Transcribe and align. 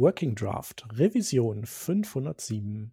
Working 0.00 0.32
Draft, 0.32 0.84
Revision 0.96 1.66
507. 1.66 2.92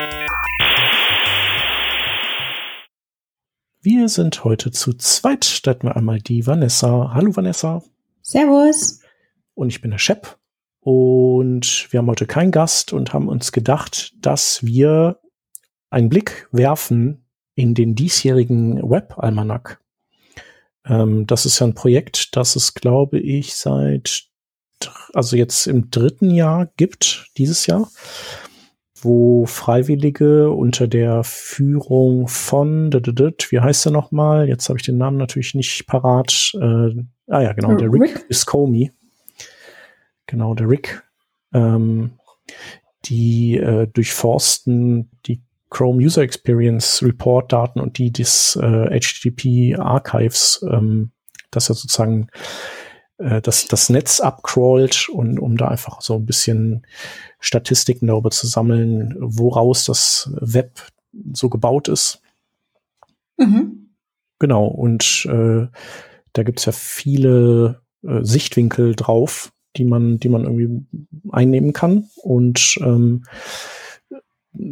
Wir 3.83 4.09
sind 4.09 4.43
heute 4.43 4.69
zu 4.69 4.93
zweit. 4.93 5.43
Starten 5.43 5.87
wir 5.87 5.95
einmal 5.95 6.19
die 6.19 6.45
Vanessa. 6.45 7.15
Hallo 7.15 7.35
Vanessa. 7.35 7.81
Servus. 8.21 8.99
Und 9.55 9.69
ich 9.69 9.81
bin 9.81 9.89
der 9.89 9.97
Shep. 9.97 10.37
Und 10.81 11.87
wir 11.89 11.97
haben 11.97 12.07
heute 12.07 12.27
keinen 12.27 12.51
Gast 12.51 12.93
und 12.93 13.11
haben 13.11 13.27
uns 13.27 13.51
gedacht, 13.51 14.13
dass 14.23 14.63
wir 14.63 15.19
einen 15.89 16.09
Blick 16.09 16.47
werfen 16.51 17.25
in 17.55 17.73
den 17.73 17.95
diesjährigen 17.95 18.87
Web-Almanack. 18.87 19.81
Ähm, 20.85 21.25
das 21.25 21.47
ist 21.47 21.57
ja 21.57 21.65
ein 21.65 21.73
Projekt, 21.73 22.35
das 22.35 22.55
es, 22.55 22.75
glaube 22.75 23.17
ich, 23.19 23.55
seit, 23.55 24.27
also 25.11 25.35
jetzt 25.35 25.65
im 25.65 25.89
dritten 25.89 26.29
Jahr 26.29 26.71
gibt, 26.77 27.31
dieses 27.35 27.65
Jahr 27.65 27.89
wo 29.03 29.45
Freiwillige 29.45 30.51
unter 30.51 30.87
der 30.87 31.23
Führung 31.23 32.27
von, 32.27 32.91
wie 32.91 33.59
heißt 33.59 33.85
er 33.85 33.91
nochmal? 33.91 34.47
Jetzt 34.47 34.69
habe 34.69 34.79
ich 34.79 34.85
den 34.85 34.97
Namen 34.97 35.17
natürlich 35.17 35.55
nicht 35.55 35.87
parat. 35.87 36.51
Äh, 36.55 37.03
ah 37.27 37.41
ja, 37.41 37.53
genau, 37.53 37.75
der 37.75 37.91
Rick, 37.91 38.01
Rick? 38.01 38.29
Viscomi. 38.29 38.91
Genau, 40.27 40.53
der 40.53 40.69
Rick. 40.69 41.03
Ähm, 41.53 42.11
die 43.05 43.57
äh, 43.57 43.87
durchforsten 43.87 45.09
die 45.25 45.41
Chrome 45.69 46.03
User 46.03 46.21
Experience 46.21 47.01
Report 47.01 47.51
Daten 47.51 47.79
und 47.79 47.97
die 47.97 48.11
des 48.11 48.57
äh, 48.61 48.99
HTTP 48.99 49.79
Archives, 49.79 50.63
ähm, 50.69 51.11
dass 51.49 51.69
er 51.69 51.75
sozusagen 51.75 52.27
äh, 53.21 53.41
das, 53.41 53.67
das 53.67 53.89
Netz 53.89 54.19
abcrawlt 54.19 55.09
und 55.09 55.39
um 55.39 55.57
da 55.57 55.67
einfach 55.67 56.01
so 56.01 56.15
ein 56.15 56.25
bisschen 56.25 56.85
Statistiken 57.39 58.07
darüber 58.07 58.31
zu 58.31 58.47
sammeln, 58.47 59.15
woraus 59.19 59.85
das 59.85 60.31
Web 60.39 60.87
so 61.33 61.49
gebaut 61.49 61.87
ist. 61.87 62.21
Mhm. 63.37 63.89
Genau, 64.39 64.65
und 64.65 65.27
äh, 65.29 65.67
da 66.33 66.43
gibt's 66.43 66.65
ja 66.65 66.71
viele 66.71 67.81
äh, 68.03 68.23
Sichtwinkel 68.23 68.95
drauf, 68.95 69.51
die 69.77 69.85
man, 69.85 70.19
die 70.19 70.29
man 70.29 70.43
irgendwie 70.43 70.85
einnehmen 71.31 71.73
kann. 71.73 72.09
Und 72.15 72.79
ähm, 72.81 73.23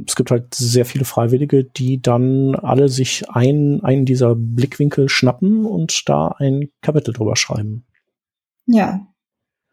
es 0.08 0.16
gibt 0.16 0.32
halt 0.32 0.54
sehr 0.56 0.86
viele 0.86 1.06
Freiwillige, 1.06 1.64
die 1.64 2.02
dann 2.02 2.56
alle 2.56 2.90
sich 2.90 3.30
ein, 3.30 3.82
einen 3.84 4.06
dieser 4.06 4.36
Blickwinkel 4.36 5.08
schnappen 5.08 5.66
und 5.66 6.10
da 6.10 6.30
ein 6.38 6.70
Kapitel 6.82 7.14
drüber 7.14 7.36
schreiben. 7.36 7.86
Ja, 8.72 9.08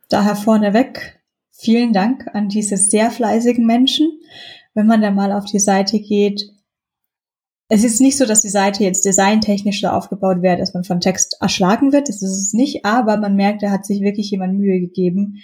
daher 0.09 0.37
vorneweg 0.37 1.21
vielen 1.51 1.93
Dank 1.93 2.29
an 2.33 2.49
diese 2.49 2.79
sehr 2.79 3.11
fleißigen 3.11 3.67
Menschen. 3.67 4.21
Wenn 4.73 4.87
man 4.87 5.03
da 5.03 5.11
mal 5.11 5.33
auf 5.33 5.45
die 5.45 5.59
Seite 5.59 6.01
geht, 6.01 6.51
es 7.69 7.85
ist 7.85 8.01
nicht 8.01 8.17
so, 8.17 8.25
dass 8.25 8.41
die 8.41 8.49
Seite 8.49 8.85
jetzt 8.85 9.05
designtechnisch 9.05 9.83
so 9.83 9.89
aufgebaut 9.89 10.41
wäre, 10.41 10.57
dass 10.57 10.73
man 10.73 10.85
von 10.85 11.01
Text 11.01 11.37
erschlagen 11.43 11.93
wird. 11.93 12.09
Das 12.09 12.23
ist 12.23 12.39
es 12.39 12.53
nicht, 12.55 12.87
aber 12.87 13.19
man 13.19 13.37
merkt, 13.37 13.63
da 13.63 13.71
hat 13.71 13.85
sich 13.85 14.01
wirklich 14.01 14.31
jemand 14.31 14.57
Mühe 14.57 14.81
gegeben, 14.81 15.43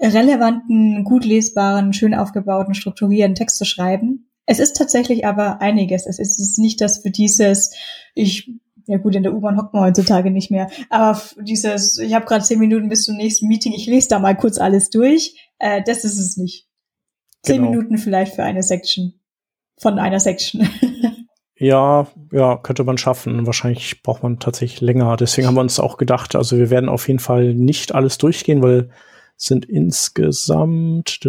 relevanten, 0.00 1.04
gut 1.04 1.24
lesbaren, 1.24 1.92
schön 1.92 2.14
aufgebauten, 2.14 2.74
strukturierten 2.74 3.36
Text 3.36 3.58
zu 3.58 3.64
schreiben. 3.64 4.28
Es 4.44 4.58
ist 4.58 4.76
tatsächlich 4.76 5.24
aber 5.24 5.60
einiges. 5.60 6.06
Es 6.06 6.18
ist 6.18 6.58
nicht 6.58 6.80
das 6.80 6.98
für 6.98 7.10
dieses, 7.10 7.76
ich 8.16 8.50
ja 8.86 8.98
gut, 8.98 9.14
in 9.14 9.22
der 9.22 9.34
U-Bahn 9.34 9.56
hockt 9.56 9.74
man 9.74 9.84
heutzutage 9.84 10.30
nicht 10.30 10.50
mehr. 10.50 10.70
Aber 10.90 11.20
dieses, 11.40 11.98
ich 11.98 12.14
habe 12.14 12.26
gerade 12.26 12.44
zehn 12.44 12.58
Minuten 12.58 12.88
bis 12.88 13.04
zum 13.04 13.16
nächsten 13.16 13.48
Meeting, 13.48 13.72
ich 13.72 13.86
lese 13.86 14.08
da 14.08 14.18
mal 14.18 14.36
kurz 14.36 14.58
alles 14.58 14.90
durch, 14.90 15.36
äh, 15.58 15.82
das 15.84 16.04
ist 16.04 16.18
es 16.18 16.36
nicht. 16.36 16.68
Zehn 17.42 17.58
genau. 17.58 17.70
Minuten 17.70 17.98
vielleicht 17.98 18.34
für 18.34 18.44
eine 18.44 18.62
Section. 18.62 19.14
Von 19.78 19.98
einer 19.98 20.20
Section. 20.20 20.68
ja, 21.56 22.06
ja, 22.30 22.56
könnte 22.56 22.84
man 22.84 22.98
schaffen. 22.98 23.46
Wahrscheinlich 23.46 24.02
braucht 24.02 24.22
man 24.22 24.38
tatsächlich 24.38 24.80
länger. 24.80 25.16
Deswegen 25.16 25.46
haben 25.46 25.56
wir 25.56 25.60
uns 25.60 25.80
auch 25.80 25.96
gedacht, 25.96 26.36
also 26.36 26.56
wir 26.56 26.70
werden 26.70 26.88
auf 26.88 27.08
jeden 27.08 27.20
Fall 27.20 27.54
nicht 27.54 27.94
alles 27.94 28.18
durchgehen, 28.18 28.62
weil 28.62 28.90
es 29.36 29.46
sind 29.46 29.64
insgesamt 29.64 31.20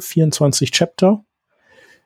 24 0.00 0.70
Chapter. 0.70 1.24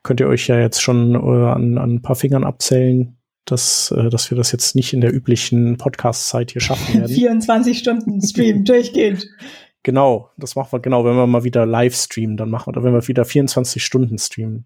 Könnt 0.03 0.19
ihr 0.19 0.27
euch 0.27 0.47
ja 0.47 0.59
jetzt 0.59 0.81
schon 0.81 1.15
äh, 1.15 1.17
an, 1.17 1.77
an 1.77 1.95
ein 1.95 2.01
paar 2.01 2.15
Fingern 2.15 2.43
abzählen, 2.43 3.17
dass, 3.45 3.91
äh, 3.91 4.09
dass 4.09 4.29
wir 4.31 4.37
das 4.37 4.51
jetzt 4.51 4.75
nicht 4.75 4.93
in 4.93 5.01
der 5.01 5.13
üblichen 5.13 5.77
Podcast-Zeit 5.77 6.51
hier 6.51 6.61
schaffen 6.61 6.93
werden. 7.01 7.13
24 7.13 7.77
Stunden 7.77 8.21
Stream 8.21 8.63
durchgehend. 8.65 9.27
Genau, 9.83 10.29
das 10.37 10.55
machen 10.55 10.71
wir 10.71 10.79
genau, 10.79 11.03
wenn 11.03 11.15
wir 11.15 11.27
mal 11.27 11.43
wieder 11.43 11.65
live 11.65 11.95
streamen, 11.95 12.37
dann 12.37 12.49
machen 12.49 12.67
wir, 12.67 12.77
oder 12.77 12.83
wenn 12.85 12.93
wir 12.93 13.07
wieder 13.07 13.25
24 13.25 13.83
Stunden 13.83 14.17
streamen. 14.17 14.65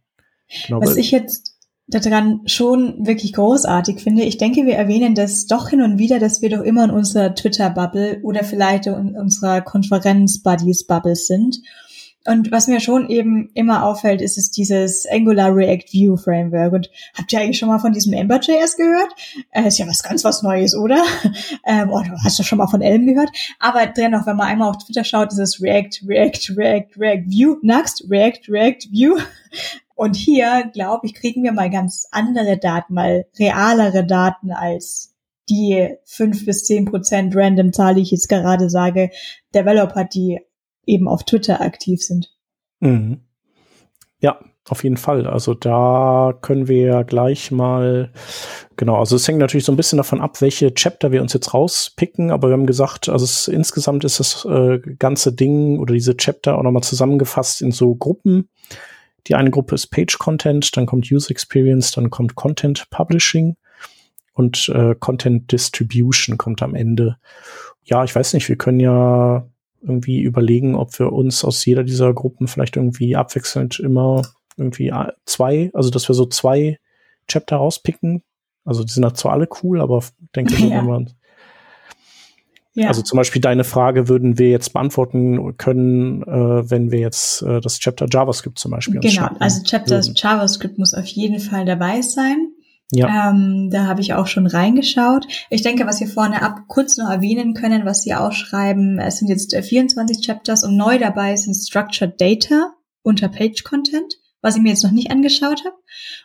Genau, 0.68 0.80
Was 0.80 0.96
ich 0.96 1.12
jetzt 1.12 1.58
daran 1.88 2.42
schon 2.46 3.06
wirklich 3.06 3.34
großartig 3.34 4.02
finde, 4.02 4.24
ich 4.24 4.38
denke, 4.38 4.66
wir 4.66 4.76
erwähnen 4.76 5.16
das 5.16 5.48
doch 5.48 5.70
hin 5.70 5.82
und 5.82 5.98
wieder, 5.98 6.20
dass 6.20 6.42
wir 6.42 6.50
doch 6.50 6.62
immer 6.62 6.84
in 6.84 6.92
unserer 6.92 7.34
Twitter-Bubble 7.34 8.20
oder 8.24 8.44
vielleicht 8.44 8.88
in 8.88 9.16
unserer 9.18 9.62
Konferenz-Buddies-Bubble 9.62 11.16
sind. 11.16 11.62
Und 12.28 12.52
was 12.52 12.68
mir 12.68 12.82
schon 12.82 13.10
eben 13.10 13.50
immer 13.54 13.86
auffällt, 13.86 14.22
ist 14.22 14.38
es 14.38 14.52
dieses 14.52 15.08
Angular 15.10 15.56
React 15.56 15.94
View 15.94 16.18
Framework. 16.18 16.74
Und 16.74 16.90
habt 17.18 17.32
ihr 17.32 17.40
eigentlich 17.40 17.58
schon 17.58 17.70
mal 17.70 17.80
von 17.80 17.94
diesem 17.94 18.12
Ember.js 18.12 18.76
gehört? 18.76 19.14
Äh, 19.52 19.70
ist 19.70 19.78
ja 19.78 19.88
was 19.88 20.04
ganz 20.04 20.26
was 20.26 20.44
Neues, 20.44 20.76
oder? 20.76 21.02
ähm, 21.66 21.90
oh, 21.90 22.02
du 22.02 22.12
hast 22.26 22.38
ja 22.38 22.44
schon 22.44 22.58
mal 22.58 22.68
von 22.68 22.82
Elm 22.82 23.06
gehört. 23.06 23.30
Aber 23.60 23.86
dennoch, 23.86 24.28
wenn 24.28 24.36
man 24.36 24.48
einmal 24.48 24.70
auf 24.70 24.78
Twitter 24.78 25.06
schaut, 25.06 25.32
ist 25.32 25.40
es 25.40 25.62
React, 25.62 26.06
React, 26.06 26.58
React, 26.58 27.00
React 27.00 27.30
View, 27.30 27.56
Next, 27.62 28.04
React, 28.10 28.50
React 28.50 28.92
View. 28.92 29.18
Und 29.96 30.18
hier, 30.18 30.70
glaube 30.74 31.08
ich, 31.08 31.14
kriegen 31.14 31.44
wir 31.44 31.54
mal 31.54 31.70
ganz 31.70 32.10
andere 32.12 32.58
Daten, 32.58 32.94
mal 32.94 33.26
realere 33.40 34.06
Daten 34.06 34.52
als 34.52 35.16
die 35.50 35.96
fünf 36.04 36.46
bis 36.46 36.66
zehn 36.66 36.84
Prozent 36.84 37.34
random 37.36 37.72
Zahl, 37.72 37.96
die 37.96 38.02
ich 38.02 38.12
jetzt 38.12 38.28
gerade 38.28 38.70
sage, 38.70 39.12
Developer, 39.56 40.04
die 40.04 40.40
eben 40.88 41.08
auf 41.08 41.24
Twitter 41.24 41.62
aktiv 41.62 42.02
sind. 42.02 42.34
Mhm. 42.80 43.22
Ja, 44.20 44.40
auf 44.70 44.84
jeden 44.84 44.98
Fall. 44.98 45.28
Also 45.28 45.54
da 45.54 46.34
können 46.42 46.68
wir 46.68 47.04
gleich 47.04 47.52
mal, 47.52 48.12
genau, 48.76 48.98
also 48.98 49.16
es 49.16 49.28
hängt 49.28 49.40
natürlich 49.40 49.66
so 49.66 49.72
ein 49.72 49.78
bisschen 49.78 49.98
davon 49.98 50.22
ab, 50.22 50.42
welche 50.42 50.74
Chapter 50.74 51.12
wir 51.12 51.22
uns 51.22 51.34
jetzt 51.34 51.54
rauspicken, 51.54 52.32
aber 52.32 52.50
wir 52.50 52.54
haben 52.54 52.66
gesagt, 52.66 53.10
also 53.10 53.24
es, 53.24 53.48
insgesamt 53.48 54.04
ist 54.04 54.20
das 54.20 54.46
äh, 54.46 54.80
ganze 55.00 55.34
Ding 55.34 55.80
oder 55.80 55.94
diese 55.94 56.18
Chapter 56.18 56.58
auch 56.58 56.64
nochmal 56.64 56.84
zusammengefasst 56.84 57.62
in 57.62 57.72
so 57.72 57.96
Gruppen. 57.96 58.50
Die 59.28 59.36
eine 59.36 59.52
Gruppe 59.52 59.76
ist 59.76 59.88
Page 59.88 60.18
Content, 60.18 60.76
dann 60.76 60.86
kommt 60.86 61.12
User 61.12 61.32
Experience, 61.32 61.92
dann 61.92 62.10
kommt 62.10 62.36
Content 62.36 62.90
Publishing 62.90 63.56
und 64.34 64.70
äh, 64.70 64.96
Content 65.00 65.52
Distribution 65.52 66.38
kommt 66.38 66.62
am 66.62 66.76
Ende. 66.76 67.18
Ja, 67.84 68.04
ich 68.04 68.16
weiß 68.16 68.34
nicht, 68.34 68.50
wir 68.50 68.58
können 68.58 68.80
ja 68.80 69.48
irgendwie 69.82 70.22
überlegen, 70.22 70.76
ob 70.76 70.98
wir 71.00 71.12
uns 71.12 71.44
aus 71.44 71.64
jeder 71.66 71.84
dieser 71.84 72.14
Gruppen 72.14 72.48
vielleicht 72.48 72.76
irgendwie 72.76 73.16
abwechselnd 73.16 73.80
immer 73.80 74.24
irgendwie 74.58 74.92
zwei, 75.26 75.70
also 75.74 75.90
dass 75.90 76.10
wir 76.10 76.16
so 76.16 76.26
zwei 76.26 76.80
Chapter 77.28 77.58
rauspicken. 77.58 78.24
Also 78.66 78.84
die 78.84 78.92
sind 78.92 79.06
halt 79.06 79.18
zwar 79.18 79.34
alle 79.34 79.48
cool, 79.64 79.82
aber 79.82 80.04
denke 80.36 80.54
ich, 80.54 80.60
ja. 80.70 80.78
wenn 80.78 80.86
man 80.86 81.14
ja. 82.78 82.90
Also 82.90 83.02
zum 83.02 83.18
Beispiel 83.18 83.42
deine 83.42 83.64
Frage 83.64 84.08
würden 84.08 84.38
wir 84.38 84.52
jetzt 84.52 84.72
beantworten 84.72 85.58
können, 85.58 86.22
äh, 86.22 86.70
wenn 86.70 86.92
wir 86.92 87.00
jetzt 87.00 87.42
äh, 87.42 87.60
das 87.60 87.80
Chapter 87.80 88.06
JavaScript 88.08 88.60
zum 88.60 88.70
Beispiel 88.70 89.00
Genau, 89.00 89.30
also 89.40 89.64
Chapter 89.64 89.96
würden. 89.96 90.14
JavaScript 90.16 90.78
muss 90.78 90.94
auf 90.94 91.08
jeden 91.08 91.40
Fall 91.40 91.66
dabei 91.66 92.04
sein. 92.04 92.50
Ja. 92.92 93.32
Ähm, 93.32 93.70
da 93.70 93.86
habe 93.86 94.00
ich 94.02 94.14
auch 94.14 94.28
schon 94.28 94.48
reingeschaut. 94.48 95.28
Ich 95.50 95.62
denke, 95.62 95.86
was 95.86 96.00
wir 96.00 96.08
vorne 96.08 96.42
ab 96.42 96.62
kurz 96.68 96.98
noch 96.98 97.10
erwähnen 97.10 97.54
können, 97.54 97.86
was 97.86 98.02
Sie 98.02 98.16
auch 98.16 98.32
schreiben, 98.32 98.98
es 99.00 99.18
sind 99.18 99.28
jetzt 99.28 99.54
24 99.54 100.26
Chapters 100.26 100.64
und 100.64 100.78
neu 100.78 100.98
dabei 100.98 101.36
sind 101.36 101.54
Structured 101.54 102.20
Data 102.20 102.74
unter 103.04 103.28
Page 103.28 103.64
Content, 103.64 104.16
was 104.42 104.56
ich 104.56 104.62
mir 104.62 104.70
jetzt 104.70 104.84
noch 104.84 104.92
nicht 104.92 105.12
angeschaut 105.12 105.64
habe, 105.66 105.76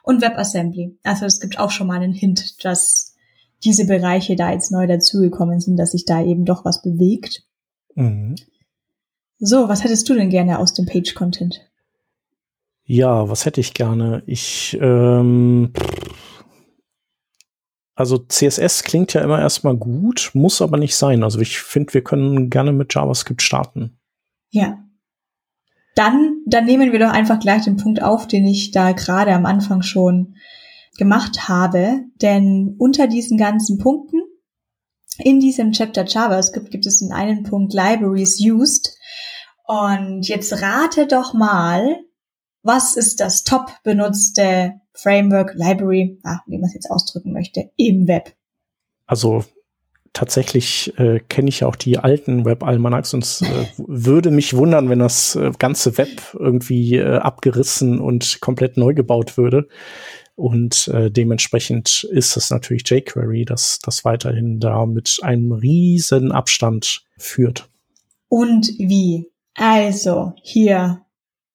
und 0.04 0.22
WebAssembly. 0.22 0.98
Also 1.02 1.26
es 1.26 1.40
gibt 1.40 1.58
auch 1.58 1.70
schon 1.70 1.88
mal 1.88 2.00
einen 2.00 2.12
Hint, 2.12 2.64
dass 2.64 3.14
diese 3.64 3.86
Bereiche 3.86 4.36
da 4.36 4.52
jetzt 4.52 4.70
neu 4.70 4.86
dazugekommen 4.86 5.60
sind, 5.60 5.76
dass 5.76 5.92
sich 5.92 6.04
da 6.04 6.22
eben 6.22 6.44
doch 6.44 6.64
was 6.64 6.82
bewegt. 6.82 7.44
Mhm. 7.94 8.36
So, 9.38 9.68
was 9.68 9.82
hättest 9.82 10.08
du 10.08 10.14
denn 10.14 10.30
gerne 10.30 10.58
aus 10.58 10.74
dem 10.74 10.86
Page 10.86 11.14
Content? 11.14 11.60
Ja, 12.84 13.28
was 13.28 13.46
hätte 13.46 13.60
ich 13.60 13.74
gerne? 13.74 14.22
Ich 14.26 14.76
ähm, 14.80 15.72
also 17.94 18.18
CSS 18.18 18.84
klingt 18.84 19.12
ja 19.12 19.22
immer 19.22 19.40
erstmal 19.40 19.76
gut, 19.76 20.30
muss 20.34 20.62
aber 20.62 20.78
nicht 20.78 20.96
sein. 20.96 21.22
Also 21.22 21.40
ich 21.40 21.58
finde, 21.58 21.94
wir 21.94 22.02
können 22.02 22.48
gerne 22.48 22.72
mit 22.72 22.94
JavaScript 22.94 23.42
starten. 23.42 23.98
Ja. 24.50 24.78
Dann, 25.94 26.42
dann 26.46 26.64
nehmen 26.64 26.92
wir 26.92 26.98
doch 26.98 27.10
einfach 27.10 27.38
gleich 27.38 27.64
den 27.64 27.76
Punkt 27.76 28.02
auf, 28.02 28.26
den 28.26 28.46
ich 28.46 28.70
da 28.70 28.92
gerade 28.92 29.34
am 29.34 29.44
Anfang 29.44 29.82
schon 29.82 30.36
gemacht 30.96 31.48
habe. 31.48 32.00
Denn 32.22 32.76
unter 32.78 33.06
diesen 33.06 33.36
ganzen 33.36 33.78
Punkten 33.78 34.22
in 35.18 35.40
diesem 35.40 35.72
Chapter 35.72 36.06
JavaScript 36.06 36.70
gibt 36.70 36.86
es 36.86 37.02
in 37.02 37.12
einem 37.12 37.42
Punkt 37.42 37.74
Libraries 37.74 38.40
used. 38.40 38.96
Und 39.66 40.26
jetzt 40.28 40.62
rate 40.62 41.06
doch 41.06 41.34
mal, 41.34 41.96
was 42.62 42.96
ist 42.96 43.20
das 43.20 43.44
top 43.44 43.70
benutzte 43.82 44.74
Framework, 44.94 45.54
Library, 45.54 46.18
ah, 46.22 46.40
wie 46.46 46.58
man 46.58 46.68
es 46.68 46.74
jetzt 46.74 46.90
ausdrücken 46.90 47.32
möchte, 47.32 47.70
im 47.76 48.06
Web. 48.06 48.34
Also 49.06 49.44
tatsächlich 50.12 50.92
äh, 50.98 51.20
kenne 51.20 51.48
ich 51.48 51.64
auch 51.64 51.76
die 51.76 51.98
alten 51.98 52.44
Web-Almanachs 52.44 53.14
und 53.14 53.24
äh, 53.42 53.66
würde 53.78 54.30
mich 54.30 54.54
wundern, 54.54 54.90
wenn 54.90 54.98
das 54.98 55.34
äh, 55.34 55.50
ganze 55.58 55.96
Web 55.96 56.34
irgendwie 56.38 56.96
äh, 56.96 57.16
abgerissen 57.16 57.98
und 57.98 58.40
komplett 58.40 58.76
neu 58.76 58.94
gebaut 58.94 59.36
würde. 59.36 59.68
Und 60.34 60.88
äh, 60.88 61.10
dementsprechend 61.10 62.04
ist 62.10 62.36
es 62.36 62.50
natürlich 62.50 62.88
jQuery, 62.88 63.44
das 63.44 63.78
das 63.80 64.04
weiterhin 64.04 64.60
da 64.60 64.86
mit 64.86 65.18
einem 65.22 65.52
riesen 65.52 66.32
Abstand 66.32 67.04
führt. 67.16 67.68
Und 68.28 68.68
wie? 68.78 69.30
Also 69.54 70.32
hier 70.42 71.02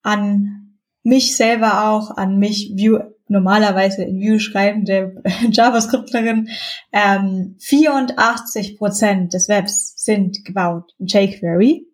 an 0.03 0.66
mich 1.07 1.37
selber 1.37 1.89
auch, 1.89 2.11
an 2.17 2.37
mich 2.37 2.73
View 2.75 2.99
normalerweise 3.29 4.03
in 4.03 4.19
Vue 4.19 4.39
schreibende 4.39 5.23
JavaScriptlerin, 5.51 6.49
ähm, 6.91 7.55
84 7.59 8.77
Prozent 8.77 9.33
des 9.33 9.47
Webs 9.47 9.93
sind 9.95 10.43
gebaut 10.43 10.93
in 10.99 11.07
jQuery 11.07 11.87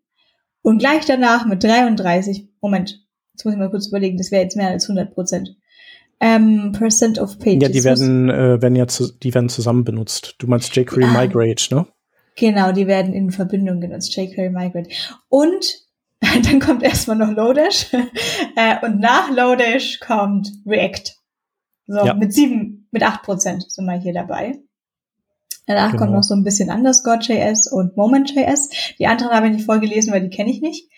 und 0.63 0.79
gleich 0.79 1.05
danach 1.05 1.45
mit 1.45 1.63
33, 1.63 2.47
Moment, 2.59 3.05
jetzt 3.33 3.45
muss 3.45 3.53
ich 3.53 3.59
mal 3.59 3.69
kurz 3.69 3.87
überlegen, 3.87 4.17
das 4.17 4.31
wäre 4.31 4.43
jetzt 4.43 4.57
mehr 4.57 4.69
als 4.69 4.85
100 4.85 5.13
Prozent. 5.13 5.55
Ähm, 6.19 6.71
Percent 6.71 7.19
of 7.19 7.37
Pages. 7.37 7.61
Ja, 7.61 7.69
die 7.69 7.83
werden, 7.83 8.29
äh, 8.29 8.61
werden 8.61 8.75
ja 8.75 8.87
zu, 8.87 9.11
die 9.11 9.33
werden 9.35 9.49
zusammen 9.49 9.83
benutzt. 9.83 10.35
Du 10.39 10.47
meinst 10.47 10.75
jQuery 10.75 11.03
ah, 11.03 11.21
Migrate, 11.21 11.75
ne? 11.75 11.85
Genau, 12.35 12.71
die 12.71 12.87
werden 12.87 13.13
in 13.13 13.29
Verbindung 13.29 13.79
genutzt, 13.79 14.15
jQuery 14.15 14.49
Migrate. 14.49 14.89
Und 15.29 15.83
dann 16.43 16.59
kommt 16.59 16.83
erstmal 16.83 17.17
noch 17.17 17.31
Lodash 17.31 17.87
äh, 18.55 18.85
und 18.85 18.99
nach 18.99 19.29
Lodash 19.29 19.99
kommt 19.99 20.51
React. 20.65 21.15
So, 21.85 22.05
ja. 22.05 22.13
mit 22.13 22.33
sieben, 22.33 22.87
mit 22.91 23.03
acht 23.03 23.23
Prozent 23.23 23.69
sind 23.69 23.85
wir 23.85 23.99
hier 23.99 24.13
dabei. 24.13 24.59
Danach 25.65 25.91
genau. 25.91 26.03
kommt 26.03 26.13
noch 26.13 26.23
so 26.23 26.35
ein 26.35 26.43
bisschen 26.43 26.69
Underscore.js 26.69 27.71
und 27.71 27.95
Moment.js. 27.95 28.69
Die 28.99 29.07
anderen 29.07 29.33
habe 29.33 29.47
ich 29.47 29.53
nicht 29.53 29.65
vorgelesen, 29.65 30.13
weil 30.13 30.21
die 30.21 30.35
kenne 30.35 30.51
ich 30.51 30.61
nicht. 30.61 30.89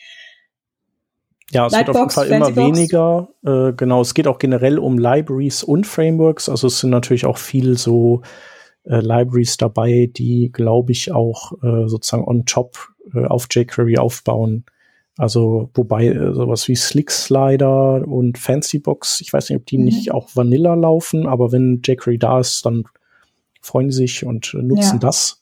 Ja, 1.52 1.68
es 1.68 1.74
Lightbox, 1.74 2.18
wird 2.18 2.26
auf 2.28 2.32
jeden 2.32 2.44
Fall 2.44 2.52
immer 2.52 2.56
weniger. 2.56 3.30
Äh, 3.46 3.74
genau, 3.74 4.02
es 4.02 4.14
geht 4.14 4.28
auch 4.28 4.40
generell 4.40 4.80
um 4.80 4.98
Libraries 4.98 5.64
und 5.64 5.86
Frameworks. 5.86 6.50
Also 6.50 6.68
es 6.68 6.80
sind 6.80 6.90
natürlich 6.90 7.26
auch 7.26 7.38
viel 7.38 7.78
so 7.78 8.22
äh, 8.84 9.00
Libraries 9.00 9.58
dabei, 9.58 10.10
die, 10.12 10.52
glaube 10.52 10.92
ich, 10.92 11.12
auch 11.12 11.54
äh, 11.64 11.88
sozusagen 11.88 12.28
on 12.28 12.46
top 12.46 12.78
äh, 13.14 13.26
auf 13.26 13.48
jQuery 13.52 13.98
aufbauen. 13.98 14.66
Also, 15.18 15.70
wobei 15.74 16.08
äh, 16.08 16.34
sowas 16.34 16.68
wie 16.68 16.76
Slick 16.76 17.10
Slider 17.10 18.06
und 18.06 18.38
Fancybox, 18.38 19.22
ich 19.22 19.32
weiß 19.32 19.50
nicht, 19.50 19.60
ob 19.60 19.66
die 19.66 19.78
mhm. 19.78 19.86
nicht 19.86 20.12
auch 20.12 20.30
Vanilla 20.36 20.74
laufen, 20.74 21.26
aber 21.28 21.52
wenn 21.52 21.82
jQuery 21.84 22.18
da 22.18 22.40
ist, 22.40 22.66
dann 22.66 22.84
freuen 23.62 23.92
sie 23.92 24.00
sich 24.00 24.26
und 24.26 24.54
äh, 24.54 24.62
nutzen 24.62 24.96
ja. 24.96 25.00
das. 25.00 25.42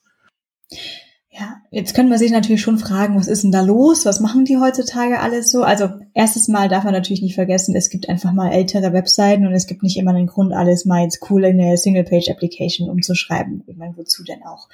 Ja, 1.36 1.56
jetzt 1.72 1.96
können 1.96 2.12
wir 2.12 2.20
sich 2.20 2.32
natürlich 2.32 2.62
schon 2.62 2.78
fragen, 2.78 3.16
was 3.16 3.28
ist 3.28 3.44
denn 3.44 3.52
da 3.52 3.62
los? 3.62 4.06
Was 4.06 4.20
machen 4.20 4.46
die 4.46 4.58
heutzutage 4.58 5.20
alles 5.20 5.50
so? 5.50 5.64
Also 5.64 5.90
erstes 6.14 6.48
Mal 6.48 6.70
darf 6.70 6.84
man 6.84 6.94
natürlich 6.94 7.24
nicht 7.24 7.34
vergessen, 7.34 7.76
es 7.76 7.90
gibt 7.90 8.08
einfach 8.08 8.34
mal 8.34 8.52
ältere 8.52 8.94
Webseiten 8.94 9.48
und 9.48 9.54
es 9.54 9.66
gibt 9.66 9.82
nicht 9.82 9.98
immer 9.98 10.12
einen 10.12 10.28
Grund, 10.28 10.54
alles 10.54 10.86
mal 10.86 11.02
jetzt 11.02 11.28
cool 11.32 11.44
in 11.46 11.60
eine 11.60 11.76
Single-Page-Application 11.76 12.88
umzuschreiben. 12.88 13.64
Ich 13.66 13.76
meine, 13.76 13.98
wozu 13.98 14.24
denn 14.24 14.44
auch? 14.44 14.70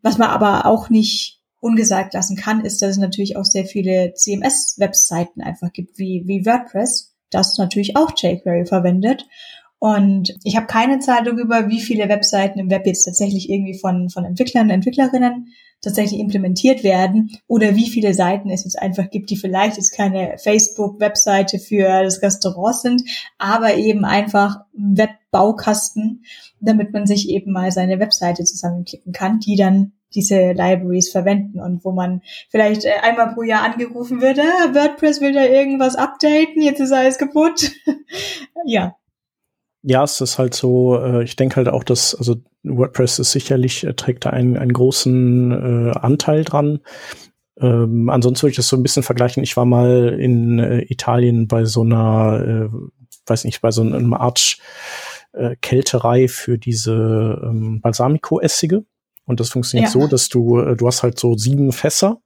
Was 0.00 0.18
man 0.18 0.30
aber 0.30 0.66
auch 0.66 0.88
nicht 0.88 1.37
ungesagt 1.60 2.14
lassen 2.14 2.36
kann, 2.36 2.64
ist, 2.64 2.80
dass 2.82 2.90
es 2.90 2.98
natürlich 2.98 3.36
auch 3.36 3.44
sehr 3.44 3.64
viele 3.64 4.14
CMS-Webseiten 4.14 5.42
einfach 5.42 5.72
gibt, 5.72 5.98
wie, 5.98 6.22
wie 6.26 6.46
WordPress, 6.46 7.14
das 7.30 7.58
natürlich 7.58 7.96
auch 7.96 8.12
jQuery 8.16 8.66
verwendet. 8.66 9.26
Und 9.80 10.34
ich 10.42 10.56
habe 10.56 10.66
keine 10.66 10.98
Zahl 10.98 11.22
darüber, 11.24 11.68
wie 11.68 11.80
viele 11.80 12.08
Webseiten 12.08 12.58
im 12.58 12.70
Web 12.70 12.86
jetzt 12.86 13.04
tatsächlich 13.04 13.48
irgendwie 13.48 13.78
von, 13.78 14.10
von 14.10 14.24
Entwicklern 14.24 14.66
und 14.66 14.70
Entwicklerinnen 14.70 15.48
tatsächlich 15.80 16.18
implementiert 16.18 16.82
werden 16.82 17.30
oder 17.46 17.76
wie 17.76 17.88
viele 17.88 18.12
Seiten 18.12 18.50
es 18.50 18.64
jetzt 18.64 18.78
einfach 18.78 19.10
gibt, 19.10 19.30
die 19.30 19.36
vielleicht 19.36 19.76
jetzt 19.76 19.94
keine 19.94 20.36
Facebook-Webseite 20.38 21.60
für 21.60 22.02
das 22.02 22.20
Restaurant 22.22 22.76
sind, 22.76 23.02
aber 23.38 23.76
eben 23.76 24.04
einfach 24.04 24.56
Webbaukasten, 24.72 26.24
damit 26.60 26.92
man 26.92 27.06
sich 27.06 27.28
eben 27.28 27.52
mal 27.52 27.70
seine 27.70 28.00
Webseite 28.00 28.42
zusammenklicken 28.42 29.12
kann, 29.12 29.38
die 29.38 29.54
dann 29.54 29.92
diese 30.14 30.52
Libraries 30.52 31.10
verwenden 31.10 31.60
und 31.60 31.84
wo 31.84 31.92
man 31.92 32.22
vielleicht 32.50 32.84
äh, 32.84 32.92
einmal 33.02 33.34
pro 33.34 33.42
Jahr 33.42 33.62
angerufen 33.62 34.20
wird, 34.20 34.38
ah, 34.38 34.74
WordPress 34.74 35.20
will 35.20 35.32
da 35.32 35.44
irgendwas 35.44 35.96
updaten, 35.96 36.62
jetzt 36.62 36.80
ist 36.80 36.92
alles 36.92 37.18
kaputt. 37.18 37.70
ja. 38.66 38.94
Ja, 39.82 40.02
es 40.02 40.20
ist 40.20 40.38
halt 40.38 40.54
so, 40.54 40.98
äh, 40.98 41.24
ich 41.24 41.36
denke 41.36 41.56
halt 41.56 41.68
auch, 41.68 41.84
dass, 41.84 42.14
also 42.14 42.36
WordPress 42.64 43.18
ist 43.18 43.32
sicherlich, 43.32 43.84
äh, 43.84 43.94
trägt 43.94 44.24
da 44.24 44.30
einen, 44.30 44.56
einen 44.56 44.72
großen 44.72 45.52
äh, 45.52 45.98
Anteil 45.98 46.44
dran. 46.44 46.80
Ähm, 47.60 48.08
ansonsten 48.08 48.42
würde 48.42 48.50
ich 48.52 48.56
das 48.56 48.68
so 48.68 48.76
ein 48.76 48.82
bisschen 48.82 49.02
vergleichen. 49.02 49.42
Ich 49.42 49.56
war 49.56 49.64
mal 49.64 50.16
in 50.18 50.58
äh, 50.58 50.80
Italien 50.88 51.48
bei 51.48 51.64
so 51.64 51.82
einer, 51.82 52.70
äh, 52.72 52.78
weiß 53.26 53.44
nicht, 53.44 53.60
bei 53.60 53.70
so 53.70 53.82
einem 53.82 54.14
Art 54.14 54.58
äh, 55.32 55.56
Kälterei 55.60 56.28
für 56.28 56.58
diese 56.58 57.40
ähm, 57.42 57.80
Balsamico-Essige. 57.80 58.84
Und 59.28 59.40
das 59.40 59.50
funktioniert 59.50 59.94
ja. 59.94 60.00
so, 60.00 60.08
dass 60.08 60.28
du, 60.28 60.58
äh, 60.58 60.74
du 60.74 60.86
hast 60.86 61.02
halt 61.02 61.18
so 61.18 61.36
sieben 61.36 61.70
Fässer 61.70 62.20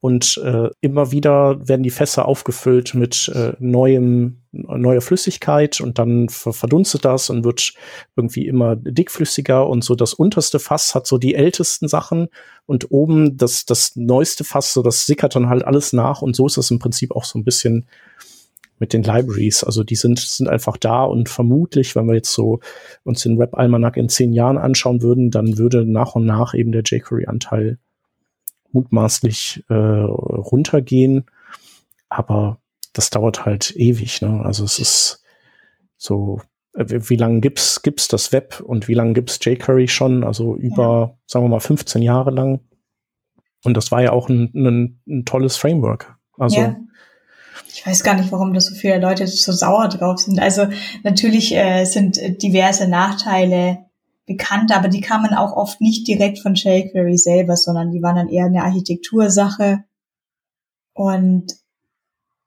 und 0.00 0.40
äh, 0.42 0.70
immer 0.80 1.12
wieder 1.12 1.68
werden 1.68 1.82
die 1.82 1.90
Fässer 1.90 2.26
aufgefüllt 2.26 2.94
mit 2.94 3.30
äh, 3.34 3.52
neuem, 3.58 4.38
neuer 4.50 5.02
Flüssigkeit 5.02 5.82
und 5.82 5.98
dann 5.98 6.30
verdunstet 6.30 7.04
das 7.04 7.28
und 7.28 7.44
wird 7.44 7.74
irgendwie 8.16 8.46
immer 8.46 8.76
dickflüssiger 8.76 9.68
und 9.68 9.84
so 9.84 9.94
das 9.94 10.14
unterste 10.14 10.58
Fass 10.58 10.94
hat 10.94 11.06
so 11.06 11.18
die 11.18 11.34
ältesten 11.34 11.86
Sachen 11.86 12.28
und 12.64 12.90
oben 12.90 13.36
das, 13.36 13.66
das 13.66 13.94
neueste 13.94 14.42
Fass, 14.42 14.72
so 14.72 14.82
das 14.82 15.04
sickert 15.04 15.36
dann 15.36 15.50
halt 15.50 15.66
alles 15.66 15.92
nach 15.92 16.22
und 16.22 16.34
so 16.34 16.46
ist 16.46 16.56
das 16.56 16.70
im 16.70 16.78
Prinzip 16.78 17.14
auch 17.14 17.24
so 17.24 17.38
ein 17.38 17.44
bisschen 17.44 17.86
mit 18.80 18.94
den 18.94 19.04
Libraries. 19.04 19.62
Also 19.62 19.84
die 19.84 19.94
sind, 19.94 20.18
sind 20.18 20.48
einfach 20.48 20.76
da 20.76 21.04
und 21.04 21.28
vermutlich, 21.28 21.94
wenn 21.94 22.06
wir 22.06 22.14
jetzt 22.14 22.32
so 22.32 22.60
uns 23.04 23.22
den 23.22 23.38
Web 23.38 23.54
Almanac 23.54 23.96
in 23.96 24.08
zehn 24.08 24.32
Jahren 24.32 24.58
anschauen 24.58 25.02
würden, 25.02 25.30
dann 25.30 25.58
würde 25.58 25.84
nach 25.84 26.16
und 26.16 26.24
nach 26.24 26.54
eben 26.54 26.72
der 26.72 26.82
jQuery-Anteil 26.82 27.78
mutmaßlich 28.72 29.64
äh, 29.68 29.74
runtergehen. 29.74 31.26
Aber 32.08 32.58
das 32.94 33.10
dauert 33.10 33.44
halt 33.44 33.76
ewig. 33.76 34.22
Ne? 34.22 34.40
Also 34.44 34.64
es 34.64 34.78
ist 34.78 35.22
so, 35.96 36.40
äh, 36.74 36.86
wie 36.88 37.16
lange 37.16 37.40
gibt's 37.40 37.82
gibt's 37.82 38.08
das 38.08 38.32
Web 38.32 38.60
und 38.60 38.88
wie 38.88 38.94
lange 38.94 39.12
gibt's 39.12 39.38
jQuery 39.44 39.88
schon? 39.88 40.24
Also 40.24 40.56
über, 40.56 40.82
ja. 40.82 41.18
sagen 41.26 41.44
wir 41.44 41.50
mal, 41.50 41.60
15 41.60 42.00
Jahre 42.00 42.30
lang. 42.30 42.60
Und 43.62 43.76
das 43.76 43.92
war 43.92 44.02
ja 44.02 44.12
auch 44.12 44.30
ein, 44.30 44.50
ein, 44.54 45.00
ein 45.06 45.24
tolles 45.26 45.58
Framework. 45.58 46.16
Also 46.38 46.60
ja 46.60 46.76
ich 47.72 47.86
weiß 47.86 48.02
gar 48.02 48.14
nicht, 48.14 48.32
warum 48.32 48.52
da 48.52 48.60
so 48.60 48.74
viele 48.74 48.98
Leute 48.98 49.26
so 49.26 49.52
sauer 49.52 49.88
drauf 49.88 50.18
sind. 50.18 50.40
Also 50.40 50.66
natürlich 51.02 51.54
äh, 51.54 51.84
sind 51.84 52.18
diverse 52.42 52.88
Nachteile 52.88 53.86
bekannt, 54.26 54.74
aber 54.74 54.88
die 54.88 55.00
kamen 55.00 55.34
auch 55.34 55.56
oft 55.56 55.80
nicht 55.80 56.06
direkt 56.06 56.38
von 56.38 56.54
jQuery 56.54 57.18
selber, 57.18 57.56
sondern 57.56 57.90
die 57.90 58.02
waren 58.02 58.16
dann 58.16 58.28
eher 58.28 58.46
eine 58.46 58.62
Architektursache. 58.62 59.84
Und 60.92 61.52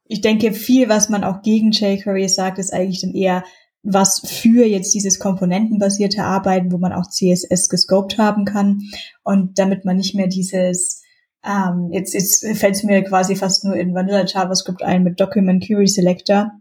ich 0.05 0.21
denke, 0.21 0.53
viel, 0.53 0.89
was 0.89 1.09
man 1.09 1.23
auch 1.23 1.41
gegen 1.41 1.71
jQuery 1.71 2.29
sagt, 2.29 2.59
ist 2.59 2.73
eigentlich 2.73 3.01
dann 3.01 3.13
eher 3.13 3.43
was 3.83 4.21
für 4.25 4.65
jetzt 4.65 4.93
dieses 4.93 5.19
komponentenbasierte 5.19 6.23
Arbeiten, 6.23 6.71
wo 6.71 6.77
man 6.77 6.93
auch 6.93 7.09
CSS 7.09 7.67
gescoped 7.67 8.17
haben 8.17 8.45
kann 8.45 8.81
und 9.23 9.59
damit 9.59 9.83
man 9.83 9.97
nicht 9.97 10.15
mehr 10.15 10.27
dieses 10.27 11.02
ähm, 11.45 11.89
jetzt, 11.91 12.13
jetzt 12.13 12.45
fällt 12.57 12.75
es 12.75 12.83
mir 12.83 13.03
quasi 13.03 13.35
fast 13.35 13.65
nur 13.65 13.75
in 13.75 13.93
Vanilla 13.93 14.25
JavaScript 14.25 14.81
ein 14.81 15.03
mit 15.03 15.19
Document 15.19 15.65
Query 15.65 15.87
Selector. 15.87 16.51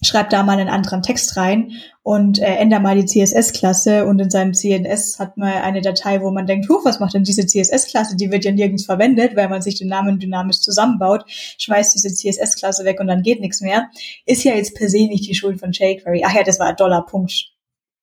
Schreib 0.00 0.30
da 0.30 0.44
mal 0.44 0.58
einen 0.58 0.68
anderen 0.68 1.02
Text 1.02 1.36
rein 1.36 1.72
und 2.04 2.38
äh, 2.38 2.54
änder 2.54 2.78
mal 2.78 2.94
die 2.94 3.04
CSS-Klasse 3.04 4.06
und 4.06 4.20
in 4.20 4.30
seinem 4.30 4.54
CNS 4.54 5.18
hat 5.18 5.36
man 5.36 5.52
eine 5.52 5.80
Datei, 5.80 6.22
wo 6.22 6.30
man 6.30 6.46
denkt, 6.46 6.68
huch, 6.68 6.84
was 6.84 7.00
macht 7.00 7.14
denn 7.14 7.24
diese 7.24 7.44
CSS-Klasse? 7.44 8.16
Die 8.16 8.30
wird 8.30 8.44
ja 8.44 8.52
nirgends 8.52 8.84
verwendet, 8.84 9.34
weil 9.34 9.48
man 9.48 9.60
sich 9.60 9.74
den 9.74 9.88
Namen 9.88 10.20
dynamisch 10.20 10.60
zusammenbaut, 10.60 11.24
schmeißt 11.28 11.94
diese 11.94 12.14
CSS-Klasse 12.14 12.84
weg 12.84 13.00
und 13.00 13.08
dann 13.08 13.22
geht 13.22 13.40
nichts 13.40 13.60
mehr. 13.60 13.90
Ist 14.24 14.44
ja 14.44 14.54
jetzt 14.54 14.76
per 14.76 14.88
se 14.88 15.08
nicht 15.08 15.28
die 15.28 15.34
Schuld 15.34 15.58
von 15.58 15.72
jQuery. 15.72 16.22
Ach 16.24 16.34
ja, 16.34 16.44
das 16.44 16.60
war 16.60 16.72
Dollar 16.74 17.04
Punkt. 17.04 17.52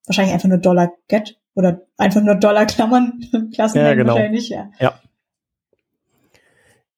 Wahrscheinlich 0.05 0.33
einfach 0.33 0.49
nur 0.49 0.57
Dollar 0.57 0.91
Get 1.07 1.37
oder 1.55 1.81
einfach 1.97 2.21
nur 2.21 2.35
Dollar 2.35 2.65
Klammern. 2.65 3.23
Klassen 3.53 3.77
ja, 3.77 3.93
genau. 3.93 4.15
wahrscheinlich, 4.15 4.49
ja. 4.49 4.69
Ja. 4.79 4.99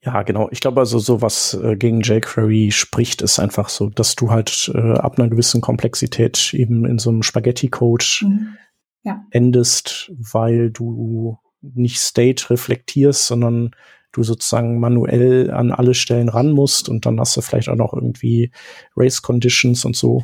Ja, 0.08 0.24
genau. 0.24 0.48
Ich 0.52 0.62
glaube 0.62 0.80
also, 0.80 1.00
so 1.00 1.22
was 1.22 1.54
äh, 1.54 1.76
gegen 1.76 2.00
jQuery 2.00 2.72
spricht, 2.72 3.22
ist 3.22 3.40
einfach 3.40 3.68
so, 3.68 3.90
dass 3.90 4.16
du 4.16 4.32
halt 4.32 4.72
äh, 4.74 4.94
ab 4.94 5.20
einer 5.20 5.28
gewissen 5.28 5.60
Komplexität 5.60 6.54
eben 6.54 6.86
in 6.86 6.98
so 6.98 7.10
einem 7.10 7.24
Spaghetti-Code 7.24 8.06
mhm. 8.22 8.58
ja. 9.04 9.26
endest, 9.32 10.10
weil 10.18 10.72
du 10.72 11.40
nicht 11.62 12.00
State 12.00 12.50
reflektierst, 12.50 13.28
sondern 13.28 13.72
du 14.14 14.24
sozusagen 14.24 14.80
manuell 14.80 15.52
an 15.52 15.74
alle 15.74 15.94
Stellen 15.94 16.30
ran 16.30 16.52
musst 16.52 16.88
und 16.88 17.06
dann 17.06 17.20
hast 17.20 17.36
du 17.36 17.42
vielleicht 17.42 17.68
auch 17.68 17.76
noch 17.76 17.94
irgendwie 17.94 18.54
Race 18.96 19.22
Conditions 19.22 19.84
und 19.84 19.98
so, 19.98 20.24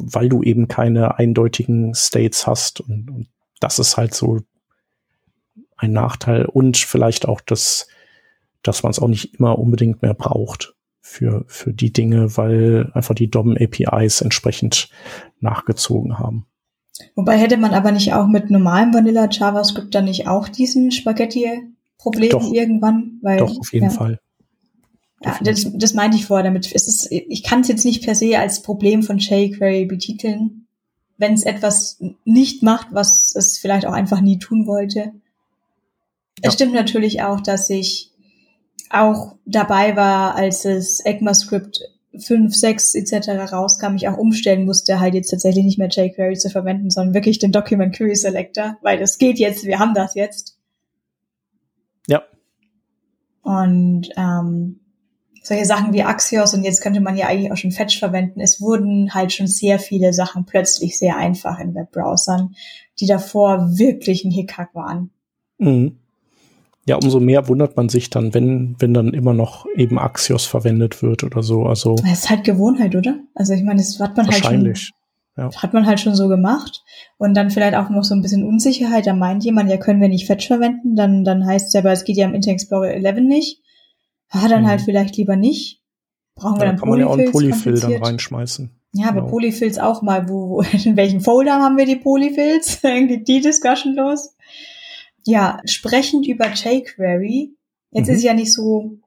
weil 0.00 0.28
du 0.28 0.42
eben 0.42 0.68
keine 0.68 1.18
eindeutigen 1.18 1.94
States 1.94 2.46
hast 2.46 2.80
und, 2.80 3.10
und 3.10 3.28
das 3.58 3.78
ist 3.78 3.96
halt 3.96 4.12
so 4.12 4.40
ein 5.78 5.92
Nachteil 5.92 6.44
und 6.44 6.76
vielleicht 6.76 7.26
auch 7.26 7.40
das 7.40 7.88
dass 8.62 8.82
man 8.82 8.90
es 8.90 8.98
auch 8.98 9.08
nicht 9.08 9.34
immer 9.34 9.58
unbedingt 9.58 10.02
mehr 10.02 10.14
braucht 10.14 10.74
für, 11.00 11.44
für 11.48 11.72
die 11.72 11.92
Dinge, 11.92 12.36
weil 12.36 12.90
einfach 12.94 13.14
die 13.14 13.30
DOM-APIs 13.30 14.20
entsprechend 14.20 14.88
nachgezogen 15.40 16.18
haben. 16.18 16.46
Wobei 17.14 17.36
hätte 17.36 17.56
man 17.56 17.74
aber 17.74 17.92
nicht 17.92 18.12
auch 18.12 18.26
mit 18.26 18.50
normalem 18.50 18.94
Vanilla 18.94 19.28
JavaScript 19.30 19.94
dann 19.94 20.04
nicht 20.04 20.28
auch 20.28 20.48
diesen 20.48 20.92
Spaghetti-Problem 20.92 22.52
irgendwann? 22.52 23.18
Weil, 23.22 23.38
doch, 23.38 23.58
auf 23.58 23.72
jeden 23.72 23.86
ja. 23.86 23.90
Fall. 23.90 24.20
Ja, 25.24 25.38
das, 25.42 25.66
das 25.74 25.94
meinte 25.94 26.16
ich 26.16 26.26
vorher 26.26 26.44
damit. 26.44 26.72
Es 26.74 26.88
ist, 26.88 27.08
ich 27.10 27.42
kann 27.42 27.60
es 27.60 27.68
jetzt 27.68 27.84
nicht 27.84 28.04
per 28.04 28.14
se 28.14 28.38
als 28.38 28.62
Problem 28.62 29.02
von 29.02 29.18
jQuery 29.18 29.86
betiteln, 29.86 30.66
wenn 31.16 31.34
es 31.34 31.44
etwas 31.44 32.02
nicht 32.24 32.62
macht, 32.62 32.88
was 32.90 33.34
es 33.36 33.58
vielleicht 33.58 33.86
auch 33.86 33.92
einfach 33.92 34.20
nie 34.20 34.38
tun 34.38 34.66
wollte. 34.66 35.00
Ja. 35.00 35.12
Es 36.48 36.54
stimmt 36.54 36.74
natürlich 36.74 37.22
auch, 37.22 37.40
dass 37.40 37.70
ich 37.70 38.11
auch 38.92 39.36
dabei 39.46 39.96
war, 39.96 40.34
als 40.34 40.64
es 40.64 41.00
ECMAScript 41.00 41.80
5, 42.16 42.54
6 42.54 42.94
etc. 42.94 43.52
rauskam, 43.52 43.96
ich 43.96 44.08
auch 44.08 44.18
umstellen 44.18 44.66
musste, 44.66 45.00
halt 45.00 45.14
jetzt 45.14 45.30
tatsächlich 45.30 45.64
nicht 45.64 45.78
mehr 45.78 45.88
jQuery 45.88 46.36
zu 46.36 46.50
verwenden, 46.50 46.90
sondern 46.90 47.14
wirklich 47.14 47.38
den 47.38 47.52
Document 47.52 47.94
Query 47.94 48.14
Selector, 48.14 48.76
weil 48.82 48.98
das 48.98 49.18
geht 49.18 49.38
jetzt, 49.38 49.64
wir 49.64 49.78
haben 49.78 49.94
das 49.94 50.14
jetzt. 50.14 50.58
Ja. 52.06 52.22
Und 53.40 54.10
ähm, 54.16 54.80
solche 55.42 55.64
Sachen 55.64 55.94
wie 55.94 56.02
Axios 56.02 56.52
und 56.52 56.62
jetzt 56.62 56.82
könnte 56.82 57.00
man 57.00 57.16
ja 57.16 57.28
eigentlich 57.28 57.50
auch 57.50 57.56
schon 57.56 57.72
Fetch 57.72 57.98
verwenden. 57.98 58.40
Es 58.40 58.60
wurden 58.60 59.14
halt 59.14 59.32
schon 59.32 59.46
sehr 59.46 59.78
viele 59.78 60.12
Sachen 60.12 60.44
plötzlich 60.44 60.98
sehr 60.98 61.16
einfach 61.16 61.58
in 61.58 61.74
Webbrowsern, 61.74 62.54
die 63.00 63.06
davor 63.06 63.78
wirklich 63.78 64.24
ein 64.24 64.30
Hickhack 64.30 64.74
waren. 64.74 65.10
Mhm 65.56 66.01
ja, 66.84 66.96
umso 66.96 67.20
mehr 67.20 67.48
wundert 67.48 67.76
man 67.76 67.88
sich 67.88 68.10
dann, 68.10 68.34
wenn, 68.34 68.74
wenn 68.78 68.92
dann 68.92 69.14
immer 69.14 69.34
noch 69.34 69.66
eben 69.76 69.98
Axios 69.98 70.46
verwendet 70.46 71.02
wird 71.02 71.22
oder 71.22 71.42
so. 71.42 71.64
Also. 71.64 71.94
Das 71.96 72.24
ist 72.24 72.30
halt 72.30 72.44
Gewohnheit, 72.44 72.96
oder? 72.96 73.20
Also 73.34 73.52
ich 73.52 73.62
meine, 73.62 73.80
das 73.80 74.00
hat 74.00 74.16
man 74.16 74.26
halt 74.26 74.44
schon. 74.44 74.74
Ja. 75.36 75.50
Hat 75.54 75.72
man 75.72 75.86
halt 75.86 76.00
schon 76.00 76.14
so 76.14 76.28
gemacht. 76.28 76.82
Und 77.18 77.34
dann 77.34 77.50
vielleicht 77.50 77.74
auch 77.74 77.88
noch 77.88 78.04
so 78.04 78.14
ein 78.14 78.20
bisschen 78.20 78.44
Unsicherheit. 78.44 79.06
Da 79.06 79.14
meint 79.14 79.44
jemand, 79.44 79.70
ja, 79.70 79.76
können 79.76 80.00
wir 80.00 80.08
nicht 80.08 80.26
Fetch 80.26 80.48
verwenden. 80.48 80.96
Dann, 80.96 81.24
dann 81.24 81.46
heißt 81.46 81.68
es 81.68 81.72
ja, 81.72 81.80
aber 81.80 81.92
es 81.92 82.04
geht 82.04 82.16
ja 82.16 82.26
im 82.26 82.34
Internet 82.34 82.60
Explorer 82.60 82.90
11 82.90 83.20
nicht. 83.20 83.62
Ah, 84.28 84.48
dann 84.48 84.62
mhm. 84.62 84.66
halt 84.66 84.80
vielleicht 84.82 85.16
lieber 85.16 85.36
nicht. 85.36 85.80
Brauchen 86.34 86.56
wir 86.56 86.64
ja, 86.64 86.70
dann 86.72 86.80
kann 86.80 86.88
man 86.88 86.98
ja 86.98 87.06
auch 87.06 87.16
einen 87.16 87.30
Polyfill 87.30 87.78
dann 87.78 88.02
reinschmeißen. 88.02 88.70
Ja, 88.94 89.08
aber 89.08 89.20
genau. 89.20 89.30
Polyfills 89.30 89.78
auch 89.78 90.02
mal, 90.02 90.28
wo, 90.28 90.48
wo, 90.48 90.62
in 90.84 90.96
welchem 90.96 91.20
Folder 91.20 91.54
haben 91.54 91.76
wir 91.76 91.86
die 91.86 91.96
Polyfills? 91.96 92.80
Irgendwie 92.82 93.22
die 93.22 93.40
Discussion 93.40 93.94
los 93.94 94.34
ja, 95.24 95.60
sprechend 95.64 96.26
über 96.26 96.48
jQuery. 96.52 97.54
Jetzt 97.90 98.08
mhm. 98.08 98.14
ist 98.14 98.22
ja 98.22 98.34
nicht 98.34 98.52
so, 98.52 98.98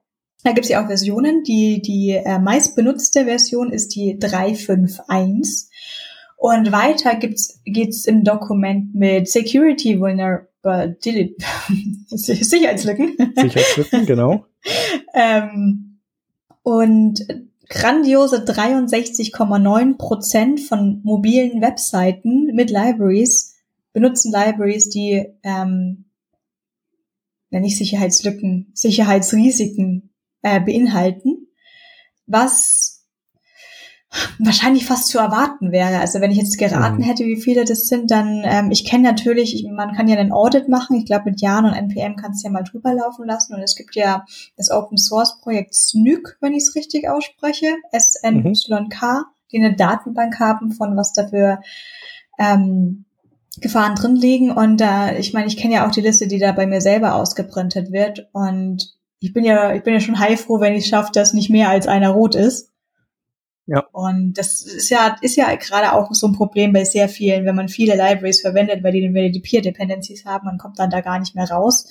da 0.44 0.52
gibt's 0.52 0.70
ja 0.70 0.84
auch 0.84 0.88
Versionen. 0.88 1.44
Die, 1.44 1.82
die 1.82 2.12
äh, 2.12 2.40
meist 2.40 2.76
benutzte 2.76 3.26
Version 3.26 3.72
ist 3.72 3.96
die 3.96 4.18
351. 4.20 5.70
Und 6.38 6.72
weiter 6.72 7.16
gibt's, 7.16 7.62
geht's 7.66 8.06
im 8.06 8.24
Dokument 8.24 8.94
mit 8.94 9.28
Security 9.30 10.00
Vulnerability, 10.00 11.36
Sicherheitslücken. 12.10 13.16
Sicherheitslücken, 13.36 14.06
genau. 14.06 14.46
ähm, 15.14 16.00
und 16.62 17.26
grandiose 17.70 18.44
63,9 18.44 19.98
Prozent 19.98 20.60
von 20.60 21.02
mobilen 21.04 21.62
Webseiten 21.62 22.52
mit 22.54 22.70
Libraries 22.70 23.56
benutzen 23.96 24.32
Libraries, 24.32 24.90
die 24.90 25.26
ähm, 25.42 26.05
ja 27.50 27.60
nicht 27.60 27.78
Sicherheitslücken, 27.78 28.72
Sicherheitsrisiken 28.74 30.14
äh, 30.42 30.60
beinhalten, 30.60 31.48
was 32.26 32.96
wahrscheinlich 34.40 34.86
fast 34.86 35.08
zu 35.08 35.20
erwarten 35.20 35.72
wäre. 35.72 36.00
Also 36.00 36.22
wenn 36.22 36.32
ich 36.32 36.38
jetzt 36.38 36.58
geraten 36.58 36.98
mhm. 36.98 37.04
hätte, 37.04 37.26
wie 37.26 37.42
viele 37.42 37.66
das 37.66 37.88
sind, 37.88 38.12
dann 38.12 38.44
ähm, 38.46 38.72
ich 38.72 38.86
kenne 38.86 39.04
natürlich, 39.04 39.66
man 39.70 39.94
kann 39.94 40.08
ja 40.08 40.18
einen 40.18 40.32
Audit 40.32 40.70
machen. 40.70 40.98
Ich 40.98 41.06
glaube 41.06 41.30
mit 41.30 41.42
Jan 41.42 41.66
und 41.66 41.74
NPM 41.74 42.16
kannst 42.16 42.44
du 42.44 42.48
ja 42.48 42.52
mal 42.52 42.64
drüber 42.64 42.94
laufen 42.94 43.26
lassen. 43.26 43.56
Und 43.56 43.62
es 43.62 43.76
gibt 43.76 43.96
ja 43.96 44.26
das 44.58 44.72
Open 44.72 44.98
Source 44.98 45.40
Projekt 45.42 45.74
SNYK, 45.76 46.38
wenn 46.42 46.54
ich 46.54 46.64
es 46.64 46.76
richtig 46.76 47.10
ausspreche, 47.10 47.76
S-N-Y-K, 47.92 49.20
mhm. 49.20 49.24
die 49.52 49.58
eine 49.58 49.76
Datenbank 49.76 50.40
haben 50.40 50.72
von 50.72 50.96
was 50.96 51.14
dafür 51.14 51.62
ähm, 52.40 53.05
Gefahren 53.62 53.96
drin 53.96 54.16
liegen. 54.16 54.52
Und 54.52 54.82
äh, 54.82 55.18
ich 55.18 55.34
meine, 55.34 55.48
ich 55.48 55.58
kenne 55.58 55.76
ja 55.76 55.88
auch 55.88 55.92
die 55.92 56.02
Liste, 56.02 56.28
die 56.28 56.40
da 56.40 56.52
bei 56.52 56.68
mir 56.68 56.82
selber 56.82 57.16
ausgeprintet 57.16 57.92
wird. 57.92 58.28
Und 58.34 58.96
ich 59.20 59.34
bin 59.34 59.44
ja, 59.44 59.74
ich 59.74 59.84
bin 59.84 59.94
ja 59.94 60.00
schon 60.00 60.20
heilfroh, 60.20 60.60
wenn 60.60 60.74
ich 60.74 60.84
es 60.84 60.90
schaffe, 60.90 61.12
dass 61.14 61.34
nicht 61.34 61.50
mehr 61.50 61.70
als 61.70 61.88
einer 61.88 62.10
rot 62.10 62.36
ist. 62.36 62.72
Ja. 63.68 63.84
Und 63.92 64.34
das 64.38 64.62
ist 64.62 64.90
ja, 64.90 65.18
ist 65.22 65.36
ja 65.36 65.54
gerade 65.56 65.94
auch 65.94 66.14
so 66.14 66.28
ein 66.28 66.34
Problem 66.34 66.72
bei 66.72 66.84
sehr 66.84 67.10
vielen, 67.10 67.46
wenn 67.46 67.56
man 67.56 67.68
viele 67.68 67.96
Libraries 67.96 68.42
verwendet, 68.42 68.84
weil 68.84 68.92
die, 68.92 69.14
weil 69.14 69.32
die 69.32 69.40
Peer 69.40 69.62
Dependencies 69.62 70.26
haben, 70.26 70.46
man 70.46 70.60
kommt 70.60 70.78
dann 70.78 70.92
da 70.92 71.02
gar 71.02 71.20
nicht 71.20 71.36
mehr 71.36 71.50
raus. 71.50 71.88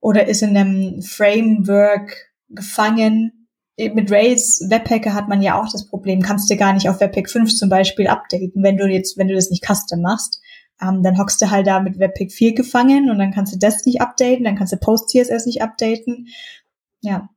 Oder 0.00 0.26
ist 0.26 0.42
in 0.42 0.56
einem 0.56 1.02
Framework 1.02 2.30
gefangen. 2.48 3.46
Mit 3.78 4.10
Rails 4.10 4.66
Webpacker 4.68 5.14
hat 5.14 5.28
man 5.28 5.40
ja 5.40 5.60
auch 5.60 5.70
das 5.70 5.86
Problem, 5.86 6.20
kannst 6.20 6.50
du 6.50 6.56
gar 6.56 6.72
nicht 6.72 6.88
auf 6.88 7.00
Webpack 7.00 7.30
5 7.30 7.54
zum 7.54 7.68
Beispiel 7.68 8.08
updaten, 8.08 8.62
wenn 8.62 8.76
du 8.76 8.86
jetzt, 8.86 9.16
wenn 9.16 9.28
du 9.28 9.34
das 9.34 9.50
nicht 9.50 9.64
custom 9.64 10.02
machst. 10.02 10.40
Ähm, 10.82 11.02
dann 11.02 11.18
hockst 11.18 11.40
du 11.42 11.50
halt 11.50 11.66
da 11.66 11.80
mit 11.80 11.98
Webpack 11.98 12.32
4 12.32 12.54
gefangen 12.54 13.10
und 13.10 13.18
dann 13.18 13.32
kannst 13.32 13.54
du 13.54 13.58
das 13.58 13.84
nicht 13.84 14.00
updaten, 14.00 14.44
dann 14.44 14.56
kannst 14.56 14.72
du 14.72 14.76
Post-CSS 14.76 15.46
nicht 15.46 15.62
updaten. 15.62 16.28
Ja. 17.00 17.28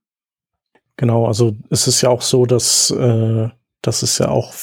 Genau, 0.97 1.25
also 1.25 1.55
es 1.69 1.87
ist 1.87 2.01
ja 2.01 2.09
auch 2.09 2.21
so, 2.21 2.45
dass 2.45 2.91
äh, 2.91 3.49
dass 3.83 4.01
es 4.01 4.17
ja 4.17 4.29
auch 4.29 4.53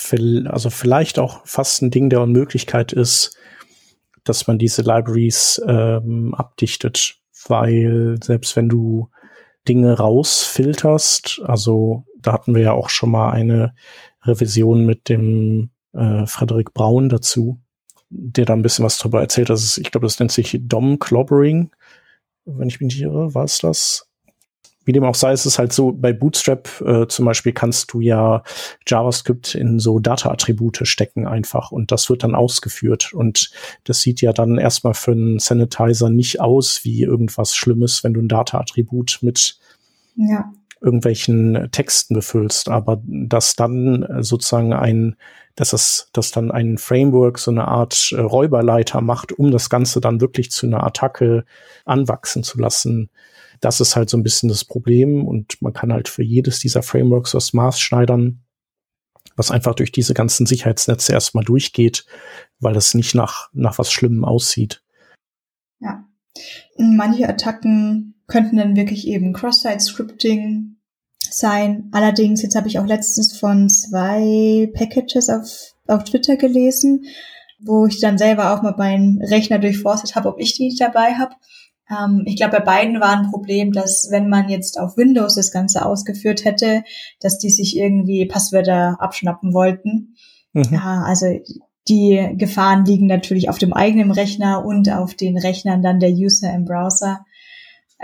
also 0.46 0.70
vielleicht 0.70 1.18
auch 1.18 1.46
fast 1.46 1.82
ein 1.82 1.90
Ding 1.90 2.10
der 2.10 2.22
Unmöglichkeit 2.22 2.92
ist, 2.92 3.36
dass 4.24 4.46
man 4.46 4.58
diese 4.58 4.82
Libraries 4.82 5.60
ähm, 5.66 6.34
abdichtet, 6.34 7.18
weil 7.46 8.16
selbst 8.22 8.56
wenn 8.56 8.68
du 8.68 9.10
Dinge 9.68 9.98
rausfilterst, 9.98 11.42
also 11.44 12.04
da 12.18 12.32
hatten 12.32 12.54
wir 12.54 12.62
ja 12.62 12.72
auch 12.72 12.88
schon 12.88 13.10
mal 13.10 13.30
eine 13.30 13.74
Revision 14.22 14.86
mit 14.86 15.10
dem 15.10 15.70
äh, 15.92 16.26
Frederik 16.26 16.72
Braun 16.72 17.10
dazu, 17.10 17.60
der 18.10 18.44
da 18.44 18.52
ein 18.52 18.62
bisschen 18.62 18.84
was 18.84 18.98
drüber 18.98 19.20
erzählt. 19.20 19.50
Das 19.50 19.62
ist, 19.62 19.78
ich 19.78 19.90
glaube, 19.90 20.06
das 20.06 20.18
nennt 20.18 20.32
sich 20.32 20.58
Dom 20.62 20.98
Clobbering. 20.98 21.70
Wenn 22.44 22.68
ich 22.68 22.80
mich 22.80 22.94
nicht 22.94 23.02
irre, 23.02 23.34
war 23.34 23.44
es 23.44 23.58
das? 23.58 24.06
Wie 24.84 24.92
dem 24.92 25.04
auch 25.04 25.14
sei, 25.14 25.32
ist 25.32 25.44
es 25.44 25.58
halt 25.58 25.72
so, 25.72 25.92
bei 25.92 26.12
Bootstrap 26.12 26.80
äh, 26.80 27.06
zum 27.06 27.26
Beispiel 27.26 27.52
kannst 27.52 27.92
du 27.92 28.00
ja 28.00 28.42
JavaScript 28.86 29.54
in 29.54 29.78
so 29.78 30.00
Data-Attribute 30.00 30.80
stecken 30.84 31.26
einfach 31.26 31.70
und 31.70 31.92
das 31.92 32.08
wird 32.08 32.24
dann 32.24 32.34
ausgeführt. 32.34 33.12
Und 33.12 33.50
das 33.84 34.00
sieht 34.00 34.20
ja 34.22 34.32
dann 34.32 34.58
erstmal 34.58 34.94
für 34.94 35.12
einen 35.12 35.38
Sanitizer 35.38 36.08
nicht 36.08 36.40
aus 36.40 36.82
wie 36.82 37.02
irgendwas 37.02 37.54
Schlimmes, 37.54 38.02
wenn 38.02 38.14
du 38.14 38.20
ein 38.20 38.28
Data-Attribut 38.28 39.18
mit 39.20 39.58
ja. 40.16 40.50
Irgendwelchen 40.80 41.68
Texten 41.72 42.14
befüllst, 42.14 42.68
aber 42.68 43.02
dass 43.04 43.54
dann 43.54 44.06
sozusagen 44.20 44.72
ein, 44.72 45.16
dass 45.54 45.72
es, 45.72 46.08
dass 46.12 46.30
dann 46.30 46.50
ein 46.50 46.78
Framework 46.78 47.38
so 47.38 47.50
eine 47.50 47.68
Art 47.68 48.12
äh, 48.12 48.20
Räuberleiter 48.20 49.00
macht, 49.00 49.32
um 49.32 49.50
das 49.50 49.68
Ganze 49.68 50.00
dann 50.00 50.20
wirklich 50.20 50.50
zu 50.50 50.66
einer 50.66 50.84
Attacke 50.84 51.44
anwachsen 51.84 52.42
zu 52.42 52.58
lassen. 52.58 53.10
Das 53.60 53.80
ist 53.80 53.94
halt 53.94 54.08
so 54.08 54.16
ein 54.16 54.22
bisschen 54.22 54.48
das 54.48 54.64
Problem 54.64 55.26
und 55.26 55.60
man 55.60 55.74
kann 55.74 55.92
halt 55.92 56.08
für 56.08 56.22
jedes 56.22 56.60
dieser 56.60 56.82
Frameworks 56.82 57.34
was 57.34 57.52
maßschneidern, 57.52 58.40
was 59.36 59.50
einfach 59.50 59.74
durch 59.74 59.92
diese 59.92 60.14
ganzen 60.14 60.46
Sicherheitsnetze 60.46 61.12
erstmal 61.12 61.44
durchgeht, 61.44 62.06
weil 62.58 62.76
es 62.76 62.94
nicht 62.94 63.14
nach, 63.14 63.50
nach 63.52 63.78
was 63.78 63.92
Schlimmem 63.92 64.24
aussieht. 64.24 64.82
Ja. 65.78 66.04
Manche 66.78 67.28
Attacken 67.28 68.09
könnten 68.30 68.56
dann 68.56 68.76
wirklich 68.76 69.06
eben 69.06 69.34
Cross-Site-Scripting 69.34 70.76
sein. 71.18 71.90
Allerdings, 71.92 72.42
jetzt 72.42 72.56
habe 72.56 72.68
ich 72.68 72.78
auch 72.78 72.86
letztens 72.86 73.38
von 73.38 73.68
zwei 73.68 74.70
Packages 74.72 75.28
auf, 75.28 75.74
auf 75.86 76.04
Twitter 76.04 76.36
gelesen, 76.36 77.04
wo 77.60 77.86
ich 77.86 78.00
dann 78.00 78.16
selber 78.16 78.54
auch 78.54 78.62
mal 78.62 78.74
meinen 78.78 79.20
Rechner 79.22 79.58
durchforstet 79.58 80.14
habe, 80.14 80.28
ob 80.28 80.40
ich 80.40 80.54
die 80.54 80.74
dabei 80.78 81.14
habe. 81.14 81.34
Ähm, 81.90 82.22
ich 82.24 82.36
glaube, 82.36 82.58
bei 82.58 82.64
beiden 82.64 83.00
war 83.00 83.18
ein 83.18 83.30
Problem, 83.30 83.72
dass 83.72 84.08
wenn 84.10 84.28
man 84.28 84.48
jetzt 84.48 84.78
auf 84.78 84.96
Windows 84.96 85.34
das 85.34 85.52
Ganze 85.52 85.84
ausgeführt 85.84 86.44
hätte, 86.44 86.84
dass 87.20 87.38
die 87.38 87.50
sich 87.50 87.76
irgendwie 87.76 88.26
Passwörter 88.26 88.96
abschnappen 89.00 89.52
wollten. 89.52 90.14
Mhm. 90.52 90.68
Ja, 90.70 91.02
also 91.04 91.26
die 91.88 92.34
Gefahren 92.36 92.84
liegen 92.84 93.06
natürlich 93.06 93.48
auf 93.48 93.58
dem 93.58 93.72
eigenen 93.72 94.10
Rechner 94.10 94.64
und 94.64 94.90
auf 94.90 95.14
den 95.14 95.36
Rechnern 95.36 95.82
dann 95.82 96.00
der 96.00 96.12
User 96.12 96.52
im 96.52 96.64
Browser. 96.64 97.24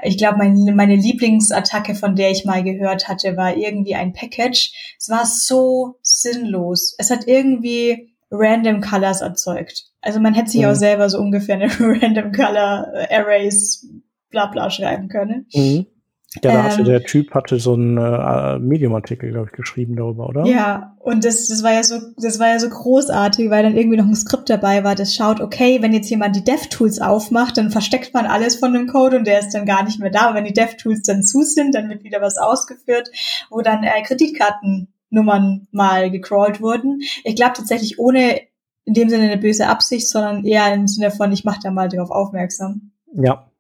Ich 0.02 0.18
glaube, 0.18 0.38
mein, 0.38 0.76
meine 0.76 0.96
Lieblingsattacke, 0.96 1.94
von 1.94 2.16
der 2.16 2.30
ich 2.30 2.44
mal 2.44 2.62
gehört 2.62 3.08
hatte, 3.08 3.36
war 3.36 3.56
irgendwie 3.56 3.94
ein 3.94 4.12
Package. 4.12 4.72
Es 4.98 5.08
war 5.08 5.24
so 5.24 5.96
sinnlos. 6.02 6.94
Es 6.98 7.10
hat 7.10 7.26
irgendwie 7.26 8.14
Random 8.30 8.80
Colors 8.80 9.20
erzeugt. 9.20 9.84
Also 10.00 10.20
man 10.20 10.34
hätte 10.34 10.50
sich 10.50 10.62
mhm. 10.62 10.68
auch 10.68 10.74
selber 10.74 11.08
so 11.08 11.18
ungefähr 11.18 11.56
eine 11.56 11.70
Random 11.80 12.32
Color 12.32 13.06
Arrays 13.10 13.88
bla 14.30 14.46
bla 14.46 14.70
schreiben 14.70 15.08
können. 15.08 15.46
Mhm. 15.54 15.86
Ja, 16.34 16.52
da 16.52 16.62
hatte 16.64 16.80
ähm, 16.80 16.84
der 16.86 17.02
Typ 17.04 17.32
hatte 17.34 17.58
so 17.58 17.74
einen 17.74 17.96
äh, 17.96 18.58
Medium-Artikel, 18.58 19.30
glaube 19.30 19.46
ich, 19.50 19.56
geschrieben 19.56 19.96
darüber, 19.96 20.28
oder? 20.28 20.44
Ja, 20.44 20.96
und 21.00 21.24
das, 21.24 21.48
das 21.48 21.62
war 21.62 21.72
ja 21.72 21.82
so, 21.82 22.00
das 22.16 22.38
war 22.38 22.48
ja 22.48 22.58
so 22.58 22.68
großartig, 22.68 23.48
weil 23.48 23.62
dann 23.62 23.76
irgendwie 23.76 23.96
noch 23.96 24.06
ein 24.06 24.14
Skript 24.14 24.50
dabei 24.50 24.84
war, 24.84 24.94
das 24.94 25.14
schaut, 25.14 25.40
okay, 25.40 25.80
wenn 25.80 25.92
jetzt 25.92 26.10
jemand 26.10 26.36
die 26.36 26.44
DevTools 26.44 27.00
aufmacht, 27.00 27.56
dann 27.56 27.70
versteckt 27.70 28.12
man 28.12 28.26
alles 28.26 28.56
von 28.56 28.72
dem 28.72 28.86
Code 28.86 29.16
und 29.16 29.26
der 29.26 29.38
ist 29.38 29.54
dann 29.54 29.66
gar 29.66 29.84
nicht 29.84 30.00
mehr 30.00 30.10
da. 30.10 30.28
Und 30.28 30.34
wenn 30.34 30.44
die 30.44 30.52
DevTools 30.52 31.02
dann 31.02 31.22
zu 31.22 31.42
sind, 31.42 31.74
dann 31.74 31.88
wird 31.88 32.04
wieder 32.04 32.20
was 32.20 32.36
ausgeführt, 32.36 33.10
wo 33.50 33.62
dann 33.62 33.82
äh, 33.84 34.02
Kreditkartennummern 34.02 35.68
mal 35.70 36.10
gecrawlt 36.10 36.60
wurden. 36.60 37.00
Ich 37.24 37.36
glaube 37.36 37.54
tatsächlich 37.54 37.98
ohne 37.98 38.40
in 38.84 38.94
dem 38.94 39.08
Sinne 39.08 39.24
eine 39.24 39.38
böse 39.38 39.68
Absicht, 39.68 40.08
sondern 40.08 40.44
eher 40.44 40.72
im 40.72 40.86
Sinne 40.86 41.10
von, 41.10 41.32
ich 41.32 41.44
mache 41.44 41.60
da 41.62 41.70
mal 41.70 41.88
darauf 41.88 42.10
aufmerksam. 42.10 42.92
Ja, 43.14 43.50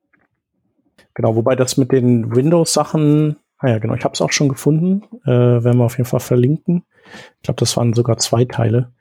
Genau, 1.16 1.34
wobei 1.34 1.56
das 1.56 1.78
mit 1.78 1.92
den 1.92 2.36
Windows-Sachen, 2.36 3.36
ah 3.56 3.68
ja, 3.68 3.78
genau, 3.78 3.94
ich 3.94 4.04
habe 4.04 4.12
es 4.12 4.20
auch 4.20 4.32
schon 4.32 4.50
gefunden, 4.50 5.02
äh, 5.24 5.30
werden 5.30 5.78
wir 5.78 5.84
auf 5.84 5.96
jeden 5.96 6.08
Fall 6.08 6.20
verlinken. 6.20 6.84
Ich 7.38 7.42
glaube, 7.44 7.58
das 7.58 7.74
waren 7.78 7.94
sogar 7.94 8.18
zwei 8.18 8.44
Teile. 8.44 8.92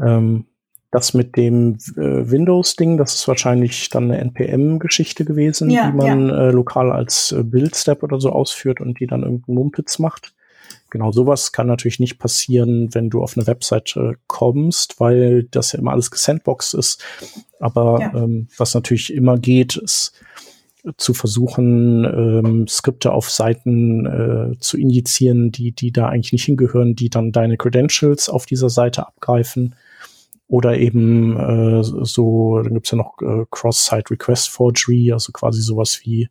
Ähm, 0.00 0.44
das 0.92 1.12
mit 1.12 1.36
dem 1.36 1.74
äh, 1.96 2.30
Windows-Ding, 2.30 2.98
das 2.98 3.14
ist 3.14 3.26
wahrscheinlich 3.26 3.88
dann 3.88 4.04
eine 4.04 4.18
NPM-Geschichte 4.18 5.24
gewesen, 5.24 5.68
ja, 5.68 5.90
die 5.90 5.96
man 5.96 6.28
ja. 6.28 6.46
äh, 6.46 6.50
lokal 6.52 6.92
als 6.92 7.32
äh, 7.32 7.42
Build-Step 7.42 8.04
oder 8.04 8.20
so 8.20 8.30
ausführt 8.30 8.80
und 8.80 9.00
die 9.00 9.08
dann 9.08 9.24
irgendeinen 9.24 9.56
Mumpitz 9.56 9.98
macht. 9.98 10.34
Genau, 10.90 11.10
sowas 11.10 11.50
kann 11.50 11.66
natürlich 11.66 11.98
nicht 11.98 12.20
passieren, 12.20 12.94
wenn 12.94 13.10
du 13.10 13.24
auf 13.24 13.36
eine 13.36 13.48
Webseite 13.48 14.18
kommst, 14.28 15.00
weil 15.00 15.42
das 15.50 15.72
ja 15.72 15.80
immer 15.80 15.90
alles 15.90 16.12
gesandboxed 16.12 16.74
ist. 16.74 17.04
Aber 17.58 17.98
ja. 18.00 18.14
ähm, 18.14 18.46
was 18.56 18.72
natürlich 18.72 19.12
immer 19.12 19.36
geht, 19.36 19.76
ist, 19.76 20.12
zu 20.96 21.14
versuchen, 21.14 22.04
ähm, 22.04 22.68
Skripte 22.68 23.12
auf 23.12 23.30
Seiten 23.30 24.06
äh, 24.06 24.58
zu 24.60 24.78
injizieren, 24.78 25.50
die, 25.50 25.72
die 25.72 25.92
da 25.92 26.08
eigentlich 26.08 26.32
nicht 26.32 26.44
hingehören, 26.44 26.94
die 26.94 27.10
dann 27.10 27.32
deine 27.32 27.56
Credentials 27.56 28.28
auf 28.28 28.46
dieser 28.46 28.70
Seite 28.70 29.06
abgreifen. 29.06 29.74
Oder 30.48 30.78
eben 30.78 31.36
äh, 31.36 31.82
so, 31.82 32.60
dann 32.62 32.74
gibt's 32.74 32.92
ja 32.92 32.98
noch 32.98 33.20
äh, 33.20 33.44
Cross-Site 33.50 34.10
Request 34.10 34.48
Forgery, 34.48 35.12
also 35.12 35.32
quasi 35.32 35.60
sowas 35.60 36.00
wie 36.04 36.28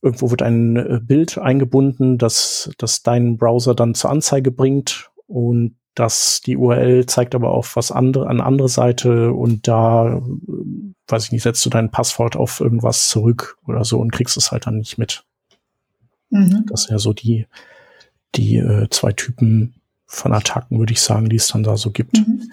irgendwo 0.00 0.30
wird 0.30 0.42
ein 0.42 0.76
äh, 0.76 1.00
Bild 1.02 1.38
eingebunden, 1.38 2.18
das, 2.18 2.70
das 2.78 3.02
deinen 3.02 3.36
Browser 3.36 3.74
dann 3.74 3.94
zur 3.94 4.10
Anzeige 4.10 4.50
bringt 4.50 5.10
und 5.26 5.76
dass 5.94 6.40
die 6.40 6.56
URL 6.56 7.06
zeigt 7.06 7.34
aber 7.34 7.52
auf 7.52 7.76
was 7.76 7.92
andere, 7.92 8.28
an 8.28 8.40
andere 8.40 8.68
Seite 8.68 9.32
und 9.32 9.68
da, 9.68 10.22
weiß 11.08 11.26
ich 11.26 11.32
nicht, 11.32 11.42
setzt 11.42 11.64
du 11.64 11.70
dein 11.70 11.90
Passwort 11.90 12.36
auf 12.36 12.60
irgendwas 12.60 13.08
zurück 13.08 13.58
oder 13.66 13.84
so 13.84 13.98
und 13.98 14.12
kriegst 14.12 14.36
es 14.36 14.50
halt 14.50 14.66
dann 14.66 14.78
nicht 14.78 14.98
mit. 14.98 15.24
Mhm. 16.30 16.66
Das 16.68 16.82
sind 16.82 16.92
ja 16.92 16.98
so 16.98 17.12
die, 17.12 17.46
die 18.34 18.56
äh, 18.56 18.88
zwei 18.90 19.12
Typen 19.12 19.74
von 20.06 20.32
Attacken, 20.32 20.78
würde 20.78 20.92
ich 20.92 21.00
sagen, 21.00 21.28
die 21.28 21.36
es 21.36 21.48
dann 21.48 21.62
da 21.62 21.76
so 21.76 21.90
gibt. 21.90 22.18
Mhm. 22.18 22.50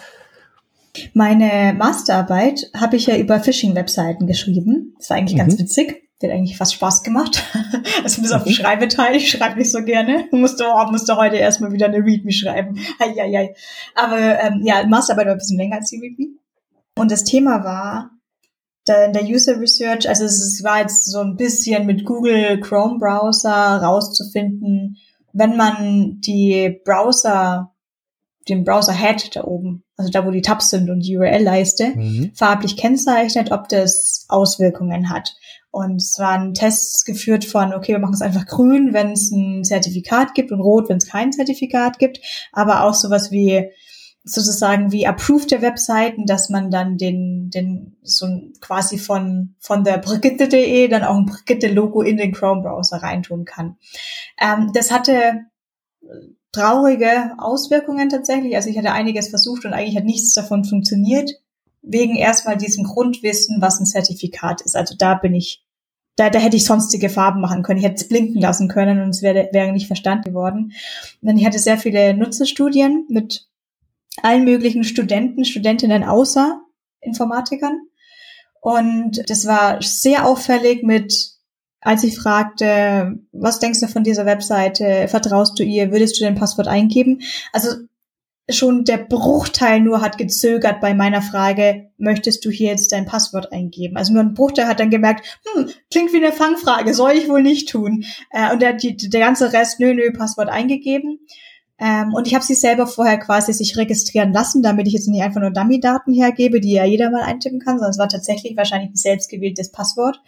Meine 1.13 1.73
Masterarbeit 1.73 2.69
habe 2.75 2.97
ich 2.97 3.08
ja 3.08 3.17
über 3.17 3.39
Phishing-Webseiten 3.39 4.27
geschrieben. 4.27 4.93
Das 4.97 5.10
war 5.10 5.17
eigentlich 5.17 5.36
mhm. 5.36 5.39
ganz 5.39 5.58
witzig. 5.58 6.10
Der 6.21 6.29
hat 6.29 6.38
eigentlich 6.38 6.57
fast 6.57 6.73
Spaß 6.73 7.03
gemacht. 7.03 7.43
also 8.03 8.21
bis 8.21 8.31
auf 8.31 8.43
den 8.43 8.51
mhm. 8.51 8.55
Schreibeteil. 8.55 9.15
Ich 9.15 9.31
schreibe 9.31 9.57
nicht 9.57 9.71
so 9.71 9.84
gerne. 9.84 10.27
Musste, 10.31 10.65
oh, 10.67 10.91
musste 10.91 11.15
heute 11.17 11.38
erstmal 11.38 11.71
wieder 11.71 11.88
eine 11.88 11.97
README 11.97 12.31
schreiben. 12.31 12.79
Eieiei. 12.99 13.55
Aber 13.95 14.39
ähm, 14.39 14.62
ja, 14.63 14.86
Masterarbeit 14.86 15.27
war 15.27 15.34
ein 15.34 15.39
bisschen 15.39 15.57
länger 15.57 15.77
als 15.77 15.89
die 15.89 15.99
README. 15.99 16.27
Und 16.97 17.12
das 17.12 17.23
Thema 17.23 17.63
war 17.63 18.12
der, 18.88 19.10
der 19.10 19.23
User 19.23 19.60
Research. 19.60 20.07
Also 20.07 20.25
es 20.25 20.63
war 20.63 20.79
jetzt 20.79 21.05
so 21.05 21.19
ein 21.19 21.36
bisschen 21.36 21.86
mit 21.86 22.05
Google 22.05 22.60
Chrome 22.60 22.99
Browser 22.99 23.77
rauszufinden, 23.81 24.97
wenn 25.34 25.55
man 25.55 26.19
die 26.21 26.81
Browser, 26.84 27.73
den 28.49 28.63
Browser 28.63 28.93
Head 28.93 29.36
da 29.36 29.43
oben, 29.43 29.84
also 29.97 30.12
da 30.12 30.25
wo 30.25 30.31
die 30.31 30.41
Tabs 30.41 30.69
sind 30.69 30.89
und 30.89 31.01
die 31.01 31.17
URL-Leiste, 31.17 31.93
mhm. 31.95 32.31
farblich 32.36 32.75
kennzeichnet, 32.75 33.51
ob 33.51 33.69
das 33.69 34.25
Auswirkungen 34.29 35.10
hat. 35.10 35.36
Und 35.71 36.01
es 36.01 36.19
waren 36.19 36.53
Tests 36.53 37.05
geführt 37.05 37.45
von, 37.45 37.73
okay, 37.73 37.93
wir 37.93 37.99
machen 37.99 38.13
es 38.13 38.21
einfach 38.21 38.45
grün, 38.45 38.93
wenn 38.93 39.13
es 39.13 39.31
ein 39.31 39.63
Zertifikat 39.63 40.36
gibt 40.36 40.51
und 40.51 40.60
rot, 40.60 40.89
wenn 40.89 40.97
es 40.97 41.07
kein 41.07 41.31
Zertifikat 41.31 41.97
gibt. 41.97 42.19
Aber 42.51 42.84
auch 42.84 42.93
sowas 42.93 43.31
wie 43.31 43.69
sozusagen 44.23 44.91
wie 44.91 45.07
approved 45.07 45.49
der 45.49 45.62
Webseiten, 45.62 46.25
dass 46.25 46.49
man 46.49 46.69
dann 46.69 46.97
den, 46.97 47.49
den 47.49 47.97
so 48.03 48.27
quasi 48.60 48.99
von, 48.99 49.55
von 49.60 49.84
der 49.84 49.97
Brigitte.de 49.97 50.88
dann 50.89 51.03
auch 51.03 51.15
ein 51.15 51.25
Brigitte-Logo 51.25 52.01
in 52.01 52.17
den 52.17 52.34
Chrome-Browser 52.34 52.97
reintun 52.97 53.45
kann. 53.45 53.77
Ähm, 54.39 54.71
das 54.73 54.91
hatte 54.91 55.45
traurige 56.51 57.34
Auswirkungen 57.38 58.10
tatsächlich. 58.10 58.55
Also 58.55 58.69
ich 58.69 58.77
hatte 58.77 58.91
einiges 58.91 59.29
versucht 59.29 59.65
und 59.65 59.73
eigentlich 59.73 59.97
hat 59.97 60.03
nichts 60.03 60.34
davon 60.34 60.65
funktioniert 60.65 61.31
wegen 61.81 62.15
erstmal 62.15 62.57
diesem 62.57 62.83
Grundwissen, 62.83 63.61
was 63.61 63.79
ein 63.79 63.85
Zertifikat 63.85 64.61
ist. 64.61 64.75
Also 64.75 64.95
da 64.97 65.15
bin 65.15 65.33
ich, 65.33 65.63
da, 66.15 66.29
da 66.29 66.39
hätte 66.39 66.57
ich 66.57 66.65
sonstige 66.65 67.09
Farben 67.09 67.41
machen 67.41 67.63
können. 67.63 67.79
Ich 67.79 67.85
hätte 67.85 67.95
es 67.95 68.07
blinken 68.07 68.41
lassen 68.41 68.67
können 68.67 69.01
und 69.01 69.09
es 69.09 69.21
wäre, 69.21 69.49
wäre 69.51 69.71
nicht 69.71 69.87
verstanden 69.87 70.25
geworden. 70.25 70.73
Und 71.21 71.27
dann 71.27 71.37
ich 71.37 71.45
hatte 71.45 71.59
sehr 71.59 71.77
viele 71.77 72.13
Nutzerstudien 72.13 73.05
mit 73.09 73.47
allen 74.21 74.43
möglichen 74.43 74.83
Studenten, 74.83 75.45
Studentinnen 75.45 76.03
außer 76.03 76.61
Informatikern. 76.99 77.81
Und 78.59 79.27
das 79.29 79.47
war 79.47 79.81
sehr 79.81 80.27
auffällig 80.27 80.83
mit, 80.83 81.31
als 81.79 82.03
ich 82.03 82.15
fragte, 82.15 83.17
was 83.31 83.59
denkst 83.59 83.79
du 83.79 83.87
von 83.87 84.03
dieser 84.03 84.27
Webseite, 84.27 85.07
vertraust 85.07 85.57
du 85.57 85.63
ihr, 85.63 85.91
würdest 85.91 86.19
du 86.19 86.23
dein 86.23 86.35
Passwort 86.35 86.67
eingeben? 86.67 87.21
Also 87.53 87.69
schon 88.49 88.84
der 88.84 88.97
Bruchteil 88.97 89.80
nur 89.80 90.01
hat 90.01 90.17
gezögert 90.17 90.82
bei 90.82 90.93
meiner 90.93 91.21
Frage, 91.21 91.91
möchtest 91.97 92.43
du 92.43 92.49
hier 92.49 92.69
jetzt 92.69 92.91
dein 92.91 93.06
Passwort 93.06 93.51
eingeben? 93.51 93.97
Also 93.97 94.13
nur 94.13 94.23
ein 94.23 94.34
Bruchteil 94.34 94.67
hat 94.67 94.80
dann 94.80 94.89
gemerkt, 94.89 95.39
hm, 95.54 95.69
klingt 95.89 96.13
wie 96.13 96.17
eine 96.17 96.34
Fangfrage, 96.34 96.93
soll 96.93 97.12
ich 97.12 97.30
wohl 97.30 97.41
nicht 97.41 97.69
tun. 97.69 98.04
Äh, 98.32 98.51
und 98.51 98.62
der, 98.62 98.73
die, 98.73 98.97
der 98.97 99.21
ganze 99.21 99.54
Rest, 99.54 99.80
nö, 99.80 99.93
nö, 99.93 100.12
Passwort 100.12 100.49
eingegeben. 100.49 101.19
Ähm, 101.80 102.13
und 102.13 102.27
ich 102.27 102.36
habe 102.36 102.45
sie 102.45 102.54
selber 102.54 102.88
vorher 102.88 103.17
quasi 103.17 103.54
sich 103.54 103.75
registrieren 103.77 104.34
lassen, 104.34 104.62
damit 104.62 104.88
ich 104.88 104.93
jetzt 104.93 105.08
nicht 105.08 105.23
einfach 105.23 105.41
nur 105.41 105.51
Dummy-Daten 105.51 106.13
hergebe, 106.13 106.60
die 106.60 106.73
ja 106.73 106.86
jeder 106.86 107.10
mal 107.10 107.23
eintippen 107.23 107.60
kann, 107.60 107.77
sondern 107.77 107.91
es 107.91 107.97
war 107.97 108.10
tatsächlich 108.10 108.56
wahrscheinlich 108.56 108.91
ein 108.91 108.95
selbstgewähltes 108.95 109.71
Passwort. 109.71 110.21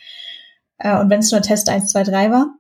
Äh, 0.78 0.98
und 1.00 1.10
wenn 1.10 1.20
es 1.20 1.32
nur 1.32 1.42
Test 1.42 1.70
1, 1.70 1.92
2, 1.92 2.04
3 2.04 2.32
war. 2.32 2.56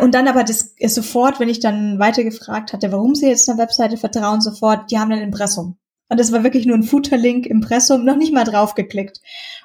Und 0.00 0.14
dann 0.14 0.28
aber 0.28 0.44
das 0.44 0.74
sofort, 0.86 1.40
wenn 1.40 1.48
ich 1.48 1.60
dann 1.60 1.98
weiter 1.98 2.24
gefragt 2.24 2.72
hatte, 2.72 2.92
warum 2.92 3.14
sie 3.14 3.28
jetzt 3.28 3.48
einer 3.48 3.58
Webseite 3.58 3.96
vertrauen, 3.96 4.40
sofort, 4.40 4.90
die 4.90 4.98
haben 4.98 5.12
ein 5.12 5.22
Impressum. 5.22 5.76
Und 6.10 6.18
das 6.18 6.32
war 6.32 6.42
wirklich 6.42 6.66
nur 6.66 6.76
ein 6.76 6.82
Footer-Link, 6.82 7.46
Impressum, 7.46 8.04
noch 8.04 8.16
nicht 8.16 8.34
mal 8.34 8.42
draufgeklickt. 8.42 9.20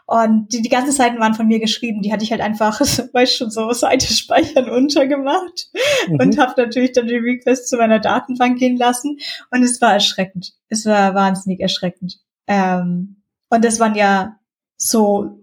Und 0.06 0.54
die, 0.54 0.62
die 0.62 0.70
ganzen 0.70 0.92
Seiten 0.92 1.20
waren 1.20 1.34
von 1.34 1.48
mir 1.48 1.60
geschrieben. 1.60 2.04
Die 2.04 2.14
hatte 2.14 2.24
ich 2.24 2.32
halt 2.32 2.42
einfach, 2.42 2.80
weißt 3.14 3.36
schon, 3.36 3.50
so 3.50 3.72
Seite 3.74 4.06
speichern 4.14 4.70
untergemacht 4.70 5.70
mhm. 6.08 6.20
und 6.20 6.38
habe 6.38 6.62
natürlich 6.62 6.92
dann 6.92 7.08
die 7.08 7.16
Request 7.16 7.68
zu 7.68 7.78
meiner 7.78 8.00
Datenbank 8.00 8.60
gehen 8.60 8.78
lassen. 8.78 9.18
Und 9.50 9.64
es 9.64 9.82
war 9.82 9.94
erschreckend. 9.94 10.54
Es 10.70 10.86
war 10.86 11.16
wahnsinnig 11.16 11.62
erschreckend. 11.62 12.20
Ähm, 12.46 13.24
und 13.50 13.66
das 13.66 13.80
waren 13.80 13.96
ja 13.96 14.40
so, 14.78 15.40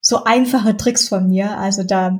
so 0.00 0.24
einfache 0.24 0.76
Tricks 0.76 1.08
von 1.08 1.28
mir. 1.28 1.56
Also 1.56 1.84
da 1.84 2.18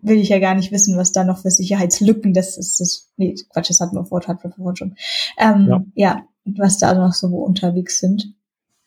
will 0.00 0.18
ich 0.18 0.28
ja 0.30 0.38
gar 0.38 0.54
nicht 0.54 0.72
wissen, 0.72 0.96
was 0.96 1.12
da 1.12 1.24
noch 1.24 1.38
für 1.38 1.50
Sicherheitslücken, 1.50 2.32
das 2.32 2.56
ist 2.56 2.80
das, 2.80 3.10
nee, 3.16 3.34
Quatsch, 3.50 3.70
das 3.70 3.80
hatten 3.80 3.96
wir 3.96 4.04
vorhin, 4.04 4.28
hatten 4.28 4.48
wir 4.48 4.52
vorhin 4.52 4.76
schon. 4.76 4.96
Ähm, 5.38 5.66
ja. 5.68 5.84
ja, 5.94 6.22
was 6.44 6.78
da 6.78 6.94
noch 6.94 7.12
so 7.12 7.28
unterwegs 7.28 7.98
sind. 7.98 8.34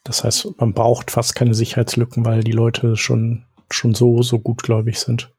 Das 0.04 0.23
heißt, 0.23 0.47
man 0.58 0.73
braucht 0.73 1.12
fast 1.12 1.36
keine 1.36 1.54
Sicherheitslücken, 1.54 2.25
weil 2.25 2.43
die 2.43 2.52
Leute 2.52 2.95
schon, 2.95 3.45
schon 3.69 3.93
so, 3.93 4.23
so 4.23 4.39
gutgläubig 4.39 4.99
sind. 4.99 5.32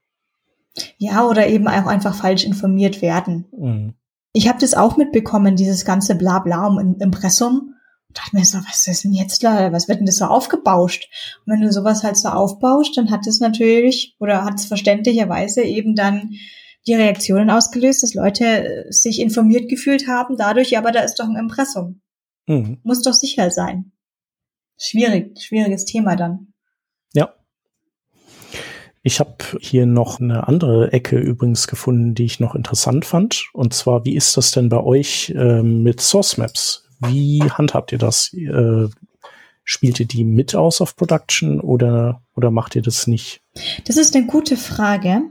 Ja, 0.99 1.27
oder 1.27 1.49
eben 1.49 1.67
auch 1.67 1.87
einfach 1.87 2.15
falsch 2.15 2.45
informiert 2.45 3.03
werden. 3.03 3.47
Mhm. 3.57 3.95
Ich 4.33 4.49
habe 4.49 4.61
das 4.61 4.75
auch 4.75 4.97
mitbekommen, 4.97 5.57
dieses 5.57 5.85
ganze 5.85 6.15
Blabla 6.15 6.67
um 6.67 6.97
Impressum. 7.01 7.75
Dachte 8.13 8.37
mir 8.37 8.45
so, 8.45 8.59
was 8.59 8.87
ist 8.87 9.05
denn 9.05 9.13
jetzt 9.13 9.45
da? 9.45 9.73
Was 9.73 9.89
wird 9.89 10.01
denn 10.01 10.07
das 10.07 10.17
so 10.17 10.25
aufgebauscht? 10.25 11.09
Und 11.45 11.53
wenn 11.53 11.61
du 11.61 11.73
sowas 11.73 12.03
halt 12.03 12.17
so 12.17 12.29
aufbaust, 12.29 12.97
dann 12.97 13.11
hat 13.11 13.27
es 13.27 13.41
natürlich 13.41 14.17
oder 14.19 14.45
hat 14.45 14.55
es 14.55 14.67
verständlicherweise 14.67 15.63
eben 15.63 15.95
dann 15.95 16.31
die 16.87 16.95
Reaktionen 16.95 17.51
ausgelöst, 17.51 18.03
dass 18.03 18.15
Leute 18.15 18.45
äh, 18.45 18.93
sich 18.93 19.21
informiert 19.21 19.69
gefühlt 19.69 20.09
haben, 20.09 20.37
dadurch, 20.37 20.71
ja, 20.71 20.79
aber 20.79 20.93
da 20.93 21.01
ist 21.01 21.17
doch 21.17 21.27
ein 21.27 21.37
Impressum. 21.37 22.01
Mhm. 22.47 22.79
Muss 22.83 23.03
doch 23.03 23.13
sicher 23.13 23.51
sein. 23.51 23.93
Schwierig, 24.79 25.41
schwieriges 25.41 25.85
Thema 25.85 26.17
dann. 26.17 26.55
Ja. 27.13 27.35
Ich 29.03 29.21
habe 29.21 29.37
hier 29.61 29.87
noch 29.87 30.21
eine 30.21 30.49
andere 30.49 30.93
Ecke 30.93 31.19
übrigens 31.19 31.69
gefunden, 31.69 32.15
die 32.15 32.25
ich 32.25 32.41
noch 32.41 32.55
interessant 32.55 33.05
fand. 33.05 33.51
Und 33.53 33.75
zwar, 33.75 34.05
wie 34.05 34.15
ist 34.15 34.37
das 34.37 34.51
denn 34.51 34.69
bei 34.69 34.83
euch 34.83 35.33
äh, 35.37 35.63
mit 35.63 36.01
Source 36.01 36.39
Maps? 36.39 36.90
Wie 37.01 37.43
handhabt 37.43 37.93
ihr 37.93 37.99
das? 37.99 38.33
Äh, 38.35 38.89
spielt 39.65 40.01
ihr 40.01 40.07
die 40.07 40.25
mit 40.25 40.55
aus 40.55 40.81
auf 40.81 40.97
Production 40.97 41.61
oder, 41.61 42.23
oder 42.35 42.51
macht 42.51 42.77
ihr 42.77 42.83
das 42.83 43.07
nicht? 43.07 43.43
Das 43.87 43.97
ist 43.97 44.15
eine 44.15 44.27
gute 44.27 44.57
Frage. 44.57 45.23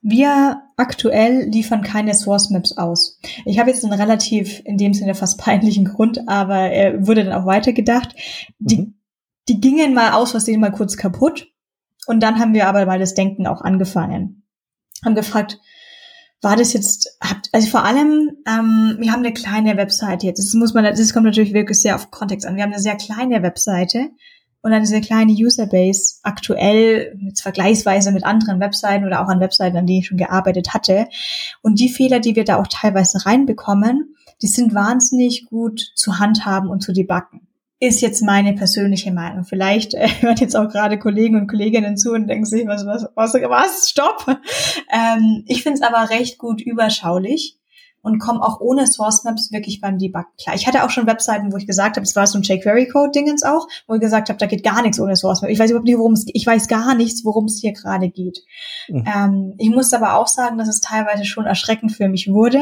Wir 0.00 0.62
aktuell 0.76 1.48
liefern 1.48 1.82
keine 1.82 2.14
Source 2.14 2.50
Maps 2.50 2.76
aus. 2.76 3.18
Ich 3.44 3.58
habe 3.58 3.70
jetzt 3.70 3.84
einen 3.84 3.98
relativ, 3.98 4.60
in 4.64 4.76
dem 4.76 4.94
Sinne 4.94 5.14
fast 5.14 5.38
peinlichen 5.42 5.84
Grund, 5.84 6.28
aber 6.28 6.56
er 6.56 7.06
wurde 7.06 7.24
dann 7.24 7.32
auch 7.32 7.46
weitergedacht. 7.46 8.14
Die, 8.58 8.78
mhm. 8.78 8.94
die 9.48 9.60
gingen 9.60 9.94
mal 9.94 10.12
aus 10.12 10.32
Versehen 10.32 10.60
mal 10.60 10.72
kurz 10.72 10.96
kaputt. 10.96 11.48
Und 12.06 12.22
dann 12.22 12.38
haben 12.38 12.52
wir 12.52 12.68
aber 12.68 12.84
mal 12.84 12.98
das 12.98 13.14
Denken 13.14 13.46
auch 13.46 13.62
angefangen. 13.62 14.42
Haben 15.02 15.14
gefragt, 15.14 15.58
war 16.44 16.56
das 16.56 16.72
jetzt, 16.72 17.18
also 17.52 17.68
vor 17.68 17.84
allem, 17.84 18.36
ähm, 18.46 18.96
wir 18.98 19.10
haben 19.10 19.24
eine 19.24 19.32
kleine 19.32 19.76
Webseite 19.76 20.26
jetzt. 20.26 20.38
Das 20.38 20.54
muss 20.54 20.74
man, 20.74 20.84
das 20.84 21.12
kommt 21.12 21.26
natürlich 21.26 21.54
wirklich 21.54 21.80
sehr 21.80 21.96
auf 21.96 22.10
Kontext 22.10 22.46
an. 22.46 22.56
Wir 22.56 22.62
haben 22.62 22.72
eine 22.72 22.82
sehr 22.82 22.96
kleine 22.96 23.42
Webseite 23.42 24.10
und 24.62 24.70
dann 24.70 24.82
diese 24.82 25.00
kleine 25.00 25.32
Userbase 25.32 26.20
aktuell 26.22 27.18
jetzt 27.20 27.42
vergleichsweise 27.42 28.12
mit 28.12 28.24
anderen 28.24 28.60
Webseiten 28.60 29.04
oder 29.04 29.22
auch 29.22 29.28
an 29.28 29.40
Webseiten, 29.40 29.76
an 29.76 29.86
denen 29.86 30.00
ich 30.00 30.06
schon 30.06 30.18
gearbeitet 30.18 30.72
hatte. 30.72 31.08
Und 31.62 31.80
die 31.80 31.88
Fehler, 31.88 32.20
die 32.20 32.36
wir 32.36 32.44
da 32.44 32.60
auch 32.60 32.66
teilweise 32.68 33.26
reinbekommen, 33.26 34.14
die 34.40 34.46
sind 34.46 34.74
wahnsinnig 34.74 35.46
gut 35.46 35.92
zu 35.94 36.18
handhaben 36.18 36.70
und 36.70 36.82
zu 36.82 36.92
debuggen. 36.92 37.43
Ist 37.80 38.00
jetzt 38.00 38.22
meine 38.22 38.54
persönliche 38.54 39.12
Meinung. 39.12 39.44
Vielleicht 39.44 39.94
äh, 39.94 40.08
hören 40.20 40.36
jetzt 40.36 40.56
auch 40.56 40.68
gerade 40.68 40.98
Kollegen 40.98 41.36
und 41.36 41.48
Kolleginnen 41.48 41.96
zu 41.96 42.12
und 42.12 42.28
denken 42.28 42.44
sich, 42.44 42.66
was, 42.66 42.86
was, 42.86 43.08
was, 43.14 43.34
was, 43.34 43.90
stopp. 43.90 44.26
Ähm, 44.92 45.44
ich 45.46 45.62
finde 45.62 45.80
es 45.80 45.82
aber 45.82 46.10
recht 46.10 46.38
gut 46.38 46.60
überschaulich 46.60 47.58
und 48.04 48.18
komme 48.18 48.42
auch 48.42 48.60
ohne 48.60 48.86
Source 48.86 49.24
Maps 49.24 49.50
wirklich 49.50 49.80
beim 49.80 49.98
Debug 49.98 50.26
klar. 50.38 50.54
Ich 50.54 50.66
hatte 50.66 50.84
auch 50.84 50.90
schon 50.90 51.06
Webseiten, 51.06 51.52
wo 51.52 51.56
ich 51.56 51.66
gesagt 51.66 51.96
habe, 51.96 52.04
es 52.04 52.14
war 52.14 52.26
so 52.26 52.38
ein 52.38 52.42
jQuery-Code-Dingens 52.42 53.42
auch, 53.44 53.66
wo 53.88 53.94
ich 53.94 54.00
gesagt 54.00 54.28
habe, 54.28 54.38
da 54.38 54.44
geht 54.44 54.62
gar 54.62 54.82
nichts 54.82 55.00
ohne 55.00 55.16
Source 55.16 55.40
Maps. 55.40 55.52
Ich 55.52 55.58
weiß 55.58 55.70
überhaupt 55.70 55.86
nicht, 55.86 55.96
worum 55.96 56.12
es 56.12 56.26
Ich 56.28 56.46
weiß 56.46 56.68
gar 56.68 56.94
nichts, 56.94 57.24
worum 57.24 57.46
es 57.46 57.60
hier 57.60 57.72
gerade 57.72 58.10
geht. 58.10 58.40
Mhm. 58.88 59.04
Ähm, 59.06 59.54
ich 59.58 59.70
muss 59.70 59.94
aber 59.94 60.16
auch 60.16 60.28
sagen, 60.28 60.58
dass 60.58 60.68
es 60.68 60.82
teilweise 60.82 61.24
schon 61.24 61.46
erschreckend 61.46 61.92
für 61.92 62.08
mich 62.08 62.28
wurde, 62.28 62.60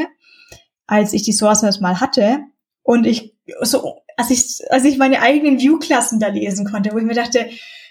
als 0.86 1.12
ich 1.12 1.24
die 1.24 1.32
Source 1.32 1.62
Maps 1.62 1.80
mal 1.80 2.00
hatte 2.00 2.38
und 2.84 3.04
ich 3.04 3.34
so, 3.62 4.01
als 4.16 4.30
ich, 4.30 4.60
als 4.70 4.84
ich 4.84 4.98
meine 4.98 5.20
eigenen 5.20 5.58
View-Klassen 5.58 6.20
da 6.20 6.28
lesen 6.28 6.66
konnte, 6.66 6.92
wo 6.92 6.98
ich 6.98 7.04
mir 7.04 7.14
dachte, 7.14 7.48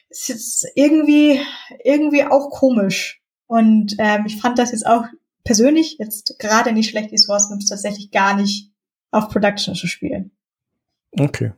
ist 0.10 0.30
jetzt 0.30 0.68
irgendwie, 0.76 1.40
irgendwie 1.84 2.24
auch 2.24 2.50
komisch. 2.50 3.22
Und 3.48 3.96
ähm, 3.98 4.26
ich 4.26 4.40
fand 4.40 4.60
das 4.60 4.72
jetzt 4.72 4.86
auch 4.86 5.06
persönlich 5.44 5.98
jetzt 6.00 6.38
gerade 6.40 6.72
nicht 6.72 6.90
schlecht, 6.90 7.12
die 7.12 7.18
Source 7.18 7.50
Maps 7.50 7.66
tatsächlich 7.66 8.12
gar 8.12 8.36
nicht 8.36 8.72
auf 9.12 9.30
Production 9.30 9.76
zu 9.76 9.88
spielen. 9.88 10.32
Okay. 11.20 11.54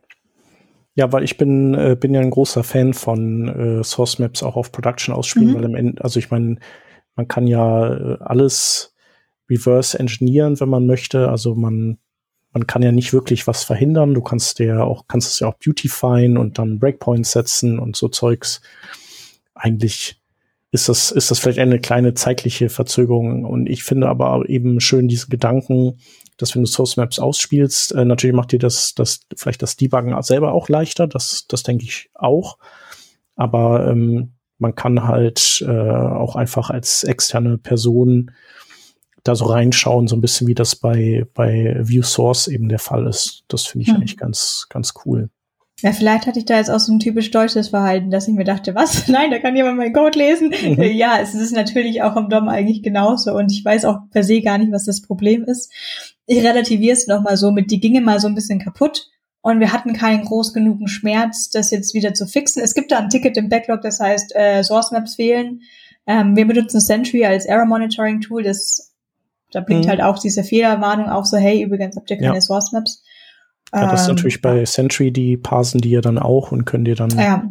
Ja, 0.95 1.11
weil 1.11 1.23
ich 1.23 1.37
bin, 1.37 1.73
äh, 1.73 1.95
bin 1.99 2.13
ja 2.13 2.21
ein 2.21 2.29
großer 2.29 2.63
Fan 2.63 2.93
von 2.93 3.47
äh, 3.47 3.83
Source 3.83 4.19
Maps 4.19 4.43
auch 4.43 4.55
auf 4.55 4.71
Production 4.71 5.13
ausspielen, 5.13 5.49
mhm. 5.49 5.55
weil 5.55 5.65
im 5.65 5.75
Ende, 5.75 6.03
also 6.03 6.19
ich 6.19 6.29
meine, 6.29 6.57
man 7.15 7.27
kann 7.27 7.47
ja 7.47 7.93
äh, 7.93 8.17
alles 8.21 8.95
reverse 9.49 9.97
engineeren, 9.99 10.59
wenn 10.59 10.69
man 10.69 10.85
möchte. 10.85 11.29
Also 11.29 11.55
man, 11.55 11.97
man 12.53 12.67
kann 12.67 12.83
ja 12.83 12.91
nicht 12.91 13.13
wirklich 13.13 13.47
was 13.47 13.63
verhindern. 13.63 14.13
Du 14.13 14.21
kannst 14.21 14.59
ja 14.59 14.83
auch, 14.83 15.07
kannst 15.07 15.29
es 15.29 15.39
ja 15.39 15.47
auch 15.47 15.55
beautifyen 15.55 16.37
und 16.37 16.59
dann 16.59 16.79
Breakpoints 16.79 17.31
setzen 17.31 17.79
und 17.79 17.95
so 17.95 18.07
Zeugs. 18.07 18.61
Eigentlich 19.55 20.21
ist 20.71 20.87
das, 20.87 21.11
ist 21.11 21.31
das 21.31 21.39
vielleicht 21.39 21.59
eine 21.59 21.79
kleine 21.79 22.13
zeitliche 22.13 22.69
Verzögerung. 22.69 23.45
Und 23.45 23.67
ich 23.67 23.83
finde 23.83 24.07
aber 24.07 24.47
eben 24.47 24.79
schön 24.79 25.07
diesen 25.07 25.29
Gedanken, 25.29 25.99
dass 26.37 26.55
wenn 26.55 26.63
du 26.63 26.67
Source 26.67 26.97
Maps 26.97 27.19
ausspielst, 27.19 27.93
äh, 27.93 28.05
natürlich 28.05 28.35
macht 28.35 28.51
dir 28.51 28.59
das, 28.59 28.93
das 28.93 29.21
vielleicht 29.35 29.61
das 29.61 29.75
Debuggen 29.75 30.19
selber 30.21 30.51
auch 30.53 30.69
leichter. 30.69 31.07
Das, 31.07 31.45
das 31.47 31.63
denke 31.63 31.85
ich 31.85 32.09
auch. 32.13 32.57
Aber 33.35 33.87
ähm, 33.87 34.33
man 34.59 34.75
kann 34.75 35.07
halt 35.07 35.63
äh, 35.67 35.71
auch 35.71 36.35
einfach 36.35 36.69
als 36.69 37.03
externe 37.03 37.57
Person 37.57 38.31
da 39.23 39.35
so 39.35 39.45
reinschauen, 39.45 40.07
so 40.07 40.15
ein 40.15 40.21
bisschen 40.21 40.47
wie 40.47 40.53
das 40.53 40.75
bei, 40.75 41.25
bei 41.33 41.77
View 41.81 42.03
Source 42.03 42.47
eben 42.47 42.69
der 42.69 42.79
Fall 42.79 43.07
ist. 43.07 43.43
Das 43.47 43.65
finde 43.65 43.83
ich 43.83 43.89
hm. 43.89 43.95
eigentlich 43.97 44.17
ganz, 44.17 44.67
ganz 44.69 44.93
cool. 45.05 45.29
Ja, 45.83 45.91
vielleicht 45.91 46.27
hatte 46.27 46.39
ich 46.39 46.45
da 46.45 46.57
jetzt 46.57 46.71
auch 46.71 46.79
so 46.79 46.93
ein 46.93 46.99
typisch 46.99 47.29
deutsches 47.31 47.67
Verhalten, 47.67 48.09
dass 48.09 48.29
ich 48.29 48.33
mir 48.33 48.45
dachte, 48.45 48.73
was? 48.73 49.07
Nein, 49.09 49.31
da 49.31 49.39
kann 49.39 49.55
jemand 49.55 49.77
meinen 49.77 49.93
Code 49.93 50.17
lesen. 50.17 50.49
Mhm. 50.49 50.81
Ja, 50.81 51.19
es 51.19 51.33
ist 51.35 51.51
natürlich 51.51 52.01
auch 52.01 52.15
im 52.15 52.29
DOM 52.29 52.47
eigentlich 52.47 52.83
genauso 52.83 53.35
und 53.35 53.51
ich 53.51 53.65
weiß 53.65 53.83
auch 53.83 53.97
per 54.09 54.23
se 54.23 54.41
gar 54.41 54.57
nicht, 54.57 54.71
was 54.71 54.85
das 54.85 55.01
Problem 55.01 55.43
ist. 55.43 55.71
Ich 56.25 56.41
relativiere 56.41 56.93
es 56.93 57.07
nochmal 57.07 57.35
so 57.35 57.51
mit, 57.51 57.69
die 57.69 57.81
ginge 57.81 57.99
mal 57.99 58.21
so 58.21 58.27
ein 58.27 58.35
bisschen 58.35 58.59
kaputt 58.59 59.09
und 59.41 59.59
wir 59.59 59.73
hatten 59.73 59.91
keinen 59.91 60.23
groß 60.23 60.53
genugen 60.53 60.87
Schmerz, 60.87 61.49
das 61.49 61.69
jetzt 61.69 61.93
wieder 61.93 62.13
zu 62.13 62.27
fixen. 62.27 62.63
Es 62.63 62.73
gibt 62.73 62.93
da 62.93 62.99
ein 62.99 63.09
Ticket 63.09 63.35
im 63.35 63.49
Backlog, 63.49 63.81
das 63.81 63.99
heißt 63.99 64.33
äh, 64.35 64.63
Source 64.63 64.91
Maps 64.91 65.15
fehlen. 65.15 65.63
Ähm, 66.07 66.37
wir 66.37 66.47
benutzen 66.47 66.79
Sentry 66.79 67.25
als 67.25 67.45
Error 67.45 67.65
Monitoring 67.65 68.21
Tool, 68.21 68.43
das 68.43 68.92
da 69.53 69.61
bringt 69.61 69.85
mhm. 69.85 69.89
halt 69.89 70.01
auch 70.01 70.19
diese 70.19 70.43
Fehlerwarnung 70.43 71.09
auf, 71.09 71.25
so 71.25 71.37
hey, 71.37 71.63
übrigens 71.63 71.95
habt 71.95 72.09
ihr 72.09 72.17
keine 72.17 72.35
ja. 72.35 72.41
Source 72.41 72.71
Maps. 72.71 73.03
Ja, 73.73 73.89
das 73.89 74.01
ist 74.01 74.07
ähm, 74.07 74.15
natürlich 74.15 74.41
bei 74.41 74.65
Sentry, 74.65 75.11
die 75.11 75.37
parsen 75.37 75.81
die 75.81 75.89
ja 75.89 76.01
dann 76.01 76.19
auch 76.19 76.51
und 76.51 76.65
können 76.65 76.85
dir 76.85 76.95
dann 76.95 77.09
ja. 77.11 77.43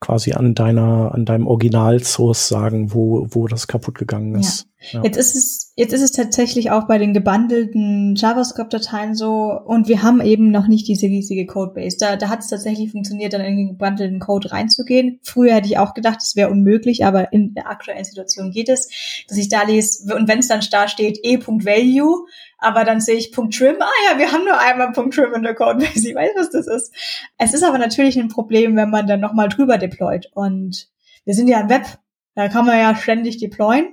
quasi 0.00 0.32
an 0.32 0.54
deiner, 0.54 1.14
an 1.14 1.24
deinem 1.24 1.46
Original-Source 1.46 2.48
sagen, 2.48 2.92
wo, 2.92 3.26
wo 3.30 3.46
das 3.46 3.66
kaputt 3.66 3.96
gegangen 3.96 4.34
ist. 4.34 4.67
Ja. 4.92 5.02
Jetzt 5.02 5.16
ist 5.16 5.34
es, 5.34 5.72
jetzt 5.74 5.92
ist 5.92 6.02
es 6.02 6.12
tatsächlich 6.12 6.70
auch 6.70 6.86
bei 6.86 6.98
den 6.98 7.12
gebundelten 7.12 8.14
JavaScript-Dateien 8.14 9.16
so, 9.16 9.58
und 9.64 9.88
wir 9.88 10.02
haben 10.02 10.20
eben 10.20 10.52
noch 10.52 10.68
nicht 10.68 10.86
diese 10.86 11.06
riesige 11.06 11.46
Codebase. 11.46 11.96
Da, 11.98 12.14
da 12.14 12.28
hat 12.28 12.40
es 12.40 12.46
tatsächlich 12.46 12.92
funktioniert, 12.92 13.32
dann 13.32 13.40
in 13.40 13.56
den 13.56 13.68
gebundelten 13.70 14.20
Code 14.20 14.52
reinzugehen. 14.52 15.18
Früher 15.24 15.54
hätte 15.54 15.66
ich 15.66 15.78
auch 15.78 15.94
gedacht, 15.94 16.18
es 16.22 16.36
wäre 16.36 16.50
unmöglich, 16.50 17.04
aber 17.04 17.32
in 17.32 17.54
der 17.54 17.68
aktuellen 17.68 18.04
Situation 18.04 18.52
geht 18.52 18.68
es, 18.68 18.88
dass 19.28 19.36
ich 19.36 19.48
da 19.48 19.64
lese, 19.64 20.14
und 20.14 20.28
wenn 20.28 20.38
es 20.38 20.48
dann 20.48 20.60
da 20.70 20.86
steht, 20.86 21.18
e.value, 21.24 22.26
aber 22.58 22.84
dann 22.84 23.00
sehe 23.00 23.16
ich 23.16 23.32
Punkt 23.32 23.56
Trim, 23.56 23.76
ah 23.80 24.10
ja, 24.10 24.18
wir 24.18 24.30
haben 24.30 24.44
nur 24.44 24.58
einmal 24.58 24.92
Punkt 24.92 25.14
Trim 25.14 25.34
in 25.34 25.42
der 25.42 25.54
Codebase, 25.54 26.08
ich 26.08 26.14
weiß, 26.14 26.30
was 26.36 26.50
das 26.50 26.68
ist. 26.68 26.92
Es 27.36 27.52
ist 27.52 27.64
aber 27.64 27.78
natürlich 27.78 28.16
ein 28.16 28.28
Problem, 28.28 28.76
wenn 28.76 28.90
man 28.90 29.08
dann 29.08 29.20
nochmal 29.20 29.48
drüber 29.48 29.76
deployt. 29.76 30.30
Und 30.34 30.88
wir 31.24 31.34
sind 31.34 31.48
ja 31.48 31.60
im 31.60 31.68
Web, 31.68 31.98
da 32.36 32.48
kann 32.48 32.64
man 32.64 32.78
ja 32.78 32.94
ständig 32.94 33.38
deployen. 33.38 33.88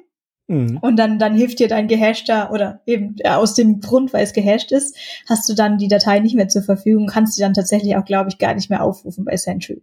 Mhm. 0.47 0.77
Und 0.77 0.97
dann, 0.97 1.17
dann 1.17 1.35
hilft 1.35 1.59
dir 1.59 1.67
dein 1.67 1.87
gehashter 1.87 2.51
oder 2.51 2.81
eben 2.85 3.15
äh, 3.19 3.29
aus 3.29 3.55
dem 3.55 3.79
Grund, 3.79 4.13
weil 4.13 4.23
es 4.23 4.33
gehasht 4.33 4.71
ist, 4.71 4.95
hast 5.27 5.49
du 5.49 5.53
dann 5.53 5.77
die 5.77 5.87
Datei 5.87 6.19
nicht 6.19 6.35
mehr 6.35 6.47
zur 6.47 6.61
Verfügung, 6.61 7.07
kannst 7.07 7.37
die 7.37 7.41
dann 7.41 7.53
tatsächlich 7.53 7.95
auch, 7.95 8.05
glaube 8.05 8.29
ich, 8.29 8.37
gar 8.37 8.53
nicht 8.53 8.69
mehr 8.69 8.83
aufrufen 8.83 9.25
bei 9.25 9.37
Sentry. 9.37 9.81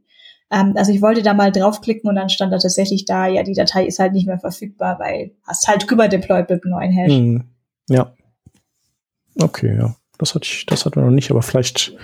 Ähm, 0.50 0.74
also 0.76 0.92
ich 0.92 1.02
wollte 1.02 1.22
da 1.22 1.34
mal 1.34 1.50
draufklicken 1.50 2.08
und 2.08 2.16
dann 2.16 2.28
stand 2.28 2.52
da 2.52 2.58
tatsächlich 2.58 3.04
da, 3.04 3.26
ja, 3.26 3.42
die 3.42 3.54
Datei 3.54 3.86
ist 3.86 3.98
halt 3.98 4.12
nicht 4.12 4.26
mehr 4.26 4.38
verfügbar, 4.38 4.98
weil 4.98 5.32
hast 5.44 5.66
halt 5.66 5.88
drüber 5.88 6.08
deployed 6.08 6.48
mit 6.48 6.64
einem 6.64 6.72
neuen 6.72 6.92
Hash. 6.92 7.12
Mhm. 7.12 7.44
Ja. 7.88 8.14
Okay, 9.40 9.76
ja. 9.76 9.96
Das 10.18 10.34
hatte 10.34 10.44
ich, 10.44 10.66
das 10.66 10.84
hatten 10.84 10.96
wir 10.96 11.04
noch 11.04 11.10
nicht, 11.10 11.30
aber 11.30 11.42
vielleicht 11.42 11.96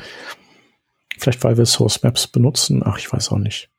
Vielleicht, 1.18 1.42
weil 1.42 1.58
wir 1.58 1.66
Source 1.66 2.02
Maps 2.02 2.26
benutzen. 2.26 2.82
Ach, 2.84 2.98
ich 2.98 3.12
weiß 3.12 3.32
auch 3.32 3.38
nicht. 3.38 3.70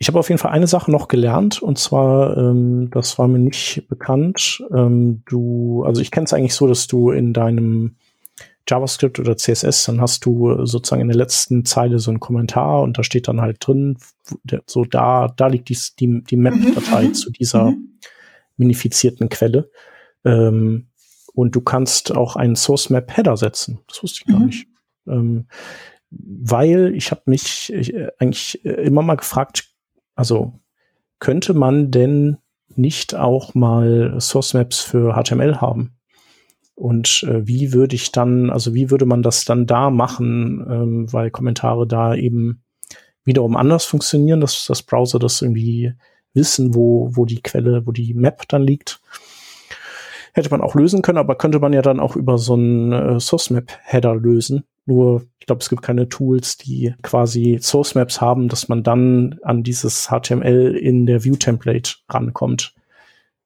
Ich 0.00 0.06
habe 0.06 0.18
auf 0.18 0.28
jeden 0.28 0.38
Fall 0.38 0.52
eine 0.52 0.68
Sache 0.68 0.90
noch 0.90 1.08
gelernt 1.08 1.60
und 1.60 1.78
zwar, 1.78 2.36
ähm, 2.36 2.88
das 2.90 3.18
war 3.18 3.26
mir 3.26 3.40
nicht 3.40 3.88
bekannt. 3.88 4.62
Ähm, 4.72 5.22
du, 5.26 5.82
also 5.84 6.00
ich 6.00 6.12
kenne 6.12 6.24
es 6.24 6.32
eigentlich 6.32 6.54
so, 6.54 6.68
dass 6.68 6.86
du 6.86 7.10
in 7.10 7.32
deinem 7.32 7.96
JavaScript 8.68 9.18
oder 9.18 9.36
CSS, 9.36 9.84
dann 9.84 10.00
hast 10.00 10.24
du 10.24 10.66
sozusagen 10.66 11.02
in 11.02 11.08
der 11.08 11.16
letzten 11.16 11.64
Zeile 11.64 11.98
so 11.98 12.10
einen 12.10 12.20
Kommentar 12.20 12.82
und 12.82 12.98
da 12.98 13.02
steht 13.02 13.26
dann 13.26 13.40
halt 13.40 13.66
drin, 13.66 13.96
so 14.66 14.84
da, 14.84 15.32
da 15.36 15.46
liegt 15.46 15.68
die, 15.70 15.78
die, 15.98 16.22
die 16.22 16.36
Map-Datei 16.36 17.02
mhm, 17.02 17.08
mhm, 17.08 17.14
zu 17.14 17.30
dieser 17.30 17.70
mhm. 17.70 17.98
minifizierten 18.56 19.30
Quelle. 19.30 19.70
Ähm, 20.24 20.88
und 21.34 21.54
du 21.54 21.60
kannst 21.60 22.14
auch 22.14 22.36
einen 22.36 22.56
Source 22.56 22.90
Map 22.90 23.16
Header 23.16 23.36
setzen. 23.36 23.80
Das 23.88 24.02
wusste 24.02 24.20
ich 24.20 24.26
gar 24.26 24.40
mhm. 24.40 24.46
nicht. 24.46 24.68
Ähm, 25.06 25.46
weil 26.10 26.94
ich 26.94 27.10
habe 27.10 27.22
mich 27.26 27.72
ich, 27.72 27.94
äh, 27.94 28.08
eigentlich 28.18 28.64
äh, 28.64 28.70
immer 28.84 29.02
mal 29.02 29.16
gefragt, 29.16 29.67
also 30.18 30.52
könnte 31.20 31.54
man 31.54 31.92
denn 31.92 32.38
nicht 32.74 33.14
auch 33.14 33.54
mal 33.54 34.20
Source 34.20 34.52
Maps 34.52 34.80
für 34.80 35.14
HTML 35.14 35.60
haben? 35.60 35.96
Und 36.74 37.22
äh, 37.22 37.46
wie 37.46 37.72
würde 37.72 37.94
ich 37.94 38.10
dann, 38.10 38.50
also 38.50 38.74
wie 38.74 38.90
würde 38.90 39.06
man 39.06 39.22
das 39.22 39.44
dann 39.44 39.66
da 39.66 39.90
machen, 39.90 40.66
ähm, 40.68 41.12
weil 41.12 41.30
Kommentare 41.30 41.86
da 41.86 42.16
eben 42.16 42.64
wiederum 43.22 43.56
anders 43.56 43.84
funktionieren, 43.84 44.40
dass 44.40 44.66
das 44.66 44.82
Browser 44.82 45.20
das 45.20 45.40
irgendwie 45.40 45.92
wissen, 46.34 46.74
wo, 46.74 47.10
wo 47.12 47.24
die 47.24 47.40
Quelle, 47.40 47.86
wo 47.86 47.92
die 47.92 48.12
Map 48.12 48.48
dann 48.48 48.62
liegt. 48.62 49.00
Hätte 50.32 50.50
man 50.50 50.62
auch 50.62 50.74
lösen 50.74 51.02
können, 51.02 51.18
aber 51.18 51.36
könnte 51.36 51.60
man 51.60 51.72
ja 51.72 51.82
dann 51.82 52.00
auch 52.00 52.16
über 52.16 52.38
so 52.38 52.54
einen 52.54 52.92
äh, 52.92 53.20
Source 53.20 53.50
Map 53.50 53.70
Header 53.84 54.16
lösen. 54.16 54.64
Nur, 54.88 55.26
ich 55.38 55.44
glaube, 55.44 55.60
es 55.60 55.68
gibt 55.68 55.82
keine 55.82 56.08
Tools, 56.08 56.56
die 56.56 56.94
quasi 57.02 57.58
Source 57.60 57.94
Maps 57.94 58.22
haben, 58.22 58.48
dass 58.48 58.70
man 58.70 58.82
dann 58.82 59.38
an 59.42 59.62
dieses 59.62 60.08
HTML 60.08 60.74
in 60.74 61.04
der 61.04 61.24
View 61.24 61.36
Template 61.36 61.96
rankommt. 62.08 62.74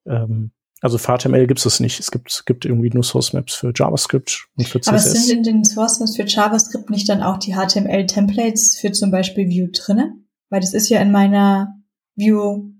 Ähm, 0.06 0.52
also 0.82 0.98
für 0.98 1.18
HTML 1.18 1.48
gibt 1.48 1.58
es 1.58 1.64
das 1.64 1.80
nicht. 1.80 1.98
Es 1.98 2.12
gibt, 2.12 2.46
gibt 2.46 2.64
irgendwie 2.64 2.90
nur 2.90 3.02
Source 3.02 3.32
Maps 3.32 3.54
für 3.54 3.72
JavaScript 3.74 4.46
und 4.56 4.68
für 4.68 4.80
CSS. 4.80 4.88
Aber 4.88 4.98
sind 4.98 5.36
in 5.36 5.42
den 5.42 5.64
Source 5.64 5.98
Maps 5.98 6.14
für 6.14 6.26
JavaScript 6.26 6.90
nicht 6.90 7.08
dann 7.08 7.24
auch 7.24 7.38
die 7.38 7.54
HTML-Templates 7.54 8.76
für 8.76 8.92
zum 8.92 9.10
Beispiel 9.10 9.48
View 9.48 9.66
drinnen? 9.72 10.28
Weil 10.48 10.60
das 10.60 10.74
ist 10.74 10.90
ja 10.90 11.00
in 11.00 11.10
meiner 11.10 11.74
View 12.14 12.70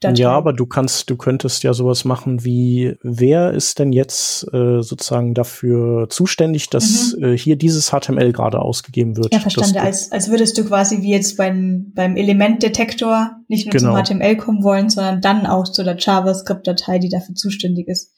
Datei. 0.00 0.22
Ja, 0.22 0.30
aber 0.30 0.52
du 0.52 0.64
kannst, 0.64 1.10
du 1.10 1.16
könntest 1.16 1.64
ja 1.64 1.74
sowas 1.74 2.04
machen 2.04 2.44
wie, 2.44 2.94
wer 3.02 3.50
ist 3.50 3.80
denn 3.80 3.92
jetzt 3.92 4.44
äh, 4.52 4.80
sozusagen 4.80 5.34
dafür 5.34 6.08
zuständig, 6.08 6.70
dass 6.70 7.16
mhm. 7.18 7.24
äh, 7.24 7.38
hier 7.38 7.56
dieses 7.56 7.90
HTML 7.90 8.32
gerade 8.32 8.60
ausgegeben 8.60 9.16
wird? 9.16 9.34
Ja, 9.34 9.40
verstanden. 9.40 9.78
Als, 9.78 10.12
als 10.12 10.30
würdest 10.30 10.56
du 10.56 10.64
quasi 10.64 11.02
wie 11.02 11.10
jetzt 11.10 11.36
beim, 11.36 11.90
beim 11.96 12.14
Elementdetektor 12.14 13.32
nicht 13.48 13.66
nur 13.66 13.72
genau. 13.72 14.00
zum 14.00 14.18
HTML 14.18 14.36
kommen 14.36 14.62
wollen, 14.62 14.88
sondern 14.88 15.20
dann 15.20 15.46
auch 15.46 15.64
zu 15.64 15.82
der 15.82 15.96
JavaScript-Datei, 15.98 17.00
die 17.00 17.08
dafür 17.08 17.34
zuständig 17.34 17.88
ist. 17.88 18.14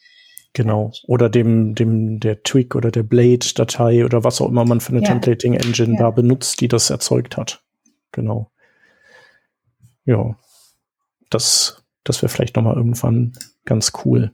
Genau. 0.53 0.93
Oder 1.07 1.31
dem, 1.31 1.75
dem, 1.75 2.21
der 2.21 2.43
Twig 2.43 2.75
oder 2.75 2.91
der 2.91 3.05
Blade-Datei 3.05 4.05
oder 4.05 4.23
was 4.23 4.43
auch 4.43 4.49
immer 4.49 4.67
man 4.67 4.81
für 4.81 4.91
eine 4.93 5.01
ja. 5.01 5.09
Templating-Engine 5.09 5.95
ja. 5.95 5.99
da 5.99 6.11
benutzt, 6.11 6.61
die 6.61 6.69
das 6.69 6.91
erzeugt 6.91 7.39
hat. 7.39 7.63
Genau. 8.13 8.51
Ja 10.05 10.37
das, 11.31 11.85
das 12.05 12.23
wäre 12.23 12.31
vielleicht 12.31 12.57
noch 12.57 12.63
mal 12.63 12.77
irgendwann 12.77 13.33
ganz 13.65 13.93
cool. 14.05 14.33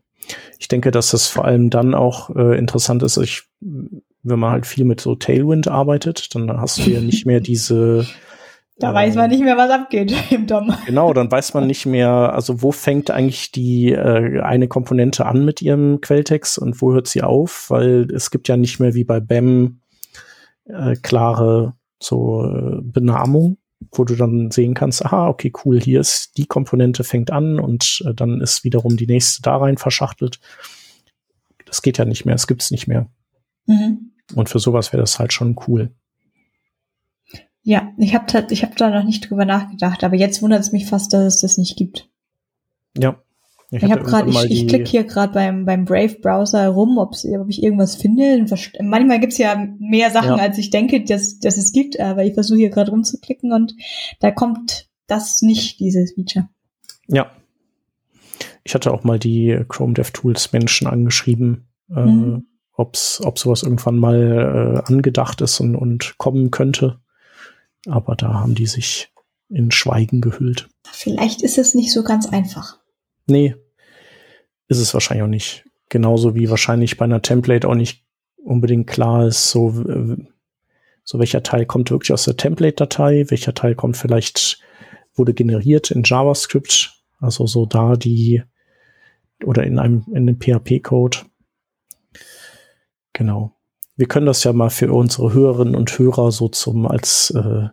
Ich 0.58 0.68
denke, 0.68 0.90
dass 0.90 1.10
das 1.10 1.28
vor 1.28 1.44
allem 1.44 1.70
dann 1.70 1.94
auch 1.94 2.34
äh, 2.34 2.58
interessant 2.58 3.02
ist, 3.02 3.16
ich, 3.18 3.44
wenn 3.60 4.38
man 4.38 4.50
halt 4.50 4.66
viel 4.66 4.84
mit 4.84 5.00
so 5.00 5.14
Tailwind 5.14 5.68
arbeitet, 5.68 6.34
dann 6.34 6.60
hast 6.60 6.78
du 6.78 6.90
ja 6.90 7.00
nicht 7.00 7.26
mehr 7.26 7.40
diese 7.40 8.06
da 8.78 8.92
weiß 8.92 9.14
man 9.14 9.30
nicht 9.30 9.42
mehr, 9.42 9.56
was 9.56 9.70
abgeht 9.70 10.12
im 10.30 10.46
DOM. 10.46 10.74
Genau, 10.84 11.14
dann 11.14 11.30
weiß 11.30 11.54
man 11.54 11.66
nicht 11.66 11.86
mehr, 11.86 12.10
also 12.34 12.60
wo 12.60 12.72
fängt 12.72 13.10
eigentlich 13.10 13.50
die 13.50 13.92
äh, 13.92 14.40
eine 14.40 14.68
Komponente 14.68 15.24
an 15.24 15.46
mit 15.46 15.62
ihrem 15.62 16.02
Quelltext 16.02 16.58
und 16.58 16.82
wo 16.82 16.92
hört 16.92 17.06
sie 17.06 17.22
auf, 17.22 17.70
weil 17.70 18.06
es 18.12 18.30
gibt 18.30 18.48
ja 18.48 18.56
nicht 18.58 18.78
mehr 18.78 18.92
wie 18.92 19.04
bei 19.04 19.18
BAM 19.18 19.80
äh, 20.66 20.94
klare 20.96 21.74
so 22.02 22.44
äh, 22.44 22.80
Benamung 22.82 23.56
wo 23.92 24.04
du 24.04 24.14
dann 24.14 24.50
sehen 24.50 24.74
kannst, 24.74 25.04
aha, 25.04 25.28
okay, 25.28 25.52
cool, 25.64 25.80
hier 25.80 26.00
ist 26.00 26.36
die 26.36 26.46
Komponente 26.46 27.04
fängt 27.04 27.30
an 27.30 27.60
und 27.60 28.02
äh, 28.06 28.14
dann 28.14 28.40
ist 28.40 28.64
wiederum 28.64 28.96
die 28.96 29.06
nächste 29.06 29.42
da 29.42 29.56
rein 29.56 29.76
verschachtelt. 29.76 30.40
Das 31.66 31.82
geht 31.82 31.98
ja 31.98 32.04
nicht 32.04 32.24
mehr, 32.24 32.34
es 32.34 32.46
gibt's 32.46 32.70
nicht 32.70 32.86
mehr. 32.86 33.08
Mhm. 33.66 34.12
Und 34.34 34.48
für 34.48 34.58
sowas 34.58 34.92
wäre 34.92 35.02
das 35.02 35.18
halt 35.18 35.32
schon 35.32 35.56
cool. 35.66 35.92
Ja, 37.62 37.92
ich 37.98 38.14
habe 38.14 38.46
ich 38.50 38.62
hab 38.62 38.76
da 38.76 38.90
noch 38.90 39.04
nicht 39.04 39.28
drüber 39.28 39.44
nachgedacht, 39.44 40.04
aber 40.04 40.14
jetzt 40.14 40.40
wundert 40.40 40.60
es 40.60 40.72
mich 40.72 40.86
fast, 40.86 41.12
dass 41.12 41.34
es 41.34 41.40
das 41.40 41.58
nicht 41.58 41.76
gibt. 41.76 42.08
Ja, 42.96 43.20
ich, 43.70 43.82
ich 43.82 43.90
habe 43.90 44.04
gerade, 44.04 44.30
ich, 44.30 44.50
ich 44.50 44.68
klicke 44.68 44.88
hier 44.88 45.04
gerade 45.04 45.32
beim, 45.32 45.64
beim 45.64 45.84
Brave-Browser 45.84 46.68
rum, 46.68 46.98
ob 46.98 47.14
ich 47.48 47.62
irgendwas 47.62 47.96
finde. 47.96 48.46
Manchmal 48.80 49.18
gibt's 49.18 49.38
ja 49.38 49.68
mehr 49.78 50.10
Sachen, 50.10 50.36
ja. 50.36 50.42
als 50.42 50.58
ich 50.58 50.70
denke, 50.70 51.02
dass, 51.02 51.38
dass 51.38 51.56
es 51.56 51.72
gibt, 51.72 51.98
aber 51.98 52.24
ich 52.24 52.34
versuche 52.34 52.58
hier 52.58 52.70
gerade 52.70 52.90
rumzuklicken 52.92 53.52
und 53.52 53.74
da 54.20 54.30
kommt 54.30 54.88
das 55.08 55.42
nicht, 55.42 55.80
dieses 55.80 56.14
Feature. 56.14 56.48
Ja. 57.08 57.30
Ich 58.62 58.74
hatte 58.74 58.92
auch 58.92 59.04
mal 59.04 59.18
die 59.18 59.60
Chrome 59.68 59.94
DevTools 59.94 60.52
Menschen 60.52 60.86
angeschrieben, 60.86 61.68
äh, 61.90 62.00
mhm. 62.00 62.36
äh, 62.36 62.42
ob's, 62.76 63.20
ob 63.24 63.38
sowas 63.38 63.62
irgendwann 63.62 63.96
mal 63.96 64.82
äh, 64.86 64.92
angedacht 64.92 65.40
ist 65.40 65.60
und, 65.60 65.76
und 65.76 66.18
kommen 66.18 66.50
könnte. 66.50 67.00
Aber 67.88 68.16
da 68.16 68.34
haben 68.34 68.54
die 68.54 68.66
sich 68.66 69.12
in 69.48 69.70
Schweigen 69.70 70.20
gehüllt. 70.20 70.68
Vielleicht 70.90 71.42
ist 71.42 71.58
es 71.58 71.74
nicht 71.74 71.92
so 71.92 72.02
ganz 72.02 72.26
einfach. 72.26 72.80
Nee, 73.26 73.56
ist 74.68 74.78
es 74.78 74.94
wahrscheinlich 74.94 75.24
auch 75.24 75.28
nicht. 75.28 75.64
Genauso 75.88 76.34
wie 76.34 76.50
wahrscheinlich 76.50 76.96
bei 76.96 77.04
einer 77.04 77.22
Template 77.22 77.68
auch 77.68 77.74
nicht 77.74 78.04
unbedingt 78.36 78.86
klar 78.86 79.26
ist, 79.26 79.50
so, 79.50 79.84
so 81.04 81.18
welcher 81.18 81.42
Teil 81.42 81.66
kommt 81.66 81.90
wirklich 81.90 82.12
aus 82.12 82.24
der 82.24 82.36
Template-Datei, 82.36 83.26
welcher 83.28 83.54
Teil 83.54 83.74
kommt 83.74 83.96
vielleicht, 83.96 84.60
wurde 85.14 85.34
generiert 85.34 85.90
in 85.90 86.02
JavaScript, 86.04 87.02
also 87.18 87.46
so 87.46 87.66
da 87.66 87.96
die, 87.96 88.42
oder 89.44 89.64
in 89.64 89.78
einem, 89.78 90.04
in 90.08 90.28
einem 90.28 90.40
PHP-Code. 90.40 91.18
Genau. 93.12 93.52
Wir 93.96 94.08
können 94.08 94.26
das 94.26 94.44
ja 94.44 94.52
mal 94.52 94.70
für 94.70 94.92
unsere 94.92 95.32
Hörerinnen 95.32 95.74
und 95.74 95.98
Hörer 95.98 96.30
so 96.30 96.48
zum, 96.48 96.86
als 96.86 97.30
äh, 97.30 97.68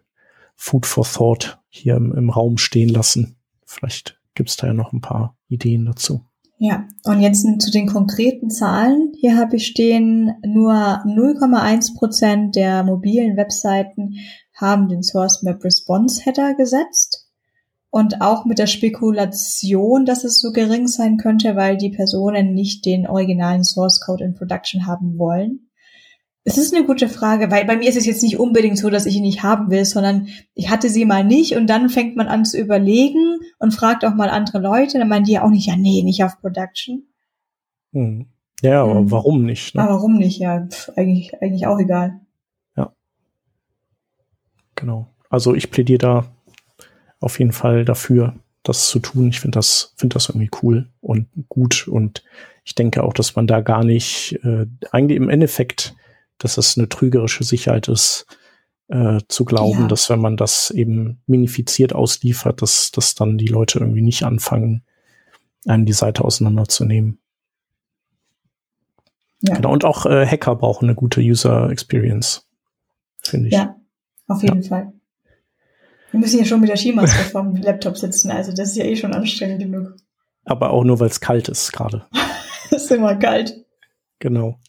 Food 0.56 0.86
for 0.86 1.04
Thought 1.04 1.60
hier 1.70 1.96
im, 1.96 2.14
im 2.14 2.30
Raum 2.30 2.58
stehen 2.58 2.90
lassen. 2.90 3.36
Vielleicht 3.66 4.20
gibt 4.36 4.50
es 4.50 4.58
da 4.58 4.68
ja 4.68 4.74
noch 4.74 4.94
ein 4.94 5.02
paar 5.02 5.38
Ideen 5.48 5.86
dazu. 5.86 6.22
Ja, 6.58 6.88
und 7.04 7.20
jetzt 7.20 7.46
zu 7.60 7.72
den 7.72 7.88
konkreten 7.88 8.50
Zahlen. 8.50 9.12
Hier 9.20 9.38
habe 9.38 9.58
ich 9.58 9.68
stehen, 9.68 10.34
nur 10.46 10.74
0,1 10.74 11.98
Prozent 11.98 12.56
der 12.56 12.84
mobilen 12.84 13.36
Webseiten 13.36 14.16
haben 14.54 14.88
den 14.88 15.04
Source 15.04 15.44
Map 15.44 15.64
Response 15.64 16.24
Header 16.24 16.54
gesetzt. 16.54 17.28
Und 17.90 18.22
auch 18.22 18.46
mit 18.46 18.60
der 18.60 18.68
Spekulation, 18.68 20.06
dass 20.06 20.24
es 20.24 20.40
so 20.40 20.52
gering 20.52 20.88
sein 20.88 21.18
könnte, 21.18 21.56
weil 21.56 21.78
die 21.78 21.92
Personen 21.92 22.54
nicht 22.54 22.86
den 22.86 23.08
originalen 23.08 23.64
Source 23.64 24.00
Code 24.00 24.24
in 24.24 24.34
Production 24.34 24.88
haben 24.88 25.18
wollen. 25.18 25.70
Es 26.46 26.58
ist 26.58 26.76
eine 26.76 26.86
gute 26.86 27.08
Frage, 27.08 27.52
weil 27.52 27.66
bei 27.66 27.78
mir 27.78 27.88
ist 27.88 27.96
es 27.96 28.06
jetzt 28.06 28.22
nicht 28.22 28.38
unbedingt 28.38 28.78
so, 28.78 28.90
dass 28.90 29.06
ich 29.06 29.16
ihn 29.16 29.24
nicht 29.24 29.44
haben 29.44 29.72
will, 29.72 29.86
sondern 29.86 30.28
ich 30.54 30.70
hatte 30.70 30.90
sie 30.90 31.06
mal 31.06 31.24
nicht 31.24 31.56
und 31.56 31.68
dann 31.68 31.90
fängt 31.90 32.18
man 32.18 32.28
an 32.28 32.44
zu 32.44 32.60
überlegen 32.60 33.40
und 33.60 33.74
fragt 33.74 34.04
auch 34.04 34.14
mal 34.14 34.30
andere 34.30 34.60
Leute, 34.60 35.00
dann 35.00 35.08
meinen 35.08 35.24
die 35.24 35.34
ja 35.34 35.44
auch 35.44 35.50
nicht, 35.50 35.68
ja, 35.68 35.78
nee, 35.78 36.04
nicht 36.04 36.24
auf 36.24 36.42
Production. 36.42 37.08
Hm. 37.94 38.28
Ja, 38.62 38.84
aber 38.84 39.00
hm. 39.00 39.12
warum 39.12 39.46
nicht? 39.46 39.76
Ne? 39.76 39.84
Aber 39.84 39.94
warum 39.96 40.18
nicht? 40.18 40.38
Ja, 40.40 40.68
pf, 40.70 40.90
eigentlich, 40.98 41.34
eigentlich 41.42 41.66
auch 41.66 41.80
egal. 41.80 42.20
Ja. 42.76 42.94
Genau. 44.76 45.08
Also 45.30 45.56
ich 45.56 45.72
plädiere 45.72 46.00
da 46.00 46.26
auf 47.22 47.40
jeden 47.40 47.54
Fall 47.54 47.86
dafür, 47.86 48.36
das 48.64 48.88
zu 48.90 49.00
tun. 49.00 49.30
Ich 49.30 49.40
finde 49.40 49.58
das, 49.58 49.94
finde 49.96 50.16
das 50.16 50.30
irgendwie 50.30 50.52
cool 50.62 50.90
und 51.00 51.28
gut 51.48 51.88
und 51.88 52.24
ich 52.66 52.76
denke 52.76 53.04
auch, 53.04 53.14
dass 53.14 53.36
man 53.36 53.48
da 53.48 53.62
gar 53.62 53.84
nicht, 53.84 54.40
äh, 54.44 54.66
eigentlich 54.92 55.18
im 55.18 55.30
Endeffekt 55.30 55.96
dass 56.38 56.58
es 56.58 56.78
eine 56.78 56.90
trügerische 56.90 57.44
Sicherheit 57.44 57.88
ist, 57.88 58.26
äh, 58.90 59.20
zu 59.28 59.46
glauben, 59.46 59.82
ja. 59.82 59.88
dass 59.88 60.10
wenn 60.10 60.20
man 60.20 60.38
das 60.38 60.70
eben 60.72 61.22
minifiziert 61.26 61.94
ausliefert, 61.94 62.62
dass, 62.62 62.92
dass 62.92 63.16
dann 63.16 63.38
die 63.38 63.48
Leute 63.48 63.80
irgendwie 63.80 64.02
nicht 64.02 64.24
anfangen, 64.24 64.84
einem 65.66 65.86
die 65.86 65.94
Seite 65.94 66.24
auseinanderzunehmen. 66.26 67.20
Ja. 69.42 69.56
Genau, 69.56 69.72
und 69.72 69.86
auch 69.86 70.06
äh, 70.06 70.26
Hacker 70.26 70.56
brauchen 70.56 70.86
eine 70.86 70.96
gute 70.96 71.22
User 71.22 71.70
Experience, 71.70 72.48
finde 73.22 73.48
ich. 73.48 73.54
Ja, 73.54 73.76
auf 74.28 74.42
jeden 74.42 74.62
ja. 74.62 74.70
Fall. 74.70 74.94
Wir 76.12 76.20
müssen 76.20 76.40
ja 76.40 76.46
schon 76.46 76.60
mit 76.60 76.70
der 76.70 76.78
Skimaske 76.78 77.24
vom 77.32 77.56
Laptop 77.56 77.98
sitzen, 77.98 78.32
also 78.32 78.54
das 78.54 78.70
ist 78.70 78.78
ja 78.78 78.86
eh 78.86 78.96
schon 78.96 79.14
anstrengend 79.14 79.60
genug. 79.60 79.96
Aber 80.46 80.72
auch 80.72 80.84
nur, 80.84 81.00
weil 81.00 81.08
es 81.08 81.20
kalt 81.20 81.50
ist 81.50 81.72
gerade. 81.72 82.06
es 82.66 82.72
ist 82.84 82.92
immer 82.92 83.16
kalt. 83.16 83.66
Genau. 84.20 84.60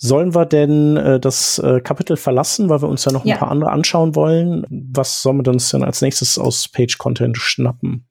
Sollen 0.00 0.32
wir 0.34 0.46
denn 0.46 0.96
äh, 0.96 1.18
das 1.18 1.58
äh, 1.58 1.80
Kapitel 1.80 2.16
verlassen, 2.16 2.68
weil 2.68 2.80
wir 2.80 2.88
uns 2.88 3.04
ja 3.04 3.10
noch 3.12 3.24
Ja. 3.24 3.34
ein 3.34 3.38
paar 3.40 3.50
andere 3.50 3.72
anschauen 3.72 4.14
wollen? 4.14 4.64
Was 4.70 5.22
sollen 5.22 5.44
wir 5.44 5.52
uns 5.52 5.70
denn 5.70 5.82
als 5.82 6.02
nächstes 6.02 6.38
aus 6.38 6.68
Page-Content 6.68 7.36
schnappen? 7.36 8.06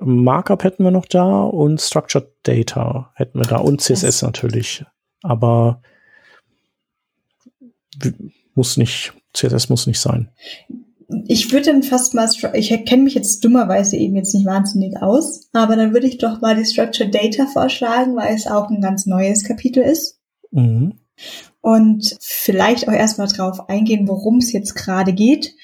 Markup 0.00 0.64
hätten 0.64 0.84
wir 0.84 0.90
noch 0.90 1.06
da 1.06 1.42
und 1.44 1.80
Structured 1.80 2.28
Data 2.42 3.10
hätten 3.14 3.38
wir 3.38 3.46
da 3.46 3.56
und 3.56 3.80
CSS 3.80 4.22
natürlich. 4.22 4.84
Aber 5.22 5.80
muss 8.54 8.76
nicht, 8.76 9.12
CSS 9.34 9.70
muss 9.70 9.86
nicht 9.86 9.98
sein. 10.00 10.30
Ich 11.26 11.50
würde 11.52 11.72
dann 11.72 11.82
fast 11.82 12.14
mal, 12.14 12.28
ich 12.52 12.68
kenne 12.84 13.04
mich 13.04 13.14
jetzt 13.14 13.42
dummerweise 13.42 13.96
eben 13.96 14.14
jetzt 14.14 14.34
nicht 14.34 14.46
wahnsinnig 14.46 15.00
aus, 15.00 15.48
aber 15.54 15.74
dann 15.74 15.94
würde 15.94 16.06
ich 16.06 16.18
doch 16.18 16.42
mal 16.42 16.54
die 16.54 16.66
Structured 16.66 17.14
Data 17.14 17.46
vorschlagen, 17.46 18.14
weil 18.14 18.34
es 18.34 18.46
auch 18.46 18.68
ein 18.68 18.82
ganz 18.82 19.06
neues 19.06 19.42
Kapitel 19.42 19.82
ist. 19.82 20.17
Mhm. 20.50 20.98
und 21.60 22.16
vielleicht 22.20 22.88
auch 22.88 22.92
erstmal 22.92 23.28
drauf 23.28 23.68
eingehen, 23.68 24.08
worum 24.08 24.38
es 24.38 24.52
jetzt 24.52 24.74
gerade 24.74 25.12
geht. 25.12 25.54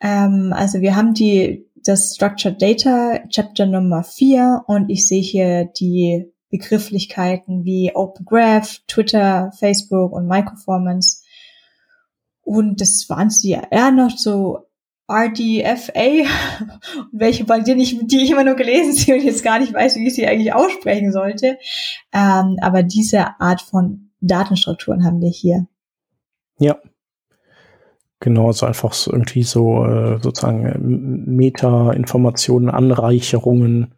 Ähm, 0.00 0.52
also 0.54 0.80
wir 0.80 0.96
haben 0.96 1.14
die 1.14 1.66
das 1.84 2.14
Structured 2.14 2.60
Data 2.60 3.20
Chapter 3.28 3.66
Nummer 3.66 4.02
4 4.04 4.64
und 4.66 4.90
ich 4.90 5.06
sehe 5.06 5.22
hier 5.22 5.64
die 5.64 6.32
Begrifflichkeiten 6.50 7.64
wie 7.64 7.92
Open 7.94 8.26
Graph, 8.26 8.80
Twitter, 8.86 9.52
Facebook 9.58 10.12
und 10.12 10.28
Microformance. 10.28 11.22
Und 12.42 12.80
das 12.80 13.08
waren 13.08 13.30
sie 13.30 13.50
ja 13.50 13.62
eher 13.70 13.90
noch 13.90 14.10
so 14.10 14.66
RDFA, 15.08 16.26
welche 17.12 17.44
bei 17.44 17.60
denen 17.60 17.80
ich, 17.80 17.98
die 18.06 18.22
ich 18.22 18.30
immer 18.30 18.44
nur 18.44 18.54
gelesen 18.54 18.92
sehe 18.92 19.14
und 19.18 19.24
jetzt 19.24 19.44
gar 19.44 19.58
nicht 19.58 19.74
weiß, 19.74 19.96
wie 19.96 20.06
ich 20.06 20.14
sie 20.14 20.26
eigentlich 20.26 20.54
aussprechen 20.54 21.12
sollte. 21.12 21.58
Ähm, 22.12 22.58
aber 22.60 22.82
diese 22.82 23.40
Art 23.40 23.60
von 23.60 24.10
Datenstrukturen 24.20 25.04
haben 25.04 25.20
wir 25.20 25.30
hier. 25.30 25.66
Ja. 26.58 26.76
Genau, 28.20 28.46
also 28.46 28.66
einfach 28.66 28.92
so 28.92 29.10
irgendwie 29.12 29.42
so 29.42 29.84
äh, 29.84 30.20
sozusagen 30.22 30.64
äh, 30.64 30.78
Meta-Informationen, 30.78 32.70
Anreicherungen 32.70 33.94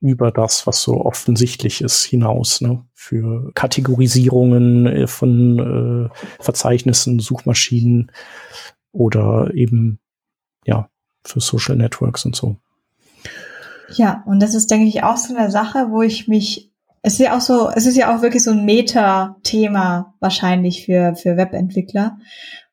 über 0.00 0.30
das, 0.30 0.66
was 0.66 0.82
so 0.82 1.00
offensichtlich 1.04 1.80
ist, 1.80 2.04
hinaus, 2.04 2.60
ne? 2.60 2.84
Für 2.92 3.50
Kategorisierungen 3.54 4.86
äh, 4.86 5.06
von 5.06 6.10
äh, 6.12 6.42
Verzeichnissen, 6.42 7.18
Suchmaschinen 7.18 8.12
oder 8.92 9.54
eben, 9.54 10.00
ja, 10.66 10.88
für 11.24 11.40
Social 11.40 11.76
Networks 11.76 12.24
und 12.24 12.36
so. 12.36 12.56
Ja, 13.94 14.22
und 14.26 14.40
das 14.40 14.54
ist, 14.54 14.70
denke 14.70 14.86
ich, 14.86 15.02
auch 15.02 15.16
so 15.16 15.34
eine 15.34 15.50
Sache, 15.50 15.88
wo 15.90 16.02
ich 16.02 16.28
mich, 16.28 16.70
es 17.02 17.14
ist 17.14 17.20
ja 17.20 17.36
auch 17.36 17.40
so, 17.40 17.70
es 17.70 17.86
ist 17.86 17.96
ja 17.96 18.14
auch 18.14 18.22
wirklich 18.22 18.42
so 18.42 18.50
ein 18.50 18.64
Meta-Thema 18.64 20.14
wahrscheinlich 20.20 20.84
für, 20.84 21.14
für 21.14 21.36
Webentwickler, 21.36 22.18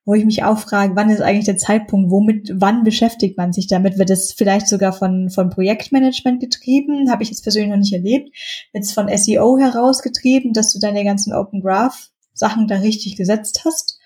wo 0.05 0.15
ich 0.15 0.25
mich 0.25 0.43
auch 0.43 0.57
frage, 0.57 0.95
wann 0.95 1.09
ist 1.09 1.21
eigentlich 1.21 1.45
der 1.45 1.57
Zeitpunkt, 1.57 2.11
womit, 2.11 2.51
wann 2.55 2.83
beschäftigt 2.83 3.37
man 3.37 3.53
sich 3.53 3.67
damit? 3.67 3.97
Wird 3.97 4.09
es 4.09 4.33
vielleicht 4.33 4.67
sogar 4.67 4.91
von, 4.91 5.29
von 5.29 5.49
Projektmanagement 5.49 6.41
getrieben? 6.41 7.09
Habe 7.09 7.23
ich 7.23 7.29
jetzt 7.29 7.43
persönlich 7.43 7.69
noch 7.69 7.77
nicht 7.77 7.93
erlebt. 7.93 8.35
Wird 8.73 8.83
es 8.83 8.91
von 8.91 9.07
SEO 9.15 9.57
herausgetrieben, 9.57 10.51
dass 10.51 10.73
du 10.73 10.79
deine 10.79 11.05
ganzen 11.05 11.33
Open 11.33 11.61
Graph 11.61 12.09
Sachen 12.33 12.67
da 12.67 12.77
richtig 12.77 13.15
gesetzt 13.15 13.61
hast? 13.63 13.99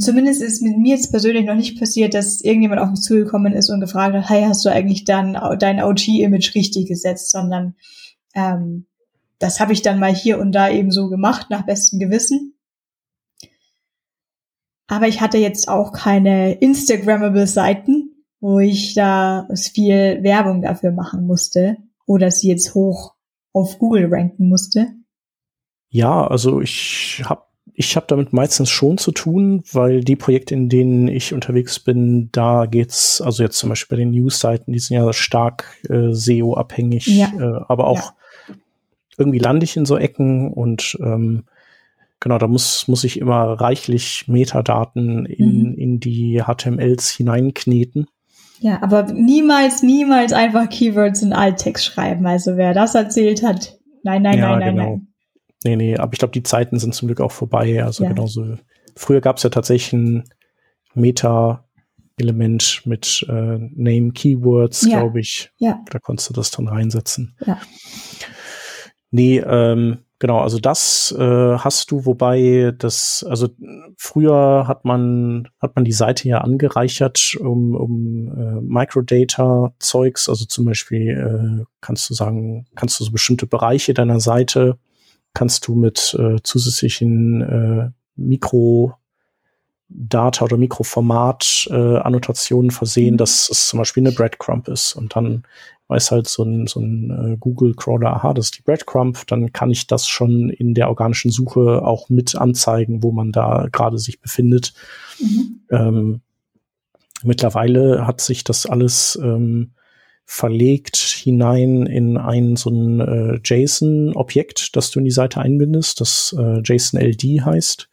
Zumindest 0.00 0.42
ist 0.42 0.62
mit 0.62 0.78
mir 0.78 0.96
jetzt 0.96 1.10
persönlich 1.10 1.46
noch 1.46 1.54
nicht 1.54 1.78
passiert, 1.78 2.14
dass 2.14 2.40
irgendjemand 2.40 2.80
auf 2.80 2.90
mich 2.90 3.00
zugekommen 3.00 3.52
ist 3.52 3.70
und 3.70 3.80
gefragt 3.80 4.14
hat, 4.14 4.28
hey, 4.28 4.44
hast 4.44 4.64
du 4.64 4.70
eigentlich 4.70 5.04
dann 5.04 5.38
dein 5.58 5.82
OG-Image 5.82 6.54
richtig 6.54 6.88
gesetzt, 6.88 7.30
sondern 7.30 7.74
ähm, 8.34 8.86
das 9.38 9.60
habe 9.60 9.72
ich 9.72 9.82
dann 9.82 9.98
mal 9.98 10.14
hier 10.14 10.38
und 10.38 10.52
da 10.52 10.70
eben 10.70 10.90
so 10.90 11.08
gemacht, 11.08 11.46
nach 11.50 11.66
bestem 11.66 11.98
Gewissen. 11.98 12.54
Aber 14.86 15.08
ich 15.08 15.20
hatte 15.20 15.38
jetzt 15.38 15.68
auch 15.68 15.92
keine 15.92 16.54
Instagrammable 16.54 17.46
Seiten, 17.46 18.24
wo 18.40 18.58
ich 18.58 18.94
da 18.94 19.48
viel 19.54 20.22
Werbung 20.22 20.62
dafür 20.62 20.92
machen 20.92 21.26
musste 21.26 21.76
oder 22.06 22.30
sie 22.30 22.48
jetzt 22.48 22.74
hoch 22.74 23.14
auf 23.52 23.78
Google 23.78 24.12
ranken 24.12 24.48
musste. 24.48 24.88
Ja, 25.90 26.26
also 26.26 26.60
ich 26.60 27.22
habe 27.24 27.42
ich 27.74 27.96
hab 27.96 28.08
damit 28.08 28.32
meistens 28.32 28.68
schon 28.68 28.98
zu 28.98 29.12
tun, 29.12 29.62
weil 29.72 30.02
die 30.02 30.16
Projekte, 30.16 30.54
in 30.54 30.68
denen 30.68 31.08
ich 31.08 31.32
unterwegs 31.32 31.78
bin, 31.78 32.28
da 32.32 32.66
geht's, 32.66 33.20
also 33.20 33.42
jetzt 33.42 33.58
zum 33.58 33.68
Beispiel 33.70 33.96
bei 33.96 34.00
den 34.02 34.10
News-Seiten, 34.10 34.72
die 34.72 34.78
sind 34.78 34.96
ja 34.96 35.12
stark 35.12 35.64
äh, 35.88 36.12
SEO-abhängig, 36.12 37.06
Ja. 37.06 37.28
äh, 37.38 37.60
aber 37.68 37.86
auch 37.86 38.12
irgendwie 39.16 39.38
lande 39.38 39.64
ich 39.64 39.76
in 39.76 39.86
so 39.86 39.96
Ecken 39.96 40.52
und 40.52 40.98
ähm, 41.00 41.44
genau, 42.20 42.38
da 42.38 42.48
muss, 42.48 42.88
muss 42.88 43.04
ich 43.04 43.18
immer 43.18 43.52
reichlich 43.60 44.24
Metadaten 44.28 45.26
in, 45.26 45.70
Mhm. 45.70 45.74
in 45.78 46.00
die 46.00 46.42
HTMLs 46.46 47.10
hineinkneten. 47.10 48.06
Ja, 48.60 48.82
aber 48.82 49.04
niemals, 49.04 49.82
niemals 49.82 50.32
einfach 50.34 50.68
Keywords 50.68 51.22
in 51.22 51.32
Alttext 51.32 51.84
schreiben. 51.84 52.26
Also 52.26 52.56
wer 52.56 52.74
das 52.74 52.94
erzählt 52.94 53.42
hat, 53.42 53.78
nein, 54.02 54.22
nein, 54.22 54.38
Ja, 54.38 54.50
nein, 54.50 54.58
nein, 54.58 54.74
genau. 54.74 54.88
nein. 54.90 55.06
Nee, 55.64 55.76
nee, 55.76 55.96
aber 55.96 56.12
ich 56.12 56.18
glaube, 56.18 56.32
die 56.32 56.42
Zeiten 56.42 56.78
sind 56.78 56.94
zum 56.94 57.08
Glück 57.08 57.20
auch 57.20 57.32
vorbei. 57.32 57.84
Also 57.84 58.04
Ja. 58.04 58.10
genauso. 58.10 58.56
Früher 58.96 59.20
gab 59.20 59.36
es 59.36 59.42
ja 59.42 59.50
tatsächlich 59.50 59.92
ein 59.92 60.24
Meta-Element 60.94 62.82
mit 62.84 63.24
äh, 63.28 63.58
Name-Keywords, 63.58 64.86
Ja. 64.90 65.00
glaube 65.00 65.20
ich. 65.20 65.50
Ja. 65.58 65.80
Da 65.90 65.98
konntest 65.98 66.30
du 66.30 66.34
das 66.34 66.50
dann 66.50 66.68
reinsetzen. 66.68 67.34
Ja. 67.46 67.58
Nee, 69.10 69.38
ähm, 69.38 69.98
genau, 70.20 70.38
also 70.40 70.60
das 70.60 71.12
äh, 71.18 71.22
hast 71.58 71.90
du, 71.90 72.06
wobei 72.06 72.72
das, 72.78 73.26
also 73.28 73.48
früher 73.98 74.66
hat 74.68 74.84
man, 74.84 75.48
hat 75.60 75.74
man 75.74 75.84
die 75.84 75.92
Seite 75.92 76.28
ja 76.28 76.38
angereichert 76.38 77.34
um, 77.40 77.74
um 77.74 78.28
äh, 78.28 78.60
Microdata-Zeugs, 78.60 80.28
also 80.28 80.44
zum 80.44 80.64
Beispiel 80.64 81.60
äh, 81.60 81.64
kannst 81.80 82.08
du 82.08 82.14
sagen, 82.14 82.66
kannst 82.76 83.00
du 83.00 83.04
so 83.04 83.10
bestimmte 83.10 83.46
Bereiche 83.48 83.94
deiner 83.94 84.20
Seite, 84.20 84.78
kannst 85.34 85.66
du 85.66 85.74
mit 85.74 86.16
äh, 86.18 86.36
zusätzlichen 86.42 87.40
äh, 87.42 87.90
Mikro 88.16 88.94
Data 89.88 90.44
oder 90.44 90.56
Mikroformat 90.56 91.68
äh, 91.70 91.96
Annotationen 91.98 92.70
versehen, 92.70 93.14
Mhm. 93.14 93.18
dass 93.18 93.50
es 93.50 93.68
zum 93.68 93.78
Beispiel 93.78 94.02
eine 94.02 94.12
Breadcrumb 94.12 94.68
ist 94.68 94.94
und 94.94 95.16
dann 95.16 95.42
weiß 95.88 96.12
halt 96.12 96.28
so 96.28 96.44
ein, 96.44 96.68
so 96.68 96.78
ein 96.78 97.10
äh, 97.10 97.36
Google 97.36 97.74
Crawler, 97.74 98.14
aha, 98.14 98.32
das 98.32 98.46
ist 98.46 98.58
die 98.58 98.62
Breadcrumb, 98.62 99.26
dann 99.26 99.52
kann 99.52 99.72
ich 99.72 99.88
das 99.88 100.06
schon 100.06 100.48
in 100.50 100.74
der 100.74 100.88
organischen 100.88 101.32
Suche 101.32 101.82
auch 101.84 102.08
mit 102.08 102.36
anzeigen, 102.36 103.02
wo 103.02 103.10
man 103.10 103.32
da 103.32 103.66
gerade 103.72 103.98
sich 103.98 104.20
befindet. 104.20 104.72
Mhm. 105.18 105.60
Ähm, 105.70 106.20
mittlerweile 107.24 108.06
hat 108.06 108.20
sich 108.20 108.44
das 108.44 108.66
alles 108.66 109.18
ähm, 109.20 109.72
verlegt 110.32 110.96
hinein 110.96 111.86
in 111.86 112.16
ein 112.16 112.54
so 112.54 112.70
ein 112.70 113.00
äh, 113.00 113.40
JSON-Objekt, 113.44 114.76
das 114.76 114.92
du 114.92 115.00
in 115.00 115.04
die 115.04 115.10
Seite 115.10 115.40
einbindest, 115.40 116.00
das 116.00 116.32
äh, 116.38 116.60
JSON-LD 116.62 117.44
heißt. 117.44 117.90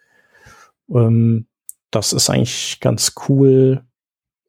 Ähm, 0.93 1.47
das 1.89 2.13
ist 2.13 2.29
eigentlich 2.29 2.79
ganz 2.79 3.15
cool, 3.27 3.81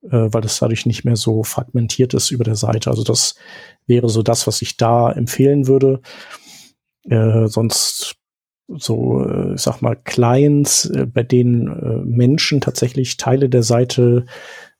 äh, 0.03 0.29
weil 0.31 0.42
das 0.42 0.59
dadurch 0.59 0.85
nicht 0.85 1.05
mehr 1.05 1.16
so 1.16 1.42
fragmentiert 1.44 2.12
ist 2.12 2.31
über 2.31 2.44
der 2.44 2.57
Seite. 2.57 2.90
Also 2.90 3.05
das 3.05 3.37
wäre 3.87 4.11
so 4.11 4.22
das, 4.22 4.46
was 4.46 4.61
ich 4.61 4.77
da 4.77 5.11
empfehlen 5.11 5.66
würde. 5.66 6.03
Äh, 7.09 7.46
sonst 7.46 8.16
so, 8.68 9.24
äh, 9.24 9.55
ich 9.55 9.62
sag 9.62 9.81
mal, 9.81 9.96
Clients, 9.96 10.85
äh, 10.90 11.07
bei 11.07 11.22
denen 11.22 11.68
äh, 11.68 12.05
Menschen 12.05 12.61
tatsächlich 12.61 13.16
Teile 13.16 13.48
der 13.48 13.62
Seite 13.62 14.27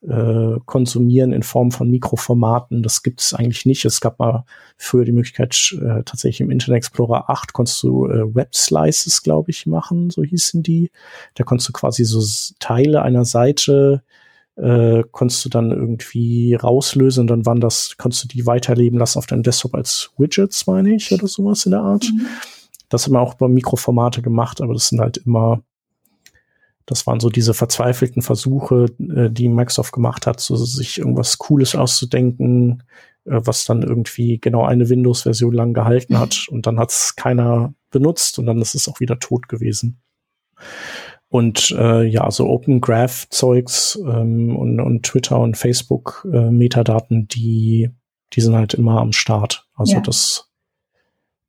äh, 0.07 0.61
konsumieren 0.65 1.33
in 1.33 1.43
Form 1.43 1.71
von 1.71 1.91
Mikroformaten. 1.91 2.83
Das 2.83 3.03
gibt 3.03 3.21
es 3.21 3.35
eigentlich 3.35 3.67
nicht. 3.67 3.85
Es 3.85 4.01
gab 4.01 4.19
mal 4.19 4.45
früher 4.77 5.05
die 5.05 5.13
Möglichkeit, 5.13 5.77
äh, 5.81 6.03
tatsächlich 6.05 6.41
im 6.41 6.51
Internet 6.51 6.79
Explorer 6.79 7.29
8 7.31 7.53
konntest 7.53 7.83
du 7.83 8.07
äh, 8.07 8.35
Web 8.35 8.55
Slices, 8.55 9.23
glaube 9.23 9.51
ich, 9.51 9.67
machen, 9.67 10.11
so 10.11 10.23
hießen 10.23 10.63
die. 10.63 10.91
Da 11.35 11.45
konntest 11.45 11.69
du 11.69 11.73
quasi 11.73 12.05
so 12.05 12.23
Teile 12.59 13.03
einer 13.03 13.25
Seite 13.25 14.03
äh, 14.59 15.05
konntest 15.13 15.45
du 15.45 15.49
dann 15.49 15.71
irgendwie 15.71 16.55
rauslösen 16.55 17.23
und 17.23 17.27
dann 17.29 17.47
waren 17.47 17.61
das, 17.61 17.97
konntest 17.97 18.25
du 18.25 18.29
die 18.29 18.47
weiterleben 18.47 18.99
lassen 18.99 19.19
auf 19.19 19.27
deinem 19.27 19.45
Desktop 19.45 19.75
als 19.75 20.11
Widgets, 20.19 20.67
meine 20.67 20.95
ich, 20.95 21.13
oder 21.13 21.29
sowas 21.29 21.65
in 21.65 21.73
der 21.73 21.83
Art. 21.83 22.05
Mhm. 22.05 22.27
Das 22.89 23.05
haben 23.05 23.13
wir 23.13 23.21
auch 23.21 23.37
über 23.37 23.49
Mikroformate 23.49 24.23
gemacht, 24.23 24.61
aber 24.61 24.75
das 24.75 24.89
sind 24.89 25.01
halt 25.01 25.19
immer, 25.19 25.63
das 26.89 27.07
waren 27.07 27.21
so 27.21 27.29
diese 27.29 27.53
verzweifelten 27.53 28.23
Versuche, 28.23 28.87
äh, 28.99 29.31
die 29.31 29.49
Microsoft 29.49 29.93
gemacht 29.93 30.27
hat, 30.27 30.41
so 30.41 30.57
sich 30.57 30.99
irgendwas 30.99 31.37
Cooles 31.37 31.75
auszudenken, 31.75 32.83
äh, 33.27 33.41
was 33.45 33.67
dann 33.67 33.83
irgendwie 33.83 34.39
genau 34.41 34.65
eine 34.65 34.89
Windows-Version 34.89 35.53
lang 35.53 35.75
gehalten 35.75 36.19
hat 36.19 36.47
und 36.51 36.67
dann 36.67 36.79
hat 36.81 36.91
es 36.91 37.15
keiner 37.15 37.75
benutzt 37.91 38.39
und 38.39 38.47
dann 38.47 38.61
ist 38.63 38.75
es 38.75 38.89
auch 38.89 39.01
wieder 39.01 39.19
tot 39.19 39.49
gewesen. 39.49 40.01
Und 41.29 41.73
äh, 41.73 42.05
ja, 42.05 42.31
so 42.31 42.49
Open 42.49 42.81
Graph 42.81 43.29
Zeugs 43.29 44.01
ähm, 44.03 44.57
und, 44.57 44.81
und 44.81 45.03
Twitter 45.03 45.39
und 45.39 45.59
Facebook 45.59 46.27
äh, 46.33 46.51
Metadaten, 46.51 47.29
die, 47.29 47.91
die 48.33 48.41
sind 48.41 48.57
halt 48.57 48.73
immer 48.73 48.99
am 49.01 49.13
Start. 49.13 49.69
Also 49.75 49.97
Ja. 49.97 50.01
das, 50.01 50.51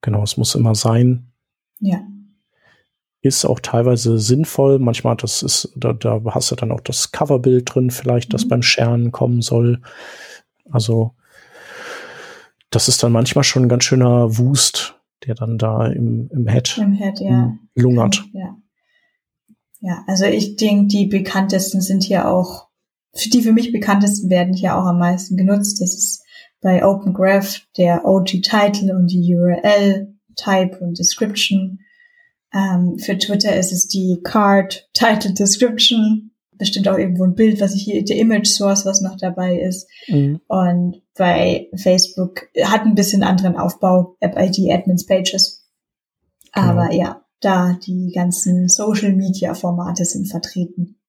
genau, 0.01 0.21
es 0.21 0.35
muss 0.35 0.53
immer 0.53 0.75
sein. 0.75 1.31
Ja. 1.79 2.01
Ist 3.21 3.45
auch 3.45 3.59
teilweise 3.59 4.17
sinnvoll. 4.17 4.79
Manchmal 4.79 5.17
das 5.17 5.43
ist, 5.43 5.73
da, 5.75 5.93
da 5.93 6.21
hast 6.31 6.51
du 6.51 6.55
dann 6.55 6.71
auch 6.71 6.81
das 6.81 7.11
Coverbild 7.11 7.73
drin, 7.73 7.91
vielleicht, 7.91 8.33
das 8.33 8.45
mhm. 8.45 8.49
beim 8.49 8.61
Scheren 8.61 9.11
kommen 9.11 9.41
soll. 9.41 9.81
Also 10.69 11.15
das 12.69 12.87
ist 12.87 13.03
dann 13.03 13.11
manchmal 13.11 13.43
schon 13.43 13.63
ein 13.63 13.69
ganz 13.69 13.83
schöner 13.83 14.37
Wust, 14.37 14.95
der 15.25 15.35
dann 15.35 15.57
da 15.57 15.87
im, 15.87 16.29
im 16.31 16.47
Head, 16.47 16.77
Im 16.77 16.93
Head 16.93 17.19
ja. 17.19 17.57
lungert. 17.75 18.23
Ja. 18.33 18.55
ja, 19.81 20.03
also 20.07 20.25
ich 20.25 20.55
denke, 20.55 20.87
die 20.87 21.07
bekanntesten 21.07 21.81
sind 21.81 22.03
hier 22.03 22.29
auch, 22.29 22.67
die 23.33 23.41
für 23.41 23.53
mich 23.53 23.71
bekanntesten 23.71 24.29
werden 24.29 24.53
hier 24.53 24.77
auch 24.77 24.85
am 24.85 24.99
meisten 24.99 25.35
genutzt. 25.35 25.81
Das 25.81 25.93
ist 25.93 26.23
bei 26.61 26.85
Open 26.85 27.13
Graph 27.13 27.61
der 27.77 28.05
OG 28.05 28.41
Title 28.43 28.95
und 28.95 29.07
die 29.07 29.35
URL, 29.35 30.13
Type 30.35 30.77
und 30.79 30.99
Description. 30.99 31.79
Ähm, 32.53 32.97
für 32.97 33.17
Twitter 33.17 33.55
ist 33.55 33.71
es 33.71 33.87
die 33.87 34.19
Card, 34.23 34.89
Title, 34.93 35.33
Description. 35.33 36.31
Bestimmt 36.57 36.87
auch 36.89 36.97
irgendwo 36.97 37.23
ein 37.23 37.35
Bild, 37.35 37.61
was 37.61 37.73
ich 37.73 37.83
hier, 37.83 38.03
der 38.03 38.17
Image 38.17 38.47
Source, 38.47 38.85
was 38.85 39.01
noch 39.01 39.15
dabei 39.17 39.59
ist. 39.59 39.87
Mhm. 40.07 40.41
Und 40.47 41.01
bei 41.17 41.69
Facebook 41.75 42.49
hat 42.63 42.81
ein 42.81 42.95
bisschen 42.95 43.23
anderen 43.23 43.55
Aufbau, 43.55 44.17
App 44.19 44.35
ID, 44.37 44.69
Admins 44.71 45.05
Pages. 45.05 45.69
Aber 46.51 46.89
genau. 46.89 47.01
ja, 47.03 47.25
da 47.39 47.77
die 47.85 48.11
ganzen 48.13 48.67
Social 48.67 49.13
Media 49.13 49.53
Formate 49.53 50.03
sind 50.03 50.27
vertreten. 50.27 50.99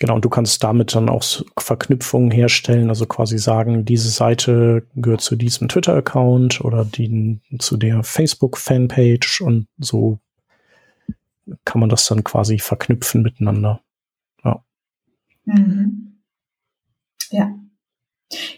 Genau, 0.00 0.16
und 0.16 0.24
du 0.24 0.28
kannst 0.28 0.62
damit 0.64 0.94
dann 0.96 1.08
auch 1.08 1.22
Verknüpfungen 1.56 2.32
herstellen, 2.32 2.88
also 2.88 3.06
quasi 3.06 3.38
sagen, 3.38 3.84
diese 3.84 4.10
Seite 4.10 4.88
gehört 4.96 5.20
zu 5.20 5.36
diesem 5.36 5.68
Twitter-Account 5.68 6.62
oder 6.62 6.84
die, 6.84 7.40
zu 7.60 7.76
der 7.76 8.02
Facebook-Fanpage 8.02 9.40
und 9.40 9.68
so 9.78 10.18
kann 11.64 11.80
man 11.80 11.88
das 11.88 12.06
dann 12.06 12.24
quasi 12.24 12.58
verknüpfen 12.58 13.22
miteinander. 13.22 13.82
Ja. 14.44 14.64
Mhm. 15.44 16.22
Ja. 17.30 17.54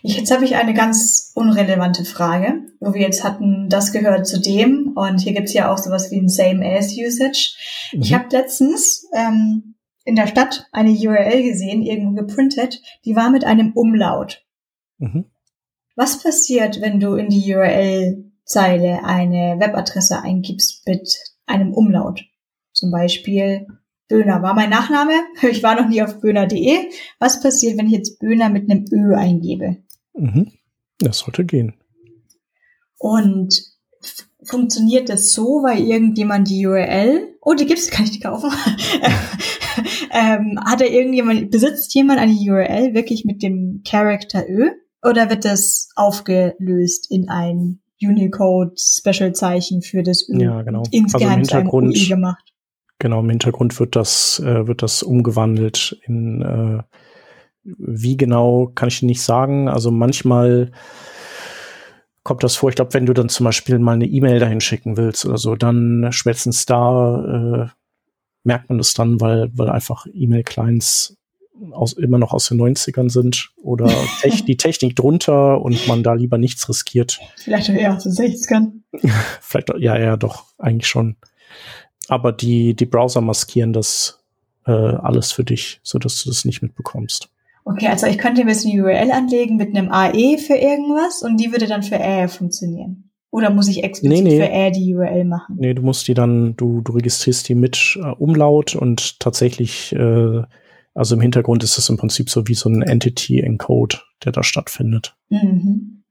Ich, 0.02 0.16
jetzt 0.16 0.30
habe 0.30 0.44
ich 0.44 0.56
eine 0.56 0.74
ganz 0.74 1.32
unrelevante 1.34 2.04
Frage, 2.04 2.62
wo 2.80 2.94
wir 2.94 3.02
jetzt 3.02 3.24
hatten, 3.24 3.68
das 3.68 3.92
gehört 3.92 4.26
zu 4.26 4.40
dem 4.40 4.92
und 4.94 5.20
hier 5.20 5.34
gibt's 5.34 5.52
ja 5.52 5.72
auch 5.72 5.78
sowas 5.78 6.10
wie 6.10 6.20
ein 6.20 6.28
Same-as-Usage. 6.28 7.56
Mhm. 7.92 8.02
Ich 8.02 8.14
habe 8.14 8.28
letztens 8.30 9.06
ähm, 9.14 9.74
in 10.04 10.16
der 10.16 10.28
Stadt 10.28 10.68
eine 10.72 10.90
URL 10.90 11.42
gesehen, 11.42 11.82
irgendwo 11.82 12.12
geprintet, 12.12 12.80
die 13.04 13.16
war 13.16 13.30
mit 13.30 13.44
einem 13.44 13.72
Umlaut. 13.72 14.44
Mhm. 14.98 15.26
Was 15.96 16.22
passiert, 16.22 16.80
wenn 16.80 17.00
du 17.00 17.14
in 17.14 17.28
die 17.28 17.54
URL-Zeile 17.54 19.04
eine 19.04 19.56
Webadresse 19.58 20.22
eingibst 20.22 20.86
mit 20.86 21.18
einem 21.46 21.72
Umlaut? 21.72 22.22
Zum 22.76 22.90
Beispiel 22.90 23.66
Böhner 24.08 24.42
war 24.42 24.54
mein 24.54 24.70
Nachname. 24.70 25.14
Ich 25.50 25.62
war 25.62 25.80
noch 25.80 25.88
nie 25.88 26.02
auf 26.02 26.20
böhner.de. 26.20 26.90
Was 27.18 27.40
passiert, 27.40 27.78
wenn 27.78 27.86
ich 27.86 27.92
jetzt 27.92 28.18
Böhner 28.18 28.50
mit 28.50 28.70
einem 28.70 28.84
Ö 28.92 29.14
eingebe? 29.14 29.78
Mhm. 30.14 30.52
Das 30.98 31.18
sollte 31.18 31.44
gehen. 31.44 31.74
Und 32.98 33.62
funktioniert 34.44 35.08
das 35.08 35.32
so, 35.32 35.62
weil 35.64 35.80
irgendjemand 35.80 36.48
die 36.48 36.66
URL, 36.66 37.34
oh, 37.40 37.54
die 37.54 37.66
gibt's, 37.66 37.90
kann 37.90 38.04
ich 38.04 38.12
die 38.12 38.20
kaufen? 38.20 38.50
ähm, 40.12 40.60
hat 40.64 40.80
er 40.82 40.90
irgendjemand, 40.90 41.50
besitzt 41.50 41.94
jemand 41.94 42.20
eine 42.20 42.32
URL 42.32 42.94
wirklich 42.94 43.24
mit 43.24 43.42
dem 43.42 43.82
Character 43.86 44.48
Ö? 44.48 44.70
Oder 45.02 45.30
wird 45.30 45.44
das 45.44 45.88
aufgelöst 45.96 47.10
in 47.10 47.28
ein 47.28 47.80
Unicode-Special-Zeichen 48.02 49.82
für 49.82 50.02
das 50.02 50.28
Ö? 50.28 50.42
Ja, 50.42 50.62
genau. 50.62 50.82
Insgeheim 50.90 51.40
also 51.40 51.56
im 51.56 51.62
Hintergrund, 51.62 52.08
gemacht. 52.08 52.55
Genau, 52.98 53.20
im 53.20 53.30
Hintergrund 53.30 53.78
wird 53.78 53.94
das, 53.94 54.40
äh, 54.40 54.66
wird 54.66 54.82
das 54.82 55.02
umgewandelt 55.02 55.98
in, 56.06 56.42
äh, 56.42 56.82
wie 57.62 58.16
genau, 58.16 58.70
kann 58.74 58.88
ich 58.88 59.02
nicht 59.02 59.22
sagen. 59.22 59.68
Also 59.68 59.90
manchmal 59.90 60.70
kommt 62.22 62.42
das 62.42 62.56
vor. 62.56 62.70
Ich 62.70 62.76
glaube, 62.76 62.94
wenn 62.94 63.06
du 63.06 63.12
dann 63.12 63.28
zum 63.28 63.44
Beispiel 63.44 63.78
mal 63.78 63.92
eine 63.92 64.06
E-Mail 64.06 64.38
dahin 64.38 64.60
schicken 64.60 64.96
willst 64.96 65.26
oder 65.26 65.38
so, 65.38 65.56
dann 65.56 66.08
spätestens 66.10 66.64
da 66.64 67.68
äh, 67.68 67.68
merkt 68.44 68.68
man 68.68 68.78
das 68.78 68.94
dann, 68.94 69.20
weil, 69.20 69.50
weil 69.52 69.68
einfach 69.68 70.06
E-Mail-Clients 70.12 71.16
aus, 71.72 71.92
immer 71.94 72.18
noch 72.18 72.32
aus 72.32 72.48
den 72.48 72.60
90ern 72.60 73.10
sind 73.10 73.50
oder 73.56 73.90
die 74.46 74.56
Technik 74.56 74.96
drunter 74.96 75.60
und 75.60 75.86
man 75.86 76.02
da 76.02 76.14
lieber 76.14 76.38
nichts 76.38 76.68
riskiert. 76.68 77.20
Vielleicht 77.36 77.70
auch 77.70 77.74
eher 77.74 77.94
aus 77.94 78.04
den 78.04 78.12
60ern. 78.12 78.72
Vielleicht, 79.40 79.72
ja, 79.78 79.98
ja, 79.98 80.16
doch, 80.16 80.46
eigentlich 80.58 80.88
schon 80.88 81.16
aber 82.08 82.32
die, 82.32 82.74
die 82.74 82.86
Browser 82.86 83.20
maskieren 83.20 83.72
das 83.72 84.24
äh, 84.66 84.72
alles 84.72 85.32
für 85.32 85.44
dich, 85.44 85.80
so 85.82 85.98
dass 85.98 86.22
du 86.22 86.30
das 86.30 86.44
nicht 86.44 86.62
mitbekommst. 86.62 87.28
Okay, 87.64 87.88
also 87.88 88.06
ich 88.06 88.18
könnte 88.18 88.44
mir 88.44 88.52
jetzt 88.52 88.64
eine 88.64 88.80
URL 88.80 89.10
anlegen 89.10 89.56
mit 89.56 89.76
einem 89.76 89.90
AE 89.90 90.38
für 90.38 90.54
irgendwas 90.54 91.22
und 91.22 91.36
die 91.38 91.50
würde 91.50 91.66
dann 91.66 91.82
für 91.82 91.96
Ä 91.98 92.28
funktionieren. 92.28 93.10
Oder 93.30 93.50
muss 93.50 93.68
ich 93.68 93.82
explizit 93.82 94.24
nee, 94.24 94.30
nee. 94.30 94.36
für 94.36 94.50
Ä 94.50 94.70
die 94.70 94.94
URL 94.94 95.24
machen? 95.24 95.56
Nee, 95.58 95.74
du 95.74 95.82
musst 95.82 96.06
die 96.06 96.14
dann, 96.14 96.56
du, 96.56 96.80
du 96.80 96.92
registrierst 96.92 97.48
die 97.48 97.56
mit 97.56 97.98
äh, 98.00 98.06
Umlaut 98.06 98.76
und 98.76 99.18
tatsächlich, 99.18 99.92
äh, 99.94 100.42
also 100.94 101.16
im 101.16 101.20
Hintergrund 101.20 101.64
ist 101.64 101.76
es 101.76 101.88
im 101.88 101.96
Prinzip 101.96 102.30
so 102.30 102.46
wie 102.46 102.54
so 102.54 102.68
ein 102.70 102.82
Entity-Encode, 102.82 104.06
der 104.24 104.32
da 104.32 104.44
stattfindet. 104.44 105.16
Mhm. 105.28 106.04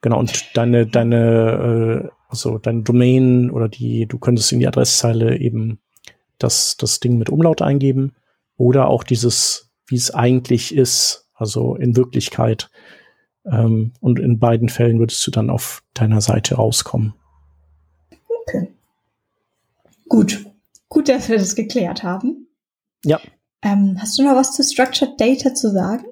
Genau, 0.00 0.18
und 0.18 0.56
deine, 0.56 0.86
deine, 0.86 2.10
äh, 2.10 2.23
also 2.34 2.58
deine 2.58 2.82
Domain 2.82 3.48
oder 3.50 3.68
die, 3.68 4.06
du 4.06 4.18
könntest 4.18 4.50
in 4.50 4.58
die 4.58 4.66
Adresszeile 4.66 5.38
eben 5.38 5.78
das, 6.38 6.76
das 6.76 6.98
Ding 6.98 7.16
mit 7.16 7.30
Umlaut 7.30 7.62
eingeben 7.62 8.12
oder 8.56 8.88
auch 8.88 9.04
dieses, 9.04 9.70
wie 9.86 9.94
es 9.94 10.12
eigentlich 10.12 10.74
ist, 10.74 11.28
also 11.34 11.76
in 11.76 11.96
Wirklichkeit. 11.96 12.70
Ähm, 13.46 13.92
und 14.00 14.18
in 14.18 14.40
beiden 14.40 14.68
Fällen 14.68 14.98
würdest 14.98 15.24
du 15.24 15.30
dann 15.30 15.48
auf 15.48 15.84
deiner 15.94 16.20
Seite 16.20 16.56
rauskommen. 16.56 17.14
Okay. 18.42 18.72
Gut. 20.08 20.44
Gut, 20.88 21.08
dass 21.08 21.28
wir 21.28 21.38
das 21.38 21.54
geklärt 21.54 22.02
haben. 22.02 22.48
Ja. 23.04 23.20
Ähm, 23.62 23.96
hast 24.00 24.18
du 24.18 24.24
noch 24.24 24.34
was 24.34 24.54
zu 24.56 24.64
Structured 24.64 25.20
Data 25.20 25.54
zu 25.54 25.70
sagen? 25.70 26.04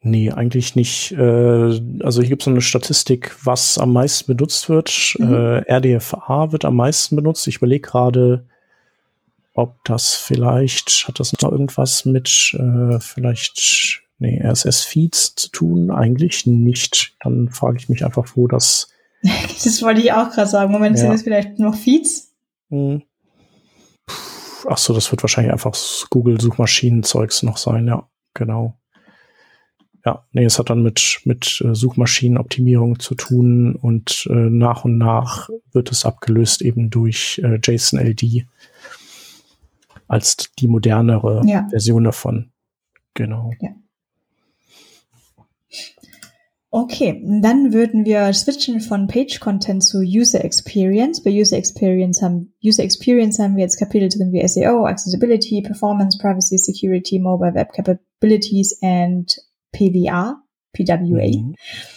Nee, 0.00 0.30
eigentlich 0.30 0.76
nicht. 0.76 1.12
Äh, 1.12 1.80
also 2.02 2.20
hier 2.20 2.28
gibt 2.28 2.42
es 2.42 2.44
so 2.44 2.50
eine 2.50 2.60
Statistik, 2.60 3.34
was 3.42 3.78
am 3.78 3.92
meisten 3.92 4.36
benutzt 4.36 4.68
wird. 4.68 5.16
Mhm. 5.18 5.34
Äh, 5.34 5.72
RDFA 5.72 6.52
wird 6.52 6.64
am 6.64 6.76
meisten 6.76 7.16
benutzt. 7.16 7.46
Ich 7.48 7.56
überlege 7.56 7.88
gerade, 7.88 8.46
ob 9.54 9.82
das 9.84 10.14
vielleicht, 10.14 11.08
hat 11.08 11.18
das 11.18 11.32
noch 11.32 11.50
irgendwas 11.50 12.04
mit 12.04 12.54
äh, 12.58 13.00
vielleicht 13.00 14.02
nee, 14.18 14.40
RSS-Feeds 14.42 15.34
zu 15.36 15.50
tun? 15.50 15.90
Eigentlich 15.90 16.46
nicht. 16.46 17.16
Dann 17.20 17.48
frage 17.48 17.78
ich 17.78 17.88
mich 17.88 18.04
einfach, 18.04 18.26
wo 18.34 18.46
das. 18.46 18.88
das 19.22 19.82
wollte 19.82 20.00
ich 20.00 20.12
auch 20.12 20.30
gerade 20.30 20.48
sagen. 20.48 20.72
Moment, 20.72 20.96
ja. 20.96 21.02
sind 21.02 21.12
das 21.12 21.22
vielleicht 21.22 21.58
noch 21.58 21.74
Feeds? 21.74 22.32
Hm. 22.70 23.02
Ach 24.68 24.78
so, 24.78 24.92
das 24.94 25.10
wird 25.10 25.22
wahrscheinlich 25.22 25.52
einfach 25.52 25.76
Google-Suchmaschinen-Zeugs 26.10 27.42
noch 27.44 27.56
sein, 27.56 27.86
ja, 27.86 28.08
genau. 28.34 28.76
Ja, 30.06 30.24
nee, 30.30 30.44
es 30.44 30.60
hat 30.60 30.70
dann 30.70 30.84
mit, 30.84 31.20
mit 31.24 31.60
äh, 31.66 31.74
Suchmaschinenoptimierung 31.74 33.00
zu 33.00 33.16
tun 33.16 33.74
und 33.74 34.28
äh, 34.30 34.34
nach 34.34 34.84
und 34.84 34.98
nach 34.98 35.50
wird 35.72 35.90
es 35.90 36.04
abgelöst 36.04 36.62
eben 36.62 36.90
durch 36.90 37.40
äh, 37.42 37.58
JSON-LD 37.60 38.46
als 40.06 40.52
die 40.60 40.68
modernere 40.68 41.42
ja. 41.44 41.66
Version 41.70 42.04
davon. 42.04 42.52
Genau. 43.14 43.50
Ja. 43.60 43.70
Okay, 46.70 47.24
dann 47.42 47.72
würden 47.72 48.04
wir 48.04 48.32
switchen 48.32 48.80
von 48.80 49.08
Page 49.08 49.40
Content 49.40 49.82
zu 49.82 49.98
User 49.98 50.44
Experience. 50.44 51.20
Bei 51.24 51.30
User 51.30 51.56
Experience 51.56 52.22
haben 52.22 52.52
User 52.62 52.84
Experience 52.84 53.40
haben 53.40 53.56
wir 53.56 53.64
jetzt 53.64 53.78
Kapitel 53.78 54.08
drin 54.08 54.30
wie 54.30 54.46
SEO, 54.46 54.84
Accessibility, 54.84 55.62
Performance, 55.62 56.18
Privacy, 56.18 56.58
Security, 56.58 57.18
Mobile 57.18 57.54
Web 57.54 57.72
Capabilities 57.72 58.78
and 58.82 59.45
PWA, 59.76 60.42
PWA. 60.72 61.26
Mhm. 61.26 61.54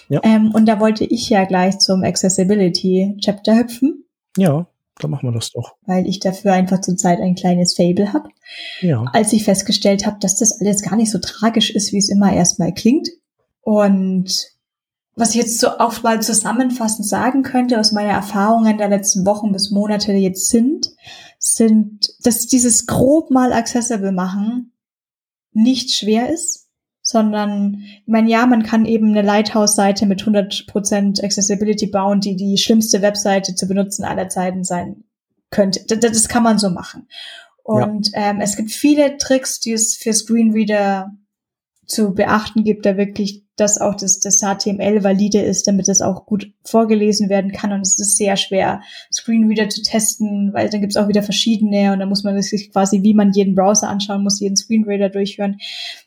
Ja. 0.09 0.21
Ähm, 0.23 0.51
und 0.53 0.65
da 0.65 0.79
wollte 0.79 1.05
ich 1.05 1.29
ja 1.29 1.45
gleich 1.45 1.79
zum 1.79 2.03
Accessibility 2.03 3.17
Chapter 3.21 3.57
hüpfen. 3.57 4.05
Ja, 4.37 4.67
dann 4.99 5.11
machen 5.11 5.29
wir 5.29 5.33
das 5.33 5.51
doch. 5.51 5.75
Weil 5.85 6.07
ich 6.07 6.19
dafür 6.19 6.53
einfach 6.53 6.81
zurzeit 6.81 7.19
ein 7.19 7.35
kleines 7.35 7.75
Fable 7.75 8.13
habe. 8.13 8.29
Ja. 8.81 9.05
Als 9.13 9.33
ich 9.33 9.43
festgestellt 9.43 10.05
habe, 10.05 10.17
dass 10.19 10.35
das 10.35 10.59
alles 10.59 10.81
gar 10.81 10.95
nicht 10.95 11.11
so 11.11 11.19
tragisch 11.19 11.69
ist, 11.69 11.93
wie 11.93 11.97
es 11.97 12.09
immer 12.09 12.33
erstmal 12.33 12.73
klingt. 12.73 13.09
Und 13.61 14.47
was 15.15 15.31
ich 15.31 15.35
jetzt 15.35 15.59
so 15.59 15.77
oft 15.77 16.03
mal 16.03 16.21
zusammenfassend 16.21 17.07
sagen 17.07 17.43
könnte 17.43 17.79
aus 17.79 17.91
meiner 17.91 18.13
Erfahrungen 18.13 18.77
der 18.77 18.89
letzten 18.89 19.25
Wochen 19.25 19.51
bis 19.51 19.71
Monate 19.71 20.13
jetzt 20.13 20.49
sind, 20.49 20.91
sind, 21.37 22.09
dass 22.23 22.47
dieses 22.47 22.85
grob 22.85 23.31
mal 23.31 23.53
accessible 23.53 24.11
machen 24.11 24.73
nicht 25.51 25.91
schwer 25.91 26.29
ist 26.29 26.68
sondern, 27.09 27.81
ich 27.81 28.07
meine, 28.07 28.29
ja, 28.29 28.45
man 28.45 28.61
kann 28.61 28.85
eben 28.85 29.09
eine 29.09 29.23
Lighthouse-Seite 29.23 30.05
mit 30.05 30.21
100% 30.21 31.23
Accessibility 31.23 31.87
bauen, 31.87 32.19
die 32.19 32.35
die 32.35 32.55
schlimmste 32.59 33.01
Webseite 33.01 33.55
zu 33.55 33.67
benutzen 33.67 34.03
aller 34.05 34.29
Zeiten 34.29 34.63
sein 34.63 35.05
könnte. 35.49 35.83
Das, 35.87 35.99
das 35.99 36.27
kann 36.27 36.43
man 36.43 36.59
so 36.59 36.69
machen. 36.69 37.07
Und 37.63 38.11
ja. 38.11 38.29
ähm, 38.29 38.41
es 38.41 38.55
gibt 38.55 38.69
viele 38.69 39.17
Tricks, 39.17 39.59
die 39.59 39.71
es 39.71 39.95
für 39.95 40.13
Screenreader 40.13 41.11
zu 41.87 42.13
beachten 42.13 42.63
gibt, 42.63 42.85
da 42.85 42.95
wirklich, 42.95 43.43
dass 43.59 43.79
auch 43.79 43.95
das, 43.95 44.19
das 44.19 44.39
HTML 44.39 45.03
valide 45.03 45.41
ist, 45.41 45.67
damit 45.67 45.87
das 45.87 46.01
auch 46.01 46.25
gut 46.25 46.51
vorgelesen 46.63 47.29
werden 47.29 47.51
kann. 47.51 47.71
Und 47.71 47.81
es 47.81 47.99
ist 47.99 48.17
sehr 48.17 48.37
schwer, 48.37 48.81
Screenreader 49.11 49.69
zu 49.69 49.81
testen, 49.81 50.53
weil 50.53 50.69
dann 50.69 50.81
gibt 50.81 50.93
es 50.93 50.97
auch 50.97 51.07
wieder 51.07 51.23
verschiedene 51.23 51.91
und 51.91 51.99
dann 51.99 52.09
muss 52.09 52.23
man 52.23 52.41
sich 52.41 52.71
quasi, 52.71 53.03
wie 53.03 53.13
man 53.13 53.33
jeden 53.33 53.55
Browser 53.55 53.89
anschauen 53.89 54.23
muss, 54.23 54.39
jeden 54.39 54.55
Screenreader 54.55 55.09
durchhören. 55.09 55.57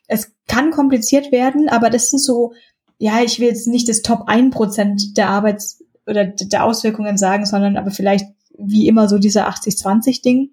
Es 0.06 0.32
kann 0.46 0.70
kompliziert 0.70 1.32
werden, 1.32 1.68
aber 1.68 1.90
das 1.90 2.10
sind 2.10 2.20
so, 2.20 2.52
ja, 2.98 3.22
ich 3.22 3.40
will 3.40 3.48
jetzt 3.48 3.68
nicht 3.68 3.88
das 3.88 4.02
Top 4.02 4.28
1% 4.28 5.14
der 5.14 5.28
Arbeits- 5.28 5.82
oder 6.06 6.24
der 6.26 6.64
Auswirkungen 6.64 7.18
sagen, 7.18 7.46
sondern 7.46 7.76
aber 7.76 7.90
vielleicht 7.90 8.26
wie 8.58 8.88
immer 8.88 9.08
so 9.08 9.18
dieser 9.18 9.48
80-20-Ding 9.48 10.50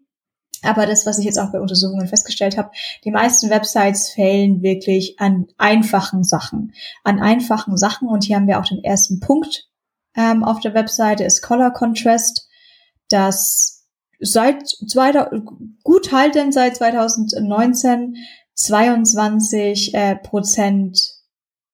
aber 0.63 0.85
das, 0.85 1.05
was 1.05 1.19
ich 1.19 1.25
jetzt 1.25 1.39
auch 1.39 1.51
bei 1.51 1.59
Untersuchungen 1.59 2.07
festgestellt 2.07 2.57
habe, 2.57 2.71
die 3.03 3.11
meisten 3.11 3.49
Websites 3.49 4.09
fällen 4.09 4.61
wirklich 4.61 5.19
an 5.19 5.47
einfachen 5.57 6.23
Sachen. 6.23 6.73
An 7.03 7.19
einfachen 7.19 7.77
Sachen. 7.77 8.07
Und 8.07 8.23
hier 8.25 8.35
haben 8.35 8.47
wir 8.47 8.59
auch 8.59 8.65
den 8.65 8.83
ersten 8.83 9.19
Punkt 9.19 9.67
ähm, 10.15 10.43
auf 10.43 10.59
der 10.59 10.73
Webseite, 10.73 11.23
ist 11.23 11.41
Color 11.41 11.71
Contrast, 11.71 12.47
das 13.09 13.85
seit 14.19 14.67
zwei, 14.67 15.11
gut 15.83 16.11
haltend 16.11 16.53
seit 16.53 16.75
2019 16.75 18.15
22 18.59 19.93
äh, 19.93 20.15
Prozent 20.17 20.99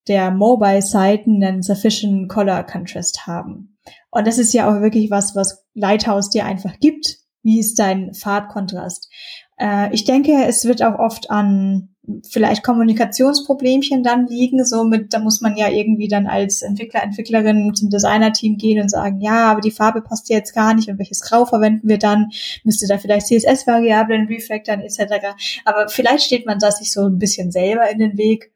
der 0.07 0.29
Mobile-Seiten 0.29 1.43
einen 1.43 1.63
sufficient 1.63 2.29
Color 2.29 2.63
Contrast 2.63 3.25
haben. 3.25 3.77
Und 4.11 4.27
das 4.27 4.37
ist 4.37 4.53
ja 4.53 4.69
auch 4.69 4.81
wirklich 4.81 5.09
was, 5.09 5.35
was 5.35 5.65
Lighthouse 5.73 6.29
dir 6.29 6.45
einfach 6.45 6.79
gibt 6.79 7.24
wie 7.45 7.59
ist 7.59 7.77
dein 7.77 8.13
Farbkontrast? 8.13 9.09
Äh, 9.57 9.93
ich 9.93 10.03
denke, 10.03 10.45
es 10.45 10.65
wird 10.65 10.81
auch 10.81 10.99
oft 10.99 11.29
an 11.29 11.95
vielleicht 12.29 12.63
Kommunikationsproblemchen 12.63 14.03
dann 14.03 14.27
liegen. 14.27 14.65
Somit, 14.65 15.13
da 15.13 15.19
muss 15.19 15.41
man 15.41 15.55
ja 15.55 15.69
irgendwie 15.69 16.07
dann 16.07 16.27
als 16.27 16.63
Entwickler, 16.63 17.03
Entwicklerin 17.03 17.73
zum 17.75 17.89
Designer-Team 17.89 18.57
gehen 18.57 18.81
und 18.81 18.89
sagen, 18.89 19.21
ja, 19.21 19.51
aber 19.51 19.61
die 19.61 19.71
Farbe 19.71 20.01
passt 20.01 20.29
jetzt 20.29 20.53
gar 20.53 20.73
nicht 20.73 20.89
und 20.89 20.97
welches 20.97 21.21
Grau 21.21 21.45
verwenden 21.45 21.87
wir 21.87 21.99
dann? 21.99 22.31
Müsste 22.63 22.87
da 22.87 22.97
vielleicht 22.97 23.27
CSS-Variablen 23.27 24.27
refactoren 24.27 24.81
etc. 24.81 25.35
Aber 25.65 25.87
vielleicht 25.87 26.25
steht 26.25 26.45
man 26.45 26.59
da 26.59 26.71
sich 26.71 26.91
so 26.91 27.05
ein 27.05 27.19
bisschen 27.19 27.51
selber 27.51 27.89
in 27.89 27.99
den 27.99 28.17
Weg. 28.17 28.51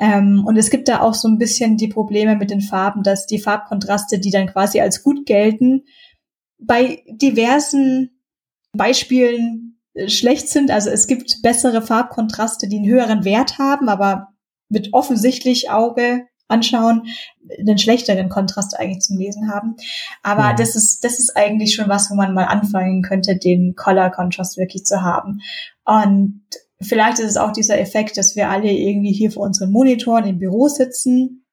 Ähm, 0.00 0.44
und 0.44 0.56
es 0.56 0.70
gibt 0.70 0.88
da 0.88 1.00
auch 1.00 1.14
so 1.14 1.28
ein 1.28 1.38
bisschen 1.38 1.76
die 1.76 1.88
Probleme 1.88 2.34
mit 2.34 2.50
den 2.50 2.60
Farben, 2.60 3.04
dass 3.04 3.26
die 3.26 3.38
Farbkontraste, 3.38 4.18
die 4.18 4.30
dann 4.30 4.48
quasi 4.48 4.80
als 4.80 5.04
gut 5.04 5.24
gelten, 5.24 5.84
bei 6.58 7.02
diversen 7.08 8.13
Beispielen 8.74 9.80
äh, 9.94 10.08
schlecht 10.08 10.48
sind. 10.48 10.70
Also 10.70 10.90
es 10.90 11.06
gibt 11.06 11.42
bessere 11.42 11.82
Farbkontraste, 11.82 12.68
die 12.68 12.76
einen 12.76 12.88
höheren 12.88 13.24
Wert 13.24 13.58
haben, 13.58 13.88
aber 13.88 14.28
mit 14.68 14.92
offensichtlich 14.92 15.70
Auge 15.70 16.26
anschauen, 16.48 17.06
einen 17.58 17.78
schlechteren 17.78 18.28
Kontrast 18.28 18.78
eigentlich 18.78 19.00
zum 19.00 19.18
Lesen 19.18 19.50
haben. 19.50 19.76
Aber 20.22 20.50
ja. 20.50 20.54
das 20.54 20.76
ist, 20.76 21.04
das 21.04 21.18
ist 21.18 21.36
eigentlich 21.36 21.74
schon 21.74 21.88
was, 21.88 22.10
wo 22.10 22.14
man 22.14 22.34
mal 22.34 22.44
anfangen 22.44 23.02
könnte, 23.02 23.36
den 23.36 23.74
Color 23.76 24.10
Contrast 24.10 24.56
wirklich 24.56 24.84
zu 24.84 25.02
haben. 25.02 25.40
Und 25.84 26.42
vielleicht 26.80 27.18
ist 27.18 27.30
es 27.30 27.36
auch 27.36 27.52
dieser 27.52 27.78
Effekt, 27.78 28.16
dass 28.16 28.36
wir 28.36 28.50
alle 28.50 28.70
irgendwie 28.70 29.12
hier 29.12 29.30
vor 29.30 29.44
unseren 29.44 29.70
Monitoren 29.70 30.26
im 30.26 30.38
Büro 30.38 30.68
sitzen, 30.68 31.44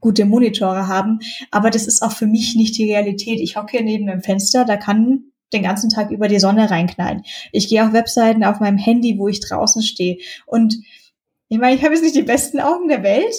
gute 0.00 0.26
Monitore 0.26 0.88
haben. 0.88 1.20
Aber 1.50 1.70
das 1.70 1.86
ist 1.86 2.02
auch 2.02 2.12
für 2.12 2.26
mich 2.26 2.54
nicht 2.56 2.76
die 2.76 2.92
Realität. 2.92 3.40
Ich 3.40 3.56
hocke 3.56 3.82
neben 3.82 4.08
einem 4.08 4.22
Fenster, 4.22 4.64
da 4.64 4.76
kann 4.76 5.32
den 5.52 5.62
ganzen 5.62 5.90
Tag 5.90 6.10
über 6.10 6.28
die 6.28 6.40
Sonne 6.40 6.70
reinknallen. 6.70 7.22
Ich 7.52 7.68
gehe 7.68 7.84
auf 7.84 7.92
Webseiten 7.92 8.44
auf 8.44 8.60
meinem 8.60 8.78
Handy, 8.78 9.18
wo 9.18 9.28
ich 9.28 9.40
draußen 9.40 9.82
stehe. 9.82 10.18
Und 10.46 10.76
ich 11.48 11.58
meine, 11.58 11.76
ich 11.76 11.82
habe 11.82 11.94
jetzt 11.94 12.02
nicht 12.02 12.16
die 12.16 12.22
besten 12.22 12.60
Augen 12.60 12.88
der 12.88 13.02
Welt, 13.02 13.34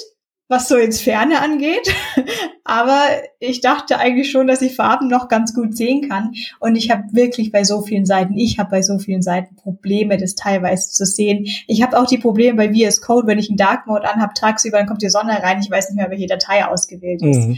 was 0.47 0.68
so 0.68 0.76
ins 0.78 1.01
Ferne 1.01 1.41
angeht. 1.41 1.93
Aber 2.64 3.01
ich 3.39 3.62
dachte 3.62 3.97
eigentlich 3.97 4.32
schon, 4.32 4.47
dass 4.47 4.62
ich 4.62 4.76
Farben 4.76 5.08
noch 5.08 5.28
ganz 5.28 5.53
gut 5.53 5.76
sehen 5.76 6.08
kann. 6.08 6.34
Und 6.60 6.76
ich 6.76 6.91
habe 6.91 7.03
wirklich 7.12 7.51
bei 7.51 7.64
so 7.64 7.82
vielen 7.82 8.06
Seiten, 8.06 8.38
ich 8.38 8.60
habe 8.60 8.72
bei 8.72 8.82
so 8.82 8.97
vielen 8.99 9.22
Seiten 9.22 9.56
Probleme, 9.56 10.18
das 10.18 10.36
teilweise 10.36 10.91
zu 10.91 11.06
sehen. 11.06 11.45
Ich 11.68 11.82
habe 11.82 11.99
auch 11.99 12.06
die 12.06 12.18
Probleme 12.18 12.58
bei 12.58 12.74
VS 12.74 13.01
Code, 13.01 13.28
wenn 13.28 13.39
ich 13.39 13.49
einen 13.49 13.58
Dark 13.58 13.88
Mode 13.88 14.08
anhabe, 14.10 14.34
tagsüber, 14.34 14.78
dann 14.78 14.88
kommt 14.88 15.01
die 15.01 15.10
Sonne 15.10 15.41
rein. 15.41 15.60
Ich 15.62 15.70
weiß 15.70 15.89
nicht 15.89 15.97
mehr, 15.97 16.10
welche 16.10 16.28
Datei 16.28 16.66
ausgewählt 16.66 17.22
ist. 17.24 17.47
Mhm. 17.47 17.58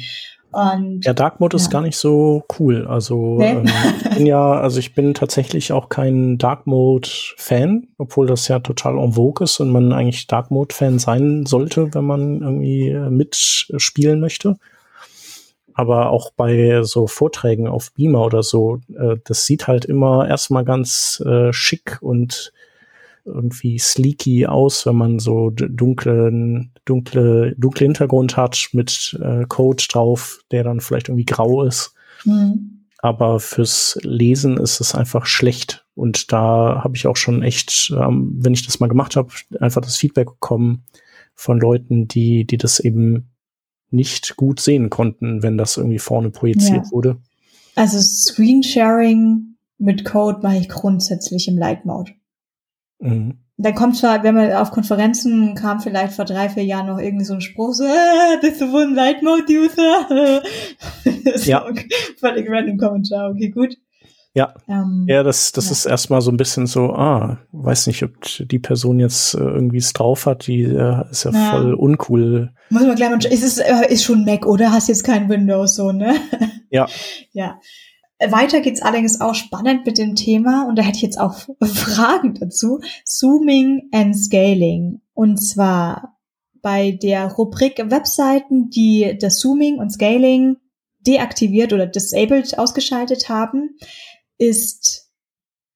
Und, 0.57 1.01
der 1.01 1.13
Dark 1.13 1.39
Mode 1.39 1.55
ja. 1.55 1.61
ist 1.61 1.69
gar 1.69 1.83
nicht 1.83 1.97
so 1.97 2.43
cool. 2.57 2.87
Also 2.87 3.37
nee. 3.37 3.51
ähm, 3.51 3.65
ich 4.01 4.09
bin 4.15 4.25
ja, 4.25 4.53
also 4.53 4.79
ich 4.79 4.95
bin 4.95 5.13
tatsächlich 5.13 5.71
auch 5.71 5.87
kein 5.87 6.39
Dark 6.39 6.65
Mode 6.65 7.07
Fan, 7.37 7.85
obwohl 7.99 8.25
das 8.25 8.47
ja 8.47 8.57
total 8.57 8.97
en 8.97 9.13
vogue 9.13 9.43
ist 9.43 9.59
und 9.59 9.69
man 9.69 9.93
eigentlich 9.93 10.25
Dark 10.25 10.49
Mode 10.49 10.73
Fan 10.73 10.97
sein 10.97 11.45
sollte, 11.45 11.93
wenn 11.93 12.05
man 12.05 12.41
irgendwie 12.41 12.89
äh, 12.89 13.11
mitspielen 13.11 14.19
möchte. 14.19 14.57
Aber 15.75 16.09
auch 16.09 16.31
bei 16.35 16.81
so 16.81 17.05
Vorträgen 17.05 17.67
auf 17.67 17.91
Beamer 17.93 18.25
oder 18.25 18.41
so, 18.41 18.79
äh, 18.97 19.17
das 19.25 19.45
sieht 19.45 19.67
halt 19.67 19.85
immer 19.85 20.27
erstmal 20.27 20.65
ganz 20.65 21.21
äh, 21.23 21.53
schick 21.53 21.99
und 22.01 22.51
irgendwie 23.27 23.77
sleeky 23.77 24.47
aus, 24.47 24.85
wenn 24.85 24.95
man 24.95 25.19
so 25.19 25.49
dunklen, 25.51 26.71
dunkle, 26.85 27.53
dunkle 27.57 27.85
Hintergrund 27.85 28.37
hat 28.37 28.69
mit 28.71 29.17
äh, 29.21 29.45
Code 29.47 29.83
drauf, 29.89 30.39
der 30.51 30.63
dann 30.63 30.79
vielleicht 30.79 31.09
irgendwie 31.09 31.25
grau 31.25 31.63
ist. 31.63 31.93
Mhm. 32.25 32.85
Aber 32.99 33.39
fürs 33.39 33.99
Lesen 34.01 34.57
ist 34.57 34.79
es 34.79 34.95
einfach 34.95 35.25
schlecht. 35.25 35.85
Und 35.93 36.31
da 36.31 36.81
habe 36.83 36.95
ich 36.95 37.05
auch 37.05 37.15
schon 37.15 37.43
echt, 37.43 37.93
ähm, 37.95 38.35
wenn 38.39 38.53
ich 38.53 38.65
das 38.65 38.79
mal 38.79 38.87
gemacht 38.87 39.15
habe, 39.15 39.31
einfach 39.59 39.81
das 39.81 39.97
Feedback 39.97 40.27
bekommen 40.27 40.83
von 41.35 41.59
Leuten, 41.59 42.07
die, 42.07 42.45
die 42.45 42.57
das 42.57 42.79
eben 42.79 43.29
nicht 43.91 44.35
gut 44.35 44.59
sehen 44.59 44.89
konnten, 44.89 45.43
wenn 45.43 45.57
das 45.57 45.77
irgendwie 45.77 45.99
vorne 45.99 46.29
projiziert 46.29 46.85
ja. 46.85 46.91
wurde. 46.91 47.17
Also 47.75 47.99
Screensharing 47.99 49.55
mit 49.77 50.03
Code 50.03 50.39
mache 50.41 50.57
ich 50.57 50.69
grundsätzlich 50.69 51.47
im 51.47 51.57
Light 51.57 51.85
Mode. 51.85 52.11
Mhm. 52.99 53.39
Dann 53.59 53.73
kommt 53.73 53.97
zwar, 53.97 54.21
wenn 54.21 54.35
man 54.35 54.51
auf 54.53 54.69
Konferenzen 54.69 55.55
kam, 55.55 55.79
vielleicht 55.79 56.13
vor 56.13 56.25
drei, 56.25 56.47
vier 56.47 56.63
Jahren 56.63 56.85
noch 56.85 56.99
irgendwie 56.99 57.25
so 57.25 57.33
ein 57.33 57.41
Spruch, 57.41 57.73
so, 57.73 57.85
äh, 57.85 58.37
bist 58.39 58.61
du 58.61 58.71
wohl 58.71 58.83
ein 58.83 58.93
Light 58.93 59.23
Mode 59.23 59.45
User? 59.49 60.43
ja. 61.45 61.65
Okay, 61.65 61.89
völlig 62.19 62.47
random 62.49 62.77
Kommentar, 62.77 63.31
okay, 63.31 63.49
gut. 63.49 63.77
Ja, 64.37 64.53
ähm, 64.67 65.05
ja, 65.07 65.23
das, 65.23 65.51
das 65.51 65.65
ja. 65.65 65.71
ist 65.71 65.85
erstmal 65.87 66.21
so 66.21 66.29
ein 66.29 66.37
bisschen 66.37 66.67
so, 66.67 66.93
ah, 66.93 67.39
weiß 67.53 67.87
nicht, 67.87 68.03
ob 68.03 68.11
die 68.39 68.59
Person 68.59 68.99
jetzt 68.99 69.33
äh, 69.33 69.39
irgendwie 69.39 69.77
es 69.77 69.93
drauf 69.93 70.27
hat, 70.27 70.45
die 70.45 70.61
äh, 70.61 71.09
ist 71.09 71.23
ja, 71.23 71.31
ja, 71.31 71.49
voll 71.49 71.73
uncool. 71.73 72.53
Muss 72.69 72.83
man 72.83 72.95
gleich 72.95 73.09
mal, 73.09 73.17
ist 73.17 73.43
es, 73.43 73.57
äh, 73.57 73.91
ist 73.91 74.03
schon 74.03 74.25
Mac, 74.25 74.45
oder? 74.45 74.71
Hast 74.71 74.89
jetzt 74.89 75.03
kein 75.03 75.27
Windows, 75.27 75.75
so, 75.75 75.91
ne? 75.91 76.13
Ja. 76.69 76.85
ja. 77.31 77.59
Weiter 78.19 78.61
geht's 78.61 78.81
allerdings 78.81 79.21
auch 79.21 79.35
spannend 79.35 79.85
mit 79.85 79.97
dem 79.97 80.15
Thema 80.15 80.67
und 80.67 80.77
da 80.77 80.83
hätte 80.83 80.97
ich 80.97 81.03
jetzt 81.03 81.19
auch 81.19 81.35
Fragen 81.63 82.33
dazu. 82.33 82.79
Zooming 83.05 83.89
and 83.91 84.17
Scaling. 84.17 85.01
Und 85.13 85.37
zwar 85.37 86.17
bei 86.61 86.91
der 86.91 87.31
Rubrik 87.31 87.77
Webseiten, 87.91 88.69
die 88.69 89.17
das 89.19 89.39
Zooming 89.39 89.77
und 89.77 89.91
Scaling 89.91 90.57
deaktiviert 90.99 91.73
oder 91.73 91.85
disabled 91.85 92.57
ausgeschaltet 92.57 93.29
haben, 93.29 93.77
ist, 94.37 95.11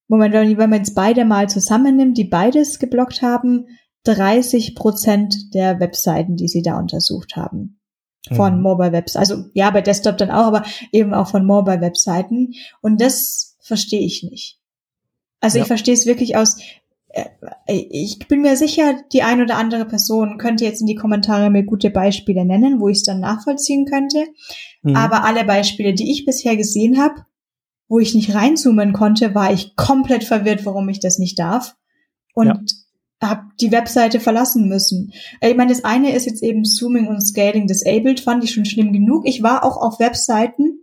Moment, 0.07 0.33
wenn 0.33 0.69
man 0.69 0.79
jetzt 0.79 0.95
beide 0.95 1.25
mal 1.25 1.47
zusammennimmt, 1.47 2.17
die 2.17 2.25
beides 2.25 2.79
geblockt 2.79 3.21
haben, 3.21 3.67
30 4.03 4.75
Prozent 4.75 5.53
der 5.53 5.79
Webseiten, 5.79 6.35
die 6.35 6.47
sie 6.47 6.63
da 6.63 6.79
untersucht 6.79 7.35
haben 7.35 7.80
von 8.29 8.57
mhm. 8.57 8.61
Mobile 8.61 8.91
Websites. 8.91 9.17
Also 9.17 9.45
ja, 9.53 9.69
bei 9.71 9.81
Desktop 9.81 10.17
dann 10.17 10.31
auch, 10.31 10.45
aber 10.45 10.63
eben 10.91 11.13
auch 11.13 11.29
von 11.29 11.45
Mobile 11.45 11.81
Webseiten. 11.81 12.53
Und 12.81 13.01
das 13.01 13.57
verstehe 13.61 14.05
ich 14.05 14.23
nicht. 14.23 14.59
Also 15.39 15.57
ja. 15.57 15.63
ich 15.63 15.67
verstehe 15.67 15.93
es 15.93 16.05
wirklich 16.05 16.35
aus. 16.35 16.57
Äh, 17.09 17.25
ich 17.67 18.19
bin 18.27 18.41
mir 18.41 18.55
sicher, 18.55 19.01
die 19.11 19.23
ein 19.23 19.41
oder 19.41 19.57
andere 19.57 19.85
Person 19.85 20.37
könnte 20.37 20.65
jetzt 20.65 20.81
in 20.81 20.87
die 20.87 20.95
Kommentare 20.95 21.49
mir 21.49 21.63
gute 21.63 21.89
Beispiele 21.89 22.45
nennen, 22.45 22.79
wo 22.79 22.89
ich 22.89 22.97
es 22.97 23.03
dann 23.03 23.19
nachvollziehen 23.19 23.85
könnte. 23.85 24.23
Mhm. 24.83 24.95
Aber 24.95 25.23
alle 25.23 25.43
Beispiele, 25.43 25.93
die 25.93 26.11
ich 26.11 26.25
bisher 26.25 26.55
gesehen 26.55 26.99
habe, 26.99 27.25
wo 27.87 27.99
ich 27.99 28.13
nicht 28.13 28.33
reinzoomen 28.33 28.93
konnte, 28.93 29.35
war 29.35 29.51
ich 29.51 29.75
komplett 29.75 30.23
verwirrt, 30.23 30.65
warum 30.65 30.87
ich 30.89 30.99
das 30.99 31.17
nicht 31.17 31.39
darf. 31.39 31.75
Und 32.33 32.47
ja 32.47 32.61
habe 33.21 33.43
die 33.59 33.71
Webseite 33.71 34.19
verlassen 34.19 34.67
müssen. 34.67 35.13
Ich 35.41 35.55
meine, 35.55 35.71
das 35.71 35.83
eine 35.83 36.13
ist 36.13 36.25
jetzt 36.25 36.43
eben 36.43 36.65
Zooming 36.65 37.07
und 37.07 37.21
Scaling 37.21 37.67
disabled, 37.67 38.19
fand 38.19 38.43
ich 38.43 38.51
schon 38.51 38.65
schlimm 38.65 38.91
genug. 38.93 39.27
Ich 39.27 39.43
war 39.43 39.63
auch 39.63 39.77
auf 39.77 39.99
Webseiten, 39.99 40.79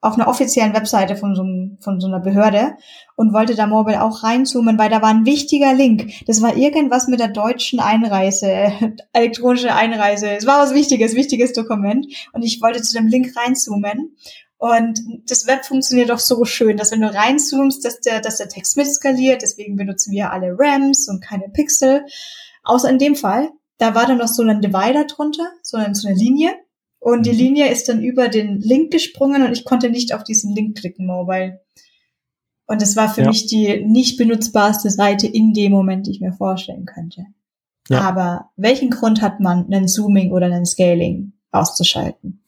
auf 0.00 0.14
einer 0.14 0.28
offiziellen 0.28 0.74
Webseite 0.74 1.16
von 1.16 1.34
so, 1.34 1.44
von 1.82 2.00
so 2.00 2.06
einer 2.06 2.20
Behörde 2.20 2.76
und 3.16 3.32
wollte 3.32 3.56
da 3.56 3.66
Mobile 3.66 4.02
auch 4.02 4.22
reinzoomen, 4.22 4.78
weil 4.78 4.90
da 4.90 5.02
war 5.02 5.08
ein 5.08 5.26
wichtiger 5.26 5.74
Link. 5.74 6.12
Das 6.26 6.40
war 6.40 6.56
irgendwas 6.56 7.08
mit 7.08 7.18
der 7.18 7.28
deutschen 7.28 7.80
Einreise, 7.80 8.72
elektronische 9.12 9.74
Einreise. 9.74 10.30
Es 10.30 10.46
war 10.46 10.62
was 10.62 10.74
Wichtiges, 10.74 11.14
wichtiges 11.14 11.52
Dokument 11.52 12.06
und 12.32 12.42
ich 12.42 12.60
wollte 12.62 12.82
zu 12.82 12.96
dem 12.96 13.08
Link 13.08 13.34
reinzoomen 13.36 14.16
Und 14.58 15.00
das 15.26 15.46
Web 15.46 15.64
funktioniert 15.64 16.10
doch 16.10 16.18
so 16.18 16.44
schön, 16.44 16.76
dass 16.76 16.90
wenn 16.90 17.00
du 17.00 17.14
reinzoomst, 17.14 17.84
dass 17.84 18.00
der, 18.00 18.20
dass 18.20 18.38
der 18.38 18.48
Text 18.48 18.76
mitskaliert. 18.76 19.42
Deswegen 19.42 19.76
benutzen 19.76 20.12
wir 20.12 20.32
alle 20.32 20.56
RAMs 20.58 21.08
und 21.08 21.22
keine 21.22 21.48
Pixel. 21.48 22.04
Außer 22.64 22.90
in 22.90 22.98
dem 22.98 23.14
Fall, 23.14 23.50
da 23.78 23.94
war 23.94 24.06
dann 24.06 24.18
noch 24.18 24.26
so 24.26 24.42
ein 24.42 24.60
Divider 24.60 25.04
drunter, 25.04 25.48
so 25.62 25.76
eine, 25.76 25.94
so 25.94 26.08
eine 26.08 26.16
Linie. 26.16 26.50
Und 26.98 27.26
die 27.26 27.32
mhm. 27.32 27.38
Linie 27.38 27.68
ist 27.68 27.88
dann 27.88 28.02
über 28.02 28.28
den 28.28 28.60
Link 28.60 28.90
gesprungen 28.90 29.44
und 29.44 29.52
ich 29.52 29.64
konnte 29.64 29.90
nicht 29.90 30.12
auf 30.12 30.24
diesen 30.24 30.54
Link 30.54 30.76
klicken, 30.76 31.06
Mobile. 31.06 31.60
Und 32.66 32.82
das 32.82 32.96
war 32.96 33.08
für 33.08 33.22
ja. 33.22 33.28
mich 33.28 33.46
die 33.46 33.84
nicht 33.86 34.18
benutzbarste 34.18 34.90
Seite 34.90 35.28
in 35.28 35.52
dem 35.52 35.70
Moment, 35.70 36.06
die 36.06 36.10
ich 36.10 36.20
mir 36.20 36.32
vorstellen 36.32 36.84
könnte. 36.84 37.26
Ja. 37.88 38.00
Aber 38.00 38.50
welchen 38.56 38.90
Grund 38.90 39.22
hat 39.22 39.38
man, 39.38 39.72
einen 39.72 39.88
Zooming 39.88 40.32
oder 40.32 40.46
einen 40.46 40.66
Scaling 40.66 41.32
auszuschalten? 41.52 42.42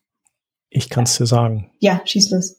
Ich 0.70 0.88
kann 0.88 1.04
es 1.04 1.18
dir 1.18 1.26
sagen. 1.26 1.70
Ja, 1.80 2.00
schieß 2.04 2.30
los. 2.30 2.56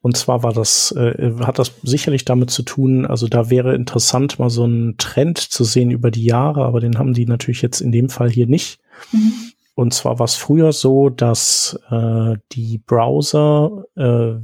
Und 0.00 0.16
zwar 0.18 0.42
war 0.42 0.52
das, 0.52 0.92
äh, 0.92 1.32
hat 1.40 1.58
das 1.58 1.72
sicherlich 1.82 2.26
damit 2.26 2.50
zu 2.50 2.62
tun, 2.62 3.06
also 3.06 3.26
da 3.26 3.48
wäre 3.48 3.74
interessant, 3.74 4.38
mal 4.38 4.50
so 4.50 4.64
einen 4.64 4.98
Trend 4.98 5.38
zu 5.38 5.64
sehen 5.64 5.90
über 5.90 6.10
die 6.10 6.26
Jahre, 6.26 6.66
aber 6.66 6.80
den 6.80 6.98
haben 6.98 7.14
die 7.14 7.24
natürlich 7.24 7.62
jetzt 7.62 7.80
in 7.80 7.90
dem 7.90 8.10
Fall 8.10 8.28
hier 8.30 8.46
nicht. 8.46 8.80
Mhm. 9.12 9.32
Und 9.74 9.94
zwar 9.94 10.18
war 10.18 10.26
es 10.26 10.34
früher 10.34 10.72
so, 10.72 11.08
dass 11.08 11.80
äh, 11.90 12.36
die 12.52 12.78
Browser 12.78 13.84
äh, 13.96 14.34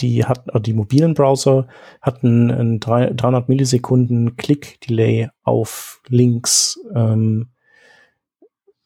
die 0.00 0.24
hat, 0.24 0.48
äh, 0.54 0.60
die 0.60 0.72
mobilen 0.72 1.14
Browser 1.14 1.66
hatten 2.00 2.50
ein 2.50 2.80
300 2.80 3.48
Millisekunden 3.48 4.36
Click-Delay 4.36 5.28
auf 5.42 6.02
Links. 6.08 6.78
Ähm, 6.94 7.48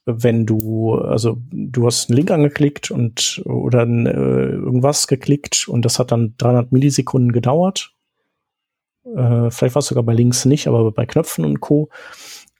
wenn 0.04 0.46
du, 0.46 0.94
also 0.94 1.38
du 1.50 1.86
hast 1.86 2.10
einen 2.10 2.16
Link 2.16 2.30
angeklickt 2.30 2.90
und 2.90 3.42
oder 3.44 3.82
ein, 3.82 4.06
äh, 4.06 4.10
irgendwas 4.10 5.06
geklickt 5.06 5.68
und 5.68 5.84
das 5.84 5.98
hat 5.98 6.10
dann 6.10 6.34
300 6.38 6.72
Millisekunden 6.72 7.32
gedauert. 7.32 7.94
Äh, 9.04 9.50
vielleicht 9.50 9.74
war 9.74 9.80
es 9.80 9.86
sogar 9.86 10.04
bei 10.04 10.14
Links 10.14 10.44
nicht, 10.44 10.66
aber 10.66 10.90
bei 10.92 11.06
Knöpfen 11.06 11.44
und 11.44 11.60
Co. 11.60 11.88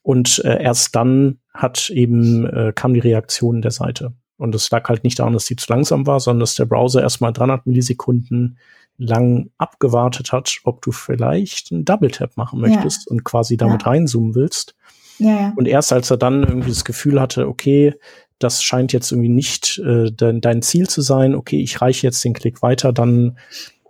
Und 0.03 0.43
äh, 0.45 0.63
erst 0.63 0.95
dann 0.95 1.39
hat 1.53 1.91
eben 1.91 2.47
äh, 2.47 2.73
kam 2.75 2.95
die 2.95 3.01
Reaktion 3.01 3.63
der 3.63 3.71
Seite. 3.71 4.13
Und 4.37 4.55
es 4.55 4.71
lag 4.71 4.89
halt 4.89 5.05
nicht 5.05 5.19
daran, 5.19 5.35
dass 5.35 5.45
die 5.45 5.57
zu 5.57 5.73
langsam 5.73 6.07
war, 6.07 6.19
sondern 6.19 6.41
dass 6.41 6.57
der 6.57 6.65
Browser 6.65 7.01
erstmal 7.01 7.33
300 7.33 7.67
Millisekunden 7.67 8.59
lang 8.99 9.51
abgewartet 9.59 10.33
hat, 10.33 10.59
ob 10.65 10.83
du 10.83 10.93
vielleicht 10.93 11.73
einen 11.73 11.85
Double 11.85 12.11
Tap 12.11 12.37
machen 12.37 12.61
möchtest 12.61 13.07
ja. 13.07 13.13
und 13.13 13.25
quasi 13.25 13.57
damit 13.57 13.83
ja. 13.83 13.89
reinzoomen 13.89 14.35
willst. 14.35 14.75
Ja, 15.23 15.41
ja. 15.41 15.53
Und 15.57 15.67
erst 15.67 15.93
als 15.93 16.11
er 16.11 16.17
dann 16.17 16.43
irgendwie 16.43 16.71
das 16.71 16.85
Gefühl 16.85 17.21
hatte, 17.21 17.49
okay, 17.49 17.95
das 18.39 18.63
scheint 18.63 18.93
jetzt 18.93 19.13
irgendwie 19.13 19.29
nicht 19.29 19.79
äh, 19.79 20.11
dein, 20.13 20.41
dein 20.41 20.63
Ziel 20.63 20.89
zu 20.89 21.01
sein, 21.01 21.35
okay, 21.35 21.61
ich 21.63 21.81
reiche 21.81 22.07
jetzt 22.07 22.25
den 22.25 22.33
Klick 22.35 22.63
weiter, 22.63 22.93
dann 22.93 23.37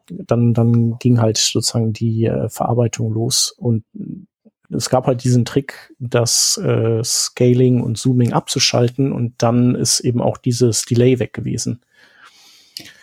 dann, 0.08 0.54
dann 0.54 0.98
ging 0.98 1.20
halt 1.20 1.38
sozusagen 1.38 1.92
die 1.92 2.26
äh, 2.26 2.48
Verarbeitung 2.48 3.12
los. 3.12 3.54
Und 3.56 3.84
es 4.70 4.88
gab 4.88 5.06
halt 5.06 5.24
diesen 5.24 5.44
Trick, 5.44 5.94
das 5.98 6.58
äh, 6.58 7.02
Scaling 7.04 7.82
und 7.82 7.98
Zooming 7.98 8.32
abzuschalten 8.32 9.12
und 9.12 9.34
dann 9.38 9.74
ist 9.74 10.00
eben 10.00 10.20
auch 10.20 10.38
dieses 10.38 10.84
Delay 10.84 11.18
weg 11.18 11.32
gewesen. 11.32 11.80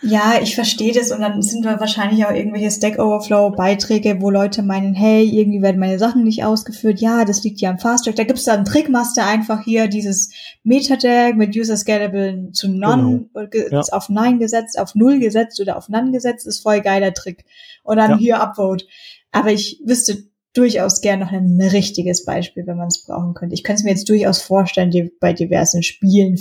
Ja, 0.02 0.40
ich 0.40 0.54
verstehe 0.54 0.92
das 0.92 1.12
und 1.12 1.20
dann 1.20 1.42
sind 1.42 1.64
wir 1.64 1.78
wahrscheinlich 1.78 2.24
auch 2.24 2.32
irgendwelche 2.32 2.70
Stack 2.70 2.98
Overflow 2.98 3.50
Beiträge, 3.50 4.20
wo 4.20 4.30
Leute 4.30 4.62
meinen, 4.62 4.94
hey, 4.94 5.24
irgendwie 5.24 5.62
werden 5.62 5.78
meine 5.78 5.98
Sachen 5.98 6.24
nicht 6.24 6.44
ausgeführt. 6.44 7.00
Ja, 7.00 7.24
das 7.24 7.44
liegt 7.44 7.60
ja 7.60 7.70
am 7.70 7.78
Fast 7.78 8.04
Track. 8.04 8.16
Da 8.16 8.24
gibt's 8.24 8.44
da 8.44 8.54
einen 8.54 8.64
Trickmaster 8.64 9.26
einfach 9.26 9.62
hier 9.64 9.88
dieses 9.88 10.32
Meta-Tag 10.62 11.36
mit 11.36 11.54
User 11.54 11.76
Scalable 11.76 12.50
zu 12.52 12.68
None 12.68 13.28
genau. 13.50 13.68
ja. 13.70 13.80
auf 13.92 14.08
Nein 14.08 14.38
gesetzt, 14.38 14.78
auf 14.78 14.94
Null 14.94 15.18
gesetzt 15.18 15.60
oder 15.60 15.76
auf 15.76 15.88
None 15.88 16.12
gesetzt, 16.12 16.46
ist 16.46 16.60
voll 16.60 16.80
geiler 16.80 17.12
Trick. 17.12 17.44
Und 17.82 17.96
dann 17.96 18.12
ja. 18.12 18.18
hier 18.18 18.40
Upvote. 18.40 18.86
Aber 19.32 19.52
ich 19.52 19.80
wüsste 19.84 20.30
durchaus 20.52 21.00
gern 21.00 21.20
noch 21.20 21.30
ein 21.30 21.60
richtiges 21.60 22.24
Beispiel, 22.24 22.66
wenn 22.66 22.76
man 22.76 22.88
es 22.88 23.04
brauchen 23.04 23.34
könnte. 23.34 23.54
Ich 23.54 23.62
könnte 23.62 23.80
es 23.80 23.84
mir 23.84 23.90
jetzt 23.90 24.08
durchaus 24.08 24.42
vorstellen, 24.42 24.90
die, 24.90 25.12
bei 25.20 25.32
diversen 25.32 25.82
Spielen 25.82 26.36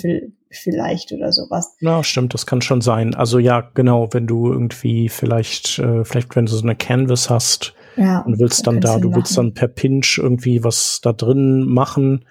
vielleicht 0.51 1.11
oder 1.11 1.31
sowas. 1.31 1.75
Na, 1.79 2.03
stimmt, 2.03 2.33
das 2.33 2.45
kann 2.45 2.61
schon 2.61 2.81
sein. 2.81 3.13
Also 3.15 3.39
ja, 3.39 3.61
genau, 3.73 4.09
wenn 4.11 4.27
du 4.27 4.51
irgendwie 4.51 5.09
vielleicht, 5.09 5.79
äh, 5.79 6.03
vielleicht 6.03 6.35
wenn 6.35 6.45
du 6.45 6.51
so 6.51 6.63
eine 6.63 6.75
Canvas 6.75 7.29
hast 7.29 7.73
ja, 7.95 8.19
und 8.19 8.39
willst 8.39 8.65
dann 8.65 8.81
da, 8.81 8.97
du 8.97 9.13
willst 9.13 9.37
dann 9.37 9.53
per 9.53 9.67
Pinch 9.67 10.17
irgendwie 10.17 10.63
was 10.63 11.01
da 11.01 11.13
drin 11.13 11.67
machen, 11.67 12.25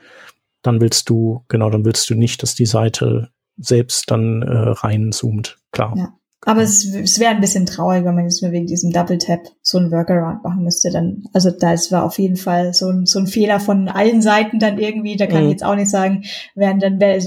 dann 0.62 0.80
willst 0.80 1.08
du, 1.08 1.44
genau, 1.48 1.70
dann 1.70 1.84
willst 1.84 2.10
du 2.10 2.14
nicht, 2.14 2.42
dass 2.42 2.54
die 2.54 2.66
Seite 2.66 3.30
selbst 3.56 4.10
dann 4.10 4.42
äh, 4.42 4.52
reinzoomt. 4.52 5.58
Klar. 5.72 5.94
Ja. 5.96 6.17
Aber 6.42 6.62
es, 6.62 6.84
es 6.84 7.18
wäre 7.18 7.32
ein 7.32 7.40
bisschen 7.40 7.66
traurig, 7.66 8.04
wenn 8.04 8.14
man 8.14 8.24
jetzt 8.24 8.42
nur 8.42 8.52
wegen 8.52 8.66
diesem 8.66 8.92
Double 8.92 9.18
Tap 9.18 9.40
so 9.60 9.78
ein 9.78 9.90
Workaround 9.90 10.44
machen 10.44 10.62
müsste. 10.62 10.90
Dann, 10.90 11.24
also 11.32 11.50
da 11.50 11.72
ist 11.72 11.90
war 11.90 12.04
auf 12.04 12.18
jeden 12.18 12.36
Fall 12.36 12.72
so 12.74 12.88
ein, 12.88 13.06
so 13.06 13.18
ein 13.18 13.26
Fehler 13.26 13.58
von 13.58 13.88
allen 13.88 14.22
Seiten 14.22 14.58
dann 14.60 14.78
irgendwie. 14.78 15.16
Da 15.16 15.26
kann 15.26 15.42
mhm. 15.42 15.46
ich 15.46 15.52
jetzt 15.52 15.64
auch 15.64 15.74
nicht 15.74 15.90
sagen, 15.90 16.24
wären 16.54 16.78
dann 16.78 17.00
wär, 17.00 17.16
ich, 17.16 17.24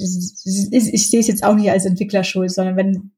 ich, 0.71 1.09
sehe 1.09 1.19
es 1.19 1.27
jetzt 1.27 1.43
auch 1.43 1.55
nicht 1.55 1.69
als 1.69 1.85
Entwickler 1.85 2.23
schuld, 2.23 2.51
sondern 2.51 2.77
wenn 2.77 3.11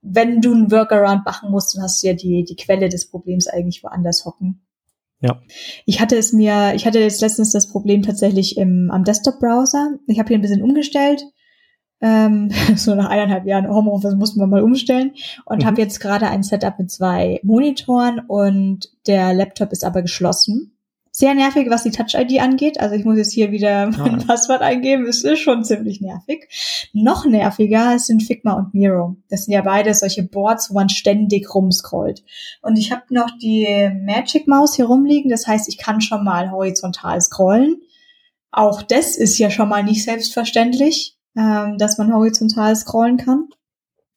wenn 0.00 0.40
du 0.40 0.54
ein 0.54 0.70
Workaround 0.70 1.26
machen 1.26 1.50
musst, 1.50 1.74
dann 1.74 1.82
hast 1.82 2.02
du 2.02 2.06
ja 2.06 2.14
die 2.14 2.44
die 2.48 2.56
Quelle 2.56 2.88
des 2.88 3.10
Problems 3.10 3.48
eigentlich 3.48 3.82
woanders 3.82 4.24
hocken. 4.24 4.64
Ja. 5.20 5.42
Ich 5.84 6.00
hatte 6.00 6.16
es 6.16 6.32
mir, 6.32 6.74
ich 6.74 6.86
hatte 6.86 7.00
jetzt 7.00 7.20
letztens 7.20 7.50
das 7.50 7.68
Problem 7.68 8.02
tatsächlich 8.02 8.56
im, 8.56 8.90
am 8.92 9.02
Desktop-Browser. 9.02 9.98
Ich 10.06 10.20
habe 10.20 10.28
hier 10.28 10.38
ein 10.38 10.42
bisschen 10.42 10.62
umgestellt 10.62 11.24
ähm, 12.00 12.50
so 12.76 12.94
nach 12.94 13.08
eineinhalb 13.08 13.46
Jahren 13.46 13.68
Homeoffice 13.68 14.14
mussten 14.14 14.40
wir 14.40 14.46
mal 14.46 14.62
umstellen 14.62 15.12
und 15.44 15.62
mhm. 15.62 15.66
habe 15.66 15.80
jetzt 15.80 16.00
gerade 16.00 16.28
ein 16.28 16.42
Setup 16.42 16.78
mit 16.78 16.90
zwei 16.90 17.40
Monitoren 17.42 18.20
und 18.20 18.90
der 19.06 19.34
Laptop 19.34 19.72
ist 19.72 19.84
aber 19.84 20.02
geschlossen. 20.02 20.74
Sehr 21.10 21.34
nervig, 21.34 21.68
was 21.68 21.82
die 21.82 21.90
Touch-ID 21.90 22.40
angeht. 22.40 22.78
Also 22.78 22.94
ich 22.94 23.04
muss 23.04 23.16
jetzt 23.16 23.32
hier 23.32 23.50
wieder 23.50 23.86
mein 23.98 24.20
ah. 24.20 24.24
Passwort 24.24 24.62
eingeben. 24.62 25.04
Es 25.06 25.24
ist 25.24 25.40
schon 25.40 25.64
ziemlich 25.64 26.00
nervig. 26.00 26.48
Noch 26.92 27.26
nerviger 27.26 27.98
sind 27.98 28.22
Figma 28.22 28.52
und 28.52 28.72
Miro. 28.72 29.16
Das 29.28 29.44
sind 29.44 29.54
ja 29.54 29.62
beide 29.62 29.92
solche 29.94 30.22
Boards, 30.22 30.70
wo 30.70 30.74
man 30.74 30.88
ständig 30.88 31.52
rumscrollt. 31.52 32.22
Und 32.62 32.78
ich 32.78 32.92
habe 32.92 33.02
noch 33.10 33.30
die 33.42 33.66
Magic 34.04 34.46
Maus 34.46 34.76
hier 34.76 34.84
rumliegen. 34.84 35.28
Das 35.28 35.48
heißt, 35.48 35.68
ich 35.68 35.78
kann 35.78 36.00
schon 36.00 36.22
mal 36.22 36.52
horizontal 36.52 37.20
scrollen. 37.20 37.82
Auch 38.52 38.82
das 38.82 39.16
ist 39.16 39.38
ja 39.38 39.50
schon 39.50 39.68
mal 39.68 39.82
nicht 39.82 40.04
selbstverständlich 40.04 41.17
ähm, 41.38 41.78
dass 41.78 41.98
man 41.98 42.12
horizontal 42.12 42.74
scrollen 42.74 43.16
kann. 43.16 43.48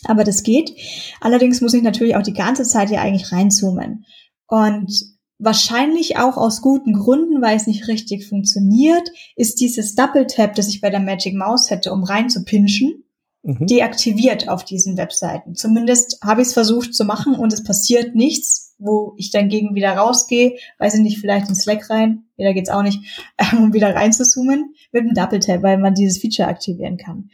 Aber 0.05 0.24
das 0.24 0.41
geht. 0.41 0.72
Allerdings 1.19 1.61
muss 1.61 1.74
ich 1.74 1.84
natürlich 1.84 2.15
auch 2.15 2.24
die 2.24 2.34
ganze 2.34 2.63
Zeit 2.63 2.89
hier 2.89 3.01
eigentlich 3.01 3.32
reinzoomen. 3.32 4.05
Und 4.47 4.91
wahrscheinlich 5.38 6.17
auch 6.17 6.38
aus 6.38 6.61
guten 6.61 6.93
Gründen, 6.93 7.41
weil 7.41 7.55
es 7.55 7.67
nicht 7.67 7.88
richtig 7.88 8.28
funktioniert, 8.28 9.07
ist 9.36 9.59
dieses 9.59 9.95
Double 9.95 10.26
Tap, 10.26 10.55
das 10.55 10.67
ich 10.67 10.82
bei 10.82 10.89
der 10.89 10.99
Magic 10.99 11.36
Mouse 11.36 11.69
hätte, 11.69 11.91
um 11.91 12.03
reinzupinschen, 12.03 13.03
mhm. 13.43 13.67
deaktiviert 13.67 14.49
auf 14.49 14.65
diesen 14.65 14.97
Webseiten. 14.97 15.55
Zumindest 15.55 16.19
habe 16.24 16.41
ich 16.41 16.47
es 16.47 16.53
versucht 16.53 16.93
zu 16.95 17.05
machen 17.05 17.36
und 17.36 17.53
es 17.53 17.63
passiert 17.63 18.15
nichts, 18.15 18.70
wo 18.82 19.13
ich 19.17 19.32
dann 19.32 19.49
gegen 19.49 19.75
wieder 19.75 19.93
rausgehe, 19.93 20.57
weiß 20.79 20.95
ich 20.95 21.01
nicht, 21.01 21.19
vielleicht 21.19 21.47
in 21.47 21.55
Slack 21.55 21.89
rein, 21.89 22.23
ja, 22.36 22.51
geht's 22.51 22.69
auch 22.69 22.84
nicht, 22.84 22.99
um 23.53 23.73
wieder 23.73 23.95
reinzuzoomen 23.95 24.73
mit 24.91 25.03
dem 25.03 25.13
Double 25.13 25.39
Tap, 25.39 25.63
weil 25.63 25.77
man 25.77 25.93
dieses 25.93 26.19
Feature 26.19 26.47
aktivieren 26.47 26.97
kann. 26.97 27.29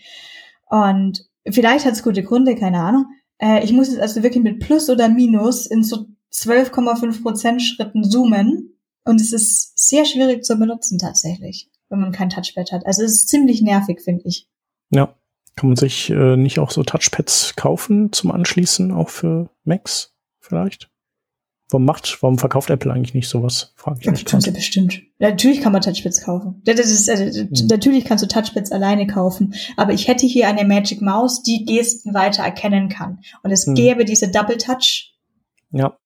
Und 0.69 1.25
vielleicht 1.49 1.85
hat 1.85 1.93
es 1.93 2.03
gute 2.03 2.23
Gründe, 2.23 2.55
keine 2.55 2.81
Ahnung. 2.81 3.05
Äh, 3.39 3.63
ich 3.63 3.71
muss 3.71 3.89
jetzt 3.89 4.01
also 4.01 4.23
wirklich 4.23 4.43
mit 4.43 4.59
Plus 4.59 4.89
oder 4.89 5.09
Minus 5.09 5.65
in 5.65 5.83
so 5.83 6.07
12,5 6.33 7.21
Prozent 7.21 7.61
Schritten 7.61 8.03
zoomen. 8.03 8.77
Und 9.05 9.21
es 9.21 9.31
ist 9.31 9.77
sehr 9.77 10.03
schwierig 10.03 10.43
zu 10.43 10.57
benutzen 10.57 10.97
tatsächlich, 10.97 11.69
wenn 11.89 12.01
man 12.01 12.11
kein 12.11 12.29
Touchpad 12.29 12.73
hat. 12.73 12.85
Also 12.85 13.03
es 13.03 13.13
ist 13.13 13.29
ziemlich 13.29 13.61
nervig, 13.61 14.01
finde 14.01 14.23
ich. 14.25 14.49
Ja. 14.89 15.13
Kann 15.55 15.69
man 15.69 15.75
sich 15.75 16.11
äh, 16.11 16.37
nicht 16.37 16.59
auch 16.59 16.69
so 16.69 16.83
Touchpads 16.83 17.55
kaufen 17.55 18.13
zum 18.13 18.31
Anschließen, 18.31 18.91
auch 18.91 19.09
für 19.09 19.49
Macs 19.63 20.13
vielleicht? 20.39 20.91
Warum 21.70 21.84
macht, 21.84 22.18
warum 22.22 22.38
verkauft 22.38 22.70
Apple 22.70 22.93
eigentlich 22.93 23.13
nicht 23.13 23.28
sowas? 23.28 23.74
Frage 23.76 23.99
ich 24.01 24.09
mich. 24.09 24.26
Könnte 24.26 24.53
bestimmt. 24.53 25.01
natürlich 25.20 25.59
kann 25.59 25.74
man 25.74 25.82
Touchpads 25.82 26.22
kaufen. 26.22 26.61
Das 26.63 26.80
ist, 26.80 27.09
also, 27.09 27.26
hm. 27.26 27.49
Natürlich 27.68 28.05
kannst 28.05 28.24
du 28.24 28.28
Touchpads 28.28 28.72
alleine 28.72 29.05
kaufen. 29.05 29.53
Aber 29.76 29.91
ich 29.91 30.07
hätte 30.07 30.26
hier 30.26 30.47
eine 30.47 30.63
Magic 30.63 31.01
Mouse, 31.01 31.43
die 31.43 31.65
Gesten 31.65 32.13
weiter 32.13 32.43
erkennen 32.43 32.88
kann. 32.88 33.20
Und 33.43 33.51
es 33.51 33.65
hm. 33.65 33.76
gäbe 33.76 34.05
diese 34.05 34.30
Double 34.30 34.57
Touch. 34.57 35.13
Ja. 35.72 35.97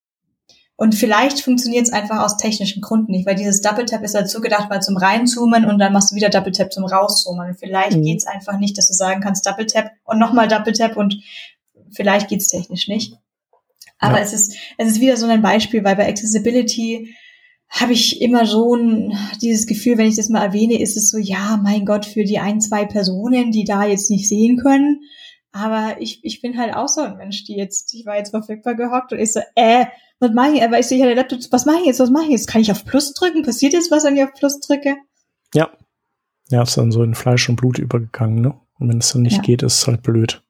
Und 0.77 0.95
vielleicht 0.95 1.41
funktioniert 1.41 1.83
es 1.85 1.93
einfach 1.93 2.23
aus 2.23 2.37
technischen 2.37 2.81
Gründen 2.81 3.11
nicht, 3.11 3.27
weil 3.27 3.35
dieses 3.35 3.61
Double 3.61 3.85
Tap 3.85 4.01
ist 4.01 4.15
dazu 4.15 4.41
gedacht, 4.41 4.67
mal 4.67 4.81
zum 4.81 4.97
Reinzoomen 4.97 5.65
und 5.65 5.77
dann 5.77 5.93
machst 5.93 6.11
du 6.11 6.15
wieder 6.15 6.29
Double 6.29 6.51
Tap 6.51 6.73
zum 6.73 6.85
Rauszoomen. 6.85 7.49
Und 7.49 7.59
vielleicht 7.59 7.97
mhm. 7.97 8.01
geht's 8.01 8.25
einfach 8.25 8.57
nicht, 8.57 8.79
dass 8.79 8.87
du 8.87 8.95
sagen 8.95 9.21
kannst 9.21 9.45
Double 9.45 9.67
Tap 9.67 9.91
und 10.05 10.17
nochmal 10.17 10.47
Double 10.47 10.73
Tap 10.73 10.97
und 10.97 11.21
vielleicht 11.91 12.29
geht's 12.29 12.47
technisch 12.47 12.87
nicht. 12.87 13.20
Aber 14.01 14.17
ja. 14.17 14.23
es 14.23 14.33
ist, 14.33 14.55
es 14.77 14.87
ist 14.89 14.99
wieder 14.99 15.15
so 15.15 15.27
ein 15.27 15.41
Beispiel, 15.41 15.85
weil 15.85 15.95
bei 15.95 16.09
Accessibility 16.09 17.15
habe 17.69 17.93
ich 17.93 18.21
immer 18.21 18.45
so 18.45 18.75
ein, 18.75 19.17
dieses 19.41 19.65
Gefühl, 19.65 19.97
wenn 19.97 20.07
ich 20.07 20.17
das 20.17 20.27
mal 20.27 20.43
erwähne, 20.43 20.81
ist 20.81 20.97
es 20.97 21.09
so, 21.09 21.17
ja, 21.17 21.57
mein 21.63 21.85
Gott, 21.85 22.05
für 22.05 22.25
die 22.25 22.39
ein, 22.39 22.59
zwei 22.59 22.85
Personen, 22.85 23.51
die 23.51 23.63
da 23.63 23.85
jetzt 23.85 24.09
nicht 24.09 24.27
sehen 24.27 24.57
können, 24.57 24.99
Aber 25.53 25.97
ich, 25.99 26.19
ich 26.23 26.41
bin 26.41 26.57
halt 26.57 26.73
auch 26.75 26.87
so 26.87 27.01
ein 27.01 27.17
Mensch, 27.17 27.43
die 27.43 27.55
jetzt, 27.55 27.93
ich 27.93 28.05
war 28.05 28.17
jetzt 28.17 28.29
verfügbar 28.29 28.75
gehockt 28.75 29.11
und 29.11 29.19
ich 29.19 29.33
so, 29.33 29.41
äh, 29.55 29.85
was 30.19 30.31
mache 30.31 30.51
ich? 30.51 30.63
Aber 30.63 30.79
ich 30.79 30.85
sehe 30.85 30.99
ja 30.99 31.05
der 31.05 31.15
Laptop, 31.15 31.39
was 31.51 31.65
mache 31.65 31.79
ich 31.81 31.87
jetzt? 31.87 31.99
Was 31.99 32.09
mache 32.09 32.25
ich 32.25 32.31
jetzt? 32.31 32.47
Kann 32.47 32.61
ich 32.61 32.71
auf 32.71 32.85
Plus 32.85 33.13
drücken? 33.13 33.43
Passiert 33.43 33.73
jetzt 33.73 33.91
was, 33.91 34.03
wenn 34.03 34.15
ich 34.15 34.23
auf 34.23 34.33
Plus 34.33 34.59
drücke? 34.61 34.95
Ja. 35.53 35.69
Ja, 36.49 36.63
ist 36.63 36.77
dann 36.77 36.91
so 36.91 37.03
in 37.03 37.15
Fleisch 37.15 37.49
und 37.49 37.55
Blut 37.55 37.79
übergegangen, 37.79 38.41
ne? 38.41 38.59
Und 38.79 38.89
wenn 38.89 38.99
es 38.99 39.11
dann 39.11 39.21
nicht 39.23 39.37
ja. 39.37 39.41
geht, 39.41 39.63
ist 39.63 39.79
es 39.79 39.87
halt 39.87 40.03
blöd. 40.03 40.43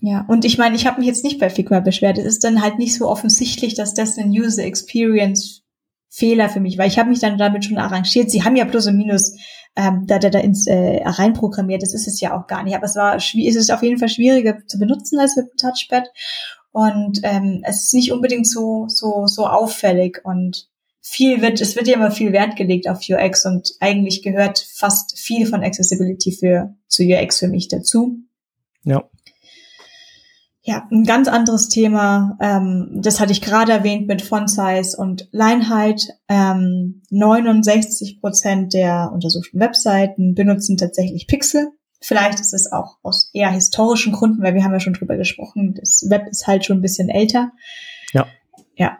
Ja, 0.00 0.24
und 0.28 0.44
ich 0.44 0.58
meine, 0.58 0.76
ich 0.76 0.86
habe 0.86 1.00
mich 1.00 1.08
jetzt 1.08 1.24
nicht 1.24 1.40
bei 1.40 1.50
Figma 1.50 1.80
beschwert. 1.80 2.18
Es 2.18 2.24
ist 2.24 2.44
dann 2.44 2.62
halt 2.62 2.78
nicht 2.78 2.96
so 2.96 3.08
offensichtlich, 3.08 3.74
dass 3.74 3.94
das 3.94 4.16
ein 4.16 4.30
User 4.30 4.64
Experience 4.64 5.62
Fehler 6.08 6.48
für 6.48 6.60
mich, 6.60 6.78
weil 6.78 6.88
ich 6.88 6.98
habe 6.98 7.10
mich 7.10 7.20
dann 7.20 7.36
damit 7.36 7.64
schon 7.64 7.78
arrangiert. 7.78 8.30
Sie 8.30 8.42
haben 8.42 8.56
ja 8.56 8.64
Plus 8.64 8.86
und 8.86 8.96
Minus 8.96 9.36
ähm, 9.76 10.04
da, 10.06 10.18
da, 10.18 10.30
da 10.30 10.38
ins 10.38 10.66
äh, 10.66 11.02
reinprogrammiert. 11.04 11.82
Das 11.82 11.94
ist 11.94 12.08
es 12.08 12.20
ja 12.20 12.38
auch 12.38 12.46
gar 12.46 12.62
nicht. 12.62 12.74
Aber 12.74 12.86
es 12.86 12.96
war 12.96 13.16
es 13.16 13.34
ist 13.34 13.72
auf 13.72 13.82
jeden 13.82 13.98
Fall 13.98 14.08
schwieriger 14.08 14.58
zu 14.66 14.78
benutzen 14.78 15.18
als 15.18 15.36
mit 15.36 15.46
Touchpad. 15.60 16.08
Und 16.70 17.20
ähm, 17.22 17.62
es 17.64 17.84
ist 17.84 17.94
nicht 17.94 18.12
unbedingt 18.12 18.46
so 18.46 18.86
so 18.88 19.26
so 19.26 19.46
auffällig 19.46 20.20
und 20.24 20.68
viel 21.00 21.40
wird 21.40 21.60
es 21.60 21.76
wird 21.76 21.88
ja 21.88 21.94
immer 21.94 22.10
viel 22.10 22.32
Wert 22.32 22.56
gelegt 22.56 22.88
auf 22.88 23.00
UX 23.08 23.46
und 23.46 23.72
eigentlich 23.80 24.22
gehört 24.22 24.58
fast 24.74 25.18
viel 25.18 25.46
von 25.46 25.62
Accessibility 25.62 26.32
für 26.32 26.74
zu 26.88 27.02
UX 27.02 27.38
für 27.38 27.48
mich 27.48 27.68
dazu. 27.68 28.18
Ja. 28.84 29.08
Ja, 30.68 30.86
ein 30.90 31.04
ganz 31.04 31.28
anderes 31.28 31.70
Thema, 31.70 32.36
ähm, 32.42 33.00
das 33.00 33.20
hatte 33.20 33.32
ich 33.32 33.40
gerade 33.40 33.72
erwähnt 33.72 34.06
mit 34.06 34.20
Font 34.20 34.50
Size 34.50 34.98
und 34.98 35.26
Leinheit. 35.32 36.08
Ähm, 36.28 37.00
69 37.08 38.20
Prozent 38.20 38.74
der 38.74 39.10
untersuchten 39.10 39.60
Webseiten 39.60 40.34
benutzen 40.34 40.76
tatsächlich 40.76 41.26
Pixel. 41.26 41.70
Vielleicht 42.02 42.38
ist 42.40 42.52
es 42.52 42.70
auch 42.70 42.98
aus 43.02 43.30
eher 43.32 43.50
historischen 43.50 44.12
Gründen, 44.12 44.42
weil 44.42 44.52
wir 44.52 44.62
haben 44.62 44.74
ja 44.74 44.80
schon 44.80 44.92
drüber 44.92 45.16
gesprochen, 45.16 45.72
das 45.72 46.04
Web 46.10 46.26
ist 46.28 46.46
halt 46.46 46.66
schon 46.66 46.80
ein 46.80 46.82
bisschen 46.82 47.08
älter. 47.08 47.52
Ja. 48.12 48.26
Ja, 48.76 48.98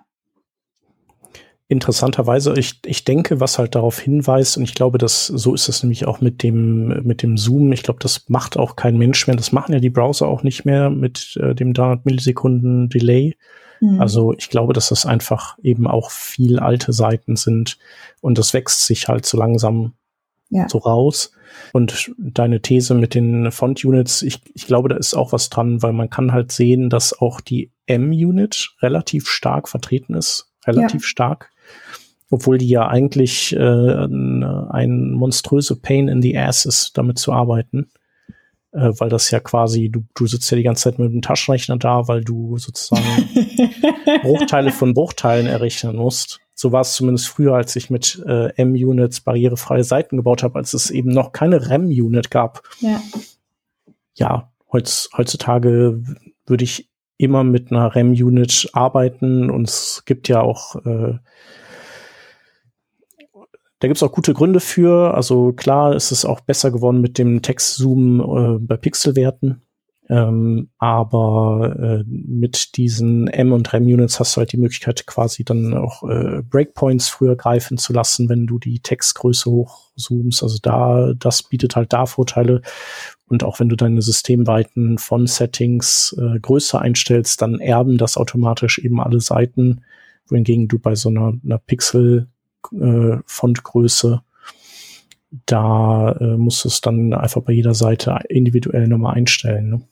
interessanterweise, 1.69 2.55
ich, 2.59 2.81
ich 2.87 3.05
denke, 3.05 3.41
was 3.41 3.59
halt 3.59 3.75
darauf 3.75 3.99
hinweist, 3.99 4.57
und 4.57 4.65
ich 4.65 4.75
glaube, 4.75 4.97
dass 4.97 5.27
so 5.27 5.55
ist 5.55 5.69
es 5.69 5.83
nämlich 5.83 6.07
auch 6.07 6.21
mit 6.23 6.43
dem, 6.43 7.03
mit 7.05 7.23
dem 7.23 7.37
Zoom. 7.37 7.73
Ich 7.73 7.83
glaube, 7.83 8.01
das 8.01 8.25
macht 8.29 8.57
auch 8.57 8.75
kein 8.75 8.97
Mensch 8.97 9.27
mehr. 9.27 9.37
Das 9.37 9.53
machen 9.53 9.75
ja 9.75 9.81
die 9.81 9.91
Browser 9.91 10.27
auch 10.27 10.43
nicht 10.43 10.65
mehr 10.65 10.89
mit 10.89 11.39
äh, 11.41 11.55
dem 11.55 11.75
300 11.75 12.07
Millisekunden 12.07 12.89
Delay. 12.89 13.37
Mhm. 13.81 14.01
Also 14.01 14.33
ich 14.33 14.49
glaube, 14.49 14.73
dass 14.73 14.89
das 14.89 15.05
einfach 15.05 15.59
eben 15.63 15.87
auch 15.87 16.11
viel 16.11 16.59
alte 16.59 16.95
Seiten 16.95 17.37
sind 17.37 17.79
und 18.23 18.39
das 18.39 18.55
wächst 18.55 18.87
sich 18.87 19.09
halt 19.09 19.27
so 19.27 19.37
langsam 19.37 19.93
ja. 20.49 20.69
so 20.69 20.79
raus. 20.79 21.33
Und 21.73 22.13
deine 22.19 22.61
These 22.63 22.95
mit 22.95 23.15
den 23.15 23.51
Font-Units, 23.51 24.23
ich, 24.23 24.41
ich 24.55 24.67
glaube, 24.67 24.89
da 24.89 24.97
ist 24.97 25.15
auch 25.15 25.33
was 25.33 25.51
dran, 25.51 25.83
weil 25.83 25.93
man 25.93 26.09
kann 26.09 26.33
halt 26.33 26.51
sehen, 26.51 26.89
dass 26.89 27.19
auch 27.21 27.41
die 27.41 27.73
M-Unit 27.87 28.71
relativ 28.81 29.29
stark 29.29 29.69
vertreten 29.69 30.15
ist, 30.15 30.51
relativ 30.67 31.03
ja. 31.03 31.09
stark 31.09 31.51
obwohl 32.31 32.59
die 32.59 32.69
ja 32.69 32.87
eigentlich 32.89 33.55
äh, 33.55 33.59
ein 33.59 35.13
monströse 35.13 35.77
Pain 35.77 36.09
in 36.09 36.23
the 36.23 36.37
Ass 36.37 36.67
ist, 36.67 36.97
damit 36.99 37.19
zu 37.19 37.33
arbeiten. 37.33 37.91
Äh, 38.73 38.93
weil 38.99 39.09
das 39.09 39.31
ja 39.31 39.41
quasi, 39.41 39.89
du, 39.89 40.05
du 40.15 40.27
sitzt 40.27 40.51
ja 40.51 40.57
die 40.57 40.63
ganze 40.63 40.85
Zeit 40.85 40.99
mit 40.99 41.11
dem 41.11 41.23
Taschenrechner 41.23 41.79
da, 41.79 42.07
weil 42.07 42.23
du 42.23 42.59
sozusagen 42.59 43.03
Bruchteile 44.23 44.73
von 44.73 44.93
Bruchteilen 44.93 45.47
errechnen 45.47 45.97
musst. 45.97 46.41
So 46.55 46.71
war 46.71 46.83
es 46.83 46.93
zumindest 46.95 47.29
früher, 47.29 47.55
als 47.55 47.77
ich 47.77 47.89
mit 47.89 48.23
äh, 48.27 48.53
M-Units 48.57 49.23
barrierefreie 49.23 49.85
Seiten 49.85 50.17
gebaut 50.17 50.43
habe, 50.43 50.59
als 50.59 50.75
es 50.75 50.91
eben 50.91 51.11
noch 51.11 51.33
keine 51.33 51.71
RAM-Unit 51.71 52.31
gab. 52.31 52.63
Ja, 52.81 53.01
ja 54.15 54.53
heutz, 54.71 55.09
heutzutage 55.17 56.03
würde 56.47 56.65
ich 56.65 56.91
immer 57.19 57.45
mit 57.45 57.71
einer 57.71 57.95
RAM-Unit 57.95 58.71
arbeiten 58.73 59.51
und 59.51 59.69
es 59.69 60.03
gibt 60.07 60.29
ja 60.29 60.41
auch 60.41 60.77
äh, 60.87 61.19
da 63.81 63.87
gibt's 63.87 64.03
auch 64.03 64.13
gute 64.13 64.35
Gründe 64.35 64.61
für. 64.61 65.15
Also 65.15 65.53
klar 65.53 65.95
ist 65.95 66.11
es 66.11 66.25
auch 66.25 66.41
besser 66.41 66.71
geworden 66.71 67.01
mit 67.01 67.19
dem 67.19 67.43
Textzoom 67.43 68.21
äh, 68.21 68.59
bei 68.59 68.77
Pixelwerten. 68.77 69.63
Ähm, 70.11 70.71
aber 70.79 71.77
äh, 71.79 72.05
mit 72.07 72.77
diesen 72.79 73.29
M- 73.29 73.53
und 73.53 73.73
RAM-Units 73.73 74.19
hast 74.19 74.35
du 74.35 74.39
halt 74.39 74.53
die 74.53 74.57
Möglichkeit, 74.57 75.07
quasi 75.07 75.45
dann 75.45 75.75
auch 75.75 76.03
äh, 76.09 76.43
Breakpoints 76.43 77.09
früher 77.09 77.37
greifen 77.37 77.77
zu 77.77 77.93
lassen, 77.93 78.31
wenn 78.31 78.47
du 78.47 78.59
die 78.59 78.81
Textgröße 78.81 79.51
hochzoomst. 79.51 80.43
Also 80.43 80.59
da, 80.63 81.13
das 81.19 81.43
bietet 81.43 81.77
halt 81.77 81.93
da 81.93 82.07
Vorteile. 82.07 82.63
Und 83.29 83.45
auch 83.45 83.61
wenn 83.61 83.69
du 83.69 83.77
deine 83.77 84.01
Systemweiten 84.01 84.97
von 84.97 85.27
Settings 85.27 86.17
äh, 86.19 86.41
größer 86.41 86.81
einstellst, 86.81 87.43
dann 87.43 87.61
erben 87.61 87.99
das 87.99 88.17
automatisch 88.17 88.79
eben 88.79 89.01
alle 89.01 89.21
Seiten, 89.21 89.83
wohingegen 90.27 90.69
du 90.69 90.79
bei 90.79 90.95
so 90.95 91.11
einer, 91.11 91.35
einer 91.45 91.59
Pixel 91.59 92.29
äh, 92.73 93.19
Fontgröße. 93.27 94.23
Da 95.45 96.13
äh, 96.13 96.39
musst 96.39 96.65
du 96.65 96.69
es 96.69 96.81
dann 96.81 97.13
einfach 97.13 97.43
bei 97.43 97.53
jeder 97.53 97.75
Seite 97.75 98.19
individuell 98.31 98.89
nochmal 98.89 99.17
einstellen, 99.17 99.69
ne? 99.69 99.83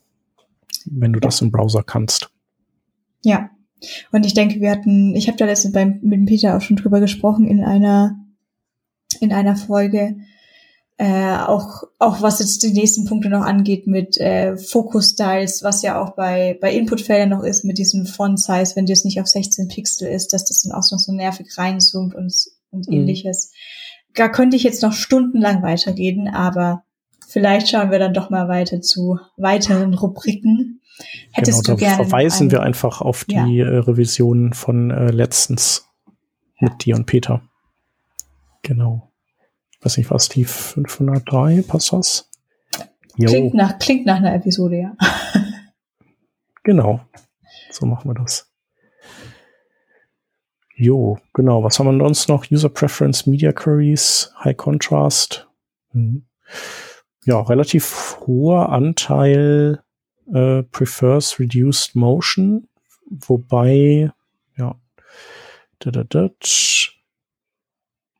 Wenn 0.87 1.13
du 1.13 1.19
ja. 1.19 1.23
das 1.23 1.41
im 1.41 1.51
Browser 1.51 1.83
kannst. 1.83 2.31
Ja. 3.23 3.51
Und 4.11 4.25
ich 4.25 4.35
denke, 4.35 4.61
wir 4.61 4.71
hatten, 4.71 5.15
ich 5.15 5.29
habe 5.29 5.37
da 5.37 5.45
letztens 5.45 5.75
beim, 5.75 5.99
mit 6.03 6.19
dem 6.21 6.27
Peter 6.27 6.57
auch 6.57 6.61
schon 6.61 6.77
drüber 6.77 7.01
gesprochen 7.01 7.47
in 7.47 7.63
einer, 7.63 8.17
in 9.21 9.33
einer 9.33 9.57
Folge, 9.57 10.17
äh, 10.99 11.37
auch, 11.37 11.83
auch 11.99 12.23
was 12.23 12.39
jetzt 12.39 12.63
die 12.63 12.73
nächsten 12.73 13.05
Punkte 13.05 13.29
noch 13.29 13.43
angeht 13.43 13.87
mit 13.87 14.17
äh, 14.19 14.57
Focus-Styles, 14.57 15.63
was 15.63 15.83
ja 15.83 16.03
auch 16.03 16.15
bei, 16.17 16.59
bei 16.61 16.73
Inputfeldern 16.73 17.29
noch 17.29 17.43
ist 17.43 17.65
mit 17.65 17.77
diesem 17.77 18.07
Font-Size, 18.07 18.77
wenn 18.77 18.87
das 18.87 19.05
nicht 19.05 19.21
auf 19.21 19.27
16 19.27 19.69
Pixel 19.69 20.09
ist, 20.09 20.33
dass 20.33 20.47
das 20.47 20.63
dann 20.63 20.73
auch 20.73 20.91
noch 20.91 20.99
so 20.99 21.13
nervig 21.13 21.59
reinzoomt 21.59 22.15
und 22.15 22.33
und 22.77 22.89
mhm. 22.89 22.95
ähnliches. 22.95 23.53
Da 24.15 24.29
könnte 24.29 24.57
ich 24.57 24.63
jetzt 24.63 24.83
noch 24.83 24.93
stundenlang 24.93 25.63
weiterreden, 25.63 26.29
aber 26.29 26.85
vielleicht 27.37 27.69
schauen 27.69 27.91
wir 27.91 27.99
dann 27.99 28.15
doch 28.15 28.31
mal 28.31 28.49
weiter 28.49 28.81
zu 28.81 29.19
weiteren 29.37 29.93
Rubriken. 29.93 30.81
Hättest 31.33 31.67
genau, 31.67 31.77
du 31.77 31.85
gerne 31.85 31.97
verweisen 31.97 32.51
wir 32.51 32.63
einfach 32.63 33.03
auf 33.03 33.27
die 33.27 33.35
ja. 33.35 33.67
Äh, 33.67 33.77
Revision 33.81 34.55
von 34.55 34.91
äh, 34.91 35.11
letztens 35.11 35.87
mit 36.59 36.71
ja. 36.71 36.77
dir 36.79 36.97
und 36.97 37.05
Peter. 37.05 37.43
Genau. 38.63 39.13
Ich 39.71 39.85
weiß 39.85 39.99
nicht, 39.99 40.11
was 40.11 40.31
die 40.31 40.47
503, 40.47 41.63
passt 41.69 41.93
das? 41.93 42.31
Klingt 43.19 43.53
nach, 43.53 43.79
klingt 43.79 44.07
nach 44.07 44.17
einer 44.17 44.35
Episode, 44.35 44.77
ja. 44.79 44.97
genau. 46.65 47.01
So 47.71 47.85
machen 47.85 48.09
wir 48.09 48.15
das. 48.15 48.51
Jo, 50.75 51.19
genau. 51.35 51.63
Was 51.63 51.79
haben 51.79 51.99
wir 51.99 52.03
sonst 52.03 52.31
noch? 52.31 52.51
User 52.51 52.71
Preference, 52.71 53.27
Media 53.27 53.53
Queries, 53.53 54.33
High 54.43 54.57
Contrast. 54.57 55.47
Mhm. 55.93 56.25
Ja, 57.27 57.41
relativ 57.41 58.19
hoher 58.21 58.69
Anteil 58.69 59.83
äh, 60.33 60.63
prefers 60.63 61.41
reduced 61.41 61.97
motion, 61.97 62.69
wobei, 63.11 64.13
ja, 64.57 64.77
da, 65.81 65.91
da, 65.91 66.05
da, 66.05 66.31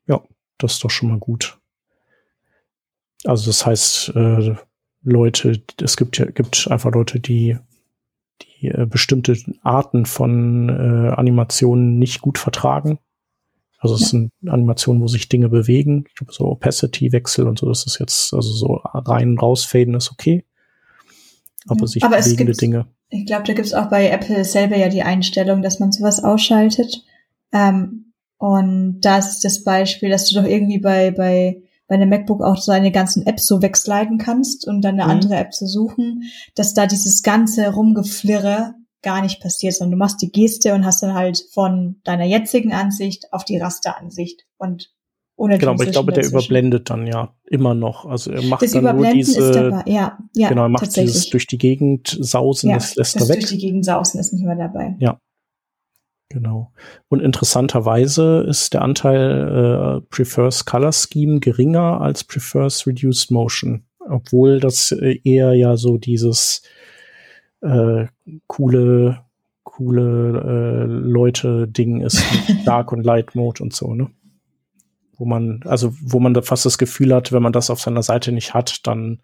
ja, 0.09 0.23
das 0.59 0.73
ist 0.73 0.85
doch 0.85 0.91
schon 0.91 1.11
mal 1.11 1.19
gut. 1.19 1.57
Also 3.25 3.47
das 3.47 3.65
heißt, 3.65 4.13
äh, 4.17 4.57
Leute, 5.03 5.63
es 5.81 5.97
gibt 5.97 6.19
ja 6.19 6.27
gibt 6.27 6.69
einfach 6.69 6.91
Leute, 6.91 7.21
die 7.21 7.59
die 8.43 8.69
äh, 8.69 8.87
bestimmte 8.87 9.37
Arten 9.63 10.05
von 10.05 10.69
äh, 10.69 11.11
Animationen 11.11 11.99
nicht 11.99 12.21
gut 12.21 12.39
vertragen. 12.39 12.99
Also 13.87 13.97
es 13.97 14.13
ja. 14.13 14.19
sind 14.19 14.33
Animationen, 14.47 15.03
wo 15.03 15.07
sich 15.07 15.29
Dinge 15.29 15.49
bewegen. 15.49 16.05
Ich 16.09 16.15
glaube, 16.15 16.33
so 16.33 16.47
Opacity-Wechsel 16.47 17.47
und 17.47 17.59
so, 17.59 17.69
das 17.69 17.87
ist 17.87 17.99
jetzt, 17.99 18.35
also 18.35 18.53
so 18.53 18.81
rein 18.83 19.39
rausfaden 19.39 19.95
ist 19.95 20.11
okay. 20.11 20.45
Aber 21.69 21.81
ja. 21.81 21.87
sich 21.87 22.05
Aber 22.05 22.19
bewegende 22.19 22.53
Dinge. 22.53 22.87
Ich 23.09 23.27
glaube, 23.27 23.45
da 23.45 23.53
gibt 23.53 23.67
es 23.67 23.75
auch 23.75 23.89
bei 23.89 24.09
Apple 24.09 24.45
selber 24.45 24.77
ja 24.77 24.89
die 24.89 25.03
Einstellung, 25.03 25.63
dass 25.63 25.79
man 25.79 25.93
sowas 25.93 26.23
ausschaltet. 26.23 27.05
Ähm, 27.53 28.13
und 28.39 29.01
das 29.01 29.35
ist 29.35 29.45
das 29.45 29.65
Beispiel, 29.65 30.11
dass 30.11 30.29
du 30.29 30.41
doch 30.41 30.49
irgendwie 30.49 30.79
bei, 30.79 31.11
bei 31.11 31.63
bei 31.89 31.95
einem 31.95 32.09
MacBook 32.09 32.43
auch 32.43 32.57
seine 32.57 32.91
ganzen 32.91 33.27
Apps 33.27 33.47
so 33.47 33.63
wegsliden 33.63 34.19
kannst 34.19 34.67
und 34.67 34.83
dann 34.83 34.95
eine 34.95 35.05
mhm. 35.05 35.11
andere 35.11 35.37
App 35.37 35.53
zu 35.53 35.67
suchen, 35.67 36.25
dass 36.55 36.75
da 36.75 36.87
dieses 36.87 37.23
ganze 37.23 37.73
Rumgeflirre 37.73 38.75
gar 39.07 39.23
nicht 39.23 39.41
passiert, 39.41 39.73
sondern 39.73 39.93
du 39.93 39.99
machst 39.99 40.21
die 40.21 40.33
Geste 40.33 40.75
und 40.75 40.85
hast 40.85 41.01
dann 41.01 41.15
halt 41.15 41.47
von 41.53 42.01
deiner 42.03 42.25
jetzigen 42.25 42.73
Ansicht 42.73 43.33
auf 43.33 43.45
die 43.45 43.57
Rasteransicht 43.57 44.47
und 44.59 44.93
ohne 45.37 45.59
Genau, 45.59 45.73
aber 45.73 45.85
ich 45.85 45.93
glaube, 45.93 46.13
der 46.13 46.27
überblendet 46.27 46.91
dann 46.91 47.07
ja 47.07 47.37
immer 47.45 47.75
noch. 47.75 48.05
Also 48.05 48.33
er 48.33 48.43
macht 48.43 48.63
das 48.63 48.73
dann 48.73 48.97
nur 48.97 49.13
diese, 49.13 49.83
ja, 49.87 50.19
ja, 50.35 50.49
genau, 50.49 50.63
er 50.63 50.69
macht 50.71 50.97
dieses 50.97 51.31
durch 51.31 51.47
die 51.47 51.59
Gegend 51.59 52.19
sausen, 52.21 52.71
ja, 52.71 52.77
das 52.77 52.97
lässt 52.97 53.15
das 53.15 53.23
er 53.23 53.29
weg. 53.29 53.41
Durch 53.43 53.51
die 53.53 53.59
Gegend 53.59 53.85
sausen 53.85 54.19
ist 54.19 54.33
nicht 54.33 54.45
mehr 54.45 54.57
dabei. 54.57 54.97
Ja, 54.99 55.21
Genau. 56.29 56.73
Und 57.09 57.23
interessanterweise 57.23 58.45
ist 58.49 58.75
der 58.75 58.83
Anteil 58.83 60.01
äh, 60.03 60.07
Prefers 60.11 60.65
Color 60.65 60.93
Scheme 60.93 61.39
geringer 61.39 62.01
als 62.01 62.25
Prefers 62.25 62.85
Reduced 62.89 63.31
Motion. 63.31 63.85
obwohl 64.01 64.59
das 64.59 64.91
äh, 64.91 65.21
eher 65.23 65.53
ja 65.55 65.77
so 65.77 65.99
dieses 65.99 66.63
äh, 67.63 68.07
coole, 68.47 69.25
coole 69.65 70.41
äh, 70.41 70.85
Leute-Ding 70.85 72.01
ist 72.01 72.23
mit 72.49 72.67
Dark 72.67 72.93
und 72.93 73.05
Light 73.05 73.35
Mode 73.35 73.63
und 73.63 73.75
so, 73.75 73.95
ne? 73.95 74.11
Wo 75.19 75.25
man, 75.25 75.61
also 75.65 75.95
wo 76.03 76.21
man 76.21 76.35
da 76.35 76.43
fast 76.43 76.67
das 76.67 76.77
Gefühl 76.77 77.15
hat, 77.15 77.33
wenn 77.33 77.43
man 77.43 77.53
das 77.53 77.71
auf 77.71 77.81
seiner 77.81 78.03
Seite 78.03 78.33
nicht 78.33 78.53
hat, 78.53 78.87
dann. 78.87 79.21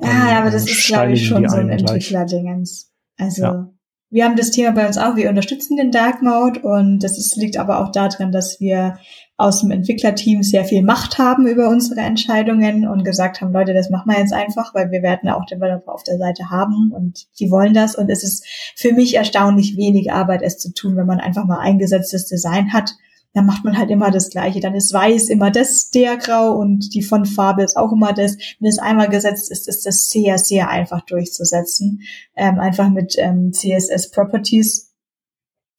Ja, 0.00 0.08
ah, 0.08 0.38
aber 0.38 0.50
das 0.52 0.70
ist, 0.70 0.86
glaube 0.86 1.12
ich, 1.12 1.26
schon 1.26 1.48
so 1.48 1.56
ein 1.56 1.68
Entwickler-Dingens. 1.68 2.92
Also. 3.18 3.42
Ja 3.42 3.70
wir 4.10 4.24
haben 4.24 4.36
das 4.36 4.50
Thema 4.50 4.72
bei 4.72 4.86
uns 4.86 4.98
auch, 4.98 5.16
wir 5.16 5.28
unterstützen 5.28 5.76
den 5.76 5.90
Dark 5.90 6.22
Mode 6.22 6.60
und 6.60 7.00
das 7.00 7.18
ist, 7.18 7.36
liegt 7.36 7.58
aber 7.58 7.80
auch 7.80 7.90
darin, 7.90 8.32
dass 8.32 8.60
wir 8.60 8.98
aus 9.38 9.60
dem 9.60 9.70
Entwicklerteam 9.70 10.42
sehr 10.42 10.64
viel 10.64 10.82
Macht 10.82 11.18
haben 11.18 11.46
über 11.46 11.68
unsere 11.68 12.00
Entscheidungen 12.00 12.88
und 12.88 13.04
gesagt 13.04 13.40
haben, 13.40 13.52
Leute, 13.52 13.74
das 13.74 13.90
machen 13.90 14.10
wir 14.10 14.18
jetzt 14.18 14.32
einfach, 14.32 14.74
weil 14.74 14.90
wir 14.90 15.02
werden 15.02 15.28
auch 15.28 15.44
Developer 15.44 15.92
auf 15.92 16.04
der 16.04 16.16
Seite 16.16 16.50
haben 16.50 16.90
und 16.90 17.26
die 17.38 17.50
wollen 17.50 17.74
das 17.74 17.96
und 17.96 18.08
es 18.08 18.24
ist 18.24 18.46
für 18.76 18.92
mich 18.92 19.14
erstaunlich 19.14 19.76
wenig 19.76 20.12
Arbeit, 20.12 20.40
es 20.42 20.58
zu 20.58 20.72
tun, 20.72 20.96
wenn 20.96 21.06
man 21.06 21.20
einfach 21.20 21.44
mal 21.44 21.58
eingesetztes 21.58 22.26
Design 22.26 22.72
hat 22.72 22.94
dann 23.36 23.44
macht 23.44 23.64
man 23.64 23.76
halt 23.76 23.90
immer 23.90 24.10
das 24.10 24.30
Gleiche. 24.30 24.60
Dann 24.60 24.74
ist 24.74 24.94
weiß 24.94 25.28
immer 25.28 25.50
das 25.50 25.90
der 25.90 26.16
Grau 26.16 26.52
und 26.56 26.94
die 26.94 27.02
Fontfarbe 27.02 27.62
ist 27.62 27.76
auch 27.76 27.92
immer 27.92 28.14
das. 28.14 28.38
Wenn 28.60 28.68
es 28.70 28.78
einmal 28.78 29.10
gesetzt 29.10 29.50
ist, 29.50 29.68
ist 29.68 29.84
das 29.84 30.08
sehr, 30.08 30.38
sehr 30.38 30.70
einfach 30.70 31.02
durchzusetzen. 31.02 32.00
Ähm, 32.34 32.58
einfach 32.58 32.88
mit 32.88 33.14
ähm, 33.18 33.52
CSS 33.52 34.10
Properties 34.10 34.94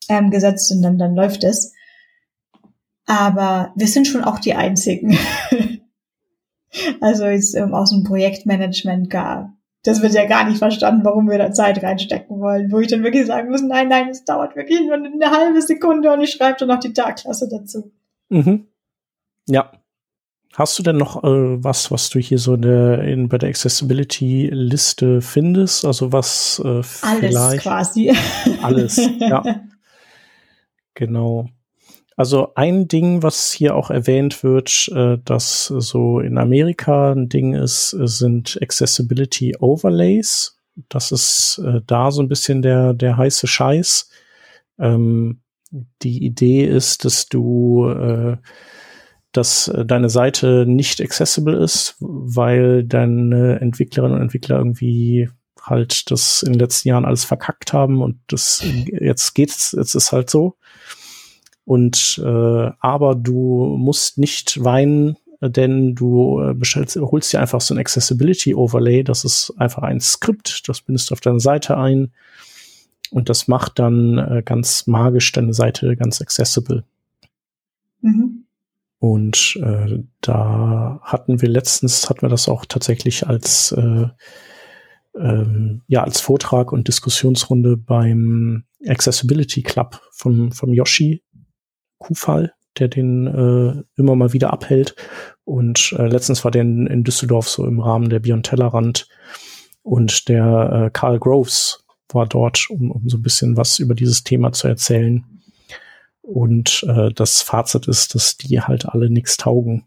ähm, 0.07 0.29
gesetzt 0.29 0.71
und 0.71 0.83
dann, 0.83 0.99
dann 0.99 1.15
läuft 1.15 1.43
es. 1.43 1.73
Aber 3.07 3.73
wir 3.75 3.87
sind 3.87 4.05
schon 4.05 4.23
auch 4.23 4.37
die 4.37 4.53
Einzigen. 4.53 5.17
also 7.01 7.25
jetzt 7.25 7.55
ähm, 7.55 7.73
aus 7.73 7.89
dem 7.89 8.03
Projektmanagement 8.03 9.09
gar 9.09 9.57
das 9.87 10.01
wird 10.01 10.13
ja 10.13 10.25
gar 10.25 10.45
nicht 10.45 10.57
verstanden, 10.57 11.05
warum 11.05 11.29
wir 11.29 11.37
da 11.37 11.53
Zeit 11.53 11.81
reinstecken 11.81 12.41
wollen, 12.41 12.71
wo 12.71 12.79
ich 12.79 12.87
dann 12.87 13.03
wirklich 13.03 13.25
sagen 13.25 13.49
muss, 13.49 13.61
nein, 13.61 13.87
nein, 13.87 14.09
es 14.09 14.25
dauert 14.25 14.55
wirklich 14.55 14.81
nur 14.81 14.95
eine 14.95 15.31
halbe 15.31 15.61
Sekunde 15.61 16.11
und 16.11 16.21
ich 16.21 16.31
schreibe 16.31 16.57
dann 16.59 16.67
noch 16.67 16.79
die 16.79 16.91
Tagklasse 16.91 17.47
dazu. 17.49 17.91
Mhm. 18.27 18.67
Ja. 19.47 19.71
Hast 20.55 20.77
du 20.77 20.83
denn 20.83 20.97
noch 20.97 21.23
äh, 21.23 21.63
was, 21.63 21.89
was 21.89 22.09
du 22.09 22.19
hier 22.19 22.39
so 22.39 22.55
in 22.55 22.63
der, 22.63 23.03
in, 23.03 23.29
bei 23.29 23.37
der 23.37 23.47
Accessibility-Liste 23.47 25.21
findest? 25.21 25.85
Also 25.85 26.11
was 26.11 26.61
äh, 26.65 26.81
Alles 27.03 27.57
quasi. 27.61 28.13
Alles, 28.61 28.99
ja. 29.19 29.43
Genau. 30.95 31.47
Also 32.17 32.55
ein 32.55 32.87
Ding, 32.87 33.21
was 33.21 33.51
hier 33.51 33.75
auch 33.75 33.91
erwähnt 33.91 34.43
wird, 34.43 34.89
äh, 34.93 35.19
dass 35.23 35.67
so 35.67 36.19
in 36.19 36.39
Amerika 36.39 37.11
ein 37.11 37.29
Ding 37.29 37.53
ist, 37.53 37.91
sind 37.91 38.57
Accessibility 38.59 39.55
Overlays. 39.59 40.57
Das 40.89 41.11
ist 41.11 41.61
äh, 41.63 41.81
da 41.85 42.11
so 42.11 42.23
ein 42.23 42.27
bisschen 42.27 42.63
der, 42.63 42.95
der 42.95 43.17
heiße 43.17 43.45
Scheiß. 43.45 44.09
Ähm, 44.79 45.41
die 46.01 46.25
Idee 46.25 46.65
ist, 46.65 47.05
dass 47.05 47.27
du, 47.27 47.87
äh, 47.87 48.37
dass 49.31 49.71
deine 49.85 50.09
Seite 50.09 50.65
nicht 50.67 50.99
accessible 50.99 51.55
ist, 51.55 51.97
weil 51.99 52.83
deine 52.83 53.59
Entwicklerinnen 53.61 54.15
und 54.15 54.23
Entwickler 54.23 54.57
irgendwie 54.57 55.29
halt 55.61 56.09
das 56.09 56.41
in 56.41 56.53
den 56.53 56.59
letzten 56.59 56.89
Jahren 56.89 57.05
alles 57.05 57.25
verkackt 57.25 57.73
haben 57.73 58.01
und 58.01 58.19
das 58.27 58.63
jetzt 58.87 59.35
geht's, 59.35 59.75
jetzt 59.77 59.93
ist 59.93 60.11
halt 60.11 60.31
so. 60.31 60.55
Und 61.67 62.21
äh, 62.23 62.71
aber 62.79 63.13
du 63.13 63.75
musst 63.77 64.17
nicht 64.17 64.63
weinen, 64.63 65.17
denn 65.41 65.95
du 65.95 66.41
äh, 66.41 66.53
bestellst, 66.53 66.95
holst 66.95 67.33
dir 67.33 67.41
einfach 67.41 67.59
so 67.59 67.73
ein 67.73 67.77
Accessibility 67.77 68.55
Overlay. 68.55 69.03
Das 69.03 69.25
ist 69.25 69.53
einfach 69.57 69.83
ein 69.83 69.99
Skript, 69.99 70.69
das 70.69 70.79
bindest 70.79 71.09
du 71.09 71.13
auf 71.13 71.19
deine 71.19 71.41
Seite 71.41 71.77
ein 71.77 72.13
und 73.11 73.27
das 73.27 73.49
macht 73.49 73.79
dann 73.79 74.17
äh, 74.17 74.43
ganz 74.45 74.87
magisch 74.87 75.29
deine 75.33 75.53
Seite 75.53 75.97
ganz 75.97 76.21
accessible. 76.21 76.85
Mhm. 77.99 78.45
Und 78.99 79.59
äh, 79.61 80.03
da 80.21 81.01
hatten 81.03 81.41
wir 81.41 81.49
letztens, 81.49 82.09
hatten 82.09 82.21
wir 82.21 82.29
das 82.29 82.47
auch 82.47 82.65
tatsächlich 82.65 83.27
als 83.27 83.73
äh, 83.73 84.07
ähm, 85.19 85.81
ja 85.87 86.03
als 86.03 86.21
Vortrag 86.21 86.71
und 86.71 86.87
Diskussionsrunde 86.87 87.75
beim 87.75 88.63
Accessibility 88.85 89.63
Club 89.63 90.01
vom, 90.11 90.53
vom 90.53 90.73
Yoshi 90.73 91.23
Kufall, 91.97 92.53
der 92.77 92.87
den 92.87 93.27
äh, 93.27 93.83
immer 93.99 94.15
mal 94.15 94.33
wieder 94.33 94.51
abhält. 94.53 94.95
Und 95.43 95.95
äh, 95.97 96.07
letztens 96.07 96.43
war 96.43 96.51
der 96.51 96.63
in, 96.63 96.87
in 96.87 97.03
Düsseldorf 97.03 97.47
so 97.49 97.65
im 97.65 97.79
Rahmen 97.79 98.09
der 98.09 98.19
Beyond 98.19 98.45
Tellerrand. 98.45 99.07
Und 99.81 100.27
der 100.27 100.87
äh, 100.87 100.89
Carl 100.91 101.19
Groves 101.19 101.85
war 102.09 102.27
dort, 102.27 102.69
um, 102.69 102.91
um 102.91 103.07
so 103.09 103.17
ein 103.17 103.23
bisschen 103.23 103.57
was 103.57 103.79
über 103.79 103.95
dieses 103.95 104.23
Thema 104.23 104.51
zu 104.51 104.67
erzählen. 104.67 105.25
Und 106.21 106.85
äh, 106.89 107.11
das 107.13 107.41
Fazit 107.41 107.87
ist, 107.87 108.13
dass 108.13 108.37
die 108.37 108.61
halt 108.61 108.85
alle 108.85 109.09
nichts 109.09 109.37
taugen. 109.37 109.85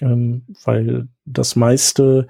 Ähm, 0.00 0.42
weil 0.64 1.08
das 1.26 1.54
meiste, 1.54 2.26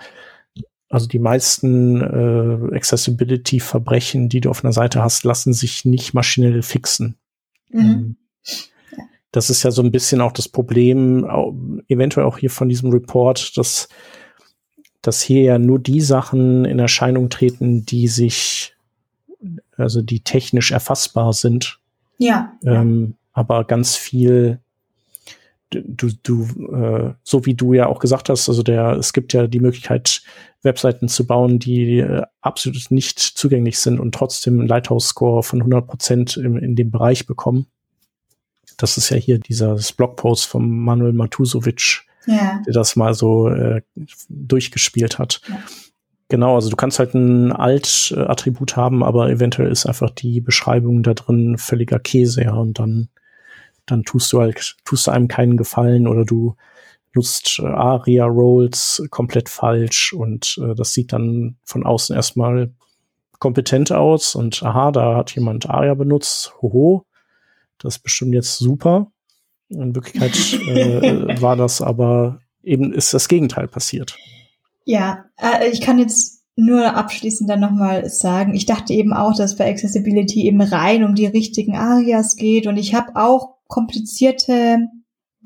also 0.88 1.06
die 1.06 1.18
meisten 1.18 2.00
äh, 2.00 2.76
Accessibility-Verbrechen, 2.76 4.28
die 4.28 4.40
du 4.40 4.50
auf 4.50 4.64
einer 4.64 4.72
Seite 4.72 5.02
hast, 5.02 5.24
lassen 5.24 5.52
sich 5.52 5.84
nicht 5.84 6.12
maschinell 6.12 6.62
fixen. 6.62 7.16
Mhm. 7.70 7.80
Ähm, 7.80 8.16
das 9.36 9.50
ist 9.50 9.64
ja 9.64 9.70
so 9.70 9.82
ein 9.82 9.90
bisschen 9.90 10.22
auch 10.22 10.32
das 10.32 10.48
Problem, 10.48 11.26
eventuell 11.88 12.24
auch 12.24 12.38
hier 12.38 12.48
von 12.48 12.70
diesem 12.70 12.90
Report, 12.90 13.54
dass, 13.58 13.90
dass 15.02 15.20
hier 15.20 15.42
ja 15.42 15.58
nur 15.58 15.78
die 15.78 16.00
Sachen 16.00 16.64
in 16.64 16.78
Erscheinung 16.78 17.28
treten, 17.28 17.84
die 17.84 18.08
sich, 18.08 18.74
also 19.76 20.00
die 20.00 20.20
technisch 20.20 20.70
erfassbar 20.70 21.34
sind. 21.34 21.80
Ja. 22.16 22.54
Ähm, 22.64 23.16
aber 23.34 23.64
ganz 23.64 23.94
viel, 23.94 24.58
du, 25.68 26.08
du, 26.22 26.44
äh, 26.72 27.12
so 27.22 27.44
wie 27.44 27.52
du 27.52 27.74
ja 27.74 27.88
auch 27.88 27.98
gesagt 27.98 28.30
hast, 28.30 28.48
also 28.48 28.62
der, 28.62 28.92
es 28.92 29.12
gibt 29.12 29.34
ja 29.34 29.48
die 29.48 29.60
Möglichkeit, 29.60 30.22
Webseiten 30.62 31.08
zu 31.08 31.26
bauen, 31.26 31.58
die 31.58 31.98
äh, 31.98 32.22
absolut 32.40 32.90
nicht 32.90 33.18
zugänglich 33.18 33.80
sind 33.80 34.00
und 34.00 34.14
trotzdem 34.14 34.60
einen 34.60 34.68
Lighthouse-Score 34.68 35.42
von 35.42 35.60
100 35.60 35.86
Prozent 35.86 36.38
in, 36.38 36.56
in 36.56 36.74
dem 36.74 36.90
Bereich 36.90 37.26
bekommen. 37.26 37.66
Das 38.76 38.96
ist 38.96 39.10
ja 39.10 39.16
hier 39.16 39.38
dieser 39.38 39.76
Blogpost 39.96 40.46
von 40.46 40.68
Manuel 40.68 41.12
Matusovic, 41.12 42.04
ja. 42.26 42.62
der 42.66 42.72
das 42.72 42.96
mal 42.96 43.14
so 43.14 43.48
äh, 43.48 43.82
durchgespielt 44.28 45.18
hat. 45.18 45.40
Ja. 45.48 45.58
Genau, 46.28 46.56
also 46.56 46.70
du 46.70 46.76
kannst 46.76 46.98
halt 46.98 47.14
ein 47.14 47.52
Alt-Attribut 47.52 48.76
haben, 48.76 49.04
aber 49.04 49.30
eventuell 49.30 49.70
ist 49.70 49.86
einfach 49.86 50.10
die 50.10 50.40
Beschreibung 50.40 51.04
da 51.04 51.14
drin 51.14 51.56
völliger 51.56 52.00
Käse, 52.00 52.42
ja, 52.42 52.54
und 52.54 52.80
dann, 52.80 53.08
dann 53.86 54.02
tust 54.02 54.32
du 54.32 54.40
halt, 54.40 54.76
tust 54.84 55.06
du 55.06 55.12
einem 55.12 55.28
keinen 55.28 55.56
Gefallen 55.56 56.08
oder 56.08 56.24
du 56.24 56.56
nutzt 57.14 57.60
äh, 57.60 57.66
ARIA-Rolls 57.66 59.04
komplett 59.10 59.48
falsch 59.48 60.12
und 60.12 60.58
äh, 60.60 60.74
das 60.74 60.92
sieht 60.92 61.12
dann 61.12 61.56
von 61.64 61.86
außen 61.86 62.14
erstmal 62.16 62.72
kompetent 63.38 63.92
aus 63.92 64.34
und 64.34 64.62
aha, 64.64 64.90
da 64.90 65.16
hat 65.16 65.34
jemand 65.34 65.70
ARIA 65.70 65.94
benutzt, 65.94 66.54
hoho, 66.60 67.05
das 67.86 67.96
ist 67.96 68.02
bestimmt 68.02 68.34
jetzt 68.34 68.58
super. 68.58 69.12
In 69.68 69.94
Wirklichkeit 69.94 70.34
äh, 70.68 71.40
war 71.40 71.56
das 71.56 71.80
aber 71.80 72.40
eben 72.62 72.92
ist 72.92 73.14
das 73.14 73.28
Gegenteil 73.28 73.68
passiert. 73.68 74.16
Ja, 74.84 75.24
äh, 75.36 75.70
ich 75.70 75.80
kann 75.80 75.98
jetzt 75.98 76.42
nur 76.56 76.94
abschließend 76.94 77.48
dann 77.48 77.60
nochmal 77.60 78.08
sagen, 78.08 78.54
ich 78.54 78.66
dachte 78.66 78.92
eben 78.92 79.12
auch, 79.12 79.34
dass 79.36 79.56
bei 79.56 79.70
Accessibility 79.70 80.46
eben 80.46 80.60
rein 80.60 81.04
um 81.04 81.14
die 81.14 81.26
richtigen 81.26 81.76
Arias 81.76 82.36
geht 82.36 82.66
und 82.66 82.76
ich 82.76 82.94
habe 82.94 83.14
auch 83.14 83.56
komplizierte 83.68 84.88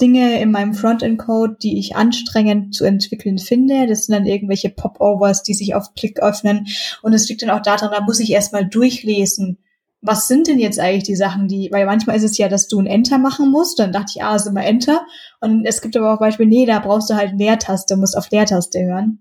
Dinge 0.01 0.41
in 0.41 0.51
meinem 0.51 0.73
Frontend-Code, 0.73 1.57
die 1.63 1.79
ich 1.79 1.97
anstrengend 1.97 2.75
zu 2.75 2.85
entwickeln 2.85 3.39
finde. 3.39 3.87
Das 3.87 4.07
sind 4.07 4.15
dann 4.15 4.27
irgendwelche 4.27 4.71
Popovers, 4.71 5.43
die 5.43 5.53
sich 5.53 5.75
auf 5.75 5.95
Klick 5.95 6.23
öffnen. 6.23 6.67
Und 7.03 7.13
es 7.13 7.29
liegt 7.29 7.43
dann 7.43 7.51
auch 7.51 7.61
daran, 7.61 7.91
da 7.93 8.01
muss 8.01 8.21
ich 8.21 8.31
erstmal 8.31 8.67
durchlesen, 8.67 9.59
was 10.03 10.29
sind 10.29 10.49
denn 10.49 10.59
jetzt 10.59 10.81
eigentlich 10.81 11.05
die 11.05 11.17
Sachen, 11.17 11.47
die, 11.47 11.69
weil 11.73 11.85
manchmal 11.85 12.17
ist 12.17 12.23
es 12.23 12.39
ja, 12.39 12.49
dass 12.49 12.69
du 12.69 12.81
ein 12.81 12.87
Enter 12.87 13.19
machen 13.19 13.51
musst, 13.51 13.79
dann 13.79 13.93
dachte 13.93 14.13
ich, 14.15 14.23
ah, 14.23 14.35
ist 14.35 14.47
immer 14.47 14.65
Enter. 14.65 15.03
Und 15.41 15.67
es 15.67 15.83
gibt 15.83 15.97
aber 15.97 16.15
auch 16.15 16.19
Beispiele, 16.19 16.49
nee, 16.49 16.67
da 16.67 16.79
brauchst 16.79 17.11
du 17.11 17.15
halt 17.15 17.39
Leertaste, 17.39 17.97
musst 17.97 18.17
auf 18.17 18.31
Leertaste 18.31 18.81
hören. 18.83 19.21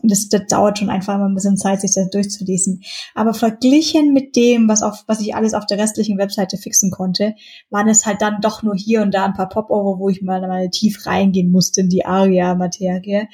Und 0.00 0.10
das, 0.10 0.28
das 0.28 0.46
dauert 0.48 0.78
schon 0.78 0.88
einfach 0.88 1.18
mal 1.18 1.26
ein 1.26 1.34
bisschen 1.34 1.58
Zeit, 1.58 1.80
sich 1.80 1.92
das 1.94 2.08
durchzulesen. 2.08 2.82
Aber 3.14 3.34
verglichen 3.34 4.12
mit 4.12 4.36
dem, 4.36 4.68
was 4.68 4.82
auf, 4.82 5.04
was 5.06 5.20
ich 5.20 5.34
alles 5.34 5.52
auf 5.54 5.66
der 5.66 5.78
restlichen 5.78 6.18
Webseite 6.18 6.56
fixen 6.56 6.90
konnte, 6.90 7.34
waren 7.68 7.88
es 7.88 8.06
halt 8.06 8.22
dann 8.22 8.40
doch 8.40 8.62
nur 8.62 8.74
hier 8.74 9.02
und 9.02 9.12
da 9.12 9.26
ein 9.26 9.34
paar 9.34 9.48
Popover, 9.48 9.98
wo 9.98 10.08
ich 10.08 10.22
mal, 10.22 10.40
mal 10.40 10.70
tief 10.70 11.06
reingehen 11.06 11.50
musste 11.50 11.82
in 11.82 11.90
die 11.90 12.06
Aria-Materie. 12.06 13.28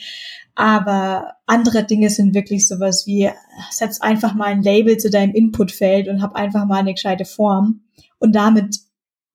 Aber 0.59 1.36
andere 1.46 1.84
Dinge 1.84 2.11
sind 2.11 2.34
wirklich 2.34 2.66
sowas 2.66 3.06
wie, 3.06 3.30
setz 3.70 4.00
einfach 4.00 4.34
mal 4.34 4.46
ein 4.46 4.61
Label 4.61 4.96
zu 4.96 5.09
deinem 5.09 5.32
Inputfeld 5.32 6.09
und 6.09 6.20
hab 6.20 6.34
einfach 6.34 6.66
mal 6.66 6.80
eine 6.80 6.94
gescheite 6.94 7.24
Form. 7.24 7.84
Und 8.18 8.34
damit, 8.34 8.76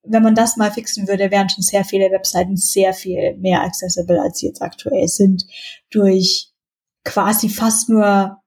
wenn 0.03 0.21
man 0.21 0.35
das 0.35 0.57
mal 0.57 0.69
fixen 0.69 1.07
würde, 1.07 1.31
wären 1.31 1.47
schon 1.47 1.63
sehr 1.63 1.85
viele 1.85 2.11
Webseiten 2.11 2.57
sehr 2.57 2.93
viel 2.93 3.37
mehr 3.37 3.61
accessible, 3.63 4.19
als 4.19 4.39
sie 4.39 4.47
jetzt 4.47 4.61
aktuell 4.61 5.07
sind, 5.07 5.45
durch 5.91 6.51
quasi 7.05 7.47
fast 7.47 7.87
nur 7.87 8.41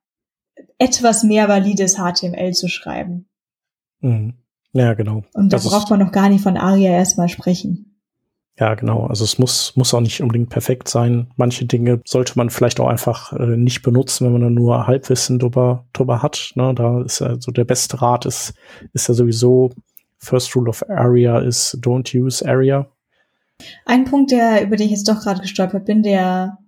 etwas 0.77 1.23
mehr 1.25 1.49
valides 1.49 1.97
HTML 1.97 2.53
zu 2.53 2.69
schreiben. 2.69 3.27
Mhm. 4.01 4.35
Ja, 4.75 4.93
genau. 4.93 5.25
Und 5.33 5.51
da 5.51 5.57
Das 5.57 5.65
braucht 5.65 5.89
man 5.89 6.01
noch 6.01 6.13
gar 6.13 6.29
nicht 6.29 6.43
von 6.43 6.59
ARIA 6.59 6.91
erstmal 6.91 7.31
sprechen. 7.31 7.96
Ja, 8.59 8.75
genau. 8.75 9.07
Also 9.07 9.25
es 9.25 9.39
muss, 9.39 9.77
muss 9.77 9.93
auch 9.93 10.01
nicht 10.01 10.23
unbedingt 10.23 10.49
perfekt 10.49 10.89
sein. 10.89 11.31
Manche 11.37 11.67
Dinge 11.67 12.01
sollte 12.07 12.33
man 12.37 12.49
vielleicht 12.49 12.81
auch 12.81 12.89
einfach 12.89 13.33
äh, 13.35 13.57
nicht 13.57 13.83
benutzen, 13.83 14.25
wenn 14.25 14.33
man 14.33 14.41
da 14.41 14.51
nur 14.51 14.87
Halbwissen 14.87 15.39
drüber, 15.39 15.85
drüber 15.93 16.23
hat. 16.23 16.53
Ne? 16.55 16.75
Da 16.75 17.03
ist 17.03 17.21
ja 17.21 17.37
so 17.39 17.53
der 17.53 17.65
beste 17.65 18.01
Rat 18.01 18.25
ist, 18.25 18.55
ist 18.95 19.09
ja 19.09 19.15
sowieso 19.15 19.73
First 20.19 20.57
Rule 20.57 20.71
of 20.71 20.89
Area 20.89 21.39
ist 21.41 21.77
don't 21.83 22.19
use 22.19 22.47
Area. 22.47 22.91
Ein 23.85 24.05
Punkt, 24.05 24.31
der, 24.31 24.63
über 24.63 24.77
den 24.77 24.87
ich 24.87 24.93
jetzt 24.93 25.09
doch 25.09 25.21
gerade 25.21 25.43
gestolpert 25.43 25.85
bin, 25.85 26.03
der 26.03 26.59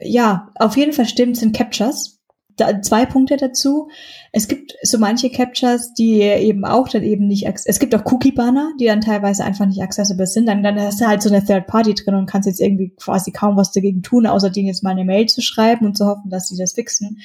ja, 0.00 0.50
auf 0.56 0.76
jeden 0.76 0.92
Fall 0.92 1.06
stimmt, 1.06 1.36
sind 1.36 1.56
Captures. 1.56 2.20
Da, 2.56 2.82
zwei 2.82 3.06
Punkte 3.06 3.36
dazu. 3.36 3.88
Es 4.32 4.48
gibt 4.48 4.74
so 4.82 4.98
manche 4.98 5.30
Captures, 5.30 5.94
die 5.94 6.20
eben 6.20 6.64
auch 6.64 6.88
dann 6.88 7.02
eben 7.02 7.26
nicht, 7.26 7.46
es 7.46 7.78
gibt 7.78 7.94
auch 7.94 8.04
Cookie-Banner, 8.04 8.72
die 8.78 8.86
dann 8.86 9.00
teilweise 9.00 9.44
einfach 9.44 9.66
nicht 9.66 9.82
accessible 9.82 10.26
sind. 10.26 10.46
Dann, 10.46 10.62
dann 10.62 10.80
hast 10.80 11.00
du 11.00 11.06
halt 11.06 11.22
so 11.22 11.30
eine 11.30 11.44
Third 11.44 11.66
Party 11.66 11.94
drin 11.94 12.14
und 12.14 12.26
kannst 12.26 12.46
jetzt 12.46 12.60
irgendwie 12.60 12.90
quasi 12.90 13.30
kaum 13.30 13.56
was 13.56 13.72
dagegen 13.72 14.02
tun, 14.02 14.26
außer 14.26 14.50
denen 14.50 14.68
jetzt 14.68 14.82
mal 14.82 14.90
eine 14.90 15.04
Mail 15.04 15.26
zu 15.26 15.40
schreiben 15.40 15.86
und 15.86 15.96
zu 15.96 16.06
hoffen, 16.06 16.30
dass 16.30 16.48
sie 16.48 16.56
das 16.56 16.74
fixen. 16.74 17.20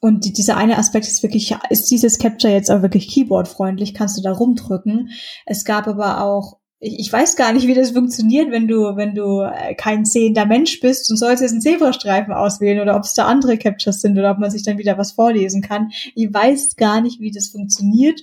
Und 0.00 0.24
die, 0.24 0.32
dieser 0.32 0.56
eine 0.56 0.76
Aspekt 0.76 1.06
ist 1.06 1.22
wirklich, 1.22 1.56
ist 1.70 1.90
dieses 1.90 2.18
Capture 2.18 2.52
jetzt 2.52 2.70
auch 2.70 2.82
wirklich 2.82 3.08
keyboardfreundlich? 3.08 3.94
Kannst 3.94 4.18
du 4.18 4.22
da 4.22 4.32
rumdrücken? 4.32 5.10
Es 5.46 5.64
gab 5.64 5.86
aber 5.88 6.22
auch 6.22 6.58
ich, 6.80 6.98
ich 6.98 7.12
weiß 7.12 7.36
gar 7.36 7.52
nicht, 7.52 7.66
wie 7.66 7.74
das 7.74 7.92
funktioniert, 7.92 8.50
wenn 8.50 8.68
du, 8.68 8.96
wenn 8.96 9.14
du 9.14 9.40
äh, 9.40 9.74
kein 9.74 10.04
sehender 10.04 10.46
Mensch 10.46 10.80
bist 10.80 11.10
und 11.10 11.16
sollst 11.16 11.42
jetzt 11.42 11.52
einen 11.52 11.60
Zebrastreifen 11.60 12.32
auswählen 12.32 12.80
oder 12.80 12.96
ob 12.96 13.04
es 13.04 13.14
da 13.14 13.26
andere 13.26 13.56
Captures 13.58 14.00
sind 14.00 14.18
oder 14.18 14.30
ob 14.30 14.38
man 14.38 14.50
sich 14.50 14.62
dann 14.62 14.78
wieder 14.78 14.98
was 14.98 15.12
vorlesen 15.12 15.62
kann. 15.62 15.90
Ich 16.14 16.32
weiß 16.32 16.76
gar 16.76 17.00
nicht, 17.00 17.20
wie 17.20 17.30
das 17.30 17.48
funktioniert. 17.48 18.20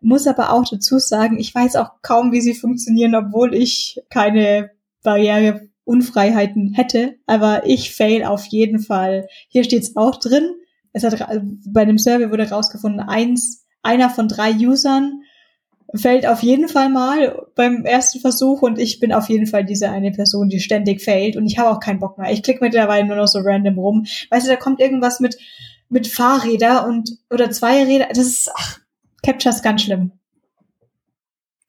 Muss 0.00 0.26
aber 0.26 0.52
auch 0.52 0.64
dazu 0.70 0.98
sagen, 0.98 1.38
ich 1.38 1.54
weiß 1.54 1.76
auch 1.76 1.90
kaum, 2.02 2.30
wie 2.30 2.40
sie 2.40 2.54
funktionieren, 2.54 3.14
obwohl 3.14 3.54
ich 3.54 4.00
keine 4.10 4.70
Barriereunfreiheiten 5.02 6.72
hätte. 6.74 7.16
Aber 7.26 7.66
ich 7.66 7.94
fail 7.94 8.24
auf 8.24 8.46
jeden 8.46 8.78
Fall. 8.78 9.26
Hier 9.48 9.64
steht's 9.64 9.96
auch 9.96 10.20
drin. 10.20 10.54
Es 10.92 11.02
hat 11.02 11.18
bei 11.66 11.84
dem 11.84 11.98
Survey 11.98 12.30
wurde 12.30 12.48
rausgefunden, 12.48 13.00
eins, 13.00 13.66
einer 13.82 14.10
von 14.10 14.28
drei 14.28 14.52
Usern 14.52 15.22
fällt 15.94 16.26
auf 16.26 16.42
jeden 16.42 16.68
Fall 16.68 16.90
mal 16.90 17.46
beim 17.54 17.84
ersten 17.84 18.20
Versuch 18.20 18.62
und 18.62 18.78
ich 18.78 19.00
bin 19.00 19.12
auf 19.12 19.28
jeden 19.28 19.46
Fall 19.46 19.64
diese 19.64 19.88
eine 19.90 20.10
Person, 20.10 20.48
die 20.48 20.60
ständig 20.60 21.02
fällt 21.02 21.36
und 21.36 21.46
ich 21.46 21.58
habe 21.58 21.70
auch 21.70 21.80
keinen 21.80 21.98
Bock 21.98 22.18
mehr. 22.18 22.30
Ich 22.30 22.42
klicke 22.42 22.62
mittlerweile 22.62 23.06
nur 23.06 23.16
noch 23.16 23.26
so 23.28 23.38
random 23.40 23.78
rum. 23.78 24.06
Weißt 24.30 24.46
du, 24.46 24.50
da 24.50 24.56
kommt 24.56 24.80
irgendwas 24.80 25.20
mit 25.20 25.38
mit 25.88 26.06
Fahrräder 26.06 26.86
und 26.86 27.10
oder 27.30 27.50
zwei 27.50 27.84
Räder. 27.84 28.08
Das 28.10 28.18
ist 28.18 28.50
ach, 28.54 28.78
Captures 29.22 29.62
ganz 29.62 29.82
schlimm. 29.82 30.12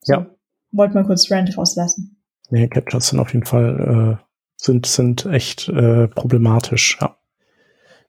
Ja. 0.06 0.26
Wollte 0.72 0.94
mal 0.94 1.04
kurz 1.04 1.30
Rand 1.30 1.56
rauslassen. 1.56 2.16
Nee, 2.50 2.68
Captures 2.68 3.08
sind 3.08 3.20
auf 3.20 3.32
jeden 3.32 3.46
Fall 3.46 4.18
äh, 4.20 4.24
sind, 4.56 4.86
sind 4.86 5.24
echt 5.26 5.68
äh, 5.68 6.08
problematisch, 6.08 6.98
ja. 7.00 7.16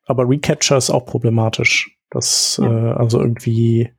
Aber 0.05 0.27
Recapture 0.27 0.77
ist 0.77 0.89
auch 0.89 1.05
problematisch. 1.05 1.97
Das, 2.09 2.59
Ja. 2.61 2.91
äh, 2.91 2.93
also 2.93 3.19
irgendwie, 3.21 3.91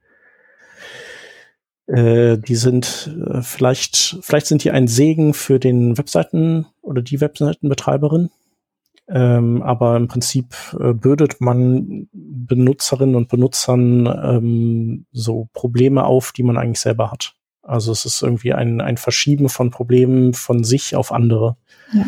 äh, 1.86 2.38
die 2.38 2.54
sind 2.54 3.14
äh, 3.28 3.42
vielleicht, 3.42 4.18
vielleicht 4.22 4.46
sind 4.46 4.64
die 4.64 4.70
ein 4.70 4.88
Segen 4.88 5.34
für 5.34 5.58
den 5.58 5.98
Webseiten 5.98 6.66
oder 6.80 7.02
die 7.02 7.20
Webseitenbetreiberin. 7.20 8.30
Ähm, 9.08 9.62
aber 9.62 9.96
im 9.96 10.08
Prinzip 10.08 10.54
äh, 10.78 10.94
bürdet 10.94 11.40
man 11.40 12.08
Benutzerinnen 12.12 13.16
und 13.16 13.28
Benutzern 13.28 14.06
ähm, 14.06 15.06
so 15.10 15.48
Probleme 15.52 16.04
auf, 16.04 16.32
die 16.32 16.44
man 16.44 16.56
eigentlich 16.56 16.80
selber 16.80 17.10
hat. 17.10 17.34
Also 17.62 17.92
es 17.92 18.04
ist 18.04 18.22
irgendwie 18.22 18.54
ein, 18.54 18.80
ein 18.80 18.96
Verschieben 18.96 19.48
von 19.48 19.70
Problemen 19.70 20.34
von 20.34 20.64
sich 20.64 20.96
auf 20.96 21.12
andere. 21.12 21.56
Ja. 21.92 22.06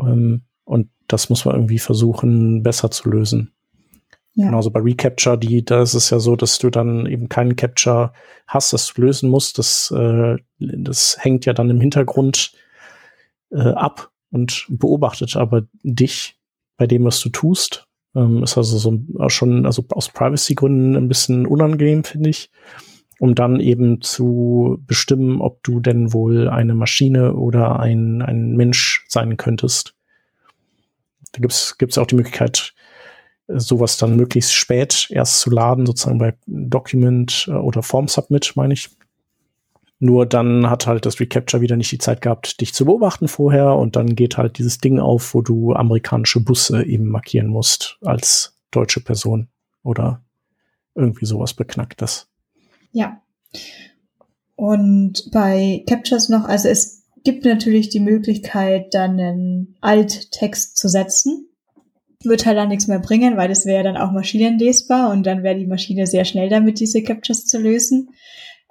Ähm, 0.00 0.42
und 0.64 0.90
das 1.08 1.28
muss 1.28 1.44
man 1.44 1.54
irgendwie 1.56 1.78
versuchen, 1.78 2.62
besser 2.62 2.90
zu 2.90 3.08
lösen. 3.08 3.52
Ja. 4.36 4.46
Genauso 4.46 4.70
bei 4.70 4.80
Recapture, 4.80 5.38
die, 5.38 5.64
da 5.64 5.80
ist 5.80 5.94
es 5.94 6.10
ja 6.10 6.18
so, 6.18 6.36
dass 6.36 6.58
du 6.58 6.68
dann 6.68 7.06
eben 7.06 7.30
keinen 7.30 7.56
Capture 7.56 8.12
hast, 8.46 8.74
das 8.74 8.92
du 8.92 9.00
lösen 9.00 9.30
musst. 9.30 9.58
Das, 9.58 9.90
äh, 9.90 10.36
das 10.58 11.16
hängt 11.18 11.46
ja 11.46 11.54
dann 11.54 11.70
im 11.70 11.80
Hintergrund 11.80 12.52
äh, 13.50 13.70
ab 13.70 14.10
und 14.30 14.66
beobachtet 14.68 15.36
aber 15.36 15.62
dich 15.82 16.38
bei 16.76 16.86
dem, 16.86 17.04
was 17.04 17.18
du 17.20 17.30
tust. 17.30 17.88
Ähm, 18.14 18.42
ist 18.42 18.58
also 18.58 18.76
so 18.76 19.00
schon, 19.28 19.64
also 19.64 19.86
aus 19.92 20.10
Privacy-Gründen 20.10 20.96
ein 20.96 21.08
bisschen 21.08 21.46
unangenehm, 21.46 22.04
finde 22.04 22.28
ich, 22.28 22.50
um 23.18 23.34
dann 23.34 23.58
eben 23.58 24.02
zu 24.02 24.82
bestimmen, 24.86 25.40
ob 25.40 25.62
du 25.62 25.80
denn 25.80 26.12
wohl 26.12 26.50
eine 26.50 26.74
Maschine 26.74 27.32
oder 27.32 27.80
ein, 27.80 28.20
ein 28.20 28.54
Mensch 28.54 29.06
sein 29.08 29.38
könntest. 29.38 29.94
Da 31.32 31.40
gibt's 31.40 31.78
gibt's 31.78 31.96
auch 31.96 32.06
die 32.06 32.16
Möglichkeit, 32.16 32.74
sowas 33.48 33.96
dann 33.96 34.16
möglichst 34.16 34.52
spät 34.52 35.08
erst 35.10 35.40
zu 35.40 35.50
laden, 35.50 35.86
sozusagen 35.86 36.18
bei 36.18 36.34
Document 36.46 37.46
äh, 37.48 37.52
oder 37.52 37.82
Form 37.82 38.08
Submit, 38.08 38.52
meine 38.56 38.74
ich. 38.74 38.90
Nur 39.98 40.26
dann 40.26 40.68
hat 40.68 40.86
halt 40.86 41.06
das 41.06 41.20
Recapture 41.20 41.62
wieder 41.62 41.76
nicht 41.76 41.90
die 41.90 41.98
Zeit 41.98 42.20
gehabt, 42.20 42.60
dich 42.60 42.74
zu 42.74 42.84
beobachten 42.84 43.28
vorher 43.28 43.76
und 43.76 43.96
dann 43.96 44.14
geht 44.14 44.36
halt 44.36 44.58
dieses 44.58 44.78
Ding 44.78 44.98
auf, 44.98 45.32
wo 45.32 45.40
du 45.40 45.72
amerikanische 45.72 46.40
Busse 46.40 46.84
eben 46.84 47.06
markieren 47.06 47.46
musst 47.46 47.96
als 48.02 48.58
deutsche 48.70 49.00
Person 49.00 49.48
oder 49.82 50.22
irgendwie 50.94 51.24
sowas 51.24 51.54
Beknacktes. 51.54 52.28
Ja. 52.92 53.22
Und 54.54 55.30
bei 55.32 55.84
Captures 55.88 56.28
noch, 56.28 56.44
also 56.44 56.68
es 56.68 57.04
gibt 57.24 57.44
natürlich 57.44 57.88
die 57.88 58.00
Möglichkeit, 58.00 58.94
dann 58.94 59.18
einen 59.18 59.76
Alttext 59.80 60.76
zu 60.76 60.88
setzen. 60.88 61.48
Wird 62.26 62.44
halt 62.44 62.58
dann 62.58 62.68
nichts 62.68 62.88
mehr 62.88 62.98
bringen, 62.98 63.36
weil 63.36 63.48
das 63.48 63.66
wäre 63.66 63.84
dann 63.84 63.96
auch 63.96 64.10
maschinenlesbar 64.10 65.10
und 65.10 65.24
dann 65.24 65.42
wäre 65.42 65.56
die 65.56 65.66
Maschine 65.66 66.06
sehr 66.06 66.24
schnell 66.24 66.48
damit, 66.48 66.80
diese 66.80 67.02
Captures 67.02 67.46
zu 67.46 67.58
lösen. 67.58 68.10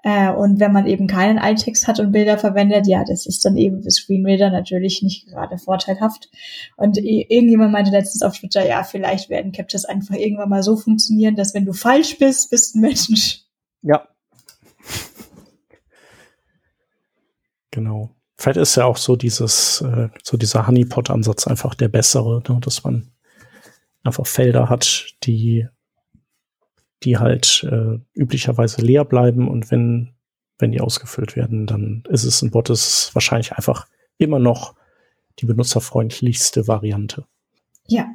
Äh, 0.05 0.29
und 0.29 0.59
wenn 0.59 0.71
man 0.71 0.85
eben 0.85 1.07
keinen 1.07 1.39
Alttext 1.39 1.87
hat 1.87 1.99
und 1.99 2.11
Bilder 2.11 2.37
verwendet, 2.37 2.85
ja, 2.85 3.03
das 3.03 3.25
ist 3.25 3.43
dann 3.43 3.57
eben 3.57 3.81
für 3.81 3.89
Screenreader 3.89 4.51
natürlich 4.51 5.01
nicht 5.01 5.25
gerade 5.25 5.57
vorteilhaft. 5.57 6.29
Und 6.77 6.97
irgendjemand 6.99 7.71
meinte 7.71 7.89
letztens 7.89 8.21
auf 8.21 8.37
Twitter, 8.37 8.67
ja, 8.67 8.83
vielleicht 8.83 9.31
werden 9.31 9.51
Captures 9.51 9.85
einfach 9.85 10.15
irgendwann 10.15 10.49
mal 10.49 10.61
so 10.61 10.75
funktionieren, 10.75 11.35
dass 11.35 11.55
wenn 11.55 11.65
du 11.65 11.73
falsch 11.73 12.19
bist, 12.19 12.51
bist 12.51 12.75
ein 12.75 12.81
Mensch. 12.81 13.41
Ja. 13.81 14.07
Genau. 17.71 18.11
Vielleicht 18.37 18.57
ist 18.57 18.75
ja 18.75 18.85
auch 18.85 18.97
so 18.97 19.15
dieses, 19.15 19.81
äh, 19.81 20.09
so 20.23 20.37
dieser 20.37 20.67
Honeypot-Ansatz 20.67 21.47
einfach 21.47 21.73
der 21.73 21.87
bessere, 21.87 22.43
ne? 22.47 22.59
dass 22.61 22.83
man 22.83 23.11
einfach 24.05 24.27
Felder 24.27 24.69
hat, 24.69 25.15
die, 25.23 25.67
die 27.03 27.17
halt 27.17 27.67
äh, 27.69 27.99
üblicherweise 28.13 28.81
leer 28.81 29.05
bleiben 29.05 29.47
und 29.47 29.71
wenn, 29.71 30.13
wenn 30.59 30.71
die 30.71 30.81
ausgefüllt 30.81 31.35
werden, 31.35 31.67
dann 31.67 32.03
ist 32.09 32.23
es 32.23 32.41
ein 32.41 32.51
Bot, 32.51 32.69
ist 32.69 33.11
wahrscheinlich 33.13 33.53
einfach 33.53 33.87
immer 34.17 34.39
noch 34.39 34.75
die 35.39 35.45
benutzerfreundlichste 35.45 36.67
Variante. 36.67 37.25
Ja. 37.87 38.07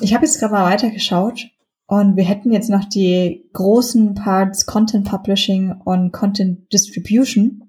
Ich 0.00 0.12
habe 0.14 0.26
jetzt 0.26 0.38
gerade 0.38 0.52
mal 0.52 0.70
weitergeschaut 0.70 1.48
und 1.86 2.16
wir 2.16 2.24
hätten 2.24 2.52
jetzt 2.52 2.68
noch 2.68 2.84
die 2.84 3.48
großen 3.54 4.14
Parts 4.14 4.66
Content 4.66 5.08
Publishing 5.08 5.72
und 5.72 6.12
Content 6.12 6.70
Distribution. 6.72 7.67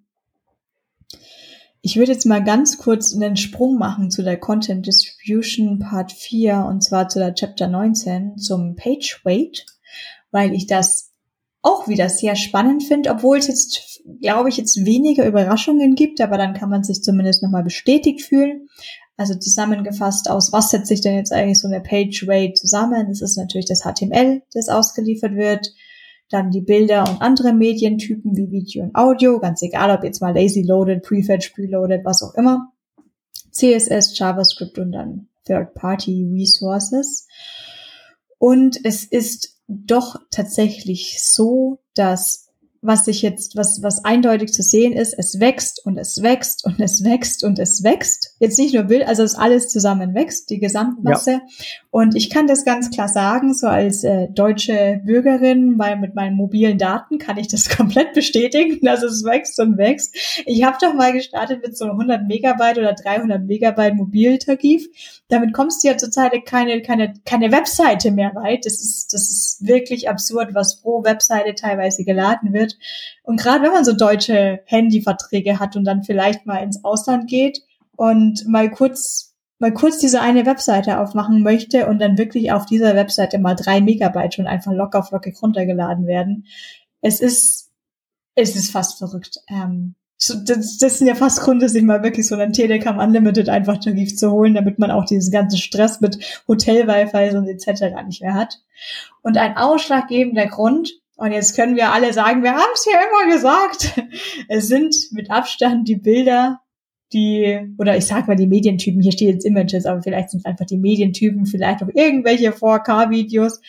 Ich 1.81 1.95
würde 1.95 2.11
jetzt 2.11 2.25
mal 2.25 2.43
ganz 2.43 2.77
kurz 2.77 3.13
einen 3.13 3.37
Sprung 3.37 3.77
machen 3.77 4.11
zu 4.11 4.21
der 4.21 4.37
Content 4.37 4.85
Distribution 4.85 5.79
Part 5.79 6.11
4 6.11 6.65
und 6.67 6.83
zwar 6.83 7.07
zu 7.07 7.19
der 7.19 7.33
Chapter 7.33 7.67
19 7.67 8.37
zum 8.37 8.75
Page 8.75 9.21
Weight, 9.23 9.65
weil 10.31 10.53
ich 10.53 10.67
das 10.67 11.11
auch 11.61 11.87
wieder 11.87 12.09
sehr 12.09 12.35
spannend 12.35 12.83
finde, 12.83 13.09
obwohl 13.11 13.37
es 13.37 13.47
jetzt, 13.47 14.01
glaube 14.21 14.49
ich, 14.49 14.57
jetzt 14.57 14.85
weniger 14.85 15.25
Überraschungen 15.25 15.95
gibt, 15.95 16.19
aber 16.19 16.37
dann 16.37 16.53
kann 16.53 16.69
man 16.69 16.83
sich 16.83 17.01
zumindest 17.01 17.43
nochmal 17.43 17.63
bestätigt 17.63 18.21
fühlen. 18.21 18.67
Also 19.15 19.35
zusammengefasst 19.35 20.29
aus, 20.29 20.53
was 20.53 20.71
setzt 20.71 20.87
sich 20.87 21.01
denn 21.01 21.15
jetzt 21.15 21.33
eigentlich 21.33 21.59
so 21.59 21.67
eine 21.67 21.81
Page 21.81 22.25
Weight 22.27 22.57
zusammen? 22.57 23.07
Das 23.09 23.21
ist 23.21 23.37
natürlich 23.37 23.65
das 23.65 23.81
HTML, 23.81 24.41
das 24.53 24.69
ausgeliefert 24.69 25.35
wird, 25.35 25.73
dann 26.29 26.51
die 26.51 26.61
Bilder 26.61 27.09
und 27.09 27.21
andere 27.21 27.53
Medientypen 27.53 28.35
wie 28.35 28.51
Video 28.51 28.83
und 28.83 28.95
Audio, 28.95 29.39
ganz 29.39 29.61
egal, 29.61 29.91
ob 29.91 30.03
jetzt 30.03 30.21
mal 30.21 30.33
lazy 30.33 30.61
loaded, 30.61 31.03
prefetch, 31.03 31.53
preloaded, 31.53 32.05
was 32.05 32.23
auch 32.23 32.35
immer. 32.35 32.71
CSS, 33.51 34.17
JavaScript 34.17 34.77
und 34.77 34.91
dann 34.91 35.27
Third-Party 35.45 36.29
Resources. 36.31 37.27
Und 38.37 38.79
es 38.83 39.03
ist 39.03 39.59
doch 39.67 40.19
tatsächlich 40.31 41.19
so, 41.21 41.79
dass 41.93 42.48
was 42.81 43.05
sich 43.05 43.21
jetzt, 43.21 43.57
was, 43.57 43.83
was 43.83 44.05
eindeutig 44.05 44.53
zu 44.53 44.63
sehen 44.63 44.93
ist, 44.93 45.13
es 45.17 45.39
wächst 45.39 45.85
und 45.85 45.97
es 45.97 46.21
wächst 46.23 46.63
und 46.65 46.79
es 46.79 47.03
wächst 47.03 47.43
und 47.43 47.59
es 47.59 47.83
wächst. 47.83 48.35
Jetzt 48.39 48.57
nicht 48.57 48.73
nur 48.73 48.83
Bild, 48.83 49.05
also 49.05 49.23
es 49.23 49.35
alles 49.35 49.67
zusammen 49.67 50.13
wächst, 50.13 50.49
die 50.49 50.59
Gesamtmasse. 50.59 51.31
Ja. 51.31 51.41
Und 51.91 52.15
ich 52.15 52.29
kann 52.29 52.47
das 52.47 52.63
ganz 52.63 52.89
klar 52.89 53.09
sagen, 53.09 53.53
so 53.53 53.67
als 53.67 54.03
äh, 54.03 54.29
deutsche 54.29 55.01
Bürgerin, 55.03 55.77
weil 55.77 55.97
mit 55.97 56.15
meinen 56.15 56.35
mobilen 56.35 56.77
Daten 56.77 57.17
kann 57.17 57.37
ich 57.37 57.47
das 57.47 57.67
komplett 57.77 58.13
bestätigen, 58.13 58.79
dass 58.85 59.03
es 59.03 59.25
wächst 59.25 59.59
und 59.59 59.77
wächst. 59.77 60.15
Ich 60.45 60.63
habe 60.63 60.77
doch 60.79 60.93
mal 60.93 61.11
gestartet 61.11 61.61
mit 61.65 61.77
so 61.77 61.85
100 61.85 62.27
Megabyte 62.27 62.77
oder 62.77 62.93
300 62.93 63.43
Megabyte 63.43 63.95
Mobiltarif. 63.95 64.87
Damit 65.27 65.53
kommst 65.53 65.83
du 65.83 65.89
ja 65.89 65.97
zurzeit 65.97 66.33
keine, 66.45 66.81
keine, 66.81 67.13
keine 67.25 67.51
Webseite 67.51 68.11
mehr 68.11 68.33
weit. 68.35 68.65
Das 68.65 68.79
ist, 68.79 69.13
das 69.13 69.29
ist 69.29 69.67
wirklich 69.67 70.09
absurd, 70.09 70.53
was 70.53 70.79
pro 70.81 71.03
Webseite 71.03 71.55
teilweise 71.55 72.03
geladen 72.03 72.53
wird. 72.53 72.68
Und 73.23 73.39
gerade 73.39 73.63
wenn 73.63 73.71
man 73.71 73.85
so 73.85 73.93
deutsche 73.93 74.61
Handyverträge 74.65 75.59
hat 75.59 75.75
und 75.75 75.85
dann 75.85 76.03
vielleicht 76.03 76.45
mal 76.45 76.57
ins 76.57 76.83
Ausland 76.83 77.29
geht 77.29 77.61
und 77.95 78.47
mal 78.47 78.69
kurz 78.69 79.29
mal 79.59 79.73
kurz 79.73 79.99
diese 79.99 80.21
eine 80.21 80.45
Webseite 80.45 80.99
aufmachen 80.99 81.43
möchte 81.43 81.87
und 81.87 81.99
dann 81.99 82.17
wirklich 82.17 82.51
auf 82.53 82.65
dieser 82.65 82.95
Webseite 82.95 83.39
mal 83.39 83.55
drei 83.55 83.81
Megabyte 83.81 84.33
schon 84.33 84.47
einfach 84.47 84.71
locker 84.71 85.03
flockig 85.03 85.41
runtergeladen 85.41 86.07
werden. 86.07 86.45
Es 87.01 87.19
ist, 87.19 87.69
es 88.35 88.55
ist 88.55 88.71
fast 88.71 88.97
verrückt. 88.97 89.39
Ähm, 89.49 89.95
das, 90.45 90.77
das 90.77 90.97
sind 90.97 91.07
ja 91.07 91.15
fast 91.15 91.41
Gründe, 91.41 91.69
sich 91.69 91.83
mal 91.83 92.03
wirklich 92.03 92.27
so 92.27 92.35
einen 92.35 92.51
Telekom 92.51 92.97
Unlimited 92.97 93.47
einfach 93.47 93.77
Tarif 93.77 94.17
zu 94.17 94.31
holen, 94.31 94.53
damit 94.53 94.77
man 94.77 94.91
auch 94.91 95.05
diesen 95.05 95.31
ganzen 95.31 95.57
Stress 95.57 96.01
mit 96.01 96.17
Hotel-Wi-Fi 96.47 97.37
und 97.37 97.47
etc. 97.47 97.83
nicht 98.05 98.21
mehr 98.21 98.33
hat. 98.33 98.59
Und 99.21 99.37
ein 99.37 99.55
ausschlaggebender 99.55 100.47
Grund, 100.47 100.91
und 101.19 101.31
jetzt 101.31 101.55
können 101.55 101.75
wir 101.75 101.91
alle 101.91 102.13
sagen, 102.13 102.43
wir 102.43 102.53
haben 102.53 102.71
es 102.73 102.85
ja 102.85 102.99
immer 102.99 103.33
gesagt. 103.33 104.01
Es 104.47 104.67
sind 104.67 104.95
mit 105.11 105.29
Abstand 105.29 105.87
die 105.87 105.97
Bilder, 105.97 106.61
die, 107.13 107.59
oder 107.77 107.97
ich 107.97 108.05
sag 108.05 108.27
mal 108.27 108.35
die 108.35 108.47
Medientypen, 108.47 109.01
hier 109.01 109.11
steht 109.11 109.33
jetzt 109.33 109.45
Images, 109.45 109.85
aber 109.85 110.01
vielleicht 110.01 110.31
sind 110.31 110.39
es 110.39 110.45
einfach 110.45 110.65
die 110.65 110.77
Medientypen, 110.77 111.45
vielleicht 111.45 111.83
auch 111.83 111.89
irgendwelche 111.93 112.51
4K-Videos, 112.51 113.59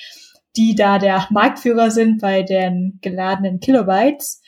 die 0.56 0.74
da 0.74 0.98
der 0.98 1.26
Marktführer 1.30 1.90
sind 1.90 2.20
bei 2.20 2.42
den 2.42 2.98
geladenen 3.02 3.60
Kilobytes. 3.60 4.42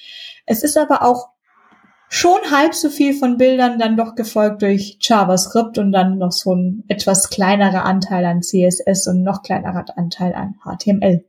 Es 0.47 0.63
ist 0.63 0.77
aber 0.77 1.03
auch 1.03 1.29
schon 2.09 2.39
halb 2.51 2.75
so 2.75 2.89
viel 2.89 3.15
von 3.15 3.37
Bildern 3.37 3.79
dann 3.79 3.97
doch 3.97 4.15
gefolgt 4.15 4.63
durch 4.63 4.99
JavaScript 5.01 5.79
und 5.79 5.93
dann 5.93 6.19
noch 6.19 6.33
so 6.33 6.55
ein 6.55 6.85
etwas 6.89 7.31
kleinerer 7.31 7.85
Anteil 7.85 8.25
an 8.27 8.43
CSS 8.43 9.07
und 9.09 9.23
noch 9.23 9.43
kleinerer 9.43 9.87
Anteil 9.97 10.35
an 10.35 10.55
HTML. 10.65 11.25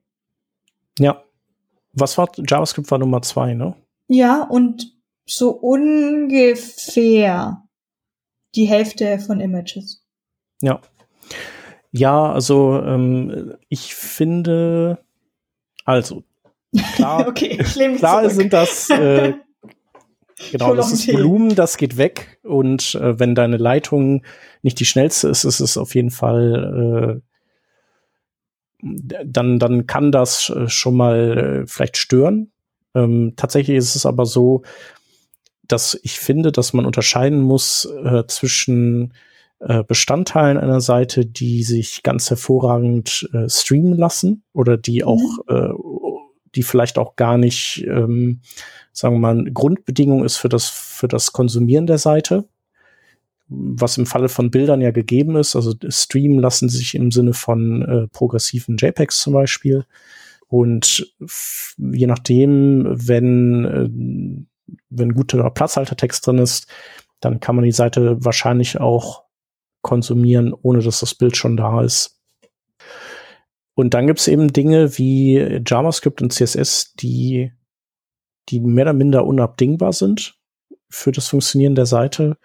Ja, 0.99 1.23
was 1.93 2.17
war 2.17 2.29
JavaScript 2.37 2.89
war 2.91 2.97
Nummer 2.97 3.21
zwei, 3.21 3.53
ne? 3.53 3.75
Ja, 4.07 4.43
und 4.43 4.93
so 5.25 5.51
ungefähr 5.51 6.03
die 8.55 8.65
Hälfte 8.65 9.19
von 9.19 9.39
Images. 9.39 10.05
Ja. 10.61 10.81
Ja, 11.91 12.31
also 12.31 12.81
ähm, 12.83 13.55
ich 13.69 13.93
finde, 13.93 14.97
also 15.85 16.23
klar, 16.95 17.27
okay, 17.27 17.57
klar 17.57 18.29
sind 18.29 18.51
das 18.51 18.89
äh, 18.89 19.33
genau 20.51 20.73
das 20.73 20.91
ist 20.91 21.07
Volumen, 21.11 21.53
das 21.55 21.77
geht 21.77 21.97
weg 21.97 22.39
und 22.43 22.95
äh, 22.95 23.19
wenn 23.19 23.35
deine 23.35 23.57
Leitung 23.57 24.23
nicht 24.63 24.79
die 24.79 24.85
schnellste 24.85 25.29
ist, 25.29 25.43
ist 25.43 25.59
es 25.59 25.77
auf 25.77 25.93
jeden 25.93 26.09
Fall 26.09 27.21
äh, 27.21 27.32
dann, 28.83 29.59
dann 29.59 29.87
kann 29.87 30.11
das 30.11 30.49
äh, 30.49 30.67
schon 30.67 30.95
mal 30.95 31.63
äh, 31.63 31.67
vielleicht 31.67 31.97
stören. 31.97 32.51
Ähm, 32.93 33.33
tatsächlich 33.35 33.77
ist 33.77 33.95
es 33.95 34.05
aber 34.05 34.25
so, 34.25 34.63
dass 35.67 35.97
ich 36.03 36.19
finde, 36.19 36.51
dass 36.51 36.73
man 36.73 36.85
unterscheiden 36.85 37.41
muss 37.41 37.85
äh, 38.03 38.23
zwischen 38.27 39.13
äh, 39.59 39.83
Bestandteilen 39.83 40.57
einer 40.57 40.81
Seite, 40.81 41.25
die 41.25 41.63
sich 41.63 42.03
ganz 42.03 42.29
hervorragend 42.29 43.29
äh, 43.33 43.49
streamen 43.49 43.97
lassen 43.97 44.43
oder 44.51 44.77
die 44.77 45.01
mhm. 45.01 45.07
auch, 45.07 45.47
äh, 45.47 45.73
die 46.55 46.63
vielleicht 46.63 46.97
auch 46.97 47.15
gar 47.15 47.37
nicht, 47.37 47.85
ähm, 47.87 48.41
sagen 48.91 49.15
wir 49.15 49.19
mal, 49.19 49.43
Grundbedingung 49.51 50.23
ist 50.23 50.37
für 50.37 50.49
das, 50.49 50.67
für 50.67 51.07
das 51.07 51.31
Konsumieren 51.31 51.87
der 51.87 51.97
Seite 51.97 52.45
was 53.53 53.97
im 53.97 54.05
Falle 54.05 54.29
von 54.29 54.51
Bildern 54.51 54.81
ja 54.81 54.91
gegeben 54.91 55.35
ist. 55.35 55.55
Also 55.55 55.73
streamen 55.87 56.39
lassen 56.39 56.69
sich 56.69 56.95
im 56.95 57.11
Sinne 57.11 57.33
von 57.33 57.81
äh, 57.83 58.07
progressiven 58.07 58.77
JPEGs 58.77 59.19
zum 59.19 59.33
Beispiel. 59.33 59.85
Und 60.47 61.13
je 61.77 62.07
nachdem, 62.07 62.85
wenn, 62.87 63.65
äh, 63.65 64.75
wenn 64.89 65.13
guter 65.13 65.49
Platzhaltertext 65.49 66.25
drin 66.25 66.37
ist, 66.37 66.67
dann 67.19 67.39
kann 67.39 67.55
man 67.55 67.65
die 67.65 67.71
Seite 67.71 68.23
wahrscheinlich 68.23 68.79
auch 68.79 69.23
konsumieren, 69.81 70.53
ohne 70.53 70.79
dass 70.79 70.99
das 70.99 71.15
Bild 71.15 71.37
schon 71.37 71.57
da 71.57 71.81
ist. 71.81 72.19
Und 73.75 73.93
dann 73.93 74.07
gibt 74.07 74.19
es 74.19 74.27
eben 74.27 74.53
Dinge 74.53 74.97
wie 74.97 75.61
JavaScript 75.65 76.21
und 76.21 76.31
CSS, 76.31 76.93
die, 76.93 77.51
die 78.49 78.59
mehr 78.59 78.85
oder 78.85 78.93
minder 78.93 79.25
unabdingbar 79.25 79.93
sind 79.93 80.37
für 80.89 81.11
das 81.11 81.27
Funktionieren 81.27 81.75
der 81.75 81.87
Seite 81.87 82.37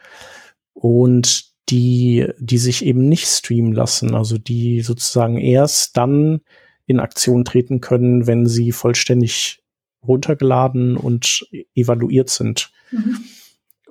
und 0.79 1.45
die, 1.71 2.27
die 2.39 2.59
sich 2.59 2.85
eben 2.85 3.09
nicht 3.09 3.27
streamen 3.27 3.73
lassen, 3.73 4.15
also 4.15 4.39
die 4.39 4.81
sozusagen 4.81 5.37
erst 5.37 5.97
dann 5.97 6.41
in 6.87 7.01
Aktion 7.01 7.45
treten 7.45 7.81
können, 7.81 8.27
wenn 8.27 8.47
sie 8.47 8.71
vollständig 8.73 9.63
runtergeladen 10.07 10.97
und 10.97 11.47
evaluiert 11.75 12.31
sind. 12.31 12.71
Mhm. 12.93 13.19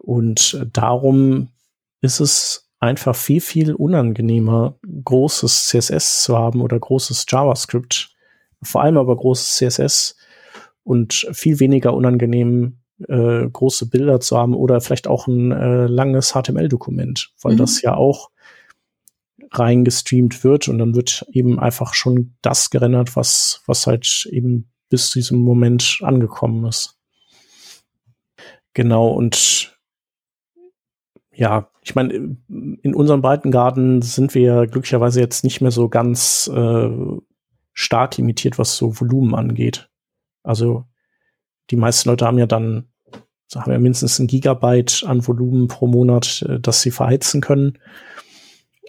Und 0.01 0.65
darum 0.71 1.49
ist 1.99 2.21
es 2.21 2.69
einfach 2.79 3.15
viel, 3.15 3.41
viel 3.41 3.73
unangenehmer, 3.73 4.79
großes 5.03 5.67
CSS 5.67 6.23
zu 6.23 6.37
haben 6.37 6.61
oder 6.61 6.79
großes 6.79 7.25
JavaScript, 7.27 8.15
vor 8.63 8.81
allem 8.81 8.97
aber 8.97 9.15
großes 9.15 9.55
CSS 9.57 10.15
und 10.83 11.27
viel 11.33 11.59
weniger 11.59 11.93
unangenehm, 11.93 12.77
äh, 13.07 13.47
große 13.47 13.89
Bilder 13.89 14.19
zu 14.19 14.37
haben 14.37 14.53
oder 14.55 14.81
vielleicht 14.81 15.07
auch 15.07 15.27
ein 15.27 15.51
äh, 15.51 15.87
langes 15.87 16.33
HTML-Dokument, 16.33 17.31
weil 17.41 17.53
mhm. 17.53 17.57
das 17.57 17.81
ja 17.81 17.95
auch 17.95 18.31
reingestreamt 19.51 20.43
wird 20.43 20.67
und 20.67 20.77
dann 20.79 20.95
wird 20.95 21.25
eben 21.31 21.59
einfach 21.59 21.93
schon 21.93 22.35
das 22.41 22.69
gerendert, 22.69 23.15
was, 23.15 23.61
was 23.65 23.87
halt 23.87 24.27
eben 24.31 24.69
bis 24.89 25.09
zu 25.09 25.19
diesem 25.19 25.39
Moment 25.39 25.99
angekommen 26.01 26.65
ist. 26.65 26.97
Genau, 28.73 29.09
und 29.09 29.77
ja, 31.33 31.69
ich 31.81 31.95
meine, 31.95 32.37
in 32.47 32.95
unserem 32.95 33.21
Breitengarten 33.21 34.01
sind 34.01 34.33
wir 34.33 34.67
glücklicherweise 34.67 35.19
jetzt 35.19 35.43
nicht 35.43 35.61
mehr 35.61 35.71
so 35.71 35.87
ganz 35.87 36.49
äh, 36.53 36.89
stark 37.73 38.17
limitiert, 38.17 38.57
was 38.57 38.75
so 38.75 38.99
Volumen 38.99 39.35
angeht. 39.35 39.89
Also 40.43 40.85
die 41.69 41.75
meisten 41.75 42.09
Leute 42.09 42.25
haben 42.25 42.37
ja 42.37 42.45
dann, 42.45 42.87
haben 43.55 43.71
ja 43.71 43.79
mindestens 43.79 44.19
ein 44.19 44.27
Gigabyte 44.27 45.03
an 45.05 45.25
Volumen 45.25 45.67
pro 45.67 45.87
Monat, 45.87 46.45
äh, 46.47 46.59
das 46.59 46.81
sie 46.81 46.91
verheizen 46.91 47.41
können. 47.41 47.79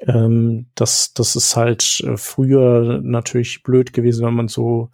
Ähm, 0.07 0.67
das, 0.75 1.13
das 1.15 1.37
ist 1.37 1.57
halt 1.57 2.01
äh, 2.07 2.17
früher 2.17 3.01
natürlich 3.03 3.63
blöd 3.63 3.93
gewesen, 3.93 4.27
wenn 4.27 4.35
man 4.35 4.49
so 4.49 4.91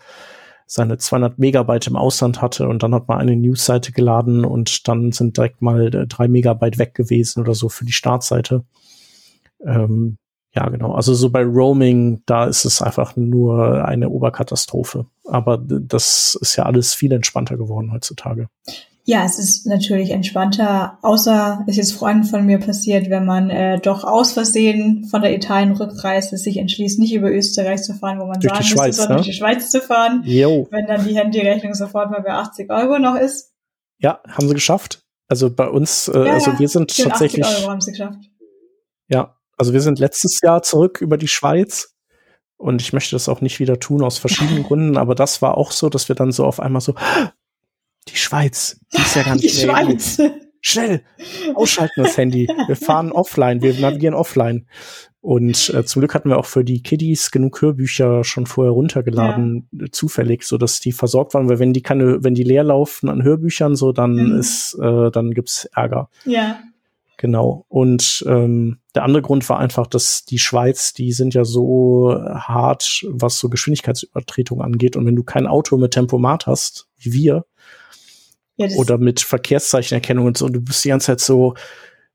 seine 0.66 0.97
200 0.97 1.39
Megabyte 1.39 1.89
im 1.89 1.97
Ausland 1.97 2.41
hatte 2.41 2.68
und 2.68 2.83
dann 2.83 2.95
hat 2.95 3.07
man 3.07 3.18
eine 3.18 3.37
Newsseite 3.37 3.92
geladen 3.92 4.45
und 4.45 4.88
dann 4.88 5.13
sind 5.13 5.37
direkt 5.37 5.61
mal 5.61 5.95
äh, 5.95 6.07
drei 6.07 6.26
Megabyte 6.26 6.79
weg 6.79 6.95
gewesen 6.95 7.41
oder 7.41 7.54
so 7.54 7.68
für 7.68 7.84
die 7.84 7.92
Startseite. 7.92 8.64
Ähm, 9.64 10.17
ja, 10.55 10.68
genau. 10.68 10.93
Also 10.93 11.14
so 11.14 11.31
bei 11.31 11.43
Roaming, 11.43 12.22
da 12.26 12.45
ist 12.45 12.64
es 12.64 12.81
einfach 12.81 13.17
nur 13.17 13.85
eine 13.85 14.09
Oberkatastrophe. 14.09 15.07
Aber 15.25 15.59
das 15.59 16.39
ist 16.41 16.55
ja 16.57 16.64
alles 16.64 16.95
viel 16.95 17.13
entspannter 17.13 17.57
geworden 17.57 17.93
heutzutage. 17.93 18.49
Ja, 19.07 19.25
es 19.25 19.39
ist 19.39 19.67
natürlich 19.67 20.11
entspannter, 20.11 20.99
außer 21.03 21.64
es 21.67 21.76
ist 21.76 21.93
Freunden 21.93 22.25
von 22.25 22.47
mir 22.47 22.59
passiert, 22.59 23.11
wenn 23.11 23.26
man 23.26 23.51
äh, 23.51 23.79
doch 23.79 24.05
aus 24.05 24.33
Versehen 24.33 25.05
von 25.11 25.21
der 25.21 25.35
Italien-Rückreise 25.35 26.39
sich 26.39 26.57
entschließt, 26.57 26.99
nicht 26.99 27.13
über 27.13 27.31
Österreich 27.31 27.83
zu 27.83 27.93
fahren, 27.93 28.18
wo 28.18 28.25
man 28.25 28.41
durch 28.41 28.55
sagen 28.55 28.87
müsste, 28.87 28.93
sondern 28.93 29.17
ne? 29.17 29.17
durch 29.17 29.26
die 29.26 29.37
Schweiz 29.37 29.71
zu 29.71 29.81
fahren, 29.81 30.22
jo. 30.25 30.68
wenn 30.71 30.87
dann 30.87 31.05
die 31.05 31.17
Handyrechnung 31.17 31.75
sofort 31.75 32.11
mal 32.11 32.22
bei 32.22 32.33
80 32.33 32.71
Euro 32.71 32.99
noch 32.99 33.17
ist. 33.17 33.53
Ja, 33.99 34.21
haben 34.26 34.49
sie 34.49 34.55
geschafft. 34.55 35.03
Also 35.29 35.51
bei 35.51 35.68
uns, 35.68 36.09
äh, 36.09 36.26
ja, 36.26 36.33
also 36.35 36.59
wir 36.59 36.68
sind 36.68 36.97
tatsächlich. 36.97 37.45
80 37.45 37.63
Euro 37.63 37.72
haben 37.72 37.81
sie 37.83 37.91
geschafft. 37.91 38.31
Ja, 39.09 39.34
also 39.57 39.72
wir 39.72 39.81
sind 39.81 39.99
letztes 39.99 40.41
Jahr 40.43 40.63
zurück 40.63 41.01
über 41.01 41.17
die 41.17 41.29
Schweiz 41.29 41.95
und 42.57 42.81
ich 42.81 42.93
möchte 42.93 43.14
das 43.14 43.29
auch 43.29 43.41
nicht 43.41 43.61
wieder 43.61 43.79
tun 43.79 44.03
aus 44.03 44.18
verschiedenen 44.18 44.63
Gründen, 44.64 44.97
aber 44.97 45.14
das 45.14 45.43
war 45.43 45.57
auch 45.57 45.71
so, 45.71 45.89
dass 45.89 46.09
wir 46.09 46.17
dann 46.17 46.33
so 46.33 46.45
auf 46.45 46.61
einmal 46.61 46.81
so, 46.81 46.95
die 48.09 48.17
Schweiz, 48.17 48.79
die 48.93 49.01
ist 49.01 49.17
ja 49.17 49.22
ganz 49.22 49.41
Die 49.43 49.49
Schweiz. 49.49 50.21
Schnell, 50.67 51.03
ausschalten 51.55 52.03
das 52.03 52.17
Handy. 52.17 52.49
Wir 52.67 52.76
fahren 52.76 53.13
offline, 53.13 53.61
wir 53.61 53.79
navigieren 53.79 54.14
offline. 54.14 54.67
Und 55.21 55.72
äh, 55.75 55.85
zum 55.85 56.01
Glück 56.01 56.14
hatten 56.14 56.31
wir 56.31 56.39
auch 56.39 56.47
für 56.47 56.64
die 56.64 56.83
Kiddies 56.83 57.31
genug 57.31 57.61
Hörbücher 57.61 58.25
schon 58.25 58.47
vorher 58.47 58.72
runtergeladen, 58.72 59.68
ja. 59.72 59.87
zufällig, 59.93 60.43
so 60.45 60.57
dass 60.57 60.81
die 60.81 60.93
versorgt 60.93 61.35
waren, 61.35 61.51
weil 61.51 61.59
wenn 61.59 61.75
die 61.75 61.83
keine, 61.83 62.25
wenn 62.25 62.35
die 62.35 62.45
leer 62.45 62.64
laufen 62.64 63.11
an 63.11 63.22
Hörbüchern, 63.22 63.76
so 63.76 63.93
dann 63.93 64.14
mhm. 64.14 64.39
ist, 64.39 64.75
äh, 64.81 65.11
dann 65.11 65.33
gibt's 65.33 65.67
Ärger. 65.75 66.09
Ja. 66.25 66.59
Genau. 67.16 67.64
Und 67.68 68.24
ähm, 68.26 68.78
der 68.95 69.04
andere 69.04 69.22
Grund 69.22 69.49
war 69.49 69.58
einfach, 69.58 69.86
dass 69.86 70.24
die 70.24 70.38
Schweiz, 70.38 70.92
die 70.95 71.12
sind 71.12 71.34
ja 71.34 71.45
so 71.45 72.14
hart, 72.16 73.04
was 73.08 73.38
so 73.38 73.49
Geschwindigkeitsübertretung 73.49 74.61
angeht. 74.61 74.96
Und 74.96 75.07
wenn 75.07 75.16
du 75.16 75.22
kein 75.22 75.46
Auto 75.46 75.76
mit 75.76 75.92
Tempomat 75.92 76.46
hast, 76.46 76.88
wie 76.99 77.12
wir, 77.12 77.45
ja, 78.57 78.68
oder 78.76 78.99
mit 78.99 79.20
Verkehrszeichenerkennung 79.20 80.26
und 80.26 80.38
so, 80.38 80.46
und 80.46 80.53
du 80.54 80.61
bist 80.61 80.84
die 80.84 80.88
ganze 80.88 81.07
Zeit 81.07 81.20
so, 81.20 81.54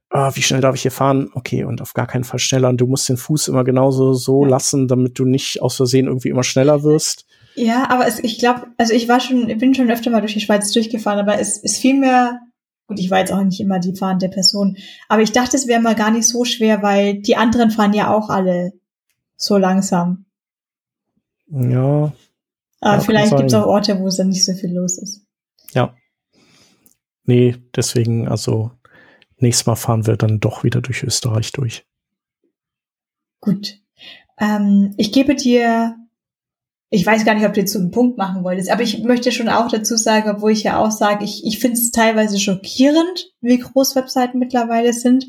ah, 0.09 0.31
wie 0.35 0.41
schnell 0.41 0.61
darf 0.61 0.75
ich 0.75 0.81
hier 0.81 0.91
fahren? 0.91 1.29
Okay, 1.33 1.63
und 1.63 1.81
auf 1.81 1.93
gar 1.93 2.07
keinen 2.07 2.23
Fall 2.23 2.39
schneller. 2.39 2.69
Und 2.69 2.81
du 2.81 2.87
musst 2.87 3.07
den 3.07 3.17
Fuß 3.17 3.47
immer 3.47 3.63
genauso 3.63 4.13
so 4.13 4.43
ja. 4.43 4.49
lassen, 4.49 4.87
damit 4.87 5.17
du 5.19 5.25
nicht 5.25 5.61
aus 5.61 5.75
Versehen 5.75 6.07
irgendwie 6.07 6.29
immer 6.29 6.43
schneller 6.43 6.83
wirst. 6.83 7.25
Ja, 7.55 7.89
aber 7.89 8.07
es, 8.07 8.19
ich 8.19 8.39
glaube, 8.39 8.67
also 8.77 8.93
ich 8.93 9.07
war 9.07 9.19
schon, 9.19 9.49
ich 9.49 9.57
bin 9.57 9.75
schon 9.75 9.91
öfter 9.91 10.11
mal 10.11 10.21
durch 10.21 10.33
die 10.33 10.41
Schweiz 10.41 10.71
durchgefahren, 10.71 11.19
aber 11.19 11.39
es, 11.39 11.61
es 11.61 11.77
fiel 11.77 11.99
mir, 11.99 12.39
gut, 12.89 12.99
ich 12.99 13.11
war 13.11 13.19
jetzt 13.19 13.31
auch 13.31 13.43
nicht 13.43 13.59
immer 13.59 13.79
die 13.79 13.95
fahrende 13.95 14.29
Person, 14.29 14.75
aber 15.07 15.21
ich 15.21 15.31
dachte, 15.31 15.55
es 15.55 15.67
wäre 15.67 15.79
mal 15.79 15.93
gar 15.93 16.09
nicht 16.09 16.27
so 16.27 16.43
schwer, 16.43 16.81
weil 16.81 17.21
die 17.21 17.37
anderen 17.37 17.69
fahren 17.69 17.93
ja 17.93 18.11
auch 18.11 18.29
alle 18.29 18.73
so 19.37 19.57
langsam. 19.57 20.25
Ja. 21.47 22.11
Aber 22.81 22.95
ja, 22.95 22.99
vielleicht 22.99 23.37
gibt 23.37 23.49
es 23.49 23.53
auch 23.53 23.67
Orte, 23.67 23.99
wo 23.99 24.07
es 24.07 24.17
dann 24.17 24.29
nicht 24.29 24.43
so 24.43 24.53
viel 24.53 24.73
los 24.73 24.97
ist. 24.97 25.23
Ja. 25.73 25.95
Nee, 27.25 27.57
deswegen, 27.75 28.27
also 28.27 28.71
nächstes 29.37 29.67
Mal 29.67 29.75
fahren 29.75 30.07
wir 30.07 30.17
dann 30.17 30.39
doch 30.39 30.63
wieder 30.63 30.81
durch 30.81 31.03
Österreich 31.03 31.51
durch. 31.51 31.85
Gut. 33.39 33.79
Ähm, 34.39 34.95
ich 34.97 35.11
gebe 35.11 35.35
dir, 35.35 35.95
ich 36.91 37.05
weiß 37.05 37.23
gar 37.23 37.35
nicht, 37.35 37.45
ob 37.45 37.53
du 37.53 37.59
jetzt 37.59 37.73
so 37.73 37.79
einen 37.79 37.91
Punkt 37.91 38.17
machen 38.17 38.43
wolltest, 38.43 38.71
aber 38.71 38.81
ich 38.81 39.03
möchte 39.03 39.31
schon 39.31 39.47
auch 39.47 39.69
dazu 39.69 39.95
sagen, 39.95 40.29
obwohl 40.29 40.51
ich 40.51 40.63
ja 40.63 40.79
auch 40.79 40.89
sage, 40.89 41.23
ich, 41.23 41.45
ich 41.45 41.59
finde 41.59 41.77
es 41.77 41.91
teilweise 41.91 42.39
schockierend, 42.39 43.31
wie 43.41 43.59
groß 43.59 43.95
Webseiten 43.95 44.39
mittlerweile 44.39 44.91
sind. 44.93 45.27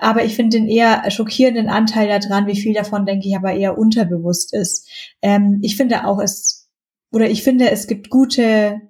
Aber 0.00 0.24
ich 0.24 0.34
finde 0.34 0.58
den 0.58 0.68
eher 0.68 1.08
schockierenden 1.10 1.68
Anteil 1.68 2.08
daran, 2.08 2.48
wie 2.48 2.60
viel 2.60 2.74
davon, 2.74 3.06
denke 3.06 3.28
ich, 3.28 3.36
aber 3.36 3.52
eher 3.52 3.78
unterbewusst 3.78 4.52
ist. 4.52 4.88
Ähm, 5.22 5.60
ich 5.62 5.76
finde 5.76 6.06
auch, 6.06 6.18
es, 6.18 6.68
oder 7.12 7.30
ich 7.30 7.44
finde, 7.44 7.70
es 7.70 7.86
gibt 7.86 8.10
gute 8.10 8.80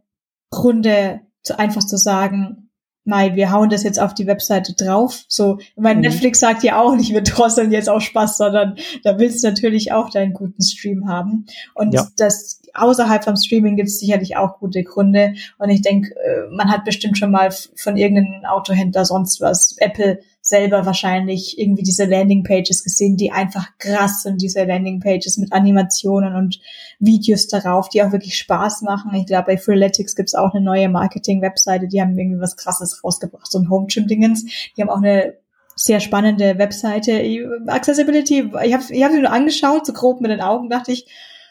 Gründe, 0.50 1.20
zu, 1.42 1.58
einfach 1.58 1.84
zu 1.84 1.98
sagen, 1.98 2.65
Mai, 3.06 3.36
wir 3.36 3.52
hauen 3.52 3.70
das 3.70 3.84
jetzt 3.84 4.00
auf 4.00 4.14
die 4.14 4.26
Webseite 4.26 4.74
drauf. 4.74 5.24
So, 5.28 5.58
mein 5.76 5.98
mhm. 5.98 6.02
Netflix 6.02 6.40
sagt 6.40 6.62
ja 6.64 6.80
auch 6.80 6.96
nicht, 6.96 7.12
wir 7.12 7.22
drosseln 7.22 7.72
jetzt 7.72 7.88
auch 7.88 8.00
Spaß, 8.00 8.36
sondern 8.36 8.76
da 9.04 9.18
willst 9.18 9.42
du 9.42 9.48
natürlich 9.48 9.92
auch 9.92 10.10
deinen 10.10 10.32
guten 10.32 10.62
Stream 10.62 11.08
haben. 11.08 11.46
Und 11.74 11.94
ja. 11.94 12.06
das 12.16 12.60
außerhalb 12.74 13.24
vom 13.24 13.36
Streaming 13.36 13.76
gibt 13.76 13.88
es 13.88 14.00
sicherlich 14.00 14.36
auch 14.36 14.58
gute 14.58 14.82
Gründe. 14.82 15.34
Und 15.58 15.70
ich 15.70 15.82
denke, 15.82 16.14
äh, 16.14 16.50
man 16.50 16.70
hat 16.70 16.84
bestimmt 16.84 17.16
schon 17.16 17.30
mal 17.30 17.50
von 17.50 17.96
irgendeinem 17.96 18.44
Autohändler 18.44 19.04
sonst 19.04 19.40
was, 19.40 19.76
Apple 19.78 20.20
selber 20.46 20.86
wahrscheinlich 20.86 21.58
irgendwie 21.58 21.82
diese 21.82 22.04
Landingpages 22.04 22.84
gesehen, 22.84 23.16
die 23.16 23.32
einfach 23.32 23.66
krass 23.78 24.22
sind, 24.22 24.40
diese 24.40 24.62
Landingpages 24.62 25.38
mit 25.38 25.52
Animationen 25.52 26.36
und 26.36 26.60
Videos 27.00 27.48
darauf, 27.48 27.88
die 27.88 28.00
auch 28.00 28.12
wirklich 28.12 28.38
Spaß 28.38 28.82
machen. 28.82 29.12
Ich 29.16 29.26
glaube, 29.26 29.46
bei 29.46 29.58
Freeletics 29.58 30.14
gibt's 30.14 30.36
auch 30.36 30.54
eine 30.54 30.64
neue 30.64 30.88
Marketing-Webseite, 30.88 31.88
die 31.88 32.00
haben 32.00 32.16
irgendwie 32.16 32.40
was 32.40 32.56
krasses 32.56 33.02
rausgebracht, 33.02 33.50
so 33.50 33.58
ein 33.58 33.68
Home-Gym-Dingens. 33.68 34.44
Die 34.76 34.82
haben 34.82 34.88
auch 34.88 35.02
eine 35.02 35.34
sehr 35.74 35.98
spannende 35.98 36.58
Webseite. 36.58 37.20
Accessibility, 37.66 38.48
ich 38.64 38.72
habe 38.72 38.84
ich 38.88 39.02
hab 39.02 39.10
sie 39.10 39.20
nur 39.20 39.32
angeschaut, 39.32 39.84
so 39.84 39.92
grob 39.92 40.20
mit 40.20 40.30
den 40.30 40.40
Augen, 40.40 40.70
dachte 40.70 40.92
ich, 40.92 41.08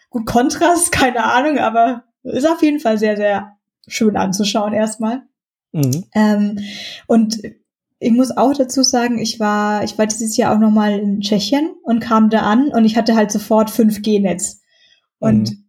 gut, 0.09 0.25
Kontrast, 0.25 0.91
keine 0.93 1.25
Ahnung, 1.25 1.57
aber 1.57 2.05
ist 2.23 2.47
auf 2.47 2.63
jeden 2.63 2.79
Fall 2.79 2.97
sehr, 2.97 3.17
sehr 3.17 3.57
schön 3.87 4.15
anzuschauen 4.15 4.71
erstmal. 4.71 5.23
Mhm. 5.73 6.05
Ähm, 6.15 6.59
und 7.07 7.41
ich 7.99 8.11
muss 8.11 8.35
auch 8.35 8.53
dazu 8.53 8.83
sagen, 8.83 9.19
ich 9.19 9.39
war, 9.39 9.83
ich 9.83 9.97
war 9.97 10.05
dieses 10.05 10.35
Jahr 10.37 10.53
auch 10.53 10.59
nochmal 10.59 10.99
in 10.99 11.21
Tschechien 11.21 11.75
und 11.83 12.01
kam 12.01 12.29
da 12.29 12.41
an 12.41 12.67
und 12.69 12.85
ich 12.85 12.97
hatte 12.97 13.15
halt 13.15 13.31
sofort 13.31 13.69
5G-Netz. 13.69 14.61
Und 15.19 15.51
mhm. 15.51 15.65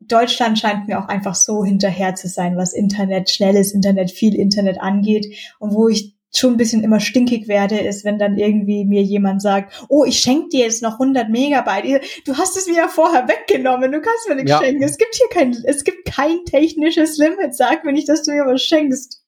Deutschland 0.00 0.58
scheint 0.58 0.88
mir 0.88 0.98
auch 0.98 1.08
einfach 1.08 1.34
so 1.34 1.64
hinterher 1.64 2.14
zu 2.14 2.28
sein, 2.28 2.56
was 2.56 2.72
Internet, 2.72 3.30
schnelles 3.30 3.72
Internet, 3.72 4.10
viel 4.10 4.34
Internet 4.34 4.80
angeht. 4.80 5.26
Und 5.58 5.74
wo 5.74 5.88
ich 5.88 6.14
schon 6.34 6.52
ein 6.54 6.56
bisschen 6.56 6.82
immer 6.82 7.00
stinkig 7.00 7.48
werde, 7.48 7.78
ist, 7.78 8.04
wenn 8.04 8.18
dann 8.18 8.38
irgendwie 8.38 8.84
mir 8.86 9.02
jemand 9.02 9.42
sagt, 9.42 9.86
oh, 9.88 10.04
ich 10.04 10.18
schenke 10.18 10.48
dir 10.48 10.64
jetzt 10.64 10.82
noch 10.82 10.94
100 10.94 11.28
Megabyte. 11.28 12.02
Du 12.24 12.36
hast 12.36 12.56
es 12.56 12.66
mir 12.66 12.76
ja 12.76 12.88
vorher 12.88 13.28
weggenommen, 13.28 13.92
du 13.92 14.00
kannst 14.00 14.28
mir 14.28 14.36
nichts 14.36 14.50
ja. 14.50 14.58
schenken. 14.58 14.82
Es 14.82 14.96
gibt 14.96 15.14
hier 15.14 15.28
kein, 15.30 15.56
es 15.64 15.84
gibt 15.84 16.06
kein 16.06 16.44
technisches 16.46 17.18
Limit. 17.18 17.54
Sag 17.54 17.84
mir 17.84 17.92
nicht, 17.92 18.08
dass 18.08 18.22
du 18.22 18.32
mir 18.32 18.46
was 18.46 18.62
schenkst. 18.62 19.22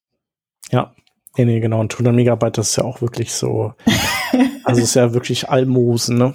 Ja, 0.71 0.95
Nee, 1.37 1.45
nee, 1.45 1.61
genau. 1.61 1.81
Und 1.81 1.93
100 1.93 2.15
Megabyte, 2.15 2.59
das 2.59 2.71
ist 2.71 2.77
ja 2.77 2.85
auch 2.85 3.03
wirklich 3.03 3.33
so, 3.33 3.75
also 4.65 4.83
ist 4.83 4.95
ja 4.95 5.15
wirklich 5.15 5.49
Almosen, 5.49 6.19
ne? 6.19 6.35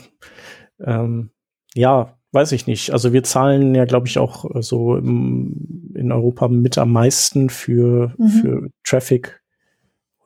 Ähm, 0.84 1.32
ja, 1.74 2.18
weiß 2.32 2.52
ich 2.52 2.68
nicht. 2.68 2.92
Also 2.92 3.14
wir 3.14 3.24
zahlen 3.24 3.76
ja, 3.76 3.86
glaube 3.86 4.08
ich, 4.08 4.18
auch 4.18 4.46
so 4.62 4.96
im, 4.96 5.92
in 5.96 6.12
Europa 6.12 6.48
mit 6.48 6.78
am 6.78 6.92
meisten 6.92 7.50
für, 7.50 8.14
mhm. 8.18 8.28
für 8.30 8.70
Traffic. 8.84 9.42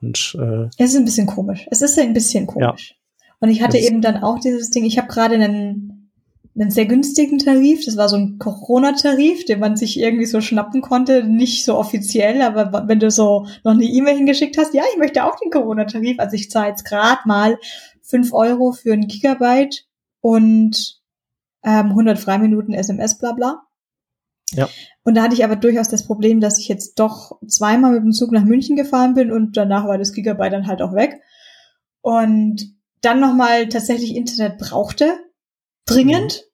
Und 0.02 0.38
äh, 0.40 0.68
es 0.78 0.92
ist 0.92 0.98
ein 0.98 1.06
bisschen 1.06 1.28
komisch. 1.28 1.68
Es 1.72 1.82
ist 1.82 1.98
ein 2.00 2.14
bisschen 2.14 2.48
komisch. 2.48 2.90
Ja. 2.92 2.96
Und 3.42 3.50
ich 3.50 3.62
hatte 3.62 3.78
eben 3.78 4.02
dann 4.02 4.18
auch 4.18 4.40
dieses 4.40 4.70
Ding, 4.70 4.86
ich 4.86 4.98
habe 4.98 5.08
gerade 5.08 5.36
einen 5.36 5.89
einen 6.60 6.72
sehr 6.72 6.86
günstigen 6.86 7.40
Tarif. 7.40 7.86
Das 7.86 7.96
war 7.96 8.10
so 8.10 8.18
ein 8.18 8.38
Corona-Tarif, 8.38 9.46
den 9.46 9.60
man 9.60 9.78
sich 9.78 10.00
irgendwie 10.00 10.26
so 10.26 10.42
schnappen 10.42 10.82
konnte. 10.82 11.24
Nicht 11.24 11.64
so 11.64 11.78
offiziell, 11.78 12.42
aber 12.42 12.88
wenn 12.88 13.00
du 13.00 13.10
so 13.10 13.48
noch 13.64 13.72
eine 13.72 13.86
E-Mail 13.86 14.18
hingeschickt 14.18 14.58
hast, 14.58 14.74
ja, 14.74 14.84
ich 14.92 14.98
möchte 14.98 15.24
auch 15.24 15.40
den 15.40 15.52
Corona-Tarif. 15.52 16.20
Also 16.20 16.36
ich 16.36 16.52
zahle 16.52 16.70
jetzt 16.70 16.84
gerade 16.84 17.22
mal 17.26 17.58
fünf 18.02 18.34
Euro 18.34 18.74
für 18.74 18.92
ein 18.92 19.08
Gigabyte 19.08 19.86
und 20.22 21.02
ähm, 21.64 21.88
100 21.88 22.20
Freiminuten 22.20 22.74
SMS, 22.74 23.18
bla 23.18 23.34
bla. 23.34 23.64
Ja. 24.52 24.68
Und 25.04 25.16
da 25.16 25.24
hatte 25.24 25.36
ich 25.36 25.44
aber 25.44 25.56
durchaus 25.56 25.90
das 25.90 26.06
Problem, 26.06 26.42
dass 26.42 26.60
ich 26.60 26.68
jetzt 26.68 27.00
doch 27.00 27.40
zweimal 27.48 27.94
mit 27.94 28.04
dem 28.04 28.12
Zug 28.12 28.32
nach 28.32 28.44
München 28.44 28.76
gefahren 28.76 29.14
bin 29.14 29.32
und 29.32 29.56
danach 29.56 29.88
war 29.88 29.98
das 29.98 30.14
Gigabyte 30.14 30.54
dann 30.54 30.68
halt 30.68 30.82
auch 30.82 30.94
weg. 30.94 31.22
Und 32.02 32.76
dann 33.02 33.20
nochmal 33.20 33.70
tatsächlich 33.70 34.16
Internet 34.16 34.58
brauchte, 34.58 35.18
dringend 35.86 36.49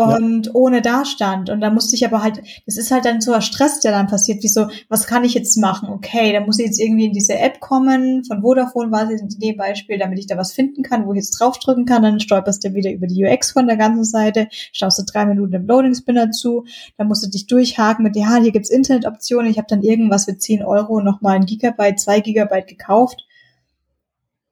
und 0.00 0.46
ja. 0.46 0.52
ohne 0.54 0.80
Dastand. 0.80 1.50
Und 1.50 1.60
da 1.60 1.70
musste 1.70 1.94
ich 1.94 2.06
aber 2.06 2.22
halt, 2.22 2.40
das 2.64 2.78
ist 2.78 2.90
halt 2.90 3.04
dann 3.04 3.20
so 3.20 3.32
ein 3.32 3.42
Stress, 3.42 3.80
der 3.80 3.92
dann 3.92 4.06
passiert, 4.06 4.42
wie 4.42 4.48
so, 4.48 4.68
was 4.88 5.06
kann 5.06 5.24
ich 5.24 5.34
jetzt 5.34 5.56
machen? 5.58 5.90
Okay, 5.90 6.32
da 6.32 6.40
muss 6.40 6.58
ich 6.58 6.66
jetzt 6.66 6.80
irgendwie 6.80 7.04
in 7.04 7.12
diese 7.12 7.38
App 7.38 7.60
kommen, 7.60 8.24
von 8.24 8.40
Vodafone 8.40 8.90
war 8.90 9.10
es 9.10 9.20
in 9.20 9.28
dem 9.28 9.56
Beispiel, 9.56 9.98
damit 9.98 10.18
ich 10.18 10.26
da 10.26 10.38
was 10.38 10.52
finden 10.52 10.82
kann, 10.82 11.06
wo 11.06 11.12
ich 11.12 11.18
jetzt 11.18 11.38
draufdrücken 11.38 11.84
kann, 11.84 12.02
dann 12.02 12.18
stolperst 12.18 12.64
du 12.64 12.72
wieder 12.72 12.90
über 12.90 13.06
die 13.06 13.24
UX 13.24 13.52
von 13.52 13.66
der 13.66 13.76
ganzen 13.76 14.04
Seite, 14.04 14.48
schaust 14.72 14.98
du 14.98 15.02
drei 15.04 15.26
Minuten 15.26 15.52
im 15.52 15.66
Loading 15.66 15.94
Spinner 15.94 16.30
zu, 16.30 16.64
dann 16.96 17.08
musst 17.08 17.24
du 17.24 17.28
dich 17.28 17.46
durchhaken 17.46 18.02
mit, 18.02 18.16
ja, 18.16 18.36
hier 18.36 18.52
gibt's 18.52 18.70
Internetoptionen, 18.70 19.50
ich 19.50 19.58
habe 19.58 19.68
dann 19.68 19.82
irgendwas 19.82 20.24
für 20.24 20.36
10 20.36 20.64
Euro 20.64 21.00
nochmal 21.00 21.36
ein 21.36 21.46
Gigabyte, 21.46 22.00
zwei 22.00 22.20
Gigabyte 22.20 22.68
gekauft. 22.68 23.26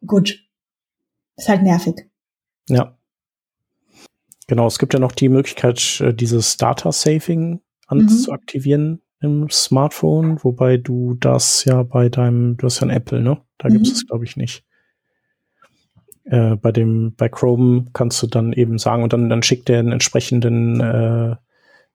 Gut. 0.07 0.45
Ist 1.37 1.49
halt 1.49 1.63
nervig. 1.63 2.09
Ja. 2.69 2.98
Genau, 4.49 4.67
es 4.67 4.79
gibt 4.79 4.95
ja 4.95 4.99
noch 4.99 5.13
die 5.13 5.29
Möglichkeit, 5.29 6.01
äh, 6.01 6.13
dieses 6.13 6.57
Data 6.57 6.91
Saving 6.91 7.61
anzuaktivieren 7.87 9.03
mhm. 9.21 9.43
im 9.43 9.51
Smartphone, 9.51 10.43
wobei 10.43 10.79
du 10.79 11.15
das 11.15 11.65
ja 11.65 11.83
bei 11.83 12.09
deinem, 12.09 12.57
du 12.57 12.67
hast 12.67 12.81
ja 12.81 12.87
ein 12.87 12.91
Apple, 12.91 13.21
ne? 13.21 13.41
Da 13.59 13.69
mhm. 13.69 13.75
gibt 13.75 13.87
es 13.87 14.07
glaube 14.07 14.25
ich 14.25 14.37
nicht. 14.37 14.65
Äh, 16.25 16.57
bei 16.57 16.73
dem, 16.73 17.15
bei 17.15 17.29
Chrome 17.29 17.87
kannst 17.93 18.23
du 18.23 18.27
dann 18.27 18.53
eben 18.55 18.79
sagen 18.79 19.03
und 19.03 19.13
dann, 19.13 19.29
dann 19.29 19.43
schickt 19.43 19.69
der 19.69 19.81
einen 19.81 19.93
entsprechenden 19.93 20.81
äh, 20.81 21.37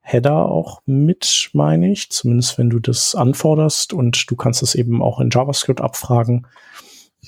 Header 0.02 0.50
auch 0.50 0.82
mit, 0.86 1.50
meine 1.54 1.92
ich, 1.92 2.12
zumindest 2.12 2.60
wenn 2.60 2.70
du 2.70 2.80
das 2.80 3.16
anforderst 3.16 3.94
und 3.94 4.30
du 4.30 4.36
kannst 4.36 4.62
es 4.62 4.76
eben 4.76 5.02
auch 5.02 5.20
in 5.20 5.30
JavaScript 5.32 5.82
abfragen. 5.82 6.46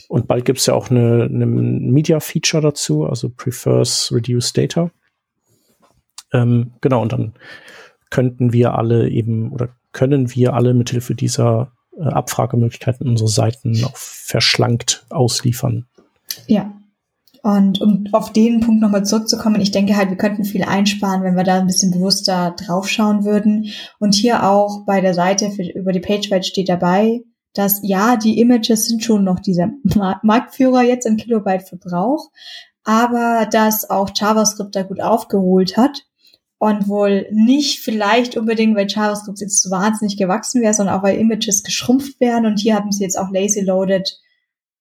Und 0.07 0.27
bald 0.27 0.45
gibt 0.45 0.60
es 0.60 0.65
ja 0.68 0.76
auch 0.76 0.91
eine, 0.91 1.23
eine 1.23 1.45
Media-Feature 1.45 2.61
dazu, 2.61 3.06
also 3.06 3.30
prefers 3.30 4.11
reduce 4.14 4.53
data. 4.53 4.91
Ähm, 6.34 6.73
genau, 6.81 7.02
und 7.02 7.11
dann 7.11 7.34
könnten 8.10 8.53
wir 8.53 8.76
alle 8.76 9.10
eben 9.10 9.52
oder 9.52 9.69
können 9.91 10.34
wir 10.34 10.53
alle 10.53 10.73
mithilfe 10.73 11.15
dieser 11.15 11.72
äh, 11.97 12.03
Abfragemöglichkeiten 12.03 13.07
unsere 13.07 13.30
Seiten 13.30 13.84
auch 13.85 13.97
verschlankt 13.97 15.06
ausliefern. 15.10 15.85
Ja. 16.47 16.73
Und 17.41 17.80
um 17.80 18.07
auf 18.11 18.34
den 18.34 18.60
Punkt 18.60 18.81
nochmal 18.81 19.06
zurückzukommen, 19.06 19.61
ich 19.61 19.69
denke 19.69 19.95
halt, 19.95 20.10
wir 20.10 20.18
könnten 20.18 20.45
viel 20.45 20.64
einsparen, 20.64 21.22
wenn 21.22 21.35
wir 21.35 21.43
da 21.43 21.60
ein 21.60 21.68
bisschen 21.68 21.91
bewusster 21.91 22.56
draufschauen 22.57 23.23
würden. 23.23 23.68
Und 23.99 24.15
hier 24.15 24.49
auch 24.49 24.84
bei 24.85 24.99
der 24.99 25.14
Seite 25.14 25.52
für, 25.52 25.61
über 25.61 25.91
die 25.91 25.99
PageRate 25.99 26.43
steht 26.43 26.69
dabei, 26.69 27.22
dass 27.53 27.81
ja, 27.84 28.18
die 28.18 28.39
Images 28.39 28.88
sind 28.88 29.03
schon 29.03 29.23
noch 29.23 29.39
dieser 29.39 29.69
Marktführer 30.23 30.81
jetzt 30.81 31.06
im 31.06 31.18
Kilobyte 31.18 31.68
Verbrauch, 31.68 32.31
aber 32.84 33.47
dass 33.52 33.89
auch 33.89 34.10
JavaScript 34.14 34.76
da 34.76 34.84
gut 34.84 34.99
aufgeholt 34.99 35.77
hat 35.77 36.03
und 36.57 36.88
wohl 36.88 37.27
nicht 37.32 37.80
vielleicht 37.80 38.38
unbedingt, 38.38 38.76
weil 38.76 38.88
JavaScript 38.88 39.41
jetzt 39.41 39.61
so 39.61 39.72
wahnsinnig 39.72 40.18
gewachsen 40.18 40.61
wäre, 40.61 40.73
sondern 40.73 40.95
auch 40.98 41.03
weil 41.03 41.18
Images 41.18 41.64
geschrumpft 41.64 42.19
werden 42.19 42.45
und 42.45 42.60
hier 42.60 42.76
haben 42.76 42.91
sie 42.91 43.03
jetzt 43.03 43.18
auch 43.18 43.32
lazy 43.32 43.61
loaded 43.61 44.19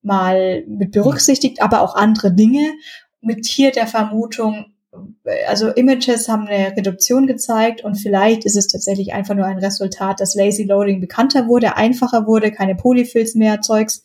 mal 0.02 0.64
mit 0.66 0.92
berücksichtigt, 0.92 1.62
aber 1.62 1.80
auch 1.80 1.96
andere 1.96 2.32
Dinge 2.32 2.72
mit 3.20 3.46
hier 3.46 3.72
der 3.72 3.86
Vermutung, 3.86 4.66
also 5.48 5.68
Images 5.70 6.28
haben 6.28 6.46
eine 6.46 6.76
Reduktion 6.76 7.26
gezeigt 7.26 7.82
und 7.82 7.96
vielleicht 7.96 8.44
ist 8.44 8.56
es 8.56 8.68
tatsächlich 8.68 9.12
einfach 9.12 9.34
nur 9.34 9.46
ein 9.46 9.58
Resultat, 9.58 10.20
dass 10.20 10.34
Lazy 10.34 10.64
Loading 10.64 11.00
bekannter 11.00 11.48
wurde, 11.48 11.76
einfacher 11.76 12.26
wurde, 12.26 12.52
keine 12.52 12.74
Polyfills 12.76 13.34
mehr 13.34 13.60
Zeugs. 13.60 14.04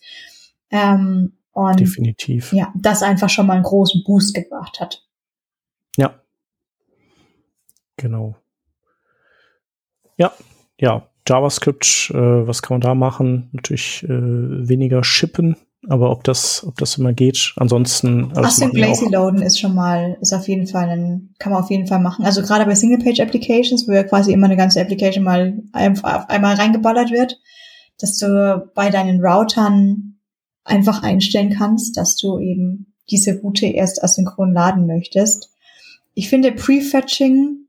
Ähm, 0.70 1.34
und 1.52 1.80
Definitiv. 1.80 2.52
Ja, 2.52 2.72
das 2.74 3.02
einfach 3.02 3.28
schon 3.28 3.46
mal 3.46 3.54
einen 3.54 3.62
großen 3.62 4.02
Boost 4.04 4.34
gebracht 4.34 4.80
hat. 4.80 5.04
Ja. 5.96 6.20
Genau. 8.00 8.34
Ja, 10.16 10.32
ja. 10.78 11.06
JavaScript, 11.28 12.10
äh, 12.12 12.16
was 12.16 12.62
kann 12.62 12.76
man 12.76 12.80
da 12.80 12.94
machen? 12.94 13.50
Natürlich 13.52 14.02
äh, 14.04 14.08
weniger 14.08 15.04
shippen, 15.04 15.54
aber 15.86 16.10
ob 16.10 16.24
das, 16.24 16.64
ob 16.66 16.76
das 16.78 16.96
immer 16.96 17.12
geht, 17.12 17.52
ansonsten. 17.56 18.32
Also 18.34 18.64
Async 18.64 18.76
Lazy 18.76 19.06
Loaden 19.12 19.42
ist 19.42 19.60
schon 19.60 19.74
mal, 19.74 20.16
ist 20.20 20.32
auf 20.32 20.48
jeden 20.48 20.66
Fall 20.66 20.88
ein, 20.88 21.34
kann 21.38 21.52
man 21.52 21.62
auf 21.62 21.70
jeden 21.70 21.86
Fall 21.86 22.00
machen. 22.00 22.24
Also 22.24 22.42
gerade 22.42 22.64
bei 22.64 22.74
Single-Page-Applications, 22.74 23.86
wo 23.86 23.92
ja 23.92 24.02
quasi 24.02 24.32
immer 24.32 24.46
eine 24.46 24.56
ganze 24.56 24.80
Application 24.80 25.22
mal 25.22 25.62
ein, 25.72 26.02
einmal 26.02 26.54
reingeballert 26.54 27.12
wird, 27.12 27.38
dass 27.98 28.16
du 28.18 28.70
bei 28.74 28.88
deinen 28.90 29.24
Routern 29.24 30.16
einfach 30.64 31.02
einstellen 31.02 31.54
kannst, 31.56 31.96
dass 31.96 32.16
du 32.16 32.38
eben 32.40 32.94
diese 33.10 33.38
Route 33.40 33.66
erst 33.66 34.02
asynchron 34.02 34.52
laden 34.52 34.86
möchtest. 34.86 35.50
Ich 36.14 36.28
finde 36.28 36.52
Prefetching 36.52 37.66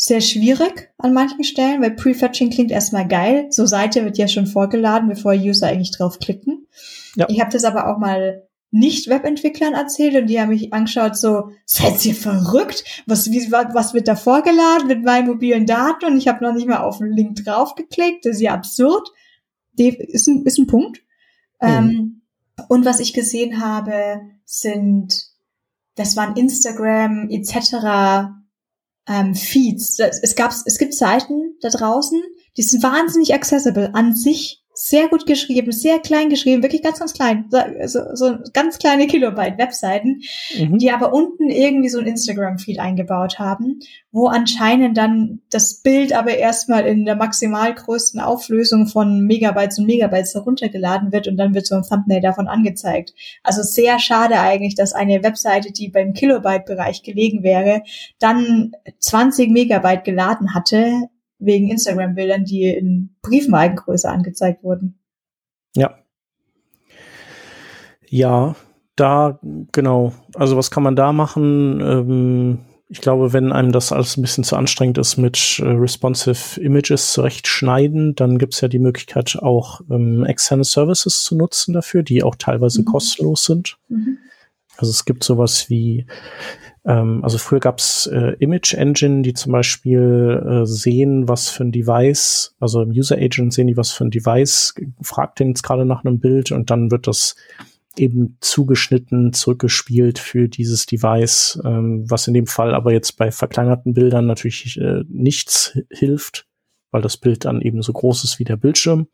sehr 0.00 0.20
schwierig 0.20 0.92
an 0.98 1.12
manchen 1.12 1.42
Stellen, 1.42 1.82
weil 1.82 1.90
Prefetching 1.90 2.50
klingt 2.50 2.70
erstmal 2.70 3.08
geil. 3.08 3.48
So 3.50 3.66
Seite 3.66 4.04
wird 4.04 4.16
ja 4.16 4.28
schon 4.28 4.46
vorgeladen, 4.46 5.08
bevor 5.08 5.32
User 5.32 5.66
eigentlich 5.66 5.90
draufklicken. 5.90 6.68
Ja. 7.16 7.26
Ich 7.28 7.40
habe 7.40 7.50
das 7.50 7.64
aber 7.64 7.88
auch 7.88 7.98
mal 7.98 8.46
nicht 8.70 9.08
Webentwicklern 9.08 9.74
erzählt 9.74 10.14
und 10.14 10.28
die 10.28 10.40
haben 10.40 10.50
mich 10.50 10.72
angeschaut 10.72 11.16
so, 11.16 11.50
seid 11.64 12.06
ihr 12.06 12.14
verrückt? 12.14 12.84
Was, 13.06 13.32
wie, 13.32 13.50
was 13.50 13.92
wird 13.92 14.06
da 14.06 14.14
vorgeladen 14.14 14.86
mit 14.86 15.02
meinen 15.02 15.26
mobilen 15.26 15.66
Daten 15.66 16.04
und 16.04 16.16
ich 16.16 16.28
habe 16.28 16.44
noch 16.44 16.54
nicht 16.54 16.68
mal 16.68 16.78
auf 16.78 16.98
den 16.98 17.10
Link 17.10 17.44
draufgeklickt. 17.44 18.24
Das 18.24 18.36
ist 18.36 18.42
ja 18.42 18.54
absurd. 18.54 19.08
Die 19.72 19.88
ist 19.88 20.28
ein, 20.28 20.44
ist 20.44 20.58
ein 20.58 20.68
Punkt. 20.68 21.02
Mhm. 21.60 21.68
Ähm, 21.68 22.22
und 22.68 22.84
was 22.84 23.00
ich 23.00 23.14
gesehen 23.14 23.60
habe, 23.60 24.20
sind, 24.44 25.26
das 25.96 26.14
waren 26.14 26.36
Instagram 26.36 27.30
etc. 27.30 28.37
Ähm, 29.08 29.34
Feeds. 29.34 29.98
Es 29.98 30.34
gab, 30.34 30.52
es 30.64 30.78
gibt 30.78 30.94
Seiten 30.94 31.56
da 31.60 31.70
draußen, 31.70 32.20
die 32.56 32.62
sind 32.62 32.82
wahnsinnig 32.82 33.34
accessible 33.34 33.90
an 33.94 34.14
sich 34.14 34.62
sehr 34.80 35.08
gut 35.08 35.26
geschrieben, 35.26 35.72
sehr 35.72 35.98
klein 35.98 36.28
geschrieben, 36.28 36.62
wirklich 36.62 36.82
ganz, 36.82 37.00
ganz 37.00 37.12
klein, 37.12 37.50
so, 37.86 38.00
so 38.14 38.36
ganz 38.52 38.78
kleine 38.78 39.08
Kilobyte-Webseiten, 39.08 40.22
mhm. 40.56 40.78
die 40.78 40.92
aber 40.92 41.12
unten 41.12 41.50
irgendwie 41.50 41.88
so 41.88 41.98
ein 41.98 42.06
Instagram-Feed 42.06 42.78
eingebaut 42.78 43.40
haben, 43.40 43.80
wo 44.12 44.28
anscheinend 44.28 44.96
dann 44.96 45.40
das 45.50 45.82
Bild 45.82 46.12
aber 46.12 46.36
erstmal 46.36 46.86
in 46.86 47.04
der 47.04 47.16
maximal 47.16 47.74
größten 47.74 48.20
Auflösung 48.20 48.86
von 48.86 49.22
Megabytes 49.22 49.80
und 49.80 49.86
Megabytes 49.86 50.34
heruntergeladen 50.34 51.10
wird 51.10 51.26
und 51.26 51.36
dann 51.38 51.54
wird 51.54 51.66
so 51.66 51.74
ein 51.74 51.82
Thumbnail 51.82 52.20
davon 52.20 52.46
angezeigt. 52.46 53.14
Also 53.42 53.62
sehr 53.62 53.98
schade 53.98 54.38
eigentlich, 54.38 54.76
dass 54.76 54.92
eine 54.92 55.24
Webseite, 55.24 55.72
die 55.72 55.88
beim 55.88 56.12
Kilobyte-Bereich 56.12 57.02
gelegen 57.02 57.42
wäre, 57.42 57.82
dann 58.20 58.76
20 59.00 59.50
Megabyte 59.50 60.04
geladen 60.04 60.54
hatte, 60.54 61.08
wegen 61.38 61.70
Instagram-Bildern, 61.70 62.44
die 62.44 62.64
in 62.64 63.16
Briefmarkengröße 63.22 64.08
angezeigt 64.08 64.62
wurden. 64.64 64.98
Ja. 65.74 65.98
Ja, 68.08 68.56
da, 68.96 69.38
genau. 69.72 70.12
Also 70.34 70.56
was 70.56 70.70
kann 70.70 70.82
man 70.82 70.96
da 70.96 71.12
machen? 71.12 71.80
Ähm, 71.80 72.58
ich 72.88 73.00
glaube, 73.02 73.34
wenn 73.34 73.52
einem 73.52 73.70
das 73.70 73.92
alles 73.92 74.16
ein 74.16 74.22
bisschen 74.22 74.44
zu 74.44 74.56
anstrengend 74.56 74.96
ist 74.96 75.18
mit 75.18 75.60
äh, 75.62 75.68
responsive 75.68 76.58
Images 76.60 77.12
zurechtschneiden, 77.12 78.14
dann 78.14 78.38
gibt 78.38 78.54
es 78.54 78.62
ja 78.62 78.68
die 78.68 78.78
Möglichkeit, 78.78 79.36
auch 79.40 79.82
ähm, 79.90 80.24
externe 80.24 80.64
Services 80.64 81.22
zu 81.22 81.36
nutzen 81.36 81.74
dafür, 81.74 82.02
die 82.02 82.22
auch 82.22 82.34
teilweise 82.36 82.80
mhm. 82.80 82.86
kostenlos 82.86 83.44
sind. 83.44 83.78
Mhm. 83.88 84.18
Also 84.78 84.90
es 84.90 85.04
gibt 85.04 85.22
sowas 85.22 85.68
wie 85.68 86.06
ähm, 86.88 87.22
also 87.22 87.36
früher 87.36 87.60
gab's 87.60 88.06
äh, 88.06 88.34
Image 88.38 88.72
Engine, 88.72 89.20
die 89.20 89.34
zum 89.34 89.52
Beispiel 89.52 90.42
äh, 90.44 90.66
sehen, 90.66 91.28
was 91.28 91.50
für 91.50 91.64
ein 91.64 91.70
Device, 91.70 92.56
also 92.60 92.80
im 92.80 92.90
User 92.90 93.16
Agent 93.16 93.52
sehen 93.52 93.66
die, 93.66 93.76
was 93.76 93.92
für 93.92 94.06
ein 94.06 94.10
Device, 94.10 94.74
fragt 95.02 95.38
den 95.38 95.48
jetzt 95.48 95.62
gerade 95.62 95.84
nach 95.84 96.02
einem 96.02 96.18
Bild 96.18 96.50
und 96.50 96.70
dann 96.70 96.90
wird 96.90 97.06
das 97.06 97.36
eben 97.98 98.38
zugeschnitten, 98.40 99.34
zurückgespielt 99.34 100.18
für 100.18 100.48
dieses 100.48 100.86
Device, 100.86 101.60
ähm, 101.62 102.10
was 102.10 102.26
in 102.26 102.32
dem 102.32 102.46
Fall 102.46 102.74
aber 102.74 102.92
jetzt 102.92 103.18
bei 103.18 103.30
verkleinerten 103.30 103.92
Bildern 103.92 104.26
natürlich 104.26 104.80
äh, 104.80 105.04
nichts 105.08 105.78
hilft, 105.90 106.46
weil 106.90 107.02
das 107.02 107.18
Bild 107.18 107.44
dann 107.44 107.60
eben 107.60 107.82
so 107.82 107.92
groß 107.92 108.24
ist 108.24 108.38
wie 108.38 108.44
der 108.44 108.56
Bildschirm. 108.56 109.08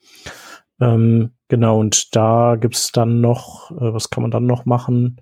Ähm, 0.81 1.31
genau, 1.49 1.81
und 1.81 2.15
da 2.15 2.55
gibt's 2.55 2.93
dann 2.93 3.21
noch, 3.21 3.73
äh, 3.73 3.93
was 3.93 4.11
kann 4.11 4.23
man 4.23 4.31
dann 4.31 4.47
noch 4.47 4.65
machen? 4.65 5.21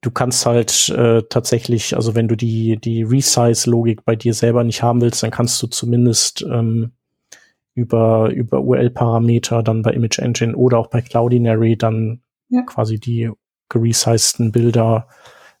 Du 0.00 0.10
kannst 0.10 0.46
halt 0.46 0.88
äh, 0.90 1.22
tatsächlich, 1.28 1.94
also 1.94 2.14
wenn 2.14 2.28
du 2.28 2.36
die, 2.36 2.78
die 2.78 3.02
Resize-Logik 3.02 4.04
bei 4.04 4.16
dir 4.16 4.34
selber 4.34 4.64
nicht 4.64 4.82
haben 4.82 5.00
willst, 5.00 5.22
dann 5.22 5.30
kannst 5.30 5.62
du 5.62 5.66
zumindest 5.66 6.42
ähm, 6.42 6.92
über, 7.74 8.30
über 8.30 8.60
URL-Parameter 8.60 9.62
dann 9.62 9.82
bei 9.82 9.92
Image 9.92 10.18
Engine 10.18 10.56
oder 10.56 10.78
auch 10.78 10.88
bei 10.88 11.02
Cloudinary 11.02 11.76
dann 11.76 12.22
ja. 12.48 12.62
quasi 12.62 12.98
die 12.98 13.30
geresizten 13.68 14.52
Bilder, 14.52 15.06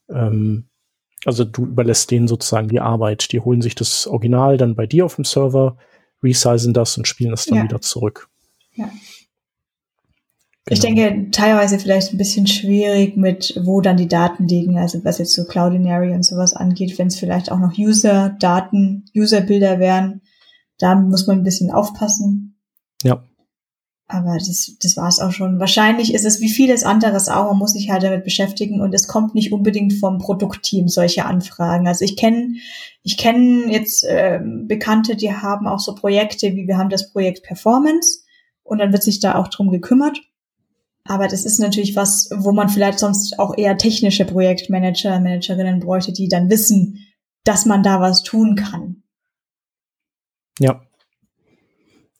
ähm, 0.08 0.66
also 1.26 1.44
du 1.44 1.66
überlässt 1.66 2.10
denen 2.10 2.28
sozusagen 2.28 2.68
die 2.68 2.80
Arbeit. 2.80 3.32
Die 3.32 3.40
holen 3.40 3.60
sich 3.60 3.74
das 3.74 4.06
Original 4.06 4.56
dann 4.56 4.74
bei 4.74 4.86
dir 4.86 5.04
auf 5.04 5.16
dem 5.16 5.24
Server, 5.24 5.76
resizen 6.22 6.72
das 6.72 6.96
und 6.96 7.06
spielen 7.06 7.30
das 7.30 7.44
dann 7.44 7.58
ja. 7.58 7.64
wieder 7.64 7.80
zurück. 7.80 8.28
Ja. 8.74 8.90
Ich 10.70 10.80
genau. 10.80 11.02
denke, 11.02 11.30
teilweise 11.32 11.80
vielleicht 11.80 12.12
ein 12.12 12.16
bisschen 12.18 12.46
schwierig 12.46 13.16
mit, 13.16 13.60
wo 13.64 13.80
dann 13.80 13.96
die 13.96 14.06
Daten 14.06 14.46
liegen, 14.46 14.78
also 14.78 15.04
was 15.04 15.18
jetzt 15.18 15.34
so 15.34 15.44
Cloudinary 15.44 16.12
und 16.12 16.24
sowas 16.24 16.54
angeht, 16.54 16.96
wenn 16.96 17.08
es 17.08 17.16
vielleicht 17.16 17.50
auch 17.50 17.58
noch 17.58 17.76
User-Daten, 17.76 19.04
User-Bilder 19.14 19.80
wären, 19.80 20.22
da 20.78 20.94
muss 20.94 21.26
man 21.26 21.38
ein 21.38 21.44
bisschen 21.44 21.72
aufpassen. 21.72 22.56
Ja. 23.02 23.24
Aber 24.06 24.34
das, 24.34 24.76
das 24.80 24.96
war 24.96 25.08
es 25.08 25.18
auch 25.18 25.32
schon. 25.32 25.58
Wahrscheinlich 25.58 26.14
ist 26.14 26.24
es 26.24 26.40
wie 26.40 26.48
vieles 26.48 26.84
anderes 26.84 27.28
auch, 27.28 27.46
man 27.46 27.58
muss 27.58 27.72
sich 27.72 27.90
halt 27.90 28.04
damit 28.04 28.22
beschäftigen 28.22 28.80
und 28.80 28.94
es 28.94 29.08
kommt 29.08 29.34
nicht 29.34 29.52
unbedingt 29.52 29.94
vom 29.94 30.18
Produktteam 30.18 30.88
solche 30.88 31.26
Anfragen. 31.26 31.88
Also 31.88 32.04
ich 32.04 32.16
kenne 32.16 32.54
ich 33.02 33.16
kenne 33.16 33.72
jetzt 33.72 34.04
äh, 34.04 34.40
Bekannte, 34.42 35.16
die 35.16 35.32
haben 35.32 35.66
auch 35.66 35.80
so 35.80 35.94
Projekte, 35.94 36.54
wie 36.54 36.68
wir 36.68 36.78
haben 36.78 36.90
das 36.90 37.12
Projekt 37.12 37.42
Performance 37.42 38.20
und 38.62 38.78
dann 38.78 38.92
wird 38.92 39.02
sich 39.02 39.20
da 39.20 39.34
auch 39.34 39.48
drum 39.48 39.70
gekümmert. 39.70 40.20
Aber 41.04 41.28
das 41.28 41.44
ist 41.44 41.58
natürlich 41.58 41.96
was, 41.96 42.30
wo 42.36 42.52
man 42.52 42.68
vielleicht 42.68 42.98
sonst 42.98 43.38
auch 43.38 43.56
eher 43.56 43.76
technische 43.78 44.24
Projektmanager, 44.24 45.18
Managerinnen 45.20 45.80
bräuchte, 45.80 46.12
die 46.12 46.28
dann 46.28 46.50
wissen, 46.50 47.06
dass 47.44 47.66
man 47.66 47.82
da 47.82 48.00
was 48.00 48.22
tun 48.22 48.54
kann. 48.54 49.02
Ja. 50.58 50.82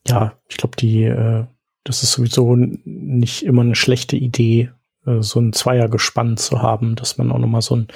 Ja, 0.08 0.32
ich 0.48 0.56
glaube, 0.56 0.76
die, 0.76 1.04
äh, 1.04 1.44
das 1.84 2.02
ist 2.02 2.12
sowieso 2.12 2.56
nicht 2.56 3.42
immer 3.42 3.62
eine 3.62 3.74
schlechte 3.74 4.16
Idee, 4.16 4.70
äh, 5.06 5.20
so 5.20 5.40
ein 5.40 5.52
Zweiergespann 5.52 6.38
zu 6.38 6.62
haben, 6.62 6.96
dass 6.96 7.18
man 7.18 7.30
auch 7.30 7.38
nochmal 7.38 7.62
so 7.62 7.76
ein 7.76 7.88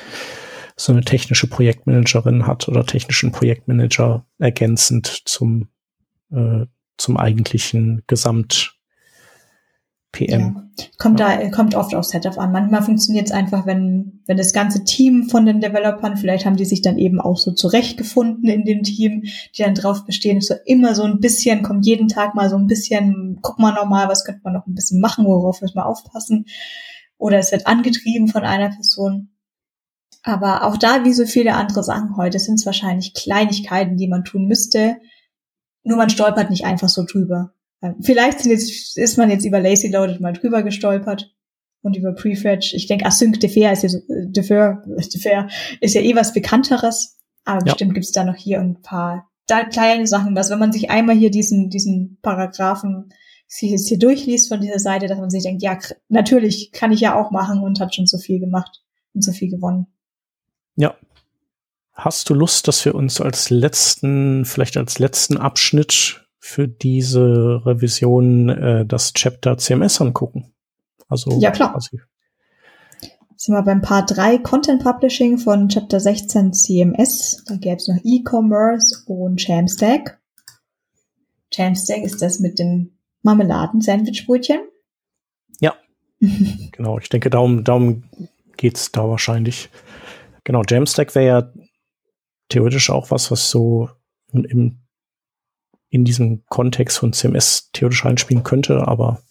so 0.76 0.92
eine 0.92 1.02
technische 1.02 1.46
Projektmanagerin 1.46 2.46
hat 2.46 2.68
oder 2.68 2.84
technischen 2.84 3.32
Projektmanager 3.32 4.26
ergänzend 4.38 5.22
zum, 5.24 5.68
äh, 6.30 6.66
zum 6.96 7.16
eigentlichen 7.16 8.02
Gesamt, 8.06 8.73
PM. 10.14 10.40
Ja. 10.40 10.86
Kommt 10.98 11.20
da, 11.20 11.50
kommt 11.50 11.74
oft 11.74 11.94
auf 11.94 12.04
Setup 12.04 12.38
an. 12.38 12.52
Manchmal 12.52 12.82
funktioniert 12.82 13.26
es 13.26 13.32
einfach, 13.32 13.66
wenn, 13.66 14.22
wenn 14.26 14.36
das 14.36 14.52
ganze 14.52 14.84
Team 14.84 15.28
von 15.28 15.44
den 15.44 15.60
Developern, 15.60 16.16
vielleicht 16.16 16.46
haben 16.46 16.56
die 16.56 16.64
sich 16.64 16.82
dann 16.82 16.98
eben 16.98 17.20
auch 17.20 17.36
so 17.36 17.52
zurechtgefunden 17.52 18.48
in 18.48 18.64
dem 18.64 18.82
Team, 18.82 19.22
die 19.22 19.62
dann 19.62 19.74
drauf 19.74 20.04
bestehen, 20.06 20.40
so 20.40 20.54
immer 20.64 20.94
so 20.94 21.04
ein 21.04 21.20
bisschen, 21.20 21.62
kommt 21.62 21.86
jeden 21.86 22.08
Tag 22.08 22.34
mal 22.34 22.48
so 22.48 22.56
ein 22.56 22.66
bisschen, 22.66 23.38
guck 23.42 23.58
mal 23.58 23.74
nochmal, 23.74 24.08
was 24.08 24.24
könnte 24.24 24.40
man 24.44 24.54
noch 24.54 24.66
ein 24.66 24.74
bisschen 24.74 25.00
machen, 25.00 25.26
worauf 25.26 25.60
müssen 25.60 25.76
wir 25.76 25.86
aufpassen. 25.86 26.46
Oder 27.18 27.38
es 27.38 27.52
wird 27.52 27.66
angetrieben 27.66 28.28
von 28.28 28.44
einer 28.44 28.70
Person. 28.70 29.30
Aber 30.22 30.64
auch 30.64 30.76
da, 30.76 31.04
wie 31.04 31.12
so 31.12 31.26
viele 31.26 31.54
andere 31.54 31.84
Sachen 31.84 32.16
heute, 32.16 32.38
sind 32.38 32.54
es 32.54 32.66
wahrscheinlich 32.66 33.14
Kleinigkeiten, 33.14 33.96
die 33.96 34.08
man 34.08 34.24
tun 34.24 34.46
müsste. 34.46 34.96
Nur 35.82 35.98
man 35.98 36.08
stolpert 36.08 36.50
nicht 36.50 36.64
einfach 36.64 36.88
so 36.88 37.04
drüber. 37.04 37.52
Vielleicht 38.00 38.44
jetzt, 38.46 38.96
ist 38.96 39.18
man 39.18 39.30
jetzt 39.30 39.44
über 39.44 39.60
Lazy 39.60 39.88
Loaded 39.88 40.20
mal 40.20 40.32
drüber 40.32 40.62
gestolpert. 40.62 41.34
und 41.82 41.96
über 41.96 42.14
Prefetch. 42.14 42.72
Ich 42.72 42.86
denke, 42.86 43.04
Async 43.04 43.38
Defer 43.40 43.70
ist 43.72 43.82
ja 43.82 43.90
so, 43.90 43.98
äh, 43.98 44.26
Defer, 44.28 44.82
Defer 45.14 45.48
ist 45.80 45.94
ja 45.94 46.00
eh 46.00 46.16
was 46.16 46.32
Bekannteres. 46.32 47.18
Aber 47.44 47.58
ja. 47.58 47.64
bestimmt 47.64 47.94
gibt's 47.94 48.12
da 48.12 48.24
noch 48.24 48.36
hier 48.36 48.60
ein 48.60 48.80
paar 48.80 49.28
da 49.46 49.64
kleine 49.64 50.06
Sachen, 50.06 50.34
dass 50.34 50.50
wenn 50.50 50.58
man 50.58 50.72
sich 50.72 50.90
einmal 50.90 51.16
hier 51.16 51.30
diesen, 51.30 51.68
diesen 51.68 52.18
Paragraphen 52.22 53.12
hier, 53.46 53.78
hier 53.78 53.98
durchliest 53.98 54.48
von 54.48 54.60
dieser 54.60 54.78
Seite, 54.78 55.06
dass 55.06 55.18
man 55.18 55.30
sich 55.30 55.42
denkt, 55.42 55.62
ja, 55.62 55.78
natürlich 56.08 56.72
kann 56.72 56.92
ich 56.92 57.00
ja 57.00 57.14
auch 57.14 57.30
machen 57.30 57.60
und 57.60 57.80
hat 57.80 57.94
schon 57.94 58.06
so 58.06 58.18
viel 58.18 58.40
gemacht 58.40 58.82
und 59.12 59.22
so 59.22 59.32
viel 59.32 59.50
gewonnen. 59.50 59.86
Ja. 60.76 60.96
Hast 61.92 62.28
du 62.28 62.34
Lust, 62.34 62.66
dass 62.66 62.84
wir 62.84 62.94
uns 62.94 63.20
als 63.20 63.50
letzten, 63.50 64.44
vielleicht 64.44 64.76
als 64.76 64.98
letzten 64.98 65.36
Abschnitt 65.36 66.23
für 66.44 66.68
diese 66.68 67.62
Revision 67.64 68.50
äh, 68.50 68.84
das 68.84 69.14
Chapter 69.14 69.56
CMS 69.56 70.00
angucken? 70.02 70.52
Also 71.08 71.40
ja, 71.40 71.50
klar. 71.50 71.72
Quasi 71.72 72.00
sind 73.36 73.54
wir 73.54 73.62
beim 73.62 73.80
Part 73.80 74.16
3 74.16 74.38
Content 74.38 74.82
Publishing 74.82 75.38
von 75.38 75.68
Chapter 75.68 76.00
16 76.00 76.52
CMS. 76.52 77.42
Da 77.46 77.56
gäbe 77.56 77.76
es 77.76 77.88
noch 77.88 77.98
E-Commerce 78.02 79.04
und 79.06 79.46
Jamstack. 79.46 80.20
Jamstack 81.52 82.02
ist 82.02 82.22
das 82.22 82.40
mit 82.40 82.58
dem 82.58 82.96
Marmeladen-Sandwichbrötchen. 83.22 84.60
Ja. 85.60 85.74
genau, 86.20 86.98
ich 86.98 87.08
denke, 87.08 87.30
darum, 87.30 87.64
darum 87.64 88.04
geht's 88.56 88.92
da 88.92 89.08
wahrscheinlich. 89.08 89.68
Genau, 90.44 90.62
Jamstack 90.66 91.14
wäre 91.14 91.26
ja 91.26 91.52
theoretisch 92.48 92.90
auch 92.90 93.10
was, 93.10 93.30
was 93.30 93.50
so 93.50 93.90
im, 94.32 94.83
in 95.94 96.04
diesem 96.04 96.44
Kontext 96.46 96.98
von 96.98 97.12
CMS 97.12 97.70
theoretisch 97.72 98.04
einspielen 98.04 98.42
könnte, 98.42 98.88
aber 98.88 99.22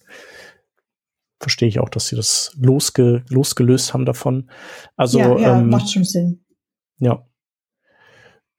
verstehe 1.38 1.68
ich 1.68 1.78
auch, 1.78 1.90
dass 1.90 2.06
sie 2.06 2.16
das 2.16 2.56
losge 2.58 3.22
losgelöst 3.28 3.92
haben 3.92 4.06
davon. 4.06 4.50
Also 4.96 5.18
ja, 5.18 5.38
ja 5.38 5.58
ähm, 5.58 5.68
macht 5.68 5.90
schon 5.90 6.04
Sinn. 6.04 6.44
Ja. 6.98 7.26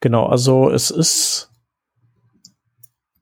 Genau, 0.02 0.28
also 0.28 0.70
es 0.70 0.92
ist 0.92 1.50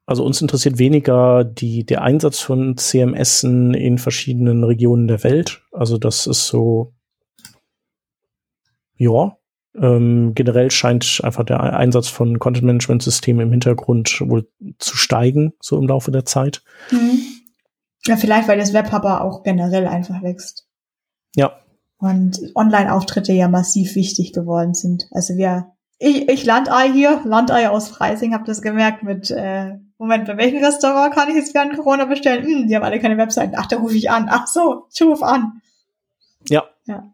also 0.05 0.25
uns 0.25 0.41
interessiert 0.41 0.79
weniger 0.79 1.45
die, 1.45 1.85
der 1.85 2.01
Einsatz 2.01 2.39
von 2.39 2.75
CMS 2.75 3.43
in 3.43 3.97
verschiedenen 3.97 4.65
Regionen 4.65 5.07
der 5.07 5.23
Welt. 5.23 5.61
Also 5.71 5.97
das 5.97 6.27
ist 6.27 6.47
so, 6.47 6.93
ja, 8.97 9.37
ähm, 9.79 10.33
generell 10.35 10.71
scheint 10.71 11.21
einfach 11.23 11.43
der 11.43 11.61
Einsatz 11.61 12.07
von 12.07 12.39
Content-Management-Systemen 12.39 13.47
im 13.47 13.51
Hintergrund 13.51 14.21
wohl 14.21 14.47
zu 14.77 14.95
steigen, 14.95 15.53
so 15.59 15.79
im 15.79 15.87
Laufe 15.87 16.11
der 16.11 16.25
Zeit. 16.25 16.63
Mhm. 16.91 17.21
Ja, 18.05 18.17
vielleicht, 18.17 18.47
weil 18.47 18.57
das 18.57 18.73
Web 18.73 18.93
aber 18.93 19.21
auch 19.21 19.43
generell 19.43 19.87
einfach 19.87 20.21
wächst. 20.21 20.67
Ja. 21.35 21.59
Und 21.97 22.39
Online-Auftritte 22.53 23.31
ja 23.31 23.47
massiv 23.47 23.95
wichtig 23.95 24.33
geworden 24.33 24.73
sind. 24.73 25.07
Also 25.11 25.37
wir, 25.37 25.71
ich, 25.99 26.27
ich 26.29 26.45
Landei 26.45 26.91
hier, 26.91 27.21
Landei 27.23 27.69
aus 27.69 27.87
Freising, 27.87 28.33
habe 28.33 28.43
das 28.45 28.61
gemerkt 28.61 29.03
mit, 29.03 29.31
äh, 29.31 29.75
Moment, 29.97 30.25
bei 30.27 30.35
welchem 30.35 30.63
Restaurant 30.63 31.13
kann 31.13 31.29
ich 31.29 31.35
jetzt 31.35 31.55
während 31.55 31.77
Corona 31.77 32.05
bestellen? 32.05 32.43
Hm, 32.43 32.67
die 32.67 32.75
haben 32.75 32.83
alle 32.83 32.99
keine 32.99 33.17
Webseiten. 33.17 33.55
Ach, 33.55 33.67
da 33.67 33.77
rufe 33.77 33.95
ich 33.95 34.11
an. 34.11 34.27
Ach 34.29 34.47
so, 34.47 34.87
ich 34.93 35.01
rufe 35.01 35.25
an. 35.25 35.61
Ja. 36.49 36.65
Ja. 36.85 37.13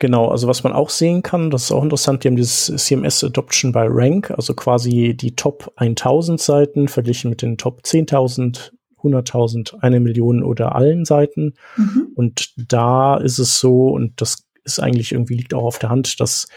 Genau, 0.00 0.28
also 0.28 0.46
was 0.46 0.62
man 0.62 0.72
auch 0.72 0.90
sehen 0.90 1.22
kann, 1.22 1.50
das 1.50 1.64
ist 1.64 1.72
auch 1.72 1.82
interessant, 1.82 2.22
die 2.22 2.28
haben 2.28 2.36
dieses 2.36 2.66
CMS 2.84 3.24
Adoption 3.24 3.72
by 3.72 3.86
Rank, 3.88 4.30
also 4.30 4.54
quasi 4.54 5.16
die 5.16 5.34
Top 5.34 5.72
1000 5.76 6.40
Seiten 6.40 6.86
verglichen 6.86 7.30
mit 7.30 7.42
den 7.42 7.58
Top 7.58 7.80
10.000 7.84 8.72
100.000, 9.02 9.78
eine 9.80 10.00
Million 10.00 10.42
oder 10.42 10.74
allen 10.74 11.04
Seiten. 11.04 11.54
Mhm. 11.76 12.08
Und 12.14 12.52
da 12.56 13.16
ist 13.16 13.38
es 13.38 13.60
so, 13.60 13.88
und 13.90 14.20
das 14.20 14.44
ist 14.64 14.80
eigentlich 14.80 15.12
irgendwie 15.12 15.36
liegt 15.36 15.54
auch 15.54 15.64
auf 15.64 15.78
der 15.78 15.90
Hand, 15.90 16.20
dass 16.20 16.48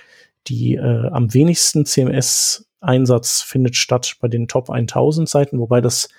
die 0.48 0.76
äh, 0.76 1.08
am 1.12 1.34
wenigsten 1.34 1.86
CMS-Einsatz 1.86 3.42
findet 3.42 3.76
statt 3.76 4.16
bei 4.20 4.28
den 4.28 4.48
Top 4.48 4.70
1000 4.70 5.30
Seiten, 5.30 5.60
wobei 5.60 5.82
das 5.82 6.10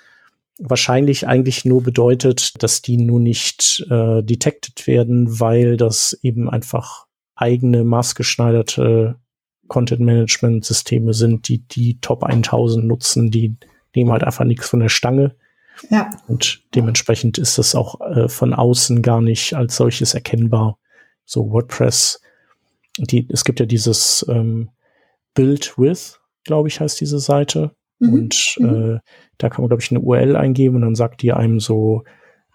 wahrscheinlich 0.59 1.27
eigentlich 1.27 1.65
nur 1.65 1.83
bedeutet, 1.83 2.63
dass 2.63 2.81
die 2.81 2.97
nur 2.97 3.19
nicht 3.19 3.85
äh, 3.89 4.23
detected 4.23 4.87
werden, 4.87 5.39
weil 5.39 5.77
das 5.77 6.17
eben 6.21 6.49
einfach 6.49 7.05
eigene 7.35 7.83
maßgeschneiderte 7.83 9.15
Content-Management-Systeme 9.67 11.13
sind, 11.13 11.47
die 11.47 11.59
die 11.59 11.99
Top 11.99 12.23
1000 12.23 12.85
nutzen, 12.85 13.31
die 13.31 13.55
nehmen 13.95 14.11
halt 14.11 14.23
einfach 14.23 14.45
nichts 14.45 14.69
von 14.69 14.81
der 14.81 14.89
Stange 14.89 15.35
ja. 15.89 16.11
Und 16.27 16.63
dementsprechend 16.75 17.37
ist 17.37 17.57
das 17.57 17.75
auch 17.75 17.99
äh, 18.01 18.27
von 18.27 18.53
außen 18.53 19.01
gar 19.01 19.21
nicht 19.21 19.53
als 19.53 19.75
solches 19.75 20.13
erkennbar. 20.13 20.77
So 21.25 21.51
WordPress, 21.51 22.21
die, 22.97 23.27
es 23.31 23.43
gibt 23.43 23.59
ja 23.59 23.65
dieses 23.65 24.25
ähm, 24.29 24.69
Build 25.33 25.77
with, 25.77 26.19
glaube 26.43 26.67
ich, 26.67 26.79
heißt 26.79 26.99
diese 26.99 27.19
Seite. 27.19 27.71
Mhm. 27.99 28.13
Und 28.13 28.55
mhm. 28.59 28.95
äh, 28.95 28.99
da 29.37 29.49
kann 29.49 29.61
man, 29.61 29.69
glaube 29.69 29.81
ich, 29.81 29.91
eine 29.91 30.01
URL 30.01 30.35
eingeben 30.35 30.77
und 30.77 30.81
dann 30.83 30.95
sagt 30.95 31.21
die 31.21 31.33
einem 31.33 31.59
so, 31.59 32.03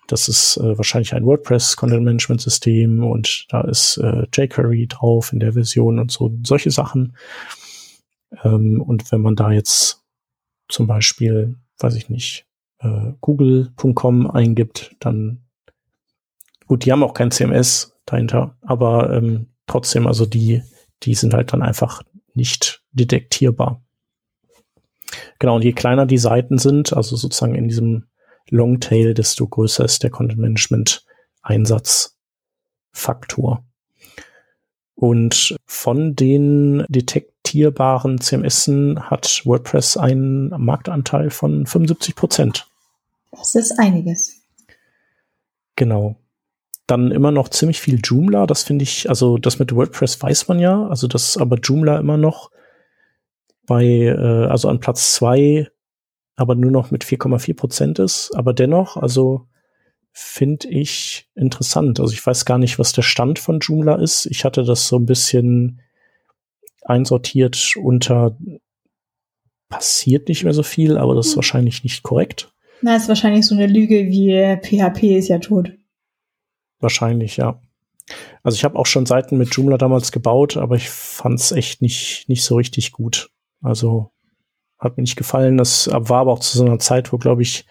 das 0.09 0.27
ist 0.27 0.57
äh, 0.57 0.77
wahrscheinlich 0.77 1.15
ein 1.15 1.25
WordPress 1.25 1.77
Content 1.77 2.03
Management 2.03 2.41
System 2.41 3.05
und 3.05 3.47
da 3.51 3.61
ist 3.61 3.99
äh, 3.99 4.27
jQuery 4.35 4.87
drauf 4.89 5.33
in 5.33 5.39
der 5.39 5.53
Version 5.53 5.99
und 5.99 6.11
so 6.11 6.35
solche 6.45 6.71
Sachen. 6.71 7.15
Ähm, 8.43 8.81
und 8.81 9.13
wenn 9.13 9.21
man 9.21 9.37
da 9.37 9.53
jetzt 9.53 10.03
zum 10.69 10.87
Beispiel, 10.87 11.57
weiß 11.79 11.95
ich 11.95 12.09
nicht, 12.09 12.47
äh, 12.79 13.13
google.com 13.21 14.31
eingibt, 14.31 14.97
dann 14.99 15.45
gut, 16.67 16.87
die 16.87 16.93
haben 16.93 17.03
auch 17.03 17.15
kein 17.15 17.31
CMS 17.31 17.95
dahinter, 18.07 18.57
aber 18.63 19.13
ähm, 19.13 19.49
trotzdem, 19.67 20.07
also 20.07 20.25
die, 20.25 20.63
die 21.03 21.15
sind 21.15 21.35
halt 21.35 21.53
dann 21.53 21.63
einfach 21.63 22.03
nicht 22.33 22.83
detektierbar. 22.93 23.83
Genau, 25.39 25.57
und 25.57 25.65
je 25.65 25.73
kleiner 25.73 26.07
die 26.07 26.19
Seiten 26.19 26.57
sind, 26.57 26.95
also 26.95 27.17
sozusagen 27.17 27.55
in 27.55 27.69
diesem 27.69 28.07
Longtail, 28.51 29.15
desto 29.15 29.47
größer 29.47 29.85
ist 29.85 30.03
der 30.03 30.11
Content 30.11 30.41
Management 30.41 31.05
Einsatzfaktor. 31.43 33.65
Und 34.95 35.57
von 35.65 36.17
den 36.17 36.85
detektierbaren 36.89 38.21
CMSen 38.21 39.11
hat 39.11 39.43
WordPress 39.45 39.97
einen 39.97 40.49
Marktanteil 40.49 41.31
von 41.31 41.67
75 41.67 42.17
Prozent. 42.17 42.67
Das 43.31 43.55
ist 43.55 43.79
einiges. 43.79 44.43
Genau. 45.77 46.17
Dann 46.89 47.13
immer 47.13 47.31
noch 47.31 47.51
ziemlich 47.51 47.81
viel 47.81 48.01
Joomla. 48.03 48.47
Das 48.47 48.65
finde 48.65 48.83
ich, 48.83 49.09
also 49.09 49.39
das 49.39 49.61
mit 49.61 49.75
WordPress 49.75 50.21
weiß 50.21 50.49
man 50.49 50.59
ja, 50.59 50.89
also 50.89 51.07
das 51.07 51.37
aber 51.37 51.59
Joomla 51.59 51.99
immer 51.99 52.17
noch 52.17 52.51
bei, 53.67 53.85
äh, 53.85 54.47
also 54.47 54.69
an 54.69 54.81
Platz 54.81 55.15
zwei, 55.15 55.69
aber 56.39 56.55
nur 56.55 56.71
noch 56.71 56.93
mit 56.93 57.05
4,4 57.05 57.57
Prozent 57.57 57.99
ist. 57.99 58.31
Aber 58.35 58.55
dennoch, 58.55 58.97
also 58.97 59.49
finde 60.13 60.69
ich 60.69 61.29
interessant. 61.35 61.99
Also 61.99 62.13
ich 62.13 62.25
weiß 62.25 62.45
gar 62.45 62.59
nicht, 62.59 62.79
was 62.79 62.93
der 62.93 63.03
Stand 63.03 63.41
von 63.41 63.59
Joomla 63.59 63.97
ist. 63.97 64.27
Ich 64.27 64.45
hatte 64.45 64.63
das 64.63 64.87
so 64.87 64.97
ein 64.97 65.07
bisschen 65.07 65.81
einsortiert 66.83 67.75
unter 67.83 68.39
passiert 69.69 70.29
nicht 70.29 70.45
mehr 70.45 70.55
so 70.55 70.63
viel, 70.63 70.97
aber 70.97 71.17
das 71.17 71.27
ist 71.27 71.33
hm. 71.33 71.39
wahrscheinlich 71.39 71.83
nicht 71.83 72.05
korrekt. 72.05 72.53
Na, 72.83 72.95
ist 72.95 73.09
wahrscheinlich 73.09 73.45
so 73.45 73.57
eine 73.57 73.67
Lüge 73.67 74.07
wie 74.07 74.31
PHP 74.63 75.19
ist 75.19 75.29
ja 75.29 75.41
tot. 75.41 75.73
Wahrscheinlich, 76.79 77.37
ja. 77.37 77.61
Also 78.45 78.55
ich 78.55 78.65
habe 78.65 78.79
auch 78.79 78.87
schon 78.87 79.07
Seiten 79.07 79.37
mit 79.37 79.55
Joomla 79.55 79.77
damals 79.77 80.13
gebaut, 80.13 80.57
aber 80.57 80.77
ich 80.77 80.89
fand 80.89 81.41
es 81.41 81.51
echt 81.51 81.83
nicht, 81.83 82.29
nicht 82.29 82.45
so 82.45 82.55
richtig 82.55 82.93
gut. 82.93 83.31
Also 83.61 84.13
hat 84.79 84.97
mir 84.97 85.03
nicht 85.03 85.17
gefallen. 85.17 85.57
Das 85.57 85.89
war 85.93 86.21
aber 86.21 86.33
auch 86.33 86.41
zu 86.41 86.59
so 86.59 86.65
einer 86.65 86.79
Zeit, 86.79 87.13
wo, 87.13 87.19
glaube 87.19 87.43
ich, 87.43 87.67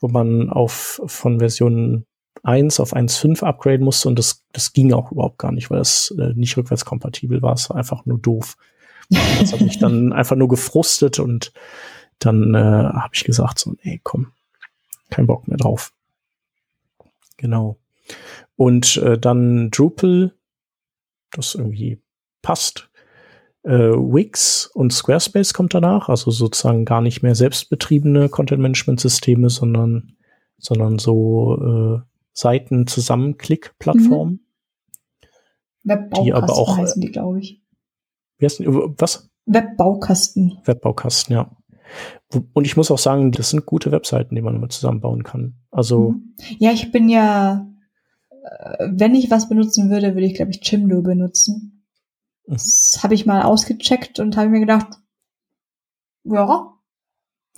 wo 0.00 0.08
man 0.08 0.50
auf 0.50 1.00
von 1.06 1.38
Version 1.38 2.06
1 2.42 2.80
auf 2.80 2.94
1.5 2.94 3.42
upgraden 3.44 3.84
musste 3.84 4.08
und 4.08 4.18
das, 4.18 4.44
das 4.52 4.72
ging 4.72 4.92
auch 4.92 5.12
überhaupt 5.12 5.38
gar 5.38 5.52
nicht, 5.52 5.70
weil 5.70 5.78
das 5.78 6.12
äh, 6.18 6.32
nicht 6.34 6.56
rückwärtskompatibel 6.56 7.40
war. 7.40 7.54
Es 7.54 7.70
war 7.70 7.76
einfach 7.76 8.04
nur 8.04 8.18
doof. 8.18 8.56
das 9.08 9.52
hat 9.52 9.60
mich 9.60 9.78
dann 9.78 10.12
einfach 10.12 10.36
nur 10.36 10.48
gefrustet 10.48 11.18
und 11.18 11.52
dann 12.18 12.54
äh, 12.54 12.58
habe 12.58 13.14
ich 13.14 13.24
gesagt, 13.24 13.58
so, 13.58 13.74
nee, 13.82 14.00
komm, 14.02 14.32
kein 15.10 15.26
Bock 15.26 15.46
mehr 15.46 15.58
drauf. 15.58 15.92
Genau. 17.36 17.78
Und 18.56 18.96
äh, 18.98 19.18
dann 19.18 19.70
Drupal, 19.70 20.32
das 21.32 21.54
irgendwie 21.54 22.00
passt. 22.42 22.90
Äh, 23.64 23.92
Wix 23.92 24.66
und 24.66 24.92
Squarespace 24.92 25.54
kommt 25.54 25.74
danach, 25.74 26.08
also 26.08 26.30
sozusagen 26.30 26.84
gar 26.84 27.00
nicht 27.00 27.22
mehr 27.22 27.34
selbstbetriebene 27.34 28.28
Content-Management-Systeme, 28.28 29.50
sondern, 29.50 30.16
sondern 30.58 30.98
so 30.98 31.56
äh, 31.56 32.00
Seiten-Zusammenklick-Plattformen. 32.32 34.32
Mhm. 34.32 34.40
Webbaukasten 35.84 36.24
die 36.24 36.32
aber 36.32 36.52
auch, 36.52 36.76
heißen 36.76 37.00
die, 37.00 37.10
glaube 37.10 37.40
ich. 37.40 37.60
Wie 38.38 38.46
heißt 38.46 38.60
die, 38.60 38.66
was? 38.66 39.28
Webbaukasten. 39.46 40.58
Webbaukasten, 40.64 41.34
ja. 41.34 41.50
Und 42.54 42.66
ich 42.66 42.76
muss 42.76 42.90
auch 42.90 42.98
sagen, 42.98 43.32
das 43.32 43.50
sind 43.50 43.66
gute 43.66 43.92
Webseiten, 43.92 44.34
die 44.34 44.42
man 44.42 44.56
immer 44.56 44.68
zusammenbauen 44.68 45.24
kann. 45.24 45.56
Also. 45.70 46.12
Mhm. 46.12 46.34
Ja, 46.58 46.72
ich 46.72 46.90
bin 46.90 47.08
ja 47.08 47.66
äh, 48.42 48.88
wenn 48.90 49.14
ich 49.14 49.30
was 49.30 49.48
benutzen 49.48 49.90
würde, 49.90 50.14
würde 50.14 50.26
ich, 50.26 50.34
glaube 50.34 50.50
ich, 50.50 50.60
Chimdo 50.60 51.02
benutzen. 51.02 51.81
Mhm. 52.46 52.54
Das 52.54 53.00
habe 53.02 53.14
ich 53.14 53.26
mal 53.26 53.42
ausgecheckt 53.42 54.20
und 54.20 54.36
habe 54.36 54.48
mir 54.48 54.60
gedacht, 54.60 54.88
ja, 56.24 56.72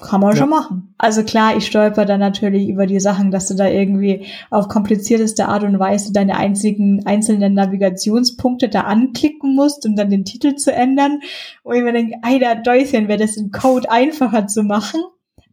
kann 0.01 0.21
man 0.21 0.33
ja. 0.33 0.37
schon 0.37 0.51
machen. 0.51 0.95
Also 0.99 1.23
klar, 1.23 1.57
ich 1.57 1.67
stolper 1.67 2.05
dann 2.05 2.19
natürlich 2.19 2.69
über 2.69 2.87
die 2.87 2.99
Sachen, 2.99 3.31
dass 3.31 3.47
du 3.47 3.55
da 3.55 3.69
irgendwie 3.69 4.27
auf 4.51 4.69
komplizierteste 4.69 5.47
Art 5.47 5.63
und 5.63 5.79
Weise 5.79 6.13
deine 6.13 6.37
einzigen 6.37 7.07
einzelnen 7.07 7.55
Navigationspunkte 7.55 8.69
da 8.69 8.83
anklicken 8.83 9.55
musst, 9.55 9.87
um 9.87 9.95
dann 9.95 10.11
den 10.11 10.25
Titel 10.25 10.57
zu 10.57 10.73
ändern. 10.73 11.21
Und 11.63 11.77
ich 11.77 11.83
mir 11.83 11.93
denke, 11.93 12.17
Alter, 12.23 12.57
Däuschen, 12.57 13.07
wäre 13.07 13.21
das 13.21 13.37
im 13.37 13.53
Code 13.53 13.91
einfacher 13.91 14.49
zu 14.49 14.65
machen. 14.65 15.01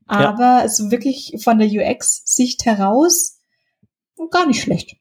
Aber 0.08 0.62
ja. 0.62 0.68
so 0.68 0.92
wirklich 0.92 1.36
von 1.44 1.60
der 1.60 1.68
UX-Sicht 1.68 2.66
heraus 2.66 3.40
gar 4.30 4.46
nicht 4.46 4.62
schlecht. 4.62 4.98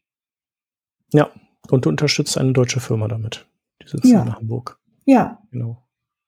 Ja, 1.12 1.30
und 1.70 1.84
du 1.84 1.88
unterstützt 1.88 2.38
eine 2.38 2.52
deutsche 2.52 2.80
Firma 2.80 3.08
damit. 3.08 3.46
Sitzt 3.90 4.04
ja. 4.04 4.22
in 4.22 4.34
Hamburg. 4.34 4.78
Ja. 5.04 5.38
Genau. 5.50 5.82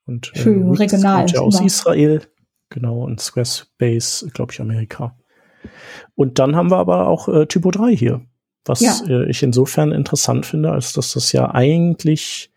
Und 0.05 0.33
äh, 0.35 0.39
Schön, 0.39 0.71
regional. 0.73 1.27
Ja 1.29 1.41
aus 1.41 1.61
Israel 1.61 2.23
Genau, 2.73 3.05
und 3.05 3.21
Squarespace, 3.21 4.31
glaube 4.33 4.53
ich, 4.53 4.61
Amerika. 4.61 5.15
Und 6.15 6.39
dann 6.39 6.57
haben 6.57 6.71
wir 6.71 6.79
aber 6.79 7.07
auch 7.07 7.29
äh, 7.29 7.47
Typo 7.47 7.71
3 7.71 7.95
hier, 7.95 8.23
was 8.65 8.81
ja. 8.81 8.99
äh, 9.07 9.31
ich 9.31 9.43
insofern 9.43 9.93
interessant 9.93 10.47
finde, 10.47 10.73
als 10.73 10.95
dass 10.95 11.13
das 11.13 11.33
ja 11.33 11.53
eigentlich, 11.55 12.51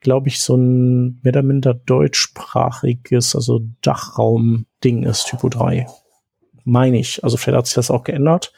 glaube 0.00 0.28
ich, 0.28 0.40
so 0.40 0.56
ein 0.56 1.20
mehr 1.22 1.32
oder 1.32 1.42
minder 1.42 1.74
deutschsprachiges, 1.74 3.36
also 3.36 3.60
Dachraum-Ding 3.82 5.02
ist, 5.02 5.26
Typo 5.26 5.50
3. 5.50 5.86
Meine 6.64 6.98
ich. 6.98 7.22
Also 7.22 7.36
vielleicht 7.36 7.58
hat 7.58 7.66
sich 7.66 7.74
das 7.74 7.90
auch 7.90 8.04
geändert. 8.04 8.54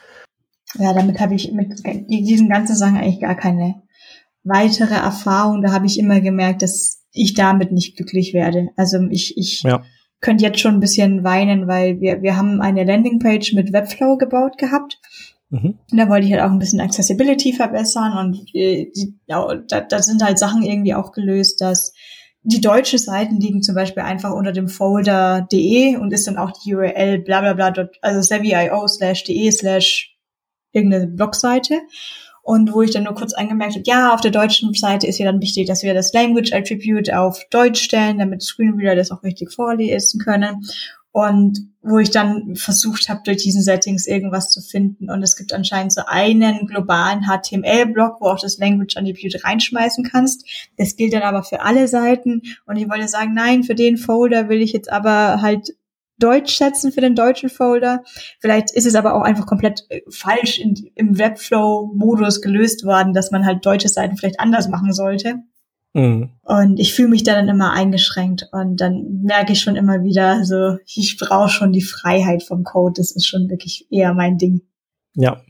Ja, 0.79 0.95
damit 0.95 1.19
habe 1.19 1.35
ich 1.35 1.51
mit 1.53 1.83
diesen 2.09 2.49
ganzen 2.49 2.77
Sachen 2.77 2.99
eigentlich 2.99 3.21
gar 3.21 3.35
keine 3.35 3.83
weitere 4.43 4.95
Erfahrung. 4.95 5.63
Da 5.63 5.73
habe 5.73 5.87
ich 5.87 5.99
immer 5.99 6.21
gemerkt, 6.21 6.63
dass 6.63 7.03
ich 7.13 7.35
damit 7.35 7.73
nicht 7.73 7.97
glücklich 7.97 8.35
werde. 8.35 8.69
Also 8.77 8.99
ich, 9.11 9.37
ich 9.37 9.63
ja 9.63 9.83
könnt 10.21 10.43
jetzt 10.43 10.61
schon 10.61 10.75
ein 10.75 10.81
bisschen 10.81 11.25
weinen, 11.25 11.67
weil 11.67 12.01
wir, 12.01 12.23
wir 12.23 12.37
haben 12.37 12.61
eine 12.61 12.85
Landingpage 12.85 13.55
mit 13.55 13.73
Webflow 13.73 14.19
gebaut 14.19 14.59
gehabt. 14.59 14.99
Mhm. 15.49 15.79
Und 15.91 15.99
da 15.99 16.09
wollte 16.09 16.27
ich 16.27 16.33
halt 16.33 16.43
auch 16.43 16.51
ein 16.51 16.59
bisschen 16.59 16.81
Accessibility 16.81 17.53
verbessern 17.53 18.17
und 18.19 18.55
äh, 18.55 18.91
die, 18.95 19.19
ja, 19.27 19.55
da, 19.69 19.81
da 19.81 20.03
sind 20.03 20.23
halt 20.23 20.39
Sachen 20.39 20.63
irgendwie 20.63 20.95
auch 20.95 21.13
gelöst, 21.13 21.61
dass 21.61 21.93
die 22.43 22.61
deutsche 22.61 22.99
Seiten 22.99 23.39
liegen 23.41 23.63
zum 23.63 23.75
Beispiel 23.75 24.03
einfach 24.03 24.33
unter 24.33 24.53
dem 24.53 24.69
Folder 24.69 25.47
de 25.51 25.97
und 25.97 26.13
ist 26.13 26.27
dann 26.27 26.39
auch 26.39 26.53
die 26.53 26.75
URL 26.75 27.19
bla 27.19 27.41
bla 27.41 27.71
bla, 27.71 27.89
also 28.01 28.23
savvy.io 28.23 28.87
slash 28.87 29.25
de 29.25 29.51
slash 29.51 30.17
irgendeine 30.73 31.09
Blogseite. 31.09 31.81
Und 32.51 32.73
wo 32.75 32.83
ich 32.83 32.91
dann 32.91 33.05
nur 33.05 33.15
kurz 33.15 33.33
angemerkt 33.33 33.75
habe, 33.75 33.85
ja, 33.87 34.13
auf 34.13 34.23
der 34.23 34.33
deutschen 34.33 34.75
Seite 34.75 35.07
ist 35.07 35.19
ja 35.19 35.25
dann 35.25 35.41
wichtig, 35.41 35.69
dass 35.69 35.85
wir 35.85 35.95
das 35.95 36.13
Language 36.13 36.53
Attribute 36.53 37.13
auf 37.13 37.45
Deutsch 37.49 37.81
stellen, 37.81 38.19
damit 38.19 38.43
Screenreader 38.43 38.97
das 38.97 39.13
auch 39.13 39.23
richtig 39.23 39.53
vorlesen 39.53 40.21
können. 40.21 40.67
Und 41.13 41.61
wo 41.81 42.01
ich 42.01 42.11
dann 42.11 42.57
versucht 42.57 43.09
habe, 43.09 43.21
durch 43.25 43.37
diesen 43.37 43.63
Settings 43.63 44.09
irgendwas 44.09 44.51
zu 44.51 44.63
finden. 44.63 45.13
Und 45.13 45.23
es 45.23 45.37
gibt 45.37 45.53
anscheinend 45.53 45.93
so 45.93 46.03
einen 46.05 46.67
globalen 46.67 47.23
HTML-Block, 47.23 48.17
wo 48.21 48.27
auch 48.27 48.41
das 48.41 48.59
Language 48.59 48.97
Attribute 48.97 49.45
reinschmeißen 49.45 50.03
kannst. 50.03 50.45
Das 50.77 50.97
gilt 50.97 51.13
dann 51.13 51.23
aber 51.23 51.45
für 51.45 51.61
alle 51.61 51.87
Seiten. 51.87 52.43
Und 52.67 52.75
ich 52.75 52.91
wollte 52.91 53.07
sagen, 53.07 53.33
nein, 53.33 53.63
für 53.63 53.77
den 53.77 53.97
Folder 53.97 54.49
will 54.49 54.61
ich 54.61 54.73
jetzt 54.73 54.91
aber 54.91 55.41
halt 55.41 55.77
Deutsch 56.23 56.57
setzen 56.57 56.93
für 56.93 57.01
den 57.01 57.15
deutschen 57.15 57.51
Folder. 57.51 58.05
Vielleicht 58.39 58.71
ist 58.71 58.87
es 58.87 58.95
aber 58.95 59.15
auch 59.15 59.23
einfach 59.23 59.47
komplett 59.47 59.85
äh, 59.89 60.01
falsch 60.09 60.59
in, 60.59 60.75
im 60.95 61.19
Webflow-Modus 61.19 62.41
gelöst 62.41 62.85
worden, 62.85 63.13
dass 63.15 63.31
man 63.31 63.45
halt 63.45 63.67
deutsche 63.67 63.89
Seiten 63.89 64.17
vielleicht 64.17 64.41
anders 64.41 64.69
machen 64.69 64.93
sollte. 64.93 65.37
Mhm. 65.93 66.31
Und 66.43 66.79
ich 66.79 66.95
fühle 66.95 67.09
mich 67.09 67.25
da 67.25 67.35
dann 67.35 67.49
immer 67.49 67.73
eingeschränkt 67.73 68.49
und 68.53 68.81
dann 68.81 69.23
merke 69.23 69.53
ich 69.53 69.61
schon 69.61 69.77
immer 69.77 70.05
wieder, 70.05 70.45
so 70.45 70.77
ich 70.87 71.19
brauche 71.19 71.49
schon 71.49 71.73
die 71.73 71.83
Freiheit 71.83 72.43
vom 72.43 72.63
Code. 72.63 72.95
Das 72.97 73.11
ist 73.11 73.27
schon 73.27 73.49
wirklich 73.49 73.87
eher 73.91 74.15
mein 74.15 74.39
Ding. 74.39 74.63
Ja, 75.15 75.43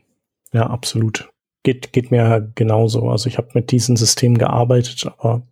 ja, 0.52 0.66
absolut. 0.68 1.28
Geht, 1.62 1.92
geht 1.92 2.10
mir 2.10 2.50
genauso. 2.54 3.10
Also 3.10 3.28
ich 3.28 3.36
habe 3.36 3.48
mit 3.52 3.70
diesen 3.70 3.96
Systemen 3.96 4.38
gearbeitet, 4.38 5.04
aber 5.18 5.46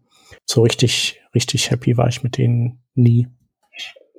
so 0.46 0.62
richtig, 0.62 1.20
richtig 1.34 1.70
happy 1.70 1.98
war 1.98 2.08
ich 2.08 2.22
mit 2.22 2.38
denen 2.38 2.82
nie 2.94 3.28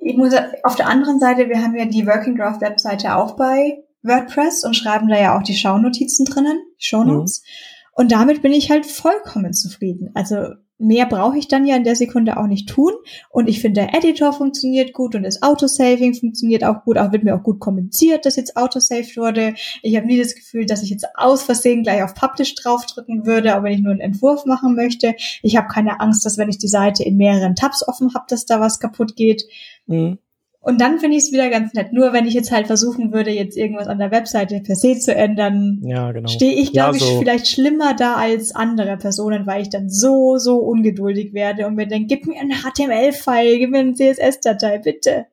ich 0.00 0.16
muss 0.16 0.34
auf 0.64 0.76
der 0.76 0.88
anderen 0.88 1.20
Seite, 1.20 1.48
wir 1.48 1.62
haben 1.62 1.76
ja 1.76 1.84
die 1.84 2.06
Working 2.06 2.36
Draft 2.36 2.60
Webseite 2.60 3.16
auch 3.16 3.36
bei 3.36 3.84
WordPress 4.02 4.64
und 4.64 4.74
schreiben 4.74 5.08
da 5.08 5.18
ja 5.20 5.38
auch 5.38 5.42
die 5.42 5.56
Shownotizen 5.56 6.24
drinnen, 6.24 6.58
Shownotes. 6.78 7.42
Mhm. 7.42 7.92
Und 7.92 8.12
damit 8.12 8.42
bin 8.42 8.52
ich 8.52 8.70
halt 8.70 8.86
vollkommen 8.86 9.52
zufrieden. 9.52 10.10
Also 10.14 10.54
mehr 10.80 11.06
brauche 11.06 11.38
ich 11.38 11.46
dann 11.46 11.66
ja 11.66 11.76
in 11.76 11.84
der 11.84 11.96
Sekunde 11.96 12.38
auch 12.38 12.46
nicht 12.46 12.68
tun. 12.68 12.92
Und 13.28 13.48
ich 13.48 13.60
finde, 13.60 13.82
der 13.82 13.94
Editor 13.94 14.32
funktioniert 14.32 14.92
gut 14.92 15.14
und 15.14 15.22
das 15.22 15.42
Autosaving 15.42 16.14
funktioniert 16.14 16.64
auch 16.64 16.84
gut. 16.84 16.98
Auch 16.98 17.12
wird 17.12 17.22
mir 17.22 17.36
auch 17.36 17.42
gut 17.42 17.60
kommuniziert, 17.60 18.26
dass 18.26 18.36
jetzt 18.36 18.56
Autosaved 18.56 19.16
wurde. 19.16 19.54
Ich 19.82 19.96
habe 19.96 20.06
nie 20.06 20.18
das 20.18 20.34
Gefühl, 20.34 20.66
dass 20.66 20.82
ich 20.82 20.90
jetzt 20.90 21.06
aus 21.14 21.42
Versehen 21.42 21.82
gleich 21.82 22.02
auf 22.02 22.14
Publish 22.14 22.54
draufdrücken 22.54 23.26
würde, 23.26 23.56
auch 23.56 23.62
wenn 23.62 23.72
ich 23.72 23.80
nur 23.80 23.92
einen 23.92 24.00
Entwurf 24.00 24.46
machen 24.46 24.74
möchte. 24.74 25.14
Ich 25.42 25.56
habe 25.56 25.68
keine 25.68 26.00
Angst, 26.00 26.24
dass 26.24 26.38
wenn 26.38 26.48
ich 26.48 26.58
die 26.58 26.68
Seite 26.68 27.02
in 27.02 27.16
mehreren 27.16 27.54
Tabs 27.54 27.86
offen 27.86 28.14
habe, 28.14 28.24
dass 28.28 28.46
da 28.46 28.60
was 28.60 28.80
kaputt 28.80 29.16
geht. 29.16 29.44
Mhm. 29.86 30.18
Und 30.62 30.78
dann 30.82 30.98
finde 30.98 31.16
ich 31.16 31.24
es 31.24 31.32
wieder 31.32 31.48
ganz 31.48 31.72
nett. 31.72 31.94
Nur 31.94 32.12
wenn 32.12 32.26
ich 32.26 32.34
jetzt 32.34 32.52
halt 32.52 32.66
versuchen 32.66 33.12
würde, 33.14 33.30
jetzt 33.30 33.56
irgendwas 33.56 33.88
an 33.88 33.98
der 33.98 34.10
Webseite 34.10 34.60
per 34.60 34.76
se 34.76 34.98
zu 34.98 35.14
ändern, 35.14 35.80
ja, 35.82 36.12
genau. 36.12 36.28
stehe 36.28 36.52
ich, 36.52 36.72
glaube 36.72 36.98
ja, 36.98 37.04
so. 37.04 37.12
ich, 37.12 37.18
vielleicht 37.18 37.48
schlimmer 37.48 37.94
da 37.94 38.16
als 38.16 38.54
andere 38.54 38.98
Personen, 38.98 39.46
weil 39.46 39.62
ich 39.62 39.70
dann 39.70 39.88
so, 39.88 40.36
so 40.36 40.58
ungeduldig 40.58 41.32
werde 41.32 41.66
und 41.66 41.76
mir 41.76 41.86
denke, 41.86 42.14
gib 42.14 42.26
mir 42.26 42.38
einen 42.38 42.52
HTML-File, 42.52 43.58
gib 43.58 43.70
mir 43.70 43.78
eine 43.78 43.94
CSS-Datei, 43.94 44.78
bitte. 44.78 45.24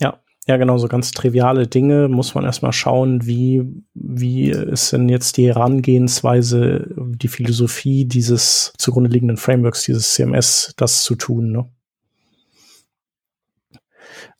Ja, 0.00 0.18
ja, 0.48 0.56
genau, 0.56 0.78
so 0.78 0.88
ganz 0.88 1.10
triviale 1.10 1.66
Dinge 1.66 2.08
muss 2.08 2.34
man 2.34 2.44
erstmal 2.44 2.72
schauen, 2.72 3.26
wie, 3.26 3.62
wie 3.92 4.48
ist 4.48 4.94
denn 4.94 5.10
jetzt 5.10 5.36
die 5.36 5.48
Herangehensweise, 5.48 6.88
die 6.96 7.28
Philosophie 7.28 8.06
dieses 8.06 8.72
zugrunde 8.78 9.10
liegenden 9.10 9.36
Frameworks, 9.36 9.84
dieses 9.84 10.14
CMS, 10.14 10.72
das 10.78 11.02
zu 11.02 11.16
tun, 11.16 11.52
ne? 11.52 11.68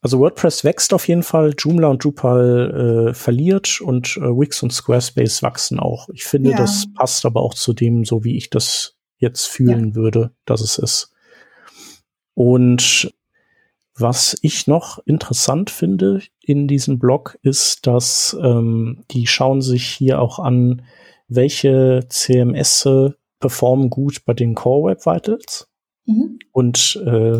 Also 0.04 0.20
WordPress 0.20 0.64
wächst 0.64 0.92
auf 0.92 1.08
jeden 1.08 1.22
Fall, 1.22 1.54
Joomla 1.56 1.88
und 1.88 2.04
Drupal 2.04 3.08
äh, 3.08 3.14
verliert 3.14 3.80
und 3.80 4.18
äh, 4.18 4.20
Wix 4.20 4.62
und 4.62 4.70
Squarespace 4.70 5.42
wachsen 5.42 5.80
auch. 5.80 6.10
Ich 6.10 6.24
finde, 6.24 6.50
ja. 6.50 6.58
das 6.58 6.84
passt 6.94 7.24
aber 7.24 7.40
auch 7.40 7.54
zu 7.54 7.72
dem, 7.72 8.04
so 8.04 8.22
wie 8.22 8.36
ich 8.36 8.50
das 8.50 8.98
jetzt 9.16 9.46
fühlen 9.46 9.88
ja. 9.88 9.94
würde, 9.94 10.30
dass 10.44 10.60
es 10.60 10.76
ist. 10.76 11.14
Und 12.34 13.14
was 13.94 14.36
ich 14.42 14.66
noch 14.66 14.98
interessant 15.06 15.70
finde 15.70 16.20
in 16.42 16.68
diesem 16.68 16.98
Blog 16.98 17.38
ist, 17.40 17.86
dass 17.86 18.36
ähm, 18.42 19.04
die 19.10 19.26
schauen 19.26 19.62
sich 19.62 19.86
hier 19.86 20.20
auch 20.20 20.38
an, 20.38 20.82
welche 21.28 22.04
CMS 22.10 22.86
performen 23.40 23.88
gut 23.88 24.26
bei 24.26 24.34
den 24.34 24.54
Core 24.54 24.90
Web 24.90 25.06
Vitals. 25.06 25.66
Mhm. 26.04 26.40
Und 26.52 27.02
äh, 27.06 27.38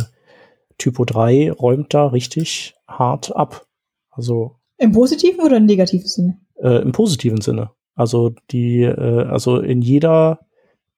Typo 0.78 1.04
3 1.04 1.52
räumt 1.52 1.94
da 1.94 2.06
richtig 2.06 2.74
hart 2.86 3.34
ab. 3.34 3.66
Also 4.10 4.56
im 4.78 4.92
positiven 4.92 5.40
oder 5.40 5.56
im 5.56 5.66
negativen 5.66 6.06
Sinne? 6.06 6.40
Äh, 6.56 6.82
Im 6.82 6.92
positiven 6.92 7.40
Sinne. 7.40 7.70
Also 7.94 8.34
die, 8.50 8.82
äh, 8.82 9.24
also 9.24 9.58
in 9.58 9.82
jeder 9.82 10.40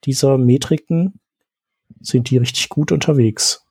dieser 0.04 0.38
Metriken 0.38 1.20
sind 2.00 2.30
die 2.30 2.38
richtig 2.38 2.68
gut 2.68 2.92
unterwegs. 2.92 3.66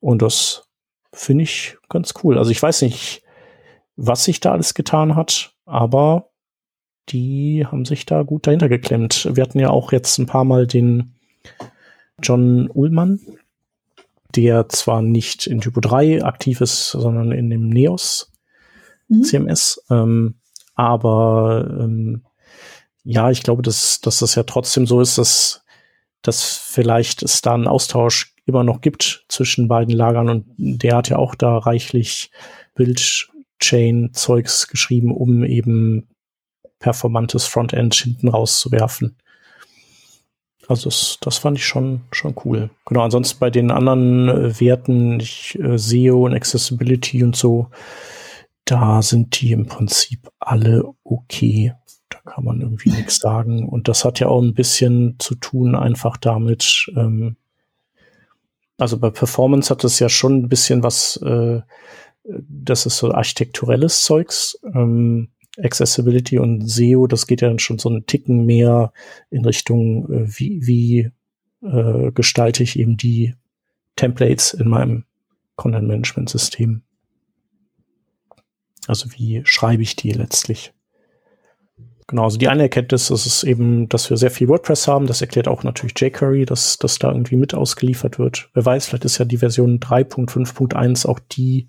Und 0.00 0.22
das 0.22 0.68
finde 1.12 1.44
ich 1.44 1.76
ganz 1.88 2.14
cool. 2.22 2.38
Also 2.38 2.50
ich 2.50 2.62
weiß 2.62 2.82
nicht, 2.82 3.22
was 3.96 4.24
sich 4.24 4.40
da 4.40 4.52
alles 4.52 4.74
getan 4.74 5.14
hat, 5.14 5.54
aber 5.66 6.30
die 7.08 7.66
haben 7.66 7.84
sich 7.84 8.06
da 8.06 8.22
gut 8.22 8.46
dahinter 8.46 8.68
geklemmt. 8.68 9.28
Wir 9.32 9.42
hatten 9.42 9.58
ja 9.58 9.70
auch 9.70 9.92
jetzt 9.92 10.18
ein 10.18 10.26
paar 10.26 10.44
Mal 10.44 10.66
den 10.66 11.14
John 12.22 12.70
Ullmann 12.70 13.20
der 14.36 14.68
zwar 14.68 15.02
nicht 15.02 15.46
in 15.46 15.60
Typo 15.60 15.80
3 15.80 16.24
aktiv 16.24 16.60
ist, 16.60 16.90
sondern 16.90 17.32
in 17.32 17.50
dem 17.50 17.68
Neos 17.68 18.32
mhm. 19.08 19.22
CMS. 19.22 19.84
Ähm, 19.90 20.36
aber 20.74 21.68
ähm, 21.80 22.22
ja, 23.04 23.30
ich 23.30 23.42
glaube, 23.42 23.62
dass, 23.62 24.00
dass 24.00 24.18
das 24.20 24.34
ja 24.34 24.44
trotzdem 24.44 24.86
so 24.86 25.00
ist, 25.00 25.18
dass, 25.18 25.64
dass 26.22 26.44
vielleicht 26.56 27.22
es 27.22 27.42
da 27.42 27.54
einen 27.54 27.68
Austausch 27.68 28.34
immer 28.46 28.64
noch 28.64 28.80
gibt 28.80 29.24
zwischen 29.28 29.68
beiden 29.68 29.94
Lagern 29.94 30.28
und 30.28 30.46
der 30.56 30.96
hat 30.96 31.08
ja 31.08 31.16
auch 31.16 31.34
da 31.34 31.58
reichlich 31.58 32.30
Bildchain-Zeugs 32.74 34.68
geschrieben, 34.68 35.14
um 35.14 35.44
eben 35.44 36.08
performantes 36.78 37.46
Frontend 37.46 37.94
hinten 37.94 38.28
rauszuwerfen. 38.28 39.16
Also 40.68 40.88
das, 40.88 41.18
das 41.20 41.38
fand 41.38 41.58
ich 41.58 41.66
schon, 41.66 42.02
schon 42.12 42.34
cool. 42.44 42.70
Genau, 42.86 43.02
ansonsten 43.02 43.38
bei 43.40 43.50
den 43.50 43.70
anderen 43.70 44.28
äh, 44.28 44.60
Werten, 44.60 45.20
ich, 45.20 45.58
äh, 45.58 45.76
SEO 45.76 46.26
und 46.26 46.34
Accessibility 46.34 47.24
und 47.24 47.36
so, 47.36 47.68
da 48.64 49.02
sind 49.02 49.40
die 49.40 49.52
im 49.52 49.66
Prinzip 49.66 50.30
alle 50.38 50.84
okay. 51.04 51.74
Da 52.08 52.18
kann 52.24 52.44
man 52.44 52.60
irgendwie 52.60 52.90
nichts 52.96 53.18
sagen. 53.18 53.68
Und 53.68 53.88
das 53.88 54.04
hat 54.04 54.20
ja 54.20 54.28
auch 54.28 54.40
ein 54.40 54.54
bisschen 54.54 55.16
zu 55.18 55.34
tun 55.34 55.74
einfach 55.74 56.16
damit, 56.16 56.90
ähm, 56.96 57.36
also 58.78 58.98
bei 58.98 59.10
Performance 59.10 59.70
hat 59.70 59.84
es 59.84 59.98
ja 59.98 60.08
schon 60.08 60.38
ein 60.38 60.48
bisschen 60.48 60.82
was, 60.82 61.16
äh, 61.18 61.60
das 62.24 62.86
ist 62.86 62.98
so 62.98 63.12
architekturelles 63.12 64.02
Zeugs. 64.02 64.58
Ähm, 64.74 65.28
Accessibility 65.58 66.38
und 66.38 66.68
SEO, 66.68 67.06
das 67.06 67.26
geht 67.26 67.42
ja 67.42 67.48
dann 67.48 67.58
schon 67.58 67.78
so 67.78 67.88
einen 67.88 68.06
Ticken 68.06 68.46
mehr 68.46 68.92
in 69.30 69.44
Richtung, 69.44 70.10
äh, 70.10 70.38
wie, 70.38 70.66
wie 70.66 71.10
äh, 71.62 72.12
gestalte 72.12 72.62
ich 72.62 72.78
eben 72.78 72.96
die 72.96 73.34
Templates 73.96 74.54
in 74.54 74.68
meinem 74.68 75.04
Content-Management-System. 75.56 76.82
Also 78.86 79.12
wie 79.12 79.42
schreibe 79.44 79.82
ich 79.82 79.94
die 79.94 80.10
letztlich? 80.10 80.72
Genau, 82.08 82.24
also 82.24 82.36
die 82.36 82.48
eine 82.48 82.64
Erkenntnis 82.64 83.10
ist 83.10 83.26
es 83.26 83.44
eben, 83.44 83.88
dass 83.88 84.10
wir 84.10 84.16
sehr 84.16 84.30
viel 84.30 84.48
WordPress 84.48 84.88
haben. 84.88 85.06
Das 85.06 85.20
erklärt 85.20 85.48
auch 85.48 85.62
natürlich 85.62 85.98
jQuery, 85.98 86.44
dass 86.44 86.78
das 86.78 86.98
da 86.98 87.10
irgendwie 87.10 87.36
mit 87.36 87.54
ausgeliefert 87.54 88.18
wird. 88.18 88.50
Wer 88.54 88.64
weiß, 88.64 88.86
vielleicht 88.86 89.04
ist 89.04 89.18
ja 89.18 89.24
die 89.24 89.38
Version 89.38 89.78
3.5.1 89.78 91.06
auch 91.06 91.20
die, 91.20 91.68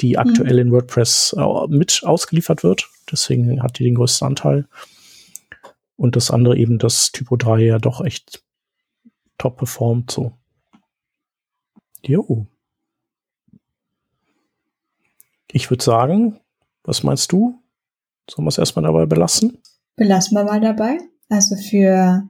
die 0.00 0.12
mhm. 0.12 0.18
aktuell 0.18 0.58
in 0.58 0.70
WordPress 0.70 1.34
äh, 1.36 1.66
mit 1.68 2.02
ausgeliefert 2.04 2.62
wird. 2.62 2.88
Deswegen 3.14 3.62
hat 3.62 3.78
die 3.78 3.84
den 3.84 3.94
größten 3.94 4.26
Anteil. 4.26 4.66
Und 5.96 6.16
das 6.16 6.32
andere 6.32 6.56
eben, 6.58 6.78
dass 6.78 7.12
Typo 7.12 7.36
3 7.36 7.60
ja 7.60 7.78
doch 7.78 8.04
echt 8.04 8.42
top 9.38 9.58
performt, 9.58 10.10
so. 10.10 10.32
Jo. 12.02 12.48
Ich 15.50 15.70
würde 15.70 15.84
sagen, 15.84 16.40
was 16.82 17.04
meinst 17.04 17.30
du? 17.30 17.62
Sollen 18.28 18.44
wir 18.44 18.48
es 18.48 18.58
erstmal 18.58 18.84
dabei 18.84 19.06
belassen? 19.06 19.58
Belassen 19.94 20.36
wir 20.36 20.44
mal 20.44 20.60
dabei. 20.60 20.98
Also 21.28 21.54
für, 21.54 22.28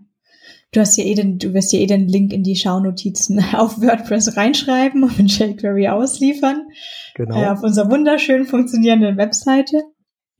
du 0.73 0.81
hast 0.81 0.98
ja 0.98 1.05
eh 1.05 1.15
den, 1.15 1.39
du 1.39 1.55
wirst 1.55 1.73
ja 1.73 1.78
eh 1.78 1.86
den 1.86 2.06
Link 2.06 2.35
in 2.35 2.43
die 2.43 2.56
Schaunotizen 2.56 3.43
auf 3.55 3.81
WordPress 3.81 4.36
reinschreiben 4.36 5.05
und 5.05 5.39
jQuery 5.39 5.89
ausliefern. 5.89 6.69
Genau. 7.15 7.40
Äh, 7.40 7.47
auf 7.47 7.62
unserer 7.62 7.90
wunderschön 7.90 8.44
funktionierenden 8.44 9.16
Webseite. 9.16 9.82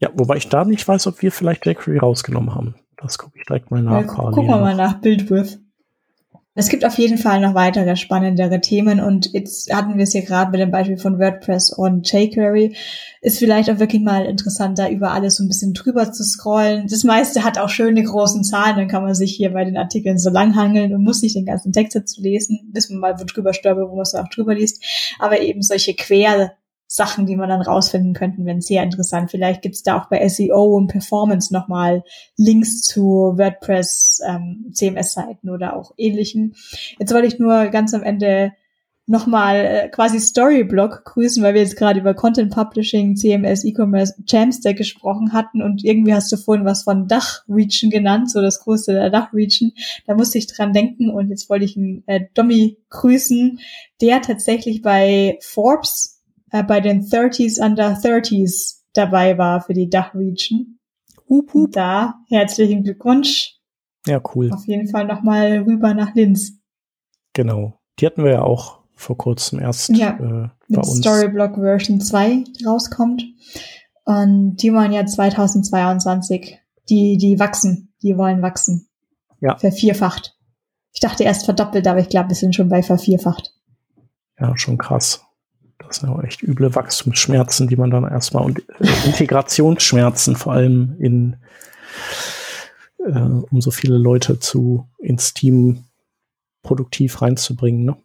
Ja, 0.05 0.11
wobei 0.13 0.37
ich 0.37 0.51
da 0.51 0.67
nicht 0.67 0.87
weiß, 0.87 1.07
ob 1.07 1.23
wir 1.23 1.33
vielleicht 1.33 1.65
jQuery 1.65 1.97
rausgenommen 1.97 2.55
haben. 2.55 2.75
Das 2.99 3.17
gucke 3.17 3.39
ich 3.39 3.47
direkt 3.47 3.71
mal 3.71 3.81
nach. 3.81 4.03
Ja, 4.03 4.03
gucken 4.03 4.49
wir 4.49 4.59
mal 4.59 4.75
nach 4.75 5.01
Bildwurf. 5.01 5.57
Es 6.55 6.69
gibt 6.69 6.85
auf 6.85 6.99
jeden 6.99 7.17
Fall 7.17 7.41
noch 7.41 7.55
weitere 7.55 7.97
spannendere 7.97 8.61
Themen 8.61 9.01
und 9.01 9.33
jetzt 9.33 9.73
hatten 9.75 9.97
wir 9.97 10.05
es 10.05 10.13
hier 10.13 10.21
gerade 10.21 10.51
mit 10.51 10.61
dem 10.61 10.71
Beispiel 10.71 10.99
von 10.99 11.19
WordPress 11.19 11.73
und 11.73 12.13
jQuery. 12.13 12.77
Ist 13.23 13.39
vielleicht 13.39 13.71
auch 13.71 13.79
wirklich 13.79 14.03
mal 14.03 14.27
interessant, 14.27 14.79
da 14.79 14.91
über 14.91 15.13
alles 15.13 15.37
so 15.37 15.45
ein 15.45 15.49
bisschen 15.49 15.73
drüber 15.73 16.13
zu 16.13 16.23
scrollen. 16.23 16.87
Das 16.87 17.03
meiste 17.03 17.43
hat 17.43 17.57
auch 17.57 17.71
schöne 17.71 18.03
großen 18.03 18.45
Zahlen, 18.45 18.77
dann 18.77 18.89
kann 18.89 19.05
man 19.05 19.15
sich 19.15 19.35
hier 19.35 19.55
bei 19.55 19.65
den 19.65 19.79
Artikeln 19.79 20.19
so 20.19 20.29
langhangeln 20.29 20.95
und 20.95 21.03
muss 21.03 21.23
nicht 21.23 21.35
den 21.35 21.47
ganzen 21.47 21.73
Text 21.73 21.97
dazu 21.97 22.21
lesen, 22.21 22.71
bis 22.75 22.91
man 22.91 23.01
mal 23.01 23.19
wo 23.19 23.25
drüber 23.25 23.55
stolpert, 23.55 23.89
wo 23.89 23.95
man 23.95 24.03
es 24.03 24.15
auch 24.15 24.29
drüber 24.29 24.55
liest. 24.55 24.85
Aber 25.19 25.41
eben 25.41 25.63
solche 25.63 25.95
Quer 25.95 26.53
Sachen, 26.87 27.27
die 27.27 27.37
man 27.37 27.49
dann 27.49 27.63
rausfinden 27.63 28.13
könnten, 28.13 28.47
wenn 28.47 28.61
sehr 28.61 28.83
interessant. 28.83 29.31
Vielleicht 29.31 29.63
gibt's 29.63 29.83
da 29.83 29.99
auch 29.99 30.09
bei 30.09 30.27
SEO 30.29 30.77
und 30.77 30.89
Performance 30.89 31.53
nochmal 31.53 32.05
Links 32.37 32.83
zu 32.83 33.35
WordPress, 33.37 34.21
ähm, 34.27 34.71
CMS-Seiten 34.73 35.51
oder 35.51 35.77
auch 35.77 35.93
ähnlichen. 35.97 36.55
Jetzt 36.99 37.13
wollte 37.13 37.27
ich 37.27 37.39
nur 37.39 37.67
ganz 37.67 37.95
am 37.95 38.03
Ende 38.03 38.53
nochmal 39.07 39.57
äh, 39.57 39.89
quasi 39.89 40.19
Storyblock 40.19 41.05
grüßen, 41.05 41.43
weil 41.43 41.55
wir 41.55 41.61
jetzt 41.61 41.77
gerade 41.77 42.01
über 42.01 42.15
Content 42.15 42.53
Publishing, 42.53 43.17
CMS, 43.17 43.65
E-Commerce, 43.65 44.15
Jamstack 44.27 44.77
gesprochen 44.77 45.33
hatten 45.33 45.63
und 45.63 45.85
irgendwie 45.85 46.15
hast 46.15 46.33
du 46.33 46.37
vorhin 46.37 46.65
was 46.65 46.85
von 46.85 47.07
Dach-Region 47.07 47.91
genannt, 47.91 48.31
so 48.31 48.41
das 48.41 48.61
größte 48.61 48.93
der 48.93 49.11
Dach-Region. 49.11 49.73
Da 50.07 50.15
musste 50.15 50.39
ich 50.39 50.47
dran 50.47 50.73
denken 50.73 51.11
und 51.11 51.29
jetzt 51.29 51.51
wollte 51.51 51.67
ich 51.67 51.77
einen 51.77 52.03
äh, 52.07 52.27
Dommy 52.35 52.79
grüßen, 52.89 53.61
der 54.01 54.23
tatsächlich 54.23 54.81
bei 54.81 55.39
Forbes 55.43 56.14
äh, 56.55 56.63
bei 56.63 56.81
den 56.81 57.03
30s 57.03 57.61
under 57.61 57.95
30s 57.95 58.83
dabei 58.93 59.37
war 59.39 59.61
für 59.61 59.75
die 59.75 59.91
Dachregion. 59.91 60.79
Hup, 61.29 61.53
hup. 61.53 61.73
Da 61.73 62.15
herzlichen 62.29 62.85
Glückwunsch. 62.85 63.57
Ja, 64.07 64.23
cool. 64.35 64.53
Auf 64.53 64.67
jeden 64.67 64.87
Fall 64.87 65.07
nochmal 65.07 65.65
rüber 65.67 65.95
nach 65.95 66.15
Linz. 66.15 66.53
Genau. 67.33 67.81
Die 67.99 68.07
hatten 68.07 68.23
wir 68.23 68.33
ja 68.33 68.43
auch 68.43 68.81
vor 68.95 69.19
kurzem 69.19 69.59
erst 69.59 69.89
ja, 69.91 70.11
äh, 70.11 70.19
bei 70.19 70.51
mit 70.69 70.79
uns. 70.79 70.99
Storyblock 70.99 71.57
Version 71.57 72.01
2 72.01 72.45
rauskommt. 72.65 73.25
Und 74.05 74.57
die 74.59 74.73
wollen 74.73 74.93
ja 74.93 75.05
2022, 75.05 76.61
die, 76.89 77.17
die 77.17 77.41
wachsen, 77.41 77.93
die 78.03 78.17
wollen 78.17 78.43
wachsen. 78.43 78.89
Ja. 79.41 79.57
Vervierfacht. 79.57 80.37
Ich 80.93 81.01
dachte 81.01 81.25
erst 81.25 81.47
verdoppelt, 81.47 81.89
aber 81.89 81.99
ich 81.99 82.11
glaube, 82.11 82.29
wir 82.29 82.37
sind 82.37 82.55
schon 82.55 82.69
bei 82.69 82.83
vervierfacht. 82.83 83.55
Ja, 84.39 84.57
schon 84.57 84.79
krass. 84.79 85.24
Das 85.87 85.99
sind 85.99 86.09
auch 86.09 86.23
echt 86.23 86.43
üble 86.43 86.75
Wachstumsschmerzen, 86.75 87.69
die 87.69 87.77
man 87.77 87.91
dann 87.91 88.05
erstmal 88.05 88.45
und 88.45 88.61
äh, 88.81 89.07
Integrationsschmerzen 89.07 90.37
vor 90.37 90.53
allem 90.53 90.97
in 90.99 91.37
äh, 92.99 93.19
um 93.19 93.61
so 93.61 93.71
viele 93.71 93.97
Leute 93.97 94.39
zu 94.39 94.89
ins 94.99 95.35
Team 95.35 95.85
produktiv 96.63 97.23
reinzubringen. 97.23 97.85
Ne? 97.85 97.97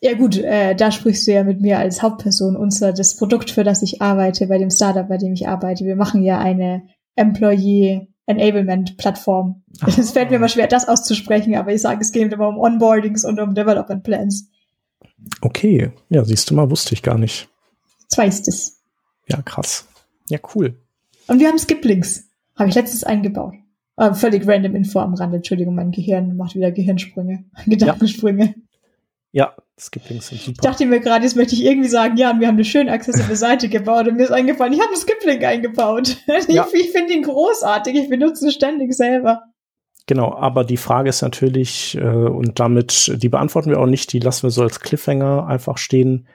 Ja 0.00 0.14
gut, 0.14 0.36
äh, 0.36 0.74
da 0.74 0.90
sprichst 0.90 1.26
du 1.26 1.32
ja 1.32 1.44
mit 1.44 1.60
mir 1.60 1.78
als 1.78 2.02
Hauptperson. 2.02 2.56
Unser 2.56 2.92
das 2.92 3.16
Produkt, 3.16 3.50
für 3.50 3.64
das 3.64 3.82
ich 3.82 4.02
arbeite, 4.02 4.46
bei 4.46 4.58
dem 4.58 4.70
Startup, 4.70 5.08
bei 5.08 5.16
dem 5.16 5.32
ich 5.32 5.48
arbeite, 5.48 5.84
wir 5.84 5.96
machen 5.96 6.22
ja 6.22 6.38
eine 6.38 6.82
Employee 7.16 8.08
Enablement 8.26 8.96
Plattform. 8.96 9.62
Es 9.86 10.10
fällt 10.12 10.30
mir 10.30 10.36
immer 10.36 10.48
schwer, 10.48 10.66
das 10.66 10.88
auszusprechen, 10.88 11.54
aber 11.54 11.72
ich 11.72 11.80
sage, 11.80 12.00
es 12.00 12.12
geht 12.12 12.32
immer 12.32 12.48
um 12.48 12.58
Onboardings 12.58 13.24
und 13.24 13.40
um 13.40 13.54
Development 13.54 14.02
Plans. 14.02 14.48
Okay, 15.40 15.92
ja, 16.08 16.24
siehst 16.24 16.50
du 16.50 16.54
mal, 16.54 16.70
wusste 16.70 16.94
ich 16.94 17.02
gar 17.02 17.18
nicht. 17.18 17.48
Zweistes. 18.08 18.80
Ja, 19.28 19.42
krass. 19.42 19.86
Ja, 20.28 20.38
cool. 20.54 20.76
Und 21.26 21.40
wir 21.40 21.48
haben 21.48 21.58
Skiplinks. 21.58 22.24
Habe 22.56 22.68
ich 22.68 22.74
letztes 22.74 23.04
eingebaut. 23.04 23.54
Äh, 23.96 24.14
völlig 24.14 24.46
random 24.46 24.74
Info 24.74 25.00
am 25.00 25.14
Rande. 25.14 25.36
Entschuldigung, 25.36 25.74
mein 25.74 25.90
Gehirn 25.90 26.36
macht 26.36 26.54
wieder 26.54 26.70
Gehirnsprünge. 26.70 27.44
Gedankensprünge. 27.66 28.54
Ja, 29.32 29.54
Skiplinks 29.78 30.28
sind 30.28 30.40
super. 30.40 30.58
Ich 30.62 30.70
dachte 30.70 30.86
mir 30.86 31.00
gerade, 31.00 31.24
jetzt 31.24 31.36
möchte 31.36 31.54
ich 31.54 31.64
irgendwie 31.64 31.88
sagen, 31.88 32.16
ja, 32.16 32.38
wir 32.38 32.46
haben 32.46 32.54
eine 32.54 32.64
schön 32.64 32.88
accessible 32.88 33.36
Seite 33.36 33.68
gebaut 33.68 34.08
und 34.08 34.16
mir 34.16 34.24
ist 34.24 34.30
eingefallen, 34.30 34.72
ich 34.72 34.80
habe 34.80 34.90
einen 34.90 35.00
Skiplink 35.00 35.44
eingebaut. 35.44 36.16
Ja. 36.48 36.66
Ich, 36.72 36.80
ich 36.80 36.92
finde 36.92 37.12
ihn 37.12 37.22
großartig. 37.22 37.94
Ich 37.96 38.08
benutze 38.08 38.46
ihn 38.46 38.50
ständig 38.50 38.94
selber. 38.94 39.42
Genau, 40.06 40.32
aber 40.34 40.62
die 40.64 40.76
Frage 40.76 41.08
ist 41.08 41.22
natürlich, 41.22 41.96
äh, 41.96 42.00
und 42.00 42.60
damit, 42.60 43.12
die 43.16 43.28
beantworten 43.28 43.70
wir 43.70 43.80
auch 43.80 43.86
nicht, 43.86 44.12
die 44.12 44.20
lassen 44.20 44.44
wir 44.44 44.50
so 44.50 44.62
als 44.62 44.78
Cliffhanger 44.78 45.46
einfach 45.46 45.78
stehen. 45.78 46.28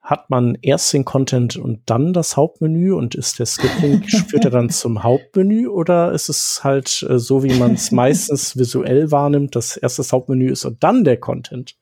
Hat 0.00 0.30
man 0.30 0.58
erst 0.62 0.92
den 0.92 1.04
Content 1.04 1.56
und 1.56 1.82
dann 1.86 2.12
das 2.12 2.36
Hauptmenü 2.36 2.92
und 2.92 3.14
ist 3.14 3.38
der 3.38 3.46
Skipping, 3.46 4.02
führt 4.28 4.44
er 4.44 4.50
dann 4.50 4.70
zum 4.70 5.04
Hauptmenü 5.04 5.68
oder 5.68 6.12
ist 6.12 6.28
es 6.28 6.64
halt 6.64 7.06
äh, 7.08 7.20
so, 7.20 7.44
wie 7.44 7.54
man 7.54 7.74
es 7.74 7.92
meistens 7.92 8.56
visuell 8.58 9.12
wahrnimmt, 9.12 9.54
dass 9.54 9.76
erst 9.76 10.00
das 10.00 10.12
Hauptmenü 10.12 10.50
ist 10.50 10.64
und 10.64 10.82
dann 10.82 11.04
der 11.04 11.18
Content? 11.18 11.76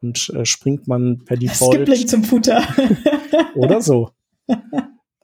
Und 0.00 0.30
äh, 0.30 0.46
springt 0.46 0.86
man 0.86 1.24
per 1.24 1.36
Default. 1.36 1.88
Skipping 1.88 2.06
zum 2.06 2.24
Futter. 2.24 2.62
oder 3.56 3.82
so. 3.82 4.10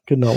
Genau. 0.05 0.35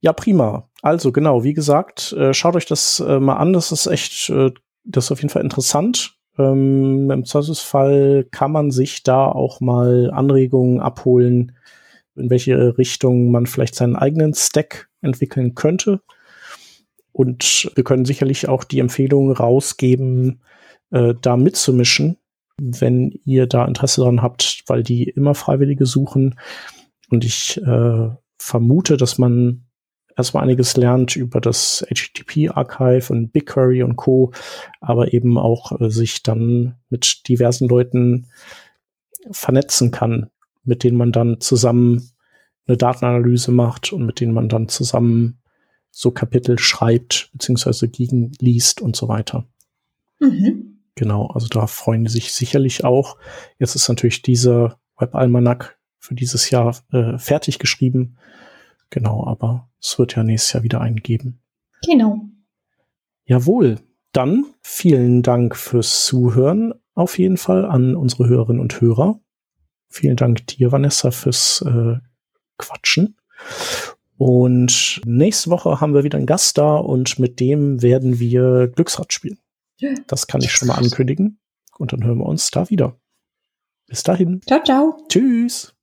Ja, 0.00 0.12
prima. 0.12 0.67
Also 0.82 1.12
genau, 1.12 1.42
wie 1.44 1.54
gesagt, 1.54 2.12
äh, 2.12 2.32
schaut 2.32 2.56
euch 2.56 2.66
das 2.66 3.00
äh, 3.00 3.18
mal 3.18 3.36
an. 3.36 3.52
Das 3.52 3.72
ist 3.72 3.86
echt, 3.86 4.30
äh, 4.30 4.50
das 4.84 5.06
ist 5.06 5.12
auf 5.12 5.18
jeden 5.20 5.30
Fall 5.30 5.42
interessant. 5.42 6.14
Ähm, 6.38 7.10
Im 7.10 7.24
Zweifelsfall 7.24 8.26
kann 8.30 8.52
man 8.52 8.70
sich 8.70 9.02
da 9.02 9.26
auch 9.26 9.60
mal 9.60 10.10
Anregungen 10.12 10.80
abholen, 10.80 11.52
in 12.14 12.30
welche 12.30 12.78
Richtung 12.78 13.30
man 13.30 13.46
vielleicht 13.46 13.74
seinen 13.74 13.96
eigenen 13.96 14.34
Stack 14.34 14.88
entwickeln 15.00 15.54
könnte. 15.54 16.00
Und 17.12 17.72
wir 17.74 17.82
können 17.82 18.04
sicherlich 18.04 18.48
auch 18.48 18.62
die 18.62 18.78
Empfehlung 18.78 19.32
rausgeben, 19.32 20.40
äh, 20.90 21.14
da 21.20 21.36
mitzumischen, 21.36 22.16
wenn 22.60 23.18
ihr 23.24 23.48
da 23.48 23.64
Interesse 23.64 24.02
dran 24.02 24.22
habt, 24.22 24.62
weil 24.68 24.84
die 24.84 25.04
immer 25.04 25.34
Freiwillige 25.34 25.86
suchen. 25.86 26.38
Und 27.10 27.24
ich 27.24 27.60
äh, 27.60 28.10
vermute, 28.38 28.96
dass 28.96 29.18
man 29.18 29.64
erstmal 30.18 30.42
einiges 30.42 30.76
lernt 30.76 31.16
über 31.16 31.40
das 31.40 31.86
HTTP-Archive 31.88 33.12
und 33.12 33.32
BigQuery 33.32 33.82
und 33.84 33.96
Co., 33.96 34.32
aber 34.80 35.14
eben 35.14 35.38
auch 35.38 35.80
äh, 35.80 35.90
sich 35.90 36.22
dann 36.22 36.74
mit 36.90 37.28
diversen 37.28 37.68
Leuten 37.68 38.26
vernetzen 39.30 39.90
kann, 39.90 40.30
mit 40.64 40.84
denen 40.84 40.96
man 40.96 41.12
dann 41.12 41.40
zusammen 41.40 42.10
eine 42.66 42.76
Datenanalyse 42.76 43.52
macht 43.52 43.92
und 43.92 44.04
mit 44.04 44.20
denen 44.20 44.34
man 44.34 44.48
dann 44.48 44.68
zusammen 44.68 45.38
so 45.90 46.10
Kapitel 46.10 46.58
schreibt, 46.58 47.30
beziehungsweise 47.32 47.88
gegenliest 47.88 48.82
und 48.82 48.94
so 48.94 49.08
weiter. 49.08 49.46
Mhm. 50.20 50.80
Genau, 50.94 51.28
also 51.28 51.46
da 51.46 51.66
freuen 51.66 52.04
die 52.04 52.10
sich 52.10 52.32
sicherlich 52.32 52.84
auch. 52.84 53.16
Jetzt 53.58 53.76
ist 53.76 53.88
natürlich 53.88 54.22
dieser 54.22 54.78
Web-Almanac 54.98 55.78
für 55.98 56.14
dieses 56.14 56.50
Jahr 56.50 56.76
äh, 56.92 57.18
fertig 57.18 57.58
geschrieben. 57.58 58.16
Genau, 58.90 59.26
aber 59.26 59.70
es 59.80 59.98
wird 59.98 60.16
ja 60.16 60.22
nächstes 60.22 60.52
Jahr 60.54 60.62
wieder 60.62 60.80
einen 60.80 60.96
geben. 60.96 61.42
Genau. 61.84 62.20
Jawohl. 63.24 63.78
Dann 64.12 64.46
vielen 64.62 65.22
Dank 65.22 65.54
fürs 65.54 66.06
Zuhören 66.06 66.72
auf 66.94 67.18
jeden 67.18 67.36
Fall 67.36 67.66
an 67.66 67.94
unsere 67.94 68.26
Hörerinnen 68.26 68.60
und 68.60 68.80
Hörer. 68.80 69.20
Vielen 69.90 70.16
Dank 70.16 70.46
dir, 70.46 70.72
Vanessa, 70.72 71.10
fürs 71.10 71.62
äh, 71.62 71.98
Quatschen. 72.56 73.16
Und 74.16 75.00
nächste 75.04 75.50
Woche 75.50 75.80
haben 75.80 75.94
wir 75.94 76.02
wieder 76.04 76.18
einen 76.18 76.26
Gast 76.26 76.58
da 76.58 76.76
und 76.76 77.18
mit 77.18 77.38
dem 77.38 77.82
werden 77.82 78.18
wir 78.18 78.66
Glücksrad 78.68 79.12
spielen. 79.12 79.38
Das 80.08 80.26
kann 80.26 80.40
ich 80.40 80.50
schon 80.50 80.68
mal 80.68 80.74
ankündigen. 80.74 81.38
Und 81.78 81.92
dann 81.92 82.02
hören 82.02 82.18
wir 82.18 82.26
uns 82.26 82.50
da 82.50 82.68
wieder. 82.68 82.98
Bis 83.86 84.02
dahin. 84.02 84.42
Ciao, 84.46 84.62
ciao. 84.64 84.96
Tschüss. 85.08 85.77